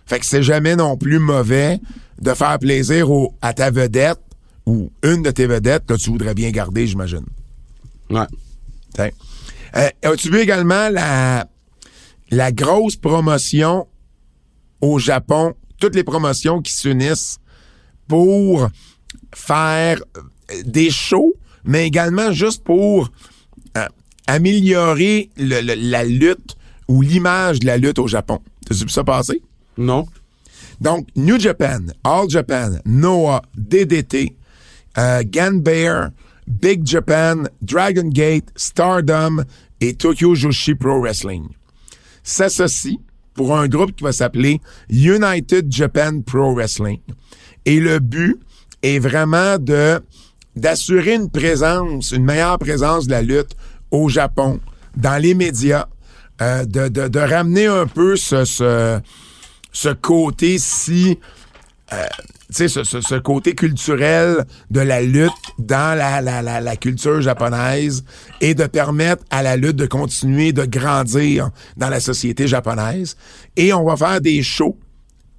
Fait 0.06 0.18
que 0.18 0.26
c'est 0.26 0.42
jamais 0.42 0.76
non 0.76 0.96
plus 0.96 1.18
mauvais 1.18 1.80
de 2.20 2.34
faire 2.34 2.58
plaisir 2.58 3.10
au, 3.10 3.34
à 3.40 3.52
ta 3.52 3.70
vedette 3.70 4.20
ou 4.66 4.90
une 5.02 5.22
de 5.22 5.30
tes 5.30 5.46
vedettes 5.46 5.86
que 5.86 5.94
tu 5.94 6.10
voudrais 6.10 6.34
bien 6.34 6.50
garder, 6.50 6.86
j'imagine. 6.86 7.24
Ouais. 8.10 8.26
T'sais. 8.94 9.12
Euh, 9.76 9.88
As-tu 10.02 10.30
vu 10.30 10.40
également 10.40 10.88
la, 10.90 11.46
la 12.30 12.52
grosse 12.52 12.96
promotion 12.96 13.86
au 14.80 14.98
Japon, 14.98 15.54
toutes 15.80 15.94
les 15.94 16.04
promotions 16.04 16.60
qui 16.60 16.72
s'unissent 16.72 17.38
pour 18.08 18.68
faire 19.34 19.98
euh, 20.16 20.62
des 20.64 20.90
shows, 20.90 21.34
mais 21.64 21.86
également 21.86 22.32
juste 22.32 22.64
pour 22.64 23.08
euh, 23.78 23.86
améliorer 24.26 25.30
le- 25.36 25.60
le- 25.60 25.74
la 25.90 26.04
lutte 26.04 26.56
ou 26.88 27.00
l'image 27.02 27.60
de 27.60 27.66
la 27.66 27.78
lutte 27.78 27.98
au 27.98 28.08
Japon. 28.08 28.40
T'as 28.66 28.74
vu 28.74 28.88
ça 28.88 29.04
passer? 29.04 29.40
Non? 29.78 30.06
Donc, 30.80 31.06
New 31.16 31.38
Japan, 31.38 31.78
All 32.04 32.28
Japan, 32.28 32.72
Noah, 32.84 33.42
DDT, 33.56 34.36
euh, 34.98 35.22
Ganbear, 35.24 36.10
Big 36.46 36.86
Japan, 36.86 37.44
Dragon 37.60 38.08
Gate, 38.08 38.48
Stardom 38.56 39.44
et 39.80 39.94
Tokyo 39.94 40.34
Joshi 40.34 40.74
Pro 40.74 41.00
Wrestling 41.00 41.48
s'associent 42.22 43.00
pour 43.34 43.56
un 43.56 43.66
groupe 43.68 43.96
qui 43.96 44.04
va 44.04 44.12
s'appeler 44.12 44.60
United 44.90 45.72
Japan 45.72 46.20
Pro 46.20 46.54
Wrestling. 46.54 47.00
Et 47.64 47.80
le 47.80 47.98
but 47.98 48.38
est 48.82 48.98
vraiment 48.98 49.58
de 49.58 50.00
d'assurer 50.54 51.14
une 51.14 51.30
présence, 51.30 52.10
une 52.10 52.24
meilleure 52.24 52.58
présence 52.58 53.06
de 53.06 53.12
la 53.12 53.22
lutte 53.22 53.56
au 53.90 54.10
Japon, 54.10 54.60
dans 54.94 55.20
les 55.20 55.32
médias, 55.32 55.86
euh, 56.42 56.66
de, 56.66 56.88
de, 56.88 57.18
ramener 57.18 57.64
un 57.64 57.86
peu 57.86 58.16
ce, 58.16 58.44
ce, 58.44 59.00
ce 59.72 59.88
côté 59.88 60.58
si 60.58 61.18
euh, 61.92 62.06
tu 62.48 62.54
sais, 62.54 62.68
ce, 62.68 62.84
ce, 62.84 63.00
ce 63.00 63.14
côté 63.14 63.54
culturel 63.54 64.44
de 64.70 64.80
la 64.80 65.00
lutte 65.02 65.32
dans 65.58 65.96
la, 65.96 66.20
la, 66.20 66.60
la, 66.60 66.76
culture 66.76 67.20
japonaise 67.20 68.04
et 68.40 68.54
de 68.54 68.66
permettre 68.66 69.24
à 69.30 69.42
la 69.42 69.56
lutte 69.56 69.76
de 69.76 69.86
continuer 69.86 70.52
de 70.52 70.64
grandir 70.64 71.50
dans 71.76 71.88
la 71.88 72.00
société 72.00 72.46
japonaise. 72.46 73.16
Et 73.56 73.72
on 73.72 73.84
va 73.84 73.96
faire 73.96 74.20
des 74.20 74.42
shows 74.42 74.78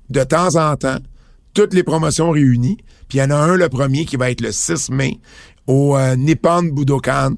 de 0.10 0.24
temps 0.24 0.56
en 0.56 0.76
temps, 0.76 0.98
toutes 1.54 1.74
les 1.74 1.84
promotions 1.84 2.32
réunies. 2.32 2.78
Puis 3.08 3.20
il 3.20 3.22
y 3.22 3.24
en 3.24 3.32
a 3.32 3.36
un, 3.36 3.56
le 3.56 3.70
premier, 3.70 4.06
qui 4.06 4.16
va 4.16 4.32
être 4.32 4.42
le 4.42 4.52
6 4.52 4.90
mai 4.90 5.20
au 5.68 5.96
euh, 5.96 6.16
Nippon 6.16 6.64
Budokan. 6.64 7.36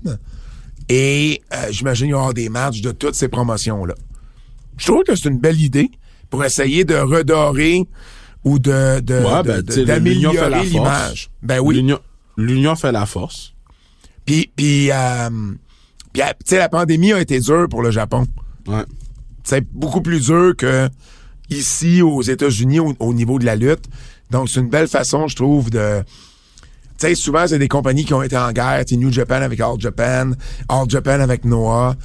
Et 0.89 1.41
euh, 1.53 1.67
j'imagine 1.71 2.07
qu'il 2.07 2.15
y 2.15 2.17
avoir 2.17 2.33
des 2.33 2.49
matchs 2.49 2.81
de 2.81 2.91
toutes 2.91 3.15
ces 3.15 3.27
promotions-là. 3.27 3.95
Je 4.77 4.85
trouve 4.85 5.03
que 5.03 5.15
c'est 5.15 5.29
une 5.29 5.39
belle 5.39 5.59
idée 5.59 5.89
pour 6.29 6.43
essayer 6.43 6.85
de 6.85 6.95
redorer 6.95 7.85
ou 8.45 8.57
de, 8.59 9.01
de- 9.01 9.15
Ouais, 9.15 9.43
de- 9.43 9.47
ben, 9.47 9.61
de- 9.61 9.83
d'améliorer 9.83 10.37
force. 10.37 10.65
l'image. 10.67 11.29
Ben 11.43 11.59
oui. 11.59 11.75
L'union, 11.75 11.99
l'union 12.37 12.75
fait 12.77 12.91
la 12.93 13.05
force. 13.05 13.53
Puis, 14.25 14.49
puis, 14.55 14.89
euh, 14.91 15.29
puis, 16.13 16.21
euh, 16.21 16.25
tu 16.39 16.51
sais, 16.51 16.57
la 16.59 16.69
pandémie 16.69 17.11
a 17.11 17.19
été 17.19 17.39
dure 17.39 17.67
pour 17.69 17.81
le 17.81 17.91
Japon. 17.91 18.25
Ouais. 18.67 18.83
C'est 19.43 19.63
beaucoup 19.73 20.01
plus 20.01 20.21
dur 20.25 20.53
que 20.57 20.87
ici 21.49 22.01
aux 22.01 22.21
États-Unis 22.21 22.79
au, 22.79 22.93
au 22.99 23.13
niveau 23.13 23.37
de 23.37 23.45
la 23.45 23.55
lutte. 23.55 23.85
Donc, 24.31 24.49
c'est 24.49 24.59
une 24.61 24.69
belle 24.69 24.87
façon, 24.87 25.27
je 25.27 25.35
trouve, 25.35 25.69
de... 25.69 26.01
Tu 26.97 27.07
sais, 27.07 27.15
souvent, 27.15 27.45
c'est 27.45 27.59
des 27.59 27.67
compagnies 27.67 28.05
qui 28.05 28.13
ont 28.13 28.23
été 28.23 28.37
en 28.37 28.51
guerre. 28.51 28.83
Tu 28.85 28.97
New 28.97 29.11
Japan 29.11 29.41
avec 29.41 29.59
All 29.59 29.79
Japan, 29.79 30.31
All 30.69 30.89
Japan 30.89 31.19
avec 31.19 31.43
Noah. 31.45 31.95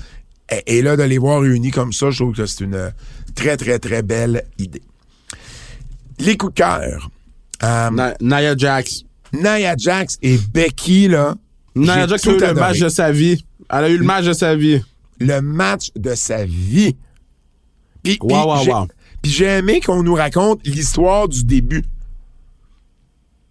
Et, 0.50 0.78
et 0.78 0.82
là, 0.82 0.96
de 0.96 1.04
les 1.04 1.16
voir 1.18 1.40
réunis 1.40 1.70
comme 1.70 1.92
ça, 1.92 2.10
je 2.10 2.22
trouve 2.22 2.34
que 2.34 2.44
c'est 2.44 2.64
une 2.64 2.92
très, 3.34 3.56
très, 3.56 3.78
très 3.78 4.02
belle 4.02 4.44
idée. 4.58 4.82
Les 6.20 6.36
coups 6.36 6.54
de 6.54 6.58
cœur. 6.58 7.10
Na- 7.62 8.14
Nia 8.20 8.56
Jax. 8.56 9.02
Nia 9.32 9.74
Jax 9.76 10.18
et 10.22 10.38
Becky, 10.52 11.08
là. 11.08 11.34
Nia 11.74 12.06
Jax 12.06 12.26
a 12.26 12.32
eu 12.32 12.38
le 12.38 12.54
match 12.54 12.78
de 12.78 12.88
sa 12.88 13.12
vie. 13.12 13.44
Elle 13.70 13.84
a 13.84 13.88
eu 13.88 13.98
le 13.98 14.04
match 14.04 14.24
de 14.26 14.32
sa 14.32 14.56
vie. 14.56 14.82
le 15.22 15.40
match 15.42 15.90
de 15.96 16.14
sa 16.14 16.44
vie. 16.46 16.96
Puis, 18.02 18.16
puis 18.16 18.18
Wow, 18.22 18.46
wow, 18.56 18.64
j'ai- 18.64 18.72
wow. 18.72 18.86
puis 19.20 19.30
j'ai 19.30 19.44
aimé 19.44 19.80
qu'on 19.80 20.02
nous 20.02 20.14
raconte 20.14 20.66
l'histoire 20.66 21.28
du 21.28 21.44
début. 21.44 21.82
Tu 21.82 21.88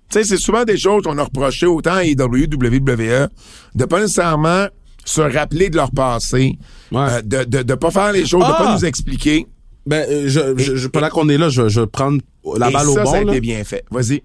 sais, 0.09 0.23
c'est 0.23 0.37
souvent 0.37 0.63
des 0.63 0.77
choses 0.77 1.03
qu'on 1.03 1.17
a 1.19 1.23
reproché 1.23 1.67
autant 1.67 1.93
à 1.93 2.03
AEW, 2.03 2.47
WWE, 2.47 3.29
de 3.75 3.85
pas 3.85 3.99
nécessairement 4.01 4.65
se 5.05 5.21
rappeler 5.21 5.69
de 5.69 5.75
leur 5.75 5.91
passé, 5.91 6.57
Ouais. 6.91 6.99
euh, 7.01 7.21
de, 7.21 7.61
de 7.61 7.73
pas 7.75 7.91
faire 7.91 8.11
les 8.13 8.25
choses, 8.25 8.43
de 8.43 8.51
Ah! 8.51 8.57
pas 8.57 8.73
nous 8.75 8.85
expliquer. 8.85 9.45
Ben, 9.89 10.05
euh, 10.09 10.23
je, 10.27 10.39
je, 10.57 10.75
je- 10.75 10.87
pendant 10.87 11.09
qu'on 11.09 11.27
est 11.29 11.37
là, 11.37 11.49
je, 11.49 11.67
je 11.67 11.81
vais 11.81 11.87
prendre 11.87 12.21
la 12.57 12.69
Et 12.69 12.73
balle 12.73 12.85
ça, 12.85 12.89
au 12.91 12.93
ça 12.95 13.01
a 13.01 13.05
bon. 13.05 13.13
là. 13.25 13.31
été 13.33 13.41
bien 13.41 13.63
fait. 13.63 13.83
Vas-y. 13.91 14.21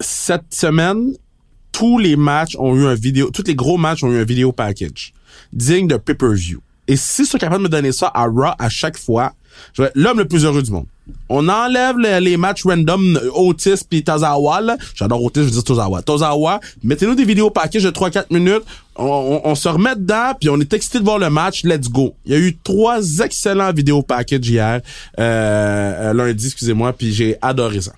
Cette 0.00 0.52
semaine, 0.52 1.12
tous 1.72 1.98
les 1.98 2.16
matchs 2.16 2.56
ont 2.58 2.74
eu 2.76 2.86
un 2.86 2.94
vidéo, 2.94 3.30
tous 3.30 3.44
les 3.46 3.54
gros 3.54 3.76
matchs 3.76 4.02
ont 4.02 4.10
eu 4.12 4.18
un 4.20 4.24
vidéo 4.24 4.52
package 4.52 5.12
digne 5.52 5.86
de 5.86 5.96
pay-per-view. 5.96 6.60
Et 6.88 6.96
si 6.96 7.22
ils 7.22 7.26
sont 7.26 7.38
capables 7.38 7.62
de 7.62 7.68
me 7.68 7.72
donner 7.72 7.92
ça 7.92 8.10
à 8.12 8.24
Raw 8.26 8.52
à 8.58 8.68
chaque 8.68 8.98
fois, 8.98 9.32
je 9.72 9.82
vais 9.82 9.88
être 9.88 9.96
l'homme 9.96 10.18
le 10.18 10.26
plus 10.26 10.44
heureux 10.44 10.62
du 10.62 10.70
monde. 10.70 10.86
On 11.28 11.48
enlève 11.48 11.98
les, 11.98 12.18
les 12.20 12.36
matchs 12.36 12.64
random 12.64 13.16
euh, 13.22 13.30
Otis 13.34 13.84
puis 13.88 14.02
Tozawa. 14.02 14.60
J'adore 14.94 15.22
Otis, 15.22 15.40
je 15.40 15.44
veux 15.46 15.50
dire 15.52 15.64
Tozawa. 15.64 16.02
Tozawa, 16.02 16.60
mettez-nous 16.82 17.14
des 17.14 17.24
vidéos 17.24 17.50
package 17.50 17.84
de 17.84 17.90
3-4 17.90 18.24
minutes. 18.30 18.62
On, 18.96 19.04
on- 19.44 19.50
on 19.50 19.54
se 19.54 19.68
remet 19.68 19.96
dedans, 19.96 20.32
puis 20.38 20.48
on 20.50 20.60
est 20.60 20.72
excité 20.72 21.00
de 21.00 21.04
voir 21.04 21.18
le 21.18 21.28
match. 21.30 21.64
Let's 21.64 21.88
go. 21.88 22.14
Il 22.24 22.32
y 22.32 22.34
a 22.34 22.38
eu 22.38 22.56
trois 22.62 23.00
excellents 23.20 23.72
vidéos 23.72 24.02
package 24.02 24.48
hier, 24.48 24.80
euh, 25.18 26.10
euh, 26.10 26.12
lundi, 26.12 26.46
excusez-moi, 26.46 26.92
puis 26.92 27.12
j'ai 27.12 27.36
adoré 27.42 27.80
ça. 27.80 27.92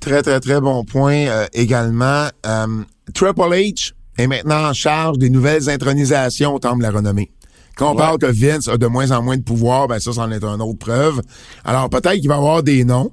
Très, 0.00 0.22
très, 0.22 0.40
très 0.40 0.60
bon 0.60 0.84
point 0.84 1.26
euh, 1.26 1.46
également. 1.52 2.28
Euh, 2.46 2.66
Triple 3.12 3.40
H 3.52 3.92
est 4.16 4.26
maintenant 4.26 4.68
en 4.68 4.72
charge 4.72 5.18
des 5.18 5.28
nouvelles 5.30 5.68
intronisations 5.68 6.54
au 6.54 6.58
Temple 6.58 6.78
de 6.78 6.82
la 6.84 6.90
Renommée. 6.90 7.30
Quand 7.76 7.88
on 7.90 7.92
Ouais. 7.92 7.98
parle 7.98 8.18
que 8.18 8.26
Vince 8.26 8.68
a 8.68 8.78
de 8.78 8.86
moins 8.86 9.10
en 9.10 9.22
moins 9.22 9.36
de 9.36 9.42
pouvoir, 9.42 9.88
ben 9.88 9.98
ça, 9.98 10.12
c'en 10.12 10.30
est 10.30 10.42
une 10.44 10.62
autre 10.62 10.78
preuve. 10.78 11.20
Alors, 11.64 11.90
peut-être 11.90 12.14
qu'il 12.20 12.28
va 12.28 12.36
y 12.36 12.38
avoir 12.38 12.62
des 12.62 12.84
noms 12.84 13.12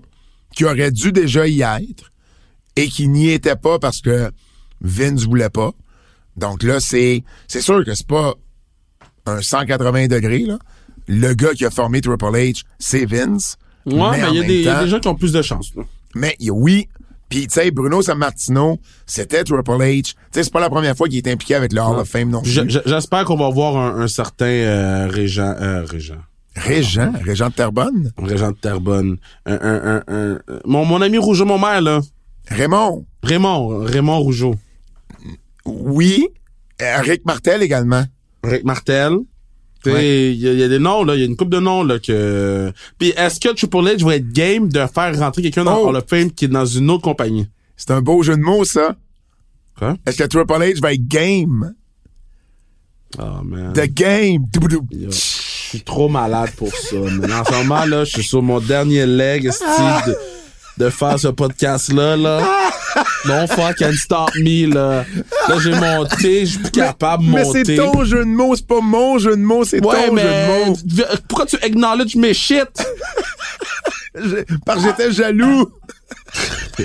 qui 0.55 0.65
auraient 0.65 0.91
dû 0.91 1.11
déjà 1.11 1.47
y 1.47 1.61
être 1.61 2.11
et 2.75 2.87
qui 2.87 3.07
n'y 3.07 3.31
étaient 3.31 3.55
pas 3.55 3.79
parce 3.79 4.01
que 4.01 4.31
Vince 4.81 5.23
voulait 5.25 5.49
pas. 5.49 5.71
Donc 6.41 6.63
là, 6.63 6.79
c'est 6.79 7.23
c'est 7.47 7.61
sûr 7.61 7.85
que 7.85 7.93
c'est 7.93 8.07
pas 8.07 8.33
un 9.25 9.41
180 9.41 10.07
degrés, 10.07 10.39
là. 10.45 10.57
Le 11.07 11.33
gars 11.33 11.53
qui 11.53 11.65
a 11.65 11.69
formé 11.71 12.01
Triple 12.01 12.25
H, 12.25 12.63
c'est 12.79 13.05
Vince. 13.05 13.57
Ouais, 13.85 14.11
mais 14.11 14.19
il 14.31 14.35
y, 14.35 14.39
a 14.39 14.43
des- 14.47 14.53
il 14.55 14.61
y 14.63 14.67
a 14.67 14.75
temps- 14.75 14.83
des 14.83 14.89
gens 14.89 14.99
qui 14.99 15.07
ont 15.07 15.15
plus 15.15 15.31
de 15.31 15.41
chance. 15.41 15.71
là. 15.75 15.83
mais 16.15 16.35
y- 16.39 16.49
oui, 16.51 16.87
puis 17.29 17.47
tu 17.47 17.53
sais, 17.53 17.71
Bruno 17.71 18.01
Sammartino, 18.01 18.77
c'était 19.05 19.43
Triple 19.43 19.71
H. 19.71 20.03
Tu 20.03 20.13
sais, 20.31 20.43
c'est 20.43 20.51
pas 20.53 20.59
la 20.59 20.69
première 20.69 20.95
fois 20.97 21.07
qu'il 21.07 21.17
est 21.17 21.27
impliqué 21.31 21.55
avec 21.55 21.71
le 21.73 21.81
Hall 21.81 21.97
of 21.99 22.07
Fame 22.09 22.29
non 22.29 22.41
plus. 22.41 22.51
Je- 22.51 22.67
je- 22.69 22.79
J'espère 22.85 23.23
qu'on 23.25 23.37
va 23.37 23.49
voir 23.49 23.77
un, 23.77 24.01
un 24.01 24.07
certain 24.07 24.45
euh, 24.45 25.07
Régent, 25.07 25.55
euh, 25.59 25.83
Régent, 25.85 26.17
Régent, 26.55 27.13
Régent 27.23 27.47
de 27.49 27.53
Terrebonne? 27.53 28.11
Régent 28.17 28.51
de 28.51 28.57
Terrebonne. 28.57 29.17
Un, 29.45 29.53
un, 29.61 29.95
un, 29.95 30.03
un- 30.07 30.39
mon, 30.65 30.85
mon 30.85 31.01
ami 31.01 31.17
Rougeau, 31.17 31.45
mon 31.45 31.57
maire, 31.57 31.81
là. 31.81 32.01
Raymond, 32.49 33.05
Raymond, 33.23 33.79
Raymond 33.85 34.19
Rougeau. 34.19 34.55
Oui. 35.65 36.27
Euh, 36.81 36.97
Rick 37.01 37.25
Martel 37.25 37.61
également. 37.61 38.03
Rick 38.43 38.63
Martel. 38.63 39.17
Ouais. 39.85 40.31
Il 40.33 40.39
y, 40.39 40.47
a- 40.47 40.53
il 40.53 40.59
y 40.59 40.63
a 40.63 40.67
des 40.67 40.79
noms, 40.79 41.03
là. 41.03 41.15
Il 41.15 41.19
y 41.19 41.23
a 41.23 41.25
une 41.25 41.35
coupe 41.35 41.49
de 41.49 41.59
noms, 41.59 41.83
là, 41.83 41.97
que... 41.99 42.71
Puis 42.99 43.09
est-ce 43.17 43.39
que 43.39 43.49
Triple 43.49 43.77
H 43.77 44.03
va 44.03 44.15
être 44.15 44.31
game 44.31 44.67
de 44.69 44.85
faire 44.87 45.17
rentrer 45.17 45.41
quelqu'un 45.41 45.63
dans 45.63 45.77
Oh. 45.79 45.89
Hall 45.89 45.95
of 45.95 46.05
Fame 46.07 46.31
qui 46.31 46.45
est 46.45 46.49
dans 46.49 46.65
une 46.65 46.89
autre 46.91 47.01
compagnie? 47.03 47.47
C'est 47.77 47.91
un 47.91 48.01
beau 48.01 48.21
jeu 48.21 48.35
de 48.37 48.41
mots, 48.41 48.63
ça. 48.63 48.95
Quoi? 49.77 49.97
Est-ce 50.05 50.17
que 50.17 50.23
Triple 50.25 50.53
H 50.53 50.79
va 50.81 50.93
être 50.93 51.07
game? 51.07 51.73
Oh, 53.19 53.41
man. 53.43 53.73
The 53.73 53.87
game. 53.91 54.45
Yo, 54.91 55.09
Je 55.09 55.15
suis 55.77 55.81
trop 55.81 56.09
malade 56.09 56.51
pour 56.57 56.69
ça. 56.75 56.95
Mais 57.19 57.33
en 57.33 57.43
ce 57.43 57.51
moment, 57.53 57.85
là, 57.85 58.03
je 58.05 58.11
suis 58.11 58.23
sur 58.23 58.41
mon 58.41 58.59
dernier 58.59 59.05
leg, 59.05 59.45
esti, 59.45 59.63
de, 60.07 60.15
de 60.81 60.89
faire 60.89 61.19
ce 61.19 61.27
podcast-là, 61.27 62.17
là. 62.17 62.41
No 63.25 63.45
fucking 63.47 63.93
stop 63.93 64.31
me, 64.35 64.73
là. 64.73 65.05
Là, 65.47 65.55
j'ai 65.63 65.73
monté, 65.75 66.45
je 66.45 66.51
suis 66.51 66.59
plus 66.59 66.71
capable 66.71 67.23
de 67.25 67.29
Mais 67.29 67.43
monter. 67.43 67.63
c'est 67.65 67.75
ton 67.75 68.03
jeu 68.03 68.19
de 68.19 68.29
mots, 68.29 68.55
c'est 68.55 68.65
pas 68.67 68.81
mon 68.81 69.17
jeu 69.19 69.35
de 69.35 69.41
mots, 69.41 69.63
c'est 69.63 69.83
Ouais, 69.85 70.07
ton 70.07 70.13
mais 70.13 70.23
jeu 70.23 70.27
de 70.85 71.01
mots. 71.01 71.05
pourquoi 71.27 71.45
tu 71.45 71.55
acknowledge 71.57 72.15
mes 72.15 72.33
shit? 72.33 72.67
Je- 74.15 74.43
Parce 74.65 74.81
que 74.83 74.89
j'étais 74.89 75.11
jaloux. 75.11 75.71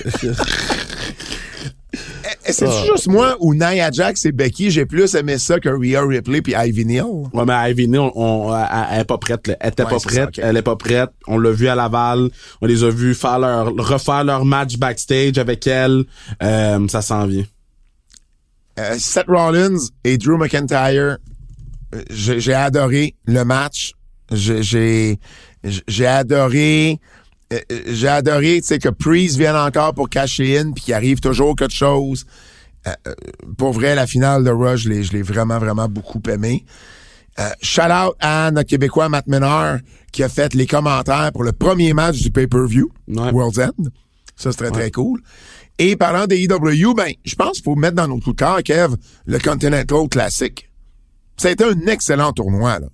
C'est 2.48 2.66
Ah. 2.68 2.84
juste 2.92 3.08
moi 3.08 3.36
ou 3.40 3.54
Nia 3.54 3.90
Jax 3.90 4.24
et 4.26 4.32
Becky, 4.32 4.70
j'ai 4.70 4.86
plus 4.86 5.14
aimé 5.14 5.38
ça 5.38 5.58
que 5.60 5.68
Rhea 5.68 6.00
Ripley 6.06 6.42
puis 6.42 6.54
Ivy 6.56 6.84
Neal? 6.84 7.04
Ouais, 7.32 7.44
mais 7.46 7.70
Ivy 7.72 7.88
Neal, 7.88 8.10
on, 8.14 8.50
on- 8.50 8.54
elle, 8.92 9.00
est 9.00 9.04
pas 9.04 9.18
prête. 9.18 9.46
là. 9.48 9.56
Elle 9.60 9.70
était 9.72 9.82
Ouais, 9.84 9.90
pas 9.90 9.98
prête. 10.00 10.36
ça. 10.36 10.42
Elle 10.42 10.56
est 10.56 10.62
pas 10.62 10.76
prête. 10.76 11.10
On 11.26 11.38
l'a 11.38 11.50
vu 11.50 11.68
à 11.68 11.74
Laval. 11.74 12.30
On 12.60 12.66
les 12.66 12.84
a 12.84 12.90
vus 12.90 13.14
faire 13.14 13.38
leur, 13.38 13.66
refaire 13.76 14.24
leur 14.24 14.44
match 14.44 14.76
backstage 14.76 15.38
avec 15.38 15.66
elle. 15.66 16.04
Euh, 16.42 16.86
ça 16.88 17.02
s'en 17.02 17.26
vient. 17.26 17.44
Euh, 18.78 18.96
Seth 18.98 19.26
Rollins 19.28 19.78
et 20.04 20.18
Drew 20.18 20.36
McIntyre, 20.36 21.16
euh, 21.94 22.02
j'ai 22.10 22.52
adoré 22.54 23.14
le 23.24 23.42
match. 23.44 23.92
J'ai 24.30 24.62
j'ai 24.62 25.18
j'ai 25.88 26.06
adoré 26.06 27.00
euh, 27.52 27.58
euh, 27.70 27.80
j'ai 27.86 28.08
adoré 28.08 28.60
tu 28.60 28.66
sais 28.68 28.78
que 28.78 28.88
Priest 28.88 29.36
vienne 29.36 29.56
encore 29.56 29.94
pour 29.94 30.08
cacher 30.08 30.58
in 30.58 30.72
puis 30.72 30.84
qu'il 30.84 30.94
arrive 30.94 31.20
toujours 31.20 31.54
quelque 31.54 31.74
chose. 31.74 32.24
Euh, 32.86 32.92
euh, 33.06 33.14
pour 33.56 33.72
vrai 33.72 33.94
la 33.94 34.06
finale 34.06 34.44
de 34.44 34.50
Rush, 34.50 34.82
je 34.82 34.88
l'ai 34.88 35.02
je 35.02 35.12
l'ai 35.12 35.22
vraiment 35.22 35.58
vraiment 35.58 35.88
beaucoup 35.88 36.20
aimé. 36.28 36.64
Euh, 37.38 37.48
shout 37.60 37.82
out 37.82 38.14
à 38.20 38.50
notre 38.50 38.68
Québécois 38.68 39.08
Matt 39.08 39.26
Menard 39.26 39.78
qui 40.10 40.22
a 40.22 40.28
fait 40.28 40.54
les 40.54 40.66
commentaires 40.66 41.30
pour 41.32 41.44
le 41.44 41.52
premier 41.52 41.92
match 41.92 42.20
du 42.22 42.30
pay-per-view 42.30 42.90
Ouais. 43.08 43.30
World's 43.32 43.58
End. 43.58 43.84
Ça, 44.36 44.52
c'est 44.52 44.58
très, 44.58 44.70
très 44.70 44.90
cool. 44.90 45.20
Et 45.78 45.96
parlant 45.96 46.26
des 46.26 46.42
EW, 46.44 46.94
ben, 46.94 47.12
je 47.24 47.34
pense 47.34 47.52
qu'il 47.52 47.64
faut 47.64 47.74
mettre 47.74 47.96
dans 47.96 48.08
notre 48.08 48.24
coup 48.24 48.32
de 48.32 48.36
cœur, 48.38 48.62
Kev, 48.62 48.94
le 49.26 49.38
Continental 49.38 50.08
Classic. 50.08 50.70
Ça 51.36 51.48
a 51.48 51.50
été 51.50 51.64
un 51.64 51.86
excellent 51.86 52.32
tournoi, 52.32 52.78
là. 52.78 52.86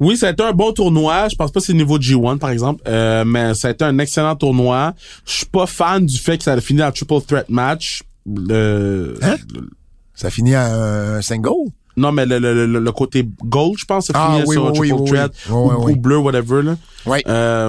Oui, 0.00 0.16
ça 0.16 0.28
a 0.28 0.30
été 0.30 0.42
un 0.42 0.52
bon 0.52 0.72
tournoi. 0.72 1.28
Je 1.28 1.36
pense 1.36 1.52
pas 1.52 1.60
que 1.60 1.66
c'est 1.66 1.74
niveau 1.74 1.98
G1, 1.98 2.38
par 2.38 2.50
exemple. 2.50 2.82
Euh, 2.88 3.24
mais 3.26 3.54
ça 3.54 3.68
a 3.68 3.70
été 3.70 3.84
un 3.84 3.98
excellent 3.98 4.34
tournoi. 4.34 4.94
Je 5.26 5.32
suis 5.32 5.46
pas 5.46 5.66
fan 5.66 6.04
du 6.06 6.18
fait 6.18 6.38
que 6.38 6.44
ça 6.44 6.54
a 6.54 6.60
fini 6.60 6.82
en 6.82 6.90
triple 6.90 7.20
threat 7.26 7.48
match. 7.50 8.02
Le, 8.26 9.14
Hein? 9.22 9.36
le- 9.54 9.68
Ça 10.14 10.30
finit 10.30 10.54
à 10.54 10.74
un 11.16 11.22
single? 11.22 11.50
non, 11.96 12.12
mais 12.12 12.24
le, 12.24 12.38
le, 12.38 12.66
le, 12.66 12.78
le 12.78 12.92
côté 12.92 13.28
gold, 13.44 13.76
je 13.78 13.84
pense, 13.84 14.06
ça 14.06 14.12
Ah, 14.16 14.30
finit 14.32 14.44
oui, 14.48 14.54
sur 14.54 14.66
un 14.66 14.70
oui, 14.70 14.88
triple 14.88 15.02
oui, 15.02 15.10
threat. 15.10 15.32
oui. 15.50 15.74
ou, 15.76 15.90
ou 15.90 15.96
bleu, 15.96 16.16
whatever, 16.18 16.62
là. 16.62 16.76
Ouais. 17.04 17.22
Euh, 17.28 17.68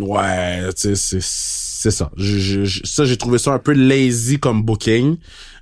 ouais, 0.00 0.72
tu 0.74 0.94
sais, 0.94 0.94
c'est, 0.96 1.18
c'est 1.22 1.90
ça. 1.90 2.10
Je, 2.16 2.64
je- 2.64 2.80
ça, 2.84 3.04
j'ai 3.04 3.16
trouvé 3.16 3.38
ça 3.38 3.52
un 3.52 3.58
peu 3.58 3.72
lazy 3.72 4.38
comme 4.38 4.62
booking. 4.62 5.16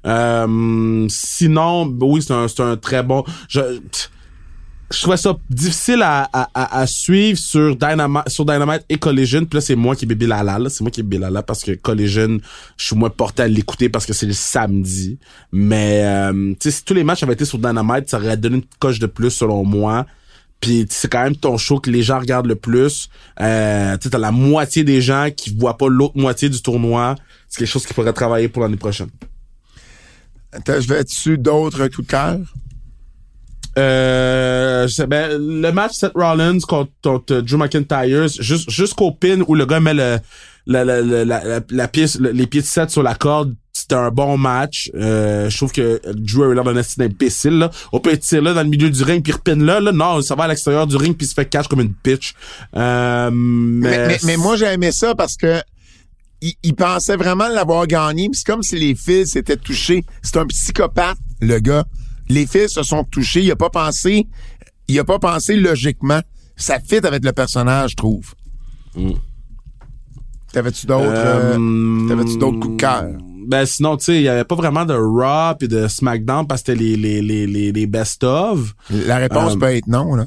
Euh, 0.07 1.07
sinon, 1.11 1.93
oui, 2.01 2.23
c'est 2.23 2.33
un, 2.33 2.49
c'est 2.49 2.63
un 2.63 2.77
très 2.77 3.03
bon. 3.03 3.25
Je, 3.49 3.61
je 4.91 5.03
trouvais 5.03 5.19
ça 5.19 5.37
difficile 5.51 6.01
à, 6.03 6.29
à, 6.33 6.49
à, 6.55 6.81
à 6.81 6.87
suivre 6.87 7.39
sur 7.39 7.77
Dynamite, 7.77 8.29
sur 8.29 8.47
Dynamite 8.47 8.85
et 8.89 8.97
Collision. 8.97 9.45
Puis 9.45 9.57
là, 9.57 9.61
c'est 9.61 9.77
moi 9.77 9.95
qui 9.95 10.07
bébé 10.07 10.27
lala. 10.27 10.71
C'est 10.71 10.81
moi 10.81 10.91
qui 10.91 11.03
bébé 11.03 11.19
lala 11.19 11.43
parce 11.43 11.63
que 11.63 11.73
Collision, 11.73 12.39
je 12.79 12.85
suis 12.85 12.97
moins 12.97 13.11
porté 13.11 13.43
à 13.43 13.49
l'écouter 13.49 13.91
parce 13.91 14.07
que 14.07 14.15
c'est 14.15 14.25
le 14.27 14.33
samedi. 14.33 15.19
Mais 15.53 16.03
euh, 16.05 16.53
tu 16.53 16.71
sais, 16.71 16.71
si 16.71 16.85
tous 16.85 16.95
les 16.95 17.05
matchs 17.05 17.23
avaient 17.23 17.35
été 17.35 17.45
sur 17.45 17.59
Dynamite, 17.59 18.09
ça 18.09 18.19
aurait 18.19 18.37
donné 18.39 18.57
une 18.57 18.65
coche 18.79 18.99
de 18.99 19.07
plus 19.07 19.31
selon 19.31 19.63
moi. 19.63 20.07
Puis 20.61 20.87
c'est 20.89 21.09
quand 21.09 21.23
même 21.23 21.37
ton 21.37 21.59
show 21.59 21.79
que 21.79 21.91
les 21.91 22.03
gens 22.03 22.19
regardent 22.19 22.49
le 22.49 22.57
plus. 22.57 23.11
Euh, 23.41 23.97
tu 23.99 24.09
t'as 24.09 24.19
la 24.19 24.33
moitié 24.33 24.85
des 24.85 25.03
gens 25.03 25.29
qui 25.37 25.55
voient 25.55 25.77
pas 25.77 25.89
l'autre 25.89 26.17
moitié 26.17 26.49
du 26.49 26.63
tournoi. 26.63 27.15
C'est 27.49 27.59
quelque 27.59 27.69
chose 27.69 27.87
qui 27.87 27.93
pourrait 27.93 28.13
travailler 28.15 28.49
pour 28.49 28.63
l'année 28.63 28.77
prochaine. 28.77 29.09
Je 30.67 30.89
vais-tu 30.89 31.37
d'autres 31.37 31.87
coups 31.89 32.07
de 32.07 32.11
cœur? 32.11 32.39
Euh, 33.79 34.89
je 34.89 34.95
sais, 34.95 35.07
ben, 35.07 35.31
le 35.39 35.71
match 35.71 35.93
Seth 35.95 36.13
Rollins 36.15 36.59
contre, 36.61 36.91
contre 37.03 37.41
Drew 37.41 37.57
McIntyre, 37.59 38.29
jus- 38.29 38.69
jusqu'au 38.69 39.13
pin 39.13 39.41
où 39.47 39.55
le 39.55 39.67
gars 39.67 39.81
met 39.81 39.95
le, 39.95 40.19
la, 40.67 40.85
la, 41.71 41.89
pièce, 41.89 42.19
le- 42.19 42.31
les 42.31 42.47
pieds 42.47 42.61
de 42.61 42.67
Seth 42.67 42.91
sur 42.91 43.03
la 43.03 43.15
corde, 43.15 43.55
c'était 43.73 43.95
un 43.95 44.11
bon 44.11 44.37
match. 44.37 44.91
Euh, 44.95 45.49
je 45.49 45.57
trouve 45.57 45.73
que 45.73 46.01
Drew 46.13 46.43
a 46.51 46.55
l'air 46.55 46.65
d'un 46.65 46.75
là. 47.59 47.71
On 47.93 48.01
peut 48.01 48.17
tirer 48.19 48.41
là 48.43 48.53
dans 48.53 48.63
le 48.63 48.69
milieu 48.69 48.91
du 48.91 49.03
ring 49.03 49.23
puis 49.23 49.33
repine 49.33 49.65
là, 49.65 49.81
là. 49.81 49.93
Non, 49.93 50.21
ça 50.21 50.35
va 50.35 50.45
à 50.45 50.49
l'extérieur 50.49 50.87
du 50.87 50.97
ring 50.97 51.17
puis 51.17 51.27
se 51.27 51.35
fait 51.35 51.47
catch 51.49 51.69
comme 51.69 51.81
une 51.81 51.95
bitch. 52.05 52.35
Euh, 52.77 53.31
mais, 53.33 54.09
Mais, 54.09 54.19
mais, 54.25 54.37
moi, 54.37 54.57
j'ai 54.57 54.67
aimé 54.67 54.91
ça 54.93 55.15
parce 55.15 55.37
que 55.37 55.61
il, 56.41 56.55
il 56.63 56.75
pensait 56.75 57.17
vraiment 57.17 57.49
l'avoir 57.49 57.87
gagné. 57.87 58.29
C'est 58.33 58.47
comme 58.47 58.63
si 58.63 58.77
les 58.77 58.95
fils 58.95 59.33
s'étaient 59.33 59.57
touchés. 59.57 60.05
C'est 60.23 60.37
un 60.37 60.47
psychopathe, 60.47 61.19
le 61.41 61.59
gars. 61.61 61.85
Les 62.29 62.47
fils 62.47 62.73
se 62.73 62.83
sont 62.83 63.05
touchés. 63.05 63.43
Il 63.43 63.51
a 63.51 63.57
pas 63.57 63.71
pensé. 63.71 64.27
Il 64.89 64.99
a 64.99 65.05
pas 65.05 65.19
pensé 65.19 65.57
logiquement. 65.57 66.21
Ça 66.57 66.79
fit 66.81 67.05
avec 67.07 67.25
le 67.25 67.33
personnage, 67.33 67.91
je 67.93 67.97
trouve. 67.97 68.35
Mm. 68.97 69.13
T'avais-tu 70.53 70.87
d'autres? 70.87 71.05
euh, 71.07 71.57
Euh, 71.59 72.09
T'avais-tu 72.09 72.39
d'autres 72.39 72.59
coups 72.59 72.75
de 72.75 72.81
cœur? 72.81 73.05
Ben 73.47 73.65
sinon, 73.65 73.97
tu 73.97 74.05
sais, 74.07 74.17
il 74.17 74.23
y 74.23 74.29
avait 74.29 74.45
pas 74.45 74.55
vraiment 74.57 74.85
de 74.85 74.95
Raw 74.95 75.55
et 75.61 75.69
de 75.69 75.89
SmackDown 75.89 76.47
parce 76.47 76.63
que 76.63 76.73
c'était 76.73 76.83
les, 76.83 76.97
les, 76.97 77.23
les, 77.23 77.47
les, 77.47 77.73
les 77.73 77.87
best-of. 77.87 78.75
La 78.91 79.17
réponse 79.17 79.55
euh, 79.55 79.59
peut 79.59 79.67
être 79.75 79.87
non, 79.87 80.15
là. 80.15 80.27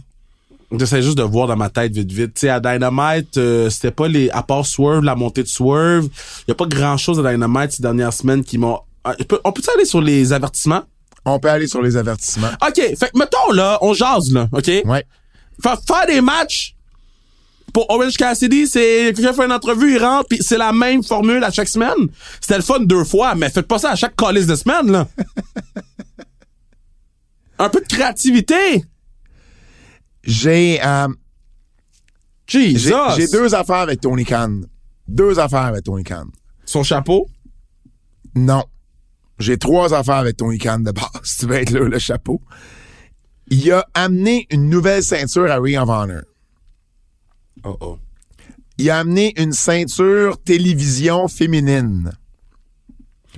J'essaie 0.78 1.02
juste 1.02 1.18
de 1.18 1.24
voir 1.24 1.48
dans 1.48 1.58
ma 1.58 1.70
tête 1.70 1.92
vite 1.94 2.12
vite. 2.12 2.34
Tu 2.36 2.42
sais, 2.42 2.50
à 2.50 2.60
Dynamite, 2.62 3.38
euh, 3.38 3.70
c'était 3.70 3.92
pas 3.92 4.08
les. 4.08 4.30
À 4.30 4.42
part 4.42 4.66
Swerve, 4.66 5.04
la 5.04 5.16
montée 5.16 5.44
de 5.44 5.48
Swerve, 5.50 6.08
y 6.48 6.52
a 6.52 6.56
pas 6.56 6.66
grand 6.66 6.96
chose 6.98 7.24
à 7.24 7.30
Dynamite 7.32 7.74
ces 7.74 7.82
dernières 7.84 8.14
semaines 8.14 8.44
qui 8.44 8.58
m'ont. 8.58 8.80
On 9.04 9.14
peut- 9.26 9.42
on 9.44 9.52
peut 9.52 9.62
aller 9.76 9.86
sur 9.86 10.00
les 10.02 10.32
avertissements? 10.32 10.84
On 11.26 11.40
peut 11.40 11.50
aller 11.50 11.68
sur 11.68 11.82
les 11.82 11.98
avertissements. 11.98 12.50
OK, 12.68 12.76
fait 12.76 13.12
que 13.12 13.18
mettons 13.18 13.52
là, 13.54 13.78
on 13.82 13.94
jase 13.94 14.32
là, 14.32 14.48
OK? 14.52 14.68
Ouais. 14.86 15.06
Fa- 15.62 15.80
faire 15.88 16.08
des 16.08 16.22
matchs 16.22 16.76
pour 17.74 17.90
Orange 17.90 18.18
Cassidy, 18.18 18.68
c'est 18.68 19.14
quelqu'un 19.16 19.32
fait 19.34 19.46
une 19.46 19.52
entrevue, 19.52 19.96
il 19.96 20.04
rentre, 20.04 20.28
puis 20.30 20.40
c'est 20.42 20.58
la 20.58 20.74
même 20.74 21.04
formule 21.04 21.44
à 21.44 21.52
chaque 21.52 21.70
semaine. 21.70 22.08
C'était 22.42 22.58
le 22.58 22.64
fun 22.64 22.80
deux 22.82 23.04
fois, 23.06 23.36
mais 23.36 23.50
faites 23.50 23.68
pas 23.68 23.80
ça 23.80 23.92
à 23.92 23.96
chaque 23.96 24.16
calice 24.16 24.48
de 24.48 24.56
semaine, 24.56 24.92
là. 24.92 25.08
Un 27.60 27.70
peu 27.70 27.80
de 27.80 27.88
créativité. 27.88 28.84
J'ai 30.24 30.80
euh, 30.84 31.08
Jesus. 32.48 32.92
j'ai 33.16 33.28
deux 33.28 33.54
affaires 33.56 33.78
avec 33.78 34.02
Tony 34.02 34.26
Khan. 34.26 34.62
Deux 35.08 35.40
affaires 35.40 35.66
avec 35.66 35.84
Tony 35.84 36.04
Khan. 36.04 36.26
Son 36.66 36.84
chapeau? 36.84 37.28
Non. 38.36 38.64
J'ai 39.42 39.58
trois 39.58 39.94
affaires 39.94 40.16
avec 40.16 40.38
Tony 40.38 40.58
Khan 40.58 40.80
de 40.80 40.92
base. 40.92 41.38
Tu 41.40 41.48
veux 41.48 41.56
être 41.56 41.72
là, 41.72 41.82
le 41.82 42.00
chapeau. 42.00 42.42
Il 43.50 43.72
a 43.72 43.86
amené 43.94 44.48
une 44.50 44.70
nouvelle 44.70 45.04
ceinture 45.04 45.52
à 45.52 45.60
Ring 45.60 45.78
of 45.78 45.90
Honor. 45.90 46.22
Oh 47.64 47.78
oh. 47.82 47.98
Il 48.78 48.90
a 48.90 49.00
amené 49.00 49.34
une 49.38 49.52
ceinture 49.52 50.42
télévision 50.42 51.28
féminine. 51.28 52.12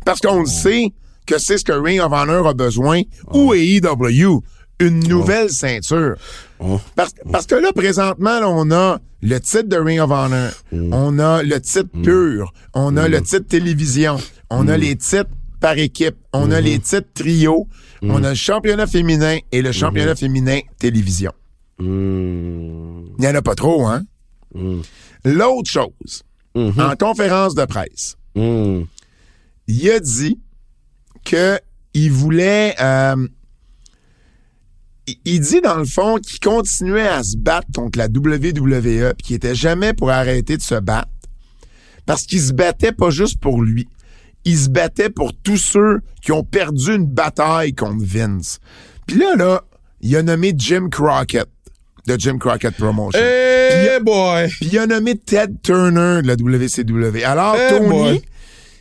Parce 0.06 0.20
qu'on 0.20 0.42
le 0.42 0.46
sait 0.46 0.94
que 1.26 1.38
c'est 1.38 1.58
ce 1.58 1.64
que 1.64 1.72
Ring 1.72 2.00
of 2.00 2.12
Honor 2.12 2.48
a 2.48 2.54
besoin, 2.54 3.02
ou 3.34 3.54
AEW, 3.54 4.44
une 4.80 5.00
nouvelle 5.08 5.50
ceinture. 5.50 6.16
Oh. 6.60 6.80
Parce, 6.96 7.14
parce 7.32 7.46
que 7.46 7.56
là, 7.56 7.72
présentement, 7.74 8.40
là, 8.40 8.50
on 8.50 8.70
a 8.72 9.00
le 9.22 9.40
titre 9.40 9.70
de 9.70 9.78
Ring 9.78 10.00
of 10.00 10.12
Honor, 10.12 10.52
on 10.72 11.18
a 11.20 11.44
le 11.44 11.60
titre 11.62 11.90
pur, 12.04 12.54
on 12.74 12.98
a 12.98 13.08
le 13.08 13.22
titre 13.22 13.48
télévision, 13.48 14.18
on 14.50 14.68
a 14.68 14.78
les 14.78 14.96
titres 14.96 15.30
par 15.64 15.78
équipe, 15.78 16.18
on 16.34 16.52
a 16.52 16.60
les 16.60 16.78
titres 16.80 17.08
trio, 17.14 17.70
on 18.02 18.22
a 18.26 18.30
le 18.32 18.36
championnat 18.36 18.86
féminin 18.86 19.38
et 19.54 19.62
le 19.62 19.72
championnat 19.72 20.14
féminin 20.16 20.60
télévision. 20.78 21.32
Hmm. 21.80 23.06
Il 23.18 23.22
n'y 23.22 23.28
en 23.28 23.36
a 23.36 23.42
pas 23.42 23.56
trop, 23.56 23.88
hein? 23.88 24.04
L'autre 25.24 25.70
chose, 25.72 26.24
en 26.82 26.96
conférence 26.98 27.56
de 27.56 27.64
presse, 27.66 28.18
il 29.68 29.90
a 29.90 30.00
dit 30.02 30.38
que 31.24 31.58
il 31.94 32.12
voulait. 32.12 32.76
euh, 32.82 33.26
il- 35.08 35.18
il 35.24 35.40
dit 35.40 35.62
dans 35.62 35.78
le 35.78 35.86
fond 35.86 36.18
qu'il 36.18 36.40
continuait 36.42 37.08
à 37.08 37.24
se 37.24 37.38
battre 37.38 37.68
contre 37.74 37.98
la 38.00 38.08
WWE 38.10 39.14
puis 39.18 39.28
qu'il 39.28 39.36
était 39.38 39.56
jamais 39.56 39.94
pour 39.94 40.10
arrêter 40.12 40.58
de 40.58 40.62
se 40.62 40.76
battre 40.76 41.10
parce 42.06 42.26
qu'il 42.26 42.42
se 42.42 42.52
battait 42.52 42.92
pas 42.92 43.10
juste 43.12 43.40
pour 43.40 43.62
lui. 43.62 43.88
Il 44.46 44.58
se 44.58 44.70
battait 44.70 45.10
pour 45.10 45.34
tous 45.34 45.58
ceux 45.58 46.02
qui 46.22 46.32
ont 46.32 46.44
perdu 46.44 46.96
une 46.96 47.06
bataille 47.06 47.74
contre 47.74 48.04
Vince. 48.06 48.60
Puis 49.08 49.18
là, 49.18 49.36
là, 49.36 49.64
il 50.02 50.16
a 50.18 50.24
nommé 50.24 50.54
Jim 50.58 50.90
Crockett 50.90 51.48
de 52.08 52.18
Jim 52.20 52.38
Crockett 52.38 52.76
Promotion. 52.76 53.20
Hey 53.22 54.00
boy! 54.02 54.50
Puis 54.50 54.70
il 54.74 54.78
a 54.80 54.88
nommé 54.88 55.18
Ted 55.18 55.54
Turner 55.64 56.22
de 56.22 56.28
la 56.28 56.36
WCW. 56.36 57.24
Alors, 57.24 57.56
Eh 57.58 57.70
Tony 57.78 58.22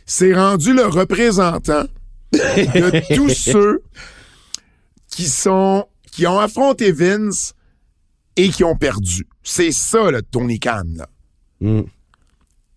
s'est 0.05 0.33
rendu 0.33 0.73
le 0.73 0.85
représentant 0.85 1.85
de 2.33 3.13
tous 3.15 3.29
ceux 3.29 3.81
qui 5.07 5.27
sont 5.29 5.85
qui 6.11 6.27
ont 6.27 6.39
affronté 6.39 6.91
Vince 6.91 7.53
et 8.35 8.49
qui 8.49 8.63
ont 8.63 8.75
perdu. 8.75 9.25
C'est 9.43 9.71
ça, 9.71 10.11
le 10.11 10.21
Tony 10.21 10.59
Khan. 10.59 10.83
là. 10.95 11.07
Hmm. 11.61 11.83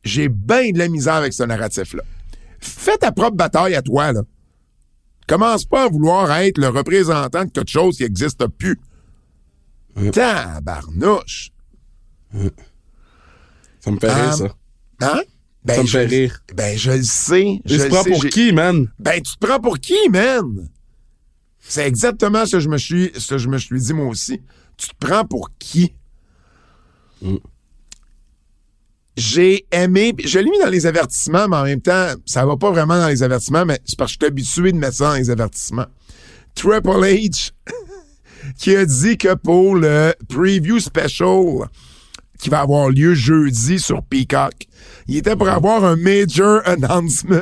J'ai 0.04 0.28
bien 0.28 0.70
de 0.70 0.78
la 0.78 0.88
misère 0.88 1.14
avec 1.14 1.32
ce 1.32 1.42
narratif-là. 1.42 2.04
Fais 2.60 2.96
ta 2.98 3.12
propre 3.12 3.36
bataille 3.36 3.74
à 3.74 3.82
toi, 3.82 4.12
là. 4.12 4.22
Commence 5.26 5.64
pas 5.64 5.84
à 5.84 5.88
vouloir 5.88 6.30
être 6.32 6.58
le 6.58 6.68
représentant 6.68 7.44
de 7.44 7.50
quelque 7.50 7.70
chose 7.70 7.96
qui 7.96 8.04
n'existe 8.04 8.46
plus. 8.46 8.78
Tabarnouche. 10.12 11.50
Ça 13.80 13.90
me 13.90 13.98
fait 13.98 14.12
rire, 14.12 14.34
ça. 14.34 14.56
Hein? 15.00 15.22
Ben, 15.64 15.74
ça 15.74 15.82
me 15.82 15.86
je 15.86 15.98
fait 15.98 16.06
rire. 16.06 16.42
Ben, 16.54 16.78
je 16.78 16.92
le 16.92 17.02
sais. 17.02 17.60
Tu 17.66 17.76
te 17.76 17.88
prends 17.88 18.04
sais, 18.04 18.10
pour 18.10 18.24
qui, 18.26 18.52
man? 18.52 18.88
Ben, 18.98 19.20
tu 19.20 19.36
te 19.36 19.46
prends 19.46 19.60
pour 19.60 19.78
qui, 19.78 20.08
man? 20.10 20.68
C'est 21.58 21.86
exactement 21.86 22.46
ce 22.46 22.52
que 22.52 22.60
je 22.60 22.68
me 22.68 22.78
suis, 22.78 23.10
ce 23.16 23.30
que 23.30 23.38
je 23.38 23.48
me 23.48 23.58
suis 23.58 23.80
dit, 23.80 23.92
moi 23.92 24.06
aussi. 24.06 24.40
Tu 24.76 24.88
te 24.88 24.94
prends 24.98 25.24
pour 25.24 25.50
qui? 25.58 25.94
Mm. 27.20 27.36
J'ai 29.16 29.66
aimé, 29.72 30.14
je 30.22 30.38
l'ai 30.38 30.50
mis 30.50 30.58
dans 30.58 30.68
les 30.68 30.84
avertissements, 30.84 31.48
mais 31.48 31.56
en 31.56 31.64
même 31.64 31.80
temps, 31.80 32.08
ça 32.26 32.44
va 32.44 32.56
pas 32.58 32.70
vraiment 32.70 32.98
dans 32.98 33.08
les 33.08 33.22
avertissements, 33.22 33.64
mais 33.64 33.80
c'est 33.86 33.98
parce 33.98 34.12
que 34.12 34.18
je 34.20 34.26
suis 34.26 34.30
habitué 34.30 34.72
de 34.72 34.76
mettre 34.76 34.96
ça 34.96 35.10
dans 35.10 35.16
les 35.16 35.30
avertissements. 35.30 35.86
Triple 36.54 36.88
H, 36.88 37.52
qui 38.58 38.76
a 38.76 38.84
dit 38.84 39.16
que 39.16 39.34
pour 39.34 39.76
le 39.76 40.12
preview 40.28 40.80
special 40.80 41.68
qui 42.38 42.50
va 42.50 42.60
avoir 42.60 42.90
lieu 42.90 43.14
jeudi 43.14 43.78
sur 43.78 44.02
Peacock, 44.02 44.52
il 45.08 45.16
était 45.16 45.34
pour 45.34 45.48
avoir 45.48 45.84
un 45.84 45.96
major 45.96 46.60
announcement. 46.66 47.40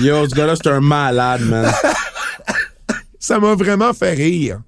Yo, 0.00 0.28
ce 0.28 0.34
gars-là, 0.34 0.56
c'est 0.56 0.68
un 0.68 0.80
malade, 0.80 1.42
man. 1.42 1.72
ça 3.18 3.38
m'a 3.38 3.54
vraiment 3.54 3.94
fait 3.94 4.12
rire. 4.12 4.60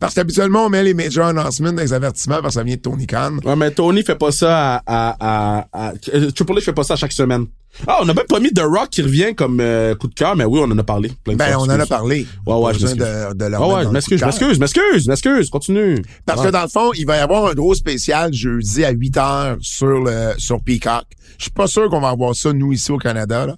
Parce 0.00 0.14
qu'habituellement, 0.14 0.66
on 0.66 0.68
met 0.70 0.82
les 0.82 0.92
major 0.94 1.26
announcements 1.28 1.72
dans 1.72 1.80
les 1.82 1.92
avertissements 1.92 2.42
parce 2.42 2.54
que 2.54 2.60
ça 2.60 2.62
vient 2.62 2.76
de 2.76 2.80
Tony 2.80 3.06
Khan. 3.06 3.36
Ouais, 3.44 3.56
mais 3.56 3.70
Tony 3.70 4.02
fait 4.02 4.16
pas 4.16 4.32
ça 4.32 4.76
à, 4.76 4.82
à, 4.86 5.16
à, 5.20 5.66
à- 5.72 5.92
euh, 6.14 6.30
Triple 6.30 6.52
H 6.54 6.60
fait 6.62 6.72
pas 6.72 6.82
ça 6.84 6.96
chaque 6.96 7.12
semaine. 7.12 7.46
Ah, 7.88 7.98
on 8.02 8.08
a 8.08 8.14
même 8.14 8.26
pas 8.28 8.38
mis 8.38 8.52
The 8.52 8.60
Rock 8.62 8.90
qui 8.90 9.02
revient 9.02 9.34
comme 9.34 9.58
euh, 9.60 9.94
coup 9.96 10.06
de 10.06 10.14
cœur, 10.14 10.36
mais 10.36 10.44
oui, 10.44 10.60
on 10.62 10.70
en 10.70 10.78
a 10.78 10.82
parlé. 10.84 11.10
plein 11.24 11.32
de 11.32 11.38
Ben, 11.38 11.54
fois, 11.54 11.62
on 11.62 11.64
en 11.64 11.80
a 11.80 11.86
parlé. 11.86 12.26
Ouais, 12.46 12.54
ouais, 12.54 12.74
je 12.74 12.80
m'excuse. 12.86 13.02
de, 13.02 13.34
de 13.34 13.44
ouais, 13.56 13.80
je 13.82 13.86
le 13.86 13.90
m'excuse, 13.92 14.20
je 14.20 14.24
m'excuse, 14.24 14.58
m'excuse, 14.60 15.08
m'excuse, 15.08 15.50
continue. 15.50 16.00
Parce 16.26 16.40
Ouais. 16.40 16.46
que 16.46 16.52
dans 16.52 16.62
le 16.62 16.68
fond, 16.68 16.92
il 16.96 17.04
va 17.06 17.16
y 17.16 17.20
avoir 17.20 17.46
un 17.46 17.54
gros 17.54 17.74
spécial 17.74 18.32
jeudi 18.32 18.84
à 18.84 18.90
8 18.90 19.16
heures 19.16 19.56
sur 19.60 19.86
le 20.04 20.34
sur 20.38 20.60
Peacock. 20.62 21.04
Je 21.38 21.44
suis 21.44 21.50
pas 21.52 21.66
sûr 21.66 21.88
qu'on 21.88 22.00
va 22.00 22.10
avoir 22.10 22.34
ça, 22.36 22.52
nous, 22.52 22.72
ici 22.72 22.92
au 22.92 22.98
Canada. 22.98 23.46
Là. 23.46 23.56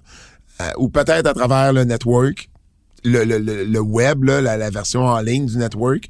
Euh, 0.61 0.69
ou 0.77 0.89
peut-être 0.89 1.27
à 1.27 1.33
travers 1.35 1.71
le 1.73 1.83
network, 1.83 2.49
le, 3.03 3.23
le, 3.23 3.37
le, 3.37 3.63
le 3.63 3.79
web, 3.79 4.23
là, 4.23 4.41
la, 4.41 4.57
la 4.57 4.69
version 4.69 5.01
en 5.05 5.19
ligne 5.21 5.45
du 5.45 5.57
network. 5.57 6.09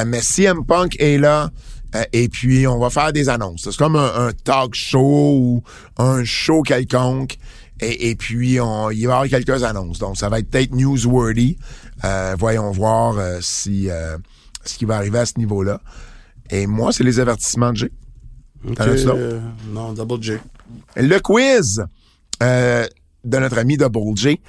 Euh, 0.00 0.04
mais 0.06 0.20
CM 0.20 0.64
Punk 0.66 0.96
est 1.00 1.18
là. 1.18 1.50
euh, 1.94 2.04
et 2.12 2.28
puis, 2.28 2.66
on 2.66 2.78
va 2.78 2.90
faire 2.90 3.12
des 3.12 3.28
annonces. 3.28 3.68
C'est 3.70 3.76
comme 3.76 3.96
un, 3.96 4.26
un 4.28 4.32
talk 4.32 4.74
show 4.74 5.38
ou 5.38 5.62
un 5.98 6.24
show 6.24 6.62
quelconque. 6.62 7.38
Et, 7.80 8.10
et 8.10 8.14
puis, 8.16 8.60
on, 8.60 8.90
il 8.90 9.06
va 9.06 9.12
y 9.12 9.26
avoir 9.26 9.28
quelques 9.28 9.62
annonces. 9.64 9.98
Donc, 9.98 10.16
ça 10.16 10.28
va 10.28 10.38
être 10.38 10.50
peut-être 10.50 10.72
newsworthy. 10.74 11.56
Euh, 12.04 12.34
voyons 12.38 12.70
voir 12.72 13.16
euh, 13.18 13.38
si 13.40 13.88
euh, 13.90 14.16
ce 14.64 14.76
qui 14.76 14.84
va 14.84 14.96
arriver 14.96 15.18
à 15.20 15.26
ce 15.26 15.38
niveau-là. 15.38 15.80
Et 16.50 16.66
moi, 16.66 16.92
c'est 16.92 17.04
les 17.04 17.20
avertissements 17.20 17.72
d'autres? 17.72 17.88
euh, 19.16 19.40
non, 19.72 19.92
Double 19.92 20.22
J. 20.22 20.32
Le 20.96 21.18
quiz 21.18 21.84
euh, 22.42 22.86
de 23.24 23.38
notre 23.38 23.58
ami 23.58 23.76
Double 23.76 24.16
J. 24.16 24.40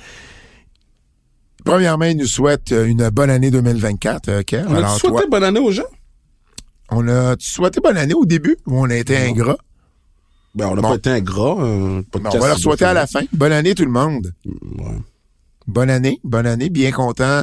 Premièrement, 1.65 2.05
il 2.05 2.17
nous 2.17 2.27
souhaite 2.27 2.71
euh, 2.71 2.85
une 2.85 3.09
bonne 3.09 3.29
année 3.29 3.51
2024, 3.51 4.29
euh, 4.29 4.43
Kev. 4.43 4.65
On 4.69 4.75
a 4.75 4.87
souhaité 4.97 5.17
toi, 5.17 5.25
bonne 5.29 5.43
année 5.43 5.59
aux 5.59 5.71
gens? 5.71 5.83
on 6.91 7.07
a 7.07 7.35
souhaité 7.39 7.79
bonne 7.81 7.97
année 7.97 8.13
au 8.13 8.25
début 8.25 8.55
ou 8.67 8.79
on 8.79 8.89
a 8.89 8.95
été 8.95 9.17
ingrat? 9.17 9.57
Ben, 10.53 10.67
on 10.67 10.75
n'a 10.75 10.81
Bon. 10.81 10.89
pas 10.89 10.95
été 10.95 11.09
ingrat. 11.09 11.55
Un 11.59 11.95
Mais 11.97 12.03
podcast 12.03 12.35
on 12.35 12.39
va 12.39 12.47
leur 12.49 12.59
souhaiter 12.59 12.85
à 12.85 12.93
la 12.93 13.07
fin. 13.07 13.21
Bonne 13.33 13.51
année, 13.51 13.73
tout 13.75 13.83
le 13.85 13.91
monde. 13.91 14.31
Ouais. 14.45 14.85
Bonne 15.67 15.89
année, 15.89 16.19
bonne 16.23 16.45
année. 16.45 16.69
Bien 16.69 16.91
content 16.91 17.41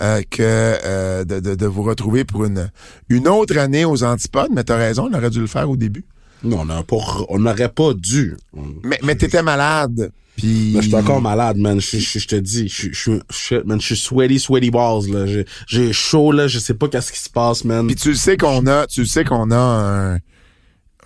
euh, 0.00 0.22
que 0.30 0.38
euh, 0.40 1.24
de, 1.24 1.40
de- 1.40 1.56
de 1.56 1.66
vous 1.66 1.82
retrouver 1.82 2.24
pour 2.24 2.44
une, 2.44 2.70
une 3.08 3.26
autre 3.26 3.58
année 3.58 3.84
aux 3.84 4.04
antipodes. 4.04 4.50
Mais 4.54 4.62
t'as 4.62 4.76
raison, 4.76 5.08
on 5.12 5.14
aurait 5.18 5.30
dû 5.30 5.40
le 5.40 5.48
faire 5.48 5.68
au 5.68 5.76
début. 5.76 6.04
Non, 6.44 6.60
on 6.60 6.64
n'aurait 6.66 6.84
pas, 6.84 6.96
on 7.28 7.38
n'aurait 7.38 7.68
pas 7.68 7.92
dû. 7.94 8.36
Mais, 8.82 8.98
mais 9.02 9.14
t'étais 9.16 9.42
malade. 9.42 10.12
Puis 10.36 10.72
Mais 10.74 10.82
je 10.82 10.86
suis 10.88 10.96
encore 10.96 11.22
malade, 11.22 11.56
man. 11.58 11.80
Je, 11.80 11.96
je, 11.98 12.18
je 12.18 12.26
te 12.26 12.34
dis, 12.36 12.68
je, 12.68 12.88
je, 12.92 13.12
je, 13.30 13.54
man, 13.64 13.80
je 13.80 13.86
suis 13.94 13.96
sweaty, 13.96 14.38
sweaty 14.40 14.70
balls, 14.70 15.06
là. 15.08 15.26
J'ai- 15.26 15.46
J'ai 15.68 15.92
chaud, 15.92 16.32
là. 16.32 16.48
Je 16.48 16.58
sais 16.58 16.74
pas 16.74 16.88
qu'est-ce 16.88 17.12
qui 17.12 17.20
se 17.20 17.30
passe, 17.30 17.64
man. 17.64 17.86
Puis 17.86 17.94
tu 17.96 18.08
le 18.10 18.14
sais 18.16 18.36
qu'on 18.36 18.66
a, 18.66 18.86
tu 18.88 19.00
le 19.02 19.06
sais 19.06 19.22
qu'on 19.24 19.50
a 19.52 19.56
un, 19.56 20.18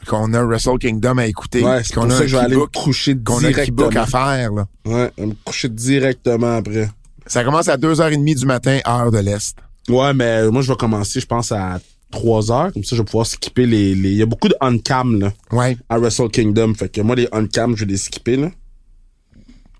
qu'on 0.06 0.32
a 0.32 0.42
Wrestle 0.42 0.78
Kingdom 0.78 1.18
à 1.18 1.26
écouter. 1.26 1.62
Ouais, 1.62 1.82
c'est 1.84 1.92
qu'on 1.94 2.02
pour 2.04 2.12
a 2.12 2.14
ça 2.16 2.22
que 2.22 2.28
je 2.28 2.36
vais 2.36 2.42
aller 2.42 2.56
me 2.56 2.66
coucher 2.66 3.16
qu'on 3.22 3.36
a 3.44 3.48
directement. 3.48 3.88
à 3.90 4.06
faire, 4.06 4.52
là. 4.52 4.66
Ouais, 4.86 5.12
me 5.18 5.34
coucher 5.44 5.68
directement 5.68 6.56
après. 6.56 6.88
Ça 7.26 7.44
commence 7.44 7.68
à 7.68 7.76
2h30 7.76 8.34
du 8.34 8.46
matin, 8.46 8.78
heure 8.88 9.10
de 9.10 9.18
l'Est. 9.18 9.56
Ouais, 9.90 10.14
mais 10.14 10.48
moi, 10.50 10.62
je 10.62 10.72
vais 10.72 10.76
commencer, 10.76 11.20
je 11.20 11.26
pense, 11.26 11.52
à 11.52 11.78
3 12.10 12.50
heures. 12.52 12.72
Comme 12.72 12.84
ça, 12.84 12.96
je 12.96 13.02
vais 13.02 13.06
pouvoir 13.06 13.26
skipper 13.26 13.66
les, 13.66 13.94
les... 13.94 14.10
Il 14.12 14.16
y 14.16 14.22
a 14.22 14.26
beaucoup 14.26 14.48
de 14.48 14.54
on-cam, 14.60 15.18
là, 15.20 15.32
Ouais. 15.52 15.76
à 15.88 15.98
Wrestle 15.98 16.28
Kingdom. 16.30 16.74
Fait 16.74 16.88
que 16.88 17.00
moi, 17.00 17.14
les 17.16 17.28
on-cam, 17.32 17.76
je 17.76 17.84
vais 17.84 17.90
les 17.92 17.98
skipper, 17.98 18.36
là. 18.36 18.50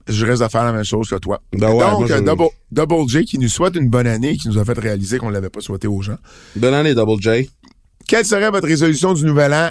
Je 0.07 0.25
risque 0.25 0.43
de 0.43 0.49
faire 0.49 0.65
la 0.65 0.73
même 0.73 0.85
chose 0.85 1.09
que 1.11 1.17
toi. 1.17 1.43
Ben 1.53 1.71
ouais, 1.71 1.79
Donc, 1.81 1.99
moi, 1.99 2.07
je- 2.09 2.23
Double, 2.25 2.49
Double 2.73 3.09
J 3.09 3.25
qui 3.27 3.39
nous 3.39 3.49
souhaite 3.49 3.77
une 3.77 3.91
bonne 3.91 4.07
année 4.07 4.31
et 4.31 4.37
qui 4.39 4.49
nous 4.49 4.59
a 4.59 4.65
fait 4.65 4.79
réaliser 4.79 5.19
qu'on 5.19 5.29
l'avait 5.29 5.51
pas 5.51 5.61
souhaité 5.61 5.87
aux 5.87 6.01
gens. 6.01 6.17
Bonne 6.57 6.73
année, 6.73 6.95
Double 6.95 7.21
J. 7.21 7.51
Quelle 8.07 8.25
serait 8.25 8.51
votre 8.51 8.67
résolution 8.67 9.13
du 9.13 9.25
nouvel 9.27 9.53
an? 9.53 9.69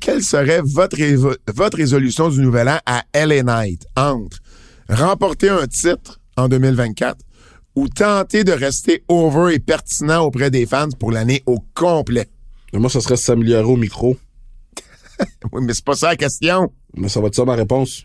Quelle 0.00 0.22
serait 0.24 0.60
votre, 0.64 0.96
révo- 0.96 1.36
votre 1.54 1.76
résolution 1.76 2.28
du 2.30 2.40
nouvel 2.40 2.68
an 2.68 2.78
à 2.84 3.04
LA 3.14 3.42
Knight? 3.44 3.86
Entre 3.96 4.38
remporter 4.88 5.50
un 5.50 5.66
titre 5.68 6.18
en 6.36 6.48
2024 6.48 7.16
ou 7.78 7.88
tenter 7.88 8.42
de 8.42 8.50
rester 8.50 9.04
over 9.06 9.54
et 9.54 9.60
pertinent 9.60 10.24
auprès 10.24 10.50
des 10.50 10.66
fans 10.66 10.88
pour 10.98 11.12
l'année 11.12 11.44
au 11.46 11.58
complet? 11.74 12.28
Mais 12.72 12.80
moi, 12.80 12.90
ça 12.90 13.00
serait 13.00 13.16
s'améliorer 13.16 13.62
au 13.64 13.76
micro. 13.76 14.16
Oui, 15.52 15.62
mais 15.64 15.74
c'est 15.74 15.84
pas 15.84 15.94
ça 15.94 16.08
la 16.08 16.16
question. 16.16 16.72
Mais 16.96 17.08
ça 17.08 17.20
va 17.20 17.26
être 17.26 17.34
ça 17.34 17.44
ma 17.44 17.54
réponse. 17.54 18.04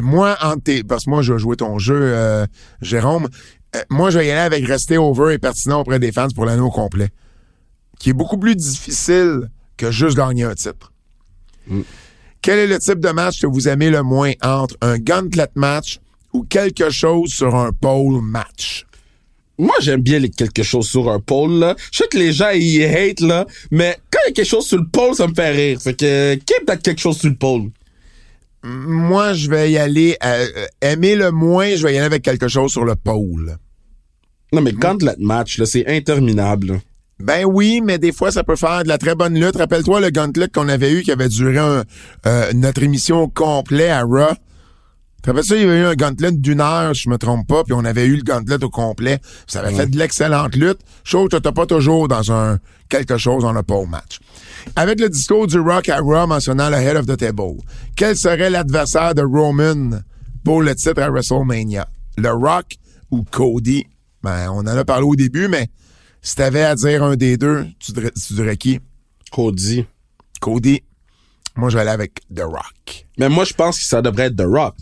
Moi, 0.00 0.36
tes- 0.64 0.82
parce 0.82 1.04
que 1.04 1.10
moi, 1.10 1.22
je 1.22 1.32
vais 1.32 1.38
jouer 1.38 1.56
ton 1.56 1.78
jeu, 1.78 2.00
euh, 2.00 2.46
Jérôme. 2.80 3.28
Euh, 3.76 3.82
moi, 3.90 4.10
je 4.10 4.18
vais 4.18 4.26
y 4.26 4.30
aller 4.30 4.40
avec 4.40 4.66
rester 4.66 4.98
over 4.98 5.34
et 5.34 5.38
pertinent 5.38 5.80
auprès 5.80 6.00
des 6.00 6.10
fans 6.10 6.28
pour 6.34 6.46
l'année 6.46 6.62
au 6.62 6.70
complet. 6.70 7.10
Qui 8.00 8.10
est 8.10 8.14
beaucoup 8.14 8.38
plus 8.38 8.56
difficile 8.56 9.50
que 9.76 9.90
juste 9.92 10.16
gagner 10.16 10.44
un 10.44 10.54
titre. 10.54 10.92
Mm. 11.68 11.82
Quel 12.42 12.58
est 12.58 12.66
le 12.66 12.78
type 12.78 12.98
de 13.00 13.10
match 13.10 13.40
que 13.40 13.46
vous 13.46 13.68
aimez 13.68 13.90
le 13.90 14.02
moins 14.02 14.32
entre 14.42 14.76
un 14.80 14.98
gauntlet 14.98 15.48
match 15.54 16.00
ou 16.34 16.42
quelque 16.44 16.90
chose 16.90 17.30
sur 17.30 17.54
un 17.54 17.72
pole 17.72 18.20
match? 18.20 18.84
Moi, 19.56 19.74
j'aime 19.80 20.00
bien 20.00 20.18
les 20.18 20.30
quelque 20.30 20.64
chose 20.64 20.88
sur 20.88 21.08
un 21.10 21.20
pôle, 21.20 21.52
là. 21.60 21.76
Je 21.92 21.98
sais 21.98 22.08
que 22.08 22.18
les 22.18 22.32
gens, 22.32 22.50
ils 22.50 22.82
hate, 22.84 23.20
là. 23.20 23.46
Mais 23.70 23.96
quand 24.10 24.18
il 24.26 24.30
y 24.30 24.32
a 24.32 24.34
quelque 24.34 24.48
chose 24.48 24.66
sur 24.66 24.78
le 24.78 24.86
pôle, 24.86 25.14
ça 25.14 25.28
me 25.28 25.34
fait 25.34 25.50
rire. 25.50 25.80
Fait 25.80 25.94
que, 25.94 26.34
qui 26.34 26.54
aime 26.54 26.76
quelque 26.78 27.00
chose 27.00 27.18
sur 27.18 27.28
le 27.30 27.36
pôle? 27.36 27.70
Moi, 28.64 29.34
je 29.34 29.48
vais 29.48 29.70
y 29.70 29.78
aller, 29.78 30.16
euh, 30.24 30.46
euh, 30.56 30.66
aimer 30.80 31.14
le 31.14 31.30
moins, 31.30 31.76
je 31.76 31.82
vais 31.86 31.94
y 31.94 31.96
aller 31.98 32.06
avec 32.06 32.22
quelque 32.22 32.48
chose 32.48 32.72
sur 32.72 32.84
le 32.84 32.96
pole. 32.96 33.56
Non, 34.52 34.60
mais 34.60 34.72
gauntlet 34.72 35.14
match, 35.18 35.58
là, 35.58 35.66
c'est 35.66 35.86
interminable. 35.86 36.80
Ben 37.20 37.44
oui, 37.44 37.80
mais 37.84 37.98
des 37.98 38.10
fois, 38.12 38.32
ça 38.32 38.42
peut 38.42 38.56
faire 38.56 38.82
de 38.82 38.88
la 38.88 38.98
très 38.98 39.14
bonne 39.14 39.38
lutte. 39.38 39.56
Rappelle-toi 39.56 40.00
le 40.00 40.10
gauntlet 40.10 40.48
qu'on 40.52 40.68
avait 40.68 40.90
eu 40.92 41.02
qui 41.02 41.12
avait 41.12 41.28
duré 41.28 41.58
un- 41.58 41.84
euh, 42.26 42.52
notre 42.54 42.82
émission 42.82 43.28
complète 43.28 43.90
à 43.90 44.02
Raw. 44.02 44.34
Te 45.24 45.30
rappelles 45.30 45.44
ça, 45.44 45.56
il 45.56 45.62
y 45.62 45.64
avait 45.64 45.80
eu 45.80 45.84
un 45.86 45.94
gauntlet 45.94 46.32
d'une 46.32 46.60
heure, 46.60 46.92
je 46.92 47.08
me 47.08 47.16
trompe 47.16 47.48
pas, 47.48 47.64
puis 47.64 47.72
on 47.72 47.82
avait 47.86 48.04
eu 48.04 48.16
le 48.16 48.22
gauntlet 48.22 48.62
au 48.62 48.68
complet. 48.68 49.20
Ça 49.46 49.60
avait 49.60 49.74
fait 49.74 49.86
de 49.86 49.96
l'excellente 49.96 50.54
lutte, 50.54 50.80
chose 51.02 51.30
que 51.30 51.38
t'as 51.38 51.50
pas 51.50 51.64
toujours 51.64 52.08
dans 52.08 52.30
un 52.30 52.58
quelque 52.90 53.16
chose 53.16 53.42
dans 53.42 53.54
le 53.54 53.62
pole 53.62 53.88
match. 53.88 54.20
Avec 54.76 55.00
le 55.00 55.08
discours 55.08 55.46
du 55.46 55.58
Rock 55.58 55.88
à 55.88 56.00
Raw 56.00 56.26
mentionnant 56.26 56.68
le 56.68 56.76
head 56.76 56.96
of 56.98 57.06
the 57.06 57.16
table, 57.16 57.56
quel 57.96 58.18
serait 58.18 58.50
l'adversaire 58.50 59.14
de 59.14 59.22
Roman 59.22 59.98
pour 60.44 60.60
le 60.60 60.74
titre 60.74 61.00
à 61.00 61.08
WrestleMania? 61.08 61.88
Le 62.18 62.30
Rock 62.30 62.76
ou 63.10 63.24
Cody? 63.24 63.86
Ben, 64.22 64.50
on 64.50 64.58
en 64.58 64.66
a 64.66 64.84
parlé 64.84 65.06
au 65.06 65.16
début, 65.16 65.48
mais 65.48 65.70
si 66.20 66.36
t'avais 66.36 66.64
à 66.64 66.74
dire 66.74 67.02
un 67.02 67.16
des 67.16 67.38
deux, 67.38 67.64
tu 67.78 67.92
dirais, 67.92 68.10
tu 68.10 68.34
dirais 68.34 68.58
qui? 68.58 68.78
Cody. 69.32 69.86
Cody. 70.42 70.82
Moi, 71.56 71.70
je 71.70 71.76
vais 71.76 71.80
aller 71.80 71.92
avec 71.92 72.20
The 72.34 72.42
Rock. 72.42 73.06
Mais 73.16 73.30
moi, 73.30 73.44
je 73.44 73.54
pense 73.54 73.78
que 73.78 73.84
ça 73.84 74.02
devrait 74.02 74.24
être 74.24 74.36
The 74.36 74.46
Rock. 74.46 74.74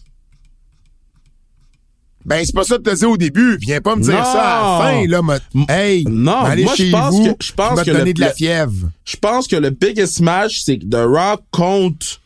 Ben, 2.25 2.45
c'est 2.45 2.55
pas 2.55 2.65
ça 2.65 2.77
que 2.77 2.83
t'as 2.83 2.95
dit 2.95 3.05
au 3.05 3.17
début. 3.17 3.57
Viens 3.61 3.81
pas 3.81 3.97
me 3.97 4.03
dire 4.03 4.15
Non. 4.15 4.23
ça 4.25 4.43
à 4.43 4.79
la 4.85 4.85
fin, 4.93 5.07
là. 5.09 5.23
m'a- 5.23 5.39
Hey! 5.69 6.05
Non, 6.09 6.41
allez 6.43 6.65
moi, 6.65 6.75
je 6.77 6.91
pense 6.91 7.15
vous, 7.15 7.35
que- 7.35 7.45
je 7.45 7.53
pense 7.53 7.81
te 7.81 7.85
que 7.85 7.91
donner 7.91 8.05
le- 8.07 8.13
de 8.15 8.21
la 8.21 8.33
fièvre. 8.33 8.91
Je 9.05 9.17
pense 9.17 9.49
que 9.49 9.57
le 9.57 9.71
biggest 9.71 10.21
match, 10.21 10.61
c'est 10.65 10.79
The 10.79 10.95
Rock 11.05 11.43
contre 11.51 12.21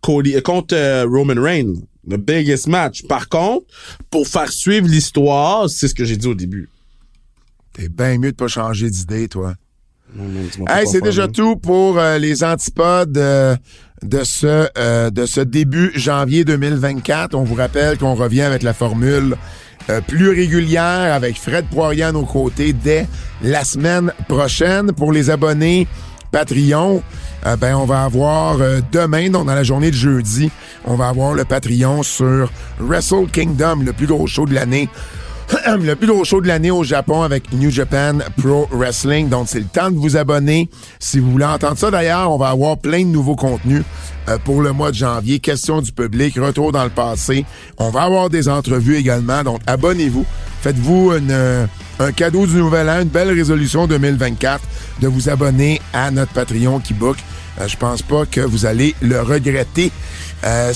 Cody, 0.00 0.36
euh, 0.36 0.40
contre 0.40 0.74
euh, 0.74 1.04
Roman 1.06 1.40
Reigns. 1.40 1.74
Le 2.08 2.16
biggest 2.18 2.66
match. 2.68 3.02
Par 3.08 3.28
contre, 3.28 3.66
pour 4.10 4.28
faire 4.28 4.50
suivre 4.52 4.86
l'histoire, 4.86 5.68
c'est 5.68 5.88
ce 5.88 5.94
que 5.94 6.04
j'ai 6.04 6.16
dit 6.16 6.28
au 6.28 6.34
début. 6.34 6.68
T'es 7.72 7.88
bien 7.88 8.16
mieux 8.18 8.30
de 8.30 8.36
pas 8.36 8.48
changer 8.48 8.88
d'idée, 8.88 9.28
toi. 9.28 9.54
Non, 10.14 10.24
Hey, 10.68 10.86
c'est 10.86 11.02
déjà 11.02 11.26
tout 11.28 11.56
pour 11.56 11.98
euh, 11.98 12.16
les 12.18 12.42
antipodes 12.44 13.18
euh, 13.18 13.56
de 14.02 14.24
ce 14.24 14.68
euh, 14.76 15.10
de 15.10 15.26
ce 15.26 15.40
début 15.40 15.92
janvier 15.94 16.44
2024. 16.44 17.34
On 17.34 17.44
vous 17.44 17.54
rappelle 17.54 17.98
qu'on 17.98 18.14
revient 18.14 18.42
avec 18.42 18.62
la 18.62 18.74
formule 18.74 19.36
euh, 19.88 20.00
plus 20.00 20.30
régulière 20.30 21.14
avec 21.14 21.38
Fred 21.38 21.66
Poirier 21.66 22.04
à 22.04 22.12
nos 22.12 22.24
côtés 22.24 22.72
dès 22.72 23.06
la 23.42 23.64
semaine 23.64 24.12
prochaine. 24.28 24.92
Pour 24.92 25.12
les 25.12 25.30
abonnés 25.30 25.86
Patreon, 26.32 27.02
euh, 27.46 27.56
ben 27.56 27.76
on 27.76 27.84
va 27.84 28.04
avoir 28.04 28.58
demain, 28.92 29.30
donc 29.30 29.46
dans 29.46 29.54
la 29.54 29.62
journée 29.62 29.90
de 29.90 29.96
jeudi, 29.96 30.50
on 30.84 30.96
va 30.96 31.08
avoir 31.08 31.34
le 31.34 31.44
Patreon 31.44 32.02
sur 32.02 32.50
Wrestle 32.78 33.26
Kingdom, 33.32 33.82
le 33.84 33.92
plus 33.92 34.06
gros 34.06 34.26
show 34.26 34.46
de 34.46 34.54
l'année. 34.54 34.88
le 35.80 35.94
plus 35.94 36.06
gros 36.08 36.24
show 36.24 36.40
de 36.40 36.48
l'année 36.48 36.70
au 36.70 36.82
Japon 36.82 37.22
avec 37.22 37.52
New 37.52 37.70
Japan 37.70 38.18
Pro 38.36 38.68
Wrestling. 38.72 39.28
Donc, 39.28 39.46
c'est 39.48 39.60
le 39.60 39.66
temps 39.66 39.90
de 39.90 39.96
vous 39.96 40.16
abonner. 40.16 40.68
Si 40.98 41.18
vous 41.18 41.30
voulez 41.30 41.44
entendre 41.44 41.78
ça, 41.78 41.90
d'ailleurs, 41.90 42.32
on 42.32 42.36
va 42.36 42.48
avoir 42.48 42.78
plein 42.78 43.00
de 43.00 43.08
nouveaux 43.08 43.36
contenus 43.36 43.82
euh, 44.28 44.38
pour 44.44 44.62
le 44.62 44.72
mois 44.72 44.90
de 44.90 44.96
janvier. 44.96 45.38
Questions 45.38 45.80
du 45.80 45.92
public, 45.92 46.36
retour 46.36 46.72
dans 46.72 46.84
le 46.84 46.90
passé. 46.90 47.44
On 47.78 47.90
va 47.90 48.02
avoir 48.02 48.28
des 48.30 48.48
entrevues 48.48 48.96
également. 48.96 49.42
Donc, 49.44 49.60
abonnez-vous. 49.66 50.26
Faites-vous 50.62 51.12
un 52.00 52.12
cadeau 52.12 52.46
du 52.46 52.56
nouvel 52.56 52.88
an, 52.90 53.02
une 53.02 53.08
belle 53.08 53.30
résolution 53.30 53.86
2024 53.86 54.60
de 55.00 55.08
vous 55.08 55.28
abonner 55.28 55.80
à 55.92 56.10
notre 56.10 56.32
Patreon 56.32 56.80
qui 56.80 56.94
book. 56.94 57.16
Euh, 57.60 57.68
je 57.68 57.76
pense 57.76 58.02
pas 58.02 58.26
que 58.26 58.40
vous 58.40 58.66
allez 58.66 58.94
le 59.00 59.20
regretter. 59.20 59.90
Euh, 60.44 60.72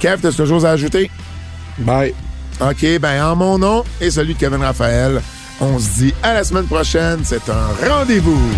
Kev, 0.00 0.20
t'as 0.20 0.30
quelque 0.30 0.46
chose 0.46 0.66
à 0.66 0.70
ajouter? 0.70 1.10
Bye. 1.78 2.14
OK, 2.60 2.98
ben 3.00 3.22
en 3.22 3.36
mon 3.36 3.58
nom 3.58 3.84
et 4.00 4.10
celui 4.10 4.34
de 4.34 4.38
Kevin 4.38 4.62
Raphaël, 4.62 5.22
on 5.60 5.78
se 5.78 5.88
dit 5.98 6.14
à 6.22 6.34
la 6.34 6.44
semaine 6.44 6.66
prochaine. 6.66 7.20
C'est 7.24 7.48
un 7.48 7.88
rendez-vous. 7.88 8.50